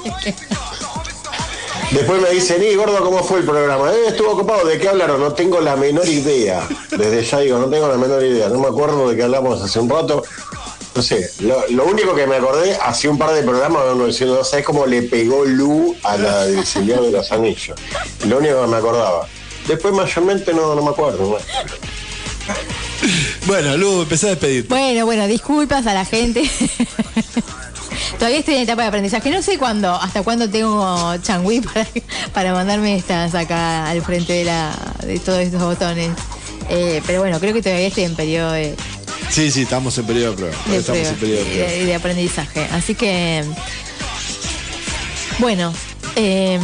Después 1.92 2.22
me 2.22 2.30
dicen, 2.32 2.64
y 2.64 2.76
gordo, 2.76 3.04
¿cómo 3.04 3.24
fue 3.24 3.40
el 3.40 3.46
programa? 3.46 3.92
Eh, 3.94 4.08
estuvo 4.08 4.32
ocupado, 4.32 4.66
¿de 4.68 4.78
qué 4.80 4.90
hablaron? 4.90 5.20
No 5.20 5.34
tengo 5.34 5.62
la 5.62 5.76
menor 5.76 6.08
idea. 6.08 6.68
Desde 6.90 7.24
ya 7.24 7.40
digo, 7.40 7.60
no 7.60 7.70
tengo 7.70 7.88
la 7.88 7.98
menor 7.98 8.24
idea. 8.24 8.50
No 8.50 8.60
me 8.60 8.68
acuerdo 8.68 9.10
de 9.10 9.16
qué 9.16 9.24
hablamos 9.24 9.62
hace 9.62 9.80
un 9.80 9.90
rato. 9.90 10.24
No 10.96 11.02
sé, 11.02 11.30
lo, 11.42 11.86
único 11.86 12.16
que 12.16 12.26
me 12.26 12.38
acordé, 12.38 12.76
hace 12.82 13.10
un 13.10 13.18
par 13.18 13.34
de 13.34 13.44
programas, 13.44 13.84
uno 13.94 14.06
diciendo, 14.06 14.36
no 14.36 14.44
sabes 14.44 14.66
cómo 14.66 14.86
le 14.86 15.04
pegó 15.04 15.44
Lu 15.46 15.96
a 16.04 16.18
la 16.18 16.46
del 16.46 16.64
de 16.64 17.12
los 17.12 17.32
Anillos. 17.32 17.78
Lo 18.26 18.38
único 18.38 18.62
que 18.62 18.68
me 18.68 18.78
acordaba. 18.78 19.28
Después 19.68 19.94
mayormente 19.94 20.54
no, 20.54 20.74
no 20.74 20.82
me 20.82 20.90
acuerdo. 20.92 21.38
Bueno, 23.46 23.78
Lu, 23.78 24.02
empecé 24.02 24.28
a 24.28 24.30
despedirte. 24.32 24.70
Bueno, 24.70 25.06
bueno, 25.06 25.28
disculpas 25.28 25.86
a 25.88 25.94
la 25.94 26.04
gente. 26.06 26.44
Todavía 28.18 28.40
estoy 28.40 28.56
en 28.56 28.62
etapa 28.62 28.82
de 28.84 28.88
aprendizaje. 28.88 29.30
No 29.30 29.42
sé 29.42 29.58
cuándo, 29.58 29.94
hasta 29.94 30.24
cuándo 30.24 30.50
tengo 30.50 31.16
changüí 31.22 31.62
para, 31.62 31.88
para 32.34 32.54
mandarme 32.54 32.96
estas 32.96 33.36
acá 33.36 33.88
al 33.90 34.02
frente 34.02 34.34
de, 34.34 34.46
la, 34.46 34.72
de 35.06 35.20
todos 35.20 35.40
estos 35.40 35.62
botones. 35.62 36.12
Eh, 36.70 37.02
pero 37.06 37.20
bueno, 37.20 37.40
creo 37.40 37.54
que 37.54 37.62
todavía 37.62 37.88
estoy 37.88 38.04
en 38.06 38.16
periodo 38.16 38.52
de, 38.52 38.76
Sí, 39.30 39.52
sí, 39.52 39.64
estamos 39.64 39.98
en 39.98 40.06
periodo 40.06 40.32
de 40.32 40.38
prueba. 40.38 40.56
de 40.68 40.78
estamos 40.78 41.00
prueba 41.02 41.10
en 41.10 41.16
periodo 41.20 41.44
de 41.44 41.50
y 41.50 41.54
prueba. 41.54 41.72
de, 41.72 41.86
de 41.86 41.96
aprendizaje. 41.96 42.68
Así 42.72 42.96
que, 42.96 43.44
bueno, 45.40 45.74
eh, 46.16 46.60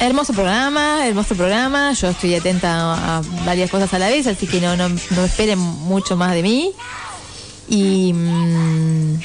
hermoso 0.00 0.32
programa, 0.32 1.06
hermoso 1.06 1.34
programa. 1.34 1.92
Yo 1.92 2.08
estoy 2.08 2.34
atenta 2.34 3.18
a 3.18 3.22
varias 3.44 3.70
cosas 3.70 3.92
a 3.94 3.98
la 3.98 4.08
vez, 4.08 4.26
así 4.26 4.46
que 4.46 4.60
no, 4.60 4.76
no, 4.76 4.88
no 4.88 5.24
esperen 5.24 5.58
mucho 5.58 6.16
más 6.16 6.32
de 6.32 6.42
mí. 6.42 6.72
Y 7.68 8.12
mm, 8.12 9.20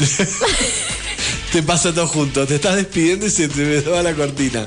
Te 1.52 1.62
pasa 1.62 1.92
todo 1.92 2.06
junto. 2.06 2.46
Te 2.46 2.56
estás 2.56 2.76
despidiendo 2.76 3.26
y 3.26 3.30
se 3.30 3.48
te 3.48 3.80
va 3.82 4.02
la 4.02 4.14
cortina. 4.14 4.64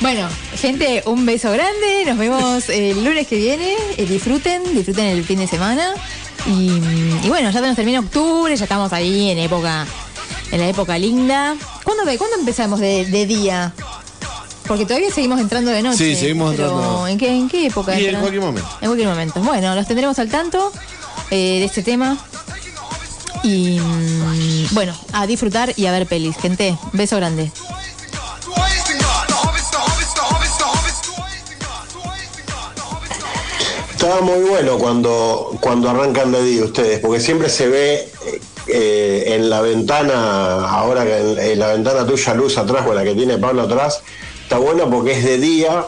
bueno, 0.00 0.28
gente, 0.60 1.02
un 1.06 1.24
beso 1.24 1.50
grande. 1.52 2.04
Nos 2.06 2.18
vemos 2.18 2.68
el 2.68 3.04
lunes 3.04 3.26
que 3.26 3.36
viene. 3.36 3.76
Eh, 3.96 4.06
disfruten, 4.06 4.62
disfruten 4.74 5.06
el 5.06 5.24
fin 5.24 5.38
de 5.38 5.46
semana. 5.46 5.94
Y, 6.46 6.72
y 7.24 7.28
bueno, 7.28 7.50
ya 7.50 7.60
se 7.60 7.66
nos 7.66 7.76
termina 7.76 8.00
octubre, 8.00 8.56
ya 8.56 8.64
estamos 8.64 8.92
ahí 8.92 9.30
en 9.30 9.38
época, 9.38 9.86
en 10.52 10.60
la 10.60 10.68
época 10.68 10.96
linda. 10.98 11.56
¿Cuándo, 11.82 12.04
ve- 12.04 12.18
¿cuándo 12.18 12.36
empezamos 12.38 12.78
de, 12.78 13.04
de 13.06 13.26
día? 13.26 13.72
Porque 14.68 14.86
todavía 14.86 15.10
seguimos 15.10 15.40
entrando 15.40 15.72
de 15.72 15.82
noche. 15.82 15.98
Sí, 15.98 16.14
seguimos 16.14 16.54
pero 16.54 16.70
entrando. 16.70 17.06
¿En 17.08 17.18
qué, 17.18 17.28
en 17.34 17.48
qué 17.48 17.66
época? 17.66 17.98
Y 17.98 18.06
en 18.06 18.20
cualquier 18.20 18.42
momento. 18.42 18.68
En 18.80 18.86
cualquier 18.88 19.08
momento. 19.08 19.40
Bueno, 19.40 19.74
los 19.74 19.86
tendremos 19.88 20.18
al 20.20 20.28
tanto 20.28 20.70
eh, 21.30 21.58
de 21.58 21.64
este 21.64 21.82
tema. 21.82 22.16
Y 23.42 23.80
mm, 23.80 24.66
bueno, 24.70 24.94
a 25.12 25.26
disfrutar 25.26 25.72
y 25.76 25.86
a 25.86 25.92
ver 25.92 26.06
pelis. 26.06 26.36
Gente, 26.36 26.78
beso 26.92 27.16
grande. 27.16 27.50
Estaba 33.92 34.20
muy 34.20 34.40
bueno 34.48 34.78
cuando, 34.78 35.56
cuando 35.60 35.88
arrancan 35.90 36.32
de 36.32 36.42
día 36.44 36.64
ustedes, 36.64 36.98
porque 36.98 37.20
siempre 37.20 37.48
se 37.48 37.68
ve 37.68 38.08
eh, 38.72 39.34
en 39.34 39.50
la 39.50 39.60
ventana, 39.60 40.66
ahora 40.66 41.04
en, 41.04 41.38
en 41.38 41.58
la 41.58 41.68
ventana 41.74 42.06
tuya 42.06 42.34
luz 42.34 42.56
atrás, 42.56 42.86
o 42.88 42.94
la 42.94 43.04
que 43.04 43.14
tiene 43.14 43.36
Pablo 43.36 43.62
atrás, 43.62 44.02
está 44.42 44.58
bueno 44.58 44.88
porque 44.90 45.12
es 45.12 45.24
de 45.24 45.38
día 45.38 45.84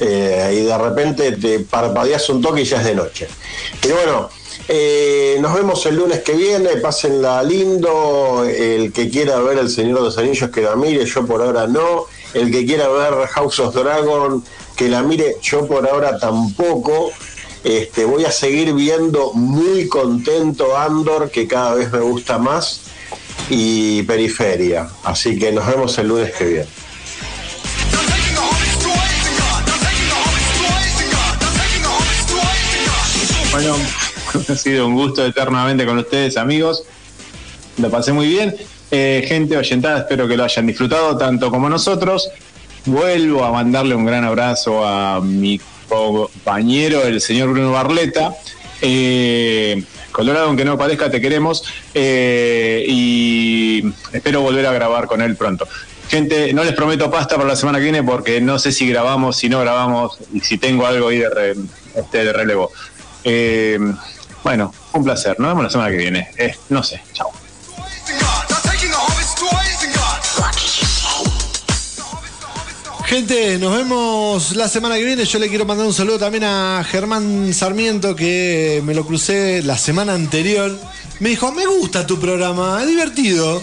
eh, 0.00 0.58
y 0.60 0.64
de 0.64 0.78
repente 0.78 1.32
te 1.32 1.60
parpadeas 1.60 2.28
un 2.28 2.40
toque 2.40 2.62
y 2.62 2.64
ya 2.64 2.78
es 2.78 2.84
de 2.84 2.94
noche. 2.94 3.28
Pero 3.80 3.96
bueno, 3.96 4.28
eh, 4.68 5.38
nos 5.40 5.54
vemos 5.54 5.84
el 5.86 5.96
lunes 5.96 6.20
que 6.20 6.32
viene, 6.32 6.76
pásenla 6.76 7.42
lindo, 7.42 8.44
el 8.44 8.92
que 8.92 9.10
quiera 9.10 9.38
ver 9.40 9.58
El 9.58 9.68
Señor 9.68 9.98
de 9.98 10.04
los 10.04 10.18
Anillos 10.18 10.50
que 10.50 10.62
la 10.62 10.76
mire, 10.76 11.04
yo 11.04 11.26
por 11.26 11.42
ahora 11.42 11.66
no, 11.66 12.06
el 12.32 12.50
que 12.50 12.64
quiera 12.64 12.88
ver 12.88 13.26
House 13.28 13.60
of 13.60 13.74
Dragon 13.74 14.44
que 14.76 14.88
la 14.88 15.02
mire, 15.02 15.36
yo 15.42 15.66
por 15.66 15.88
ahora 15.88 16.18
tampoco. 16.18 17.10
Este, 17.64 18.04
voy 18.04 18.26
a 18.26 18.30
seguir 18.30 18.74
viendo 18.74 19.32
muy 19.32 19.88
contento 19.88 20.76
Andor, 20.76 21.30
que 21.30 21.48
cada 21.48 21.74
vez 21.74 21.90
me 21.90 22.00
gusta 22.00 22.36
más, 22.36 22.82
y 23.48 24.02
Periferia. 24.02 24.86
Así 25.02 25.38
que 25.38 25.50
nos 25.50 25.66
vemos 25.66 25.96
el 25.96 26.08
lunes 26.08 26.34
que 26.34 26.44
viene. 26.44 26.66
Bueno, 33.50 33.76
ha 34.48 34.56
sido 34.56 34.86
un 34.86 34.94
gusto 34.94 35.24
eternamente 35.24 35.86
con 35.86 35.96
ustedes, 35.96 36.36
amigos. 36.36 36.84
Lo 37.78 37.90
pasé 37.90 38.12
muy 38.12 38.28
bien. 38.28 38.54
Eh, 38.90 39.24
gente 39.26 39.56
oyentada, 39.56 40.00
espero 40.00 40.28
que 40.28 40.36
lo 40.36 40.44
hayan 40.44 40.66
disfrutado 40.66 41.16
tanto 41.16 41.50
como 41.50 41.70
nosotros. 41.70 42.28
Vuelvo 42.84 43.42
a 43.42 43.52
mandarle 43.52 43.94
un 43.94 44.04
gran 44.04 44.24
abrazo 44.24 44.86
a 44.86 45.22
mi 45.22 45.58
compañero, 45.88 47.02
el 47.02 47.20
señor 47.20 47.50
Bruno 47.50 47.72
Barleta. 47.72 48.34
Eh, 48.80 49.82
Colorado, 50.12 50.46
aunque 50.46 50.64
no 50.64 50.78
parezca, 50.78 51.10
te 51.10 51.20
queremos. 51.20 51.64
Eh, 51.92 52.84
y 52.86 53.84
espero 54.12 54.42
volver 54.42 54.66
a 54.66 54.72
grabar 54.72 55.06
con 55.06 55.20
él 55.20 55.36
pronto. 55.36 55.66
Gente, 56.08 56.52
no 56.52 56.62
les 56.62 56.74
prometo 56.74 57.10
pasta 57.10 57.36
para 57.36 57.48
la 57.48 57.56
semana 57.56 57.78
que 57.78 57.84
viene 57.84 58.02
porque 58.02 58.40
no 58.40 58.58
sé 58.58 58.70
si 58.70 58.88
grabamos, 58.88 59.36
si 59.36 59.48
no 59.48 59.60
grabamos 59.60 60.18
y 60.32 60.40
si 60.40 60.58
tengo 60.58 60.86
algo 60.86 61.08
ahí 61.08 61.18
de, 61.18 61.56
este, 61.96 62.32
relevo. 62.32 62.70
Eh, 63.24 63.78
bueno, 64.44 64.72
un 64.92 65.02
placer. 65.02 65.40
Nos 65.40 65.48
vemos 65.48 65.64
la 65.64 65.70
semana 65.70 65.90
que 65.90 65.96
viene. 65.96 66.28
No 66.68 66.82
sé. 66.82 67.02
Chao. 67.12 67.33
Gente, 73.14 73.58
nos 73.60 73.76
vemos 73.76 74.56
la 74.56 74.68
semana 74.68 74.96
que 74.96 75.04
viene. 75.04 75.24
Yo 75.24 75.38
le 75.38 75.48
quiero 75.48 75.64
mandar 75.64 75.86
un 75.86 75.92
saludo 75.92 76.18
también 76.18 76.42
a 76.42 76.82
Germán 76.82 77.54
Sarmiento, 77.54 78.16
que 78.16 78.82
me 78.84 78.92
lo 78.92 79.06
crucé 79.06 79.62
la 79.62 79.78
semana 79.78 80.14
anterior. 80.14 80.76
Me 81.20 81.28
dijo, 81.28 81.52
me 81.52 81.64
gusta 81.64 82.08
tu 82.08 82.18
programa, 82.18 82.80
es 82.82 82.88
divertido. 82.88 83.62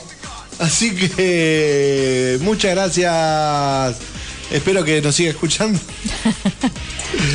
Así 0.59 0.95
que 0.95 2.39
muchas 2.39 2.71
gracias. 2.71 3.97
Espero 4.51 4.85
que 4.85 5.01
nos 5.01 5.15
siga 5.15 5.31
escuchando. 5.31 5.77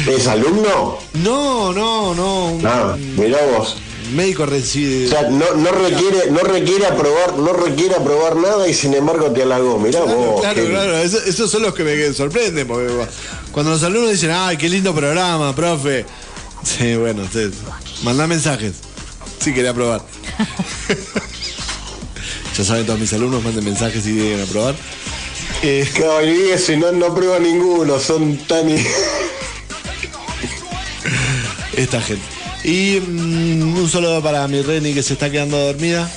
¿Es 0.09 0.26
alumno? 0.26 0.97
No, 1.12 1.74
no, 1.74 2.14
no. 2.14 2.47
un 2.52 2.66
Ah, 2.66 2.97
mirá 3.18 3.44
vos. 3.59 3.76
Médico 4.12 4.47
reside. 4.47 5.07
O 5.07 5.11
sea, 5.11 5.23
no, 5.31 5.55
no 5.55 5.70
requiere, 5.73 6.31
no 6.31 6.41
requiere 6.41 6.87
aprobar, 6.87 7.37
no 7.39 7.53
requiere 7.53 7.95
aprobar 7.97 8.37
nada 8.37 8.69
y 8.69 8.74
sin 8.74 8.95
embargo 8.95 9.31
te 9.33 9.43
halagó. 9.43 9.78
Mirá 9.78 10.01
vos. 10.03 10.41
Claro, 10.41 10.62
qué- 10.62 10.69
claro, 10.70 10.97
eso- 10.99 11.23
esos 11.27 11.51
son 11.51 11.62
los 11.62 11.74
que 11.74 11.85
me 11.85 12.12
sorprenden, 12.12 12.66
porque 12.66 12.93
cuando 13.53 13.73
los 13.73 13.83
alumnos 13.83 14.12
dicen, 14.12 14.31
ay, 14.33 14.57
qué 14.57 14.69
lindo 14.69 14.95
programa, 14.95 15.55
profe. 15.55 16.05
Sí, 16.62 16.97
bueno, 16.97 17.23
usted, 17.23 17.51
mandá 18.03 18.27
mensajes, 18.27 18.73
si 19.41 19.53
quiere 19.53 19.69
aprobar. 19.69 20.03
ya 22.57 22.65
saben 22.65 22.87
todos 22.87 22.99
mis 22.99 23.12
alumnos, 23.12 23.43
manden 23.45 23.65
mensajes 23.65 24.03
si 24.05 24.12
quieren 24.15 24.41
aprobar. 24.43 24.74
Eh, 25.62 25.89
Claro, 25.95 26.20
eso, 26.20 26.73
y 26.73 26.77
no, 26.77 26.93
no 26.93 27.15
prueba 27.15 27.39
ninguno, 27.39 27.99
son 28.01 28.37
tan... 28.47 28.69
esta 31.77 32.01
gente. 32.01 32.24
Y 32.66 32.98
mm, 32.98 33.78
un 33.78 33.88
saludo 33.88 34.20
para 34.20 34.48
mi 34.48 34.60
Reni 34.60 34.93
que 34.93 35.05
se 35.05 35.12
está 35.12 35.30
quedando 35.30 35.56
dormida. 35.56 36.10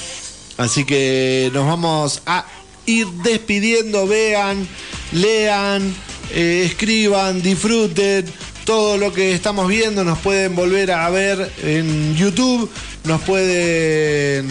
Así 0.58 0.84
que 0.84 1.52
nos 1.54 1.68
vamos 1.68 2.24
a 2.26 2.44
ir 2.88 3.06
despidiendo. 3.24 4.08
Vean, 4.08 4.68
lean, 5.12 5.94
eh, 6.32 6.64
escriban, 6.66 7.44
disfruten 7.44 8.26
todo 8.66 8.98
lo 8.98 9.14
que 9.14 9.34
estamos 9.34 9.68
viendo. 9.68 10.04
Nos 10.04 10.18
pueden 10.18 10.56
volver 10.56 10.90
a 10.90 11.08
ver 11.12 11.52
en 11.62 12.16
YouTube. 12.16 12.68
Nos 13.04 13.22
pueden 13.22 14.50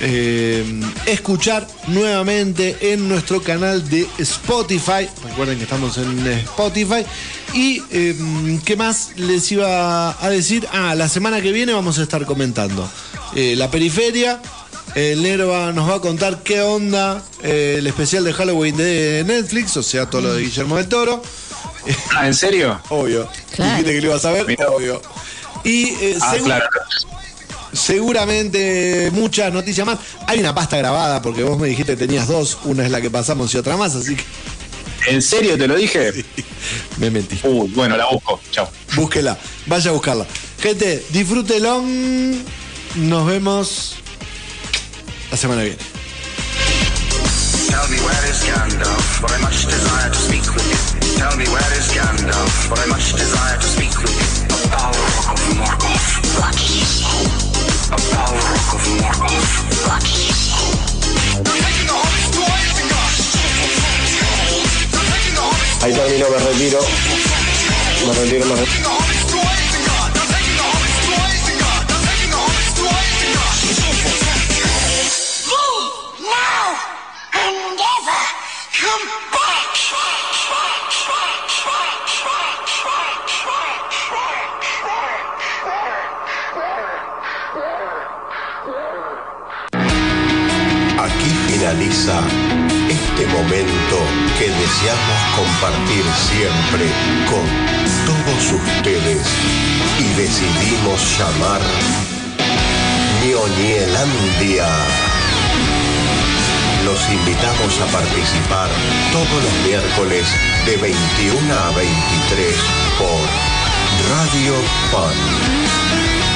eh, 0.00 0.64
escuchar 1.06 1.66
nuevamente 1.88 2.92
en 2.92 3.08
nuestro 3.08 3.42
canal 3.42 3.88
de 3.88 4.06
Spotify. 4.18 5.08
Recuerden 5.24 5.56
que 5.58 5.64
estamos 5.64 5.96
en 5.98 6.26
Spotify. 6.26 7.04
Y 7.54 7.82
eh, 7.90 8.14
qué 8.64 8.76
más 8.76 9.10
les 9.16 9.50
iba 9.52 10.10
a 10.22 10.30
decir. 10.30 10.66
Ah, 10.72 10.94
la 10.94 11.08
semana 11.08 11.40
que 11.40 11.52
viene 11.52 11.72
vamos 11.72 11.98
a 11.98 12.02
estar 12.02 12.24
comentando 12.26 12.88
eh, 13.34 13.54
la 13.56 13.70
periferia. 13.70 14.40
El 14.94 15.22
negro 15.22 15.48
va- 15.48 15.72
nos 15.72 15.88
va 15.88 15.96
a 15.96 16.00
contar 16.00 16.42
qué 16.42 16.62
onda 16.62 17.22
eh, 17.42 17.76
el 17.78 17.86
especial 17.86 18.24
de 18.24 18.32
Halloween 18.32 18.76
de 18.76 19.22
Netflix, 19.26 19.76
o 19.76 19.82
sea, 19.82 20.08
todo 20.08 20.22
lo 20.22 20.34
de 20.34 20.42
Guillermo 20.42 20.76
del 20.76 20.88
Toro. 20.88 21.22
Ah, 22.14 22.26
¿en 22.26 22.34
serio? 22.34 22.80
Obvio. 22.88 23.28
Claro. 23.54 23.70
Dijiste 23.72 23.92
que 23.94 24.00
lo 24.00 24.06
ibas 24.08 24.24
a 24.24 24.32
ver, 24.32 24.46
obvio. 24.66 25.00
Y 25.64 25.88
eh, 26.00 26.18
Ah, 26.20 26.34
segu- 26.34 26.44
claro. 26.44 26.66
Seguramente 27.78 29.10
muchas 29.12 29.52
noticias 29.52 29.86
más. 29.86 29.98
Hay 30.26 30.40
una 30.40 30.54
pasta 30.54 30.76
grabada 30.76 31.22
porque 31.22 31.42
vos 31.42 31.58
me 31.58 31.68
dijiste 31.68 31.92
que 31.92 32.06
tenías 32.06 32.28
dos, 32.28 32.58
una 32.64 32.84
es 32.84 32.90
la 32.90 33.00
que 33.00 33.10
pasamos 33.10 33.52
y 33.54 33.58
otra 33.58 33.76
más, 33.76 33.94
así 33.94 34.16
que 34.16 34.24
¿En 35.06 35.22
serio 35.22 35.56
te 35.56 35.66
lo 35.66 35.76
dije? 35.76 36.12
me 36.98 37.10
mentí. 37.10 37.38
Uy, 37.44 37.68
bueno, 37.74 37.96
la 37.96 38.06
busco. 38.06 38.40
Chao. 38.50 38.68
Búsquela, 38.94 39.38
vaya 39.66 39.90
a 39.90 39.94
buscarla. 39.94 40.26
Gente, 40.60 41.04
disfrútelo. 41.10 41.82
Nos 42.96 43.26
vemos 43.26 43.94
la 45.30 45.36
semana 45.36 45.62
que 45.62 45.68
viene. 45.68 45.82
Tell 47.68 47.88
me 47.88 47.98
where 48.00 48.30
is 48.30 48.42
Gandalf, 48.44 49.20
for 49.20 49.30
I 49.30 49.38
much 49.40 49.66
desire 49.66 50.10
to 50.10 50.18
speak 50.18 50.42
with 50.54 50.66
you. 50.68 51.16
Tell 51.16 51.36
me 51.36 51.44
where 51.46 51.72
is 51.78 51.88
Gandalf, 51.92 52.50
for 52.68 52.78
I 52.78 52.86
much 52.86 53.12
desire 53.12 53.56
to 53.56 53.66
speak 53.66 53.94
with 54.02 54.10
you. 54.10 54.54
A 54.54 54.58
Balrog 54.68 55.32
of 55.32 55.40
Morgoth. 55.56 56.40
What 56.40 56.56
Ahí 65.80 65.92
terminó, 65.94 66.28
me 66.28 66.38
retiro. 66.38 66.80
Me 68.06 68.12
retiro, 68.12 68.46
me 68.46 68.56
retiro. 68.56 68.98
come 78.80 79.08
back. 79.32 79.58
Este 91.88 93.26
momento 93.32 93.96
que 94.38 94.50
deseamos 94.50 95.20
compartir 95.34 96.04
siempre 96.28 96.84
con 97.24 97.46
todos 98.04 98.52
ustedes 98.52 99.26
y 99.98 100.04
decidimos 100.20 101.18
llamar 101.18 101.62
Ñoñelandia. 103.24 104.68
Los 106.84 107.08
invitamos 107.08 107.80
a 107.80 107.86
participar 107.86 108.68
todos 109.10 109.42
los 109.44 109.66
miércoles 109.66 110.26
de 110.66 110.76
21 110.76 111.54
a 111.54 111.70
23 111.70 112.54
por 112.98 113.18
Radio 114.10 114.54
Pan 114.92 115.14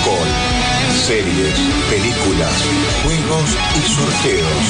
con 0.02 0.61
series, 0.90 1.58
películas, 1.90 2.52
juegos 3.02 3.56
y 3.76 3.88
sorteos. 3.88 4.66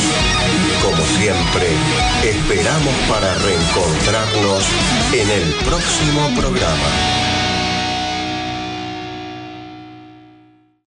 Como 0.83 1.05
siempre, 1.19 1.69
esperamos 2.25 2.95
para 3.09 3.35
reencontrarnos 3.35 4.65
en 5.13 5.31
el 5.31 5.55
próximo 5.65 6.29
programa. 6.37 7.32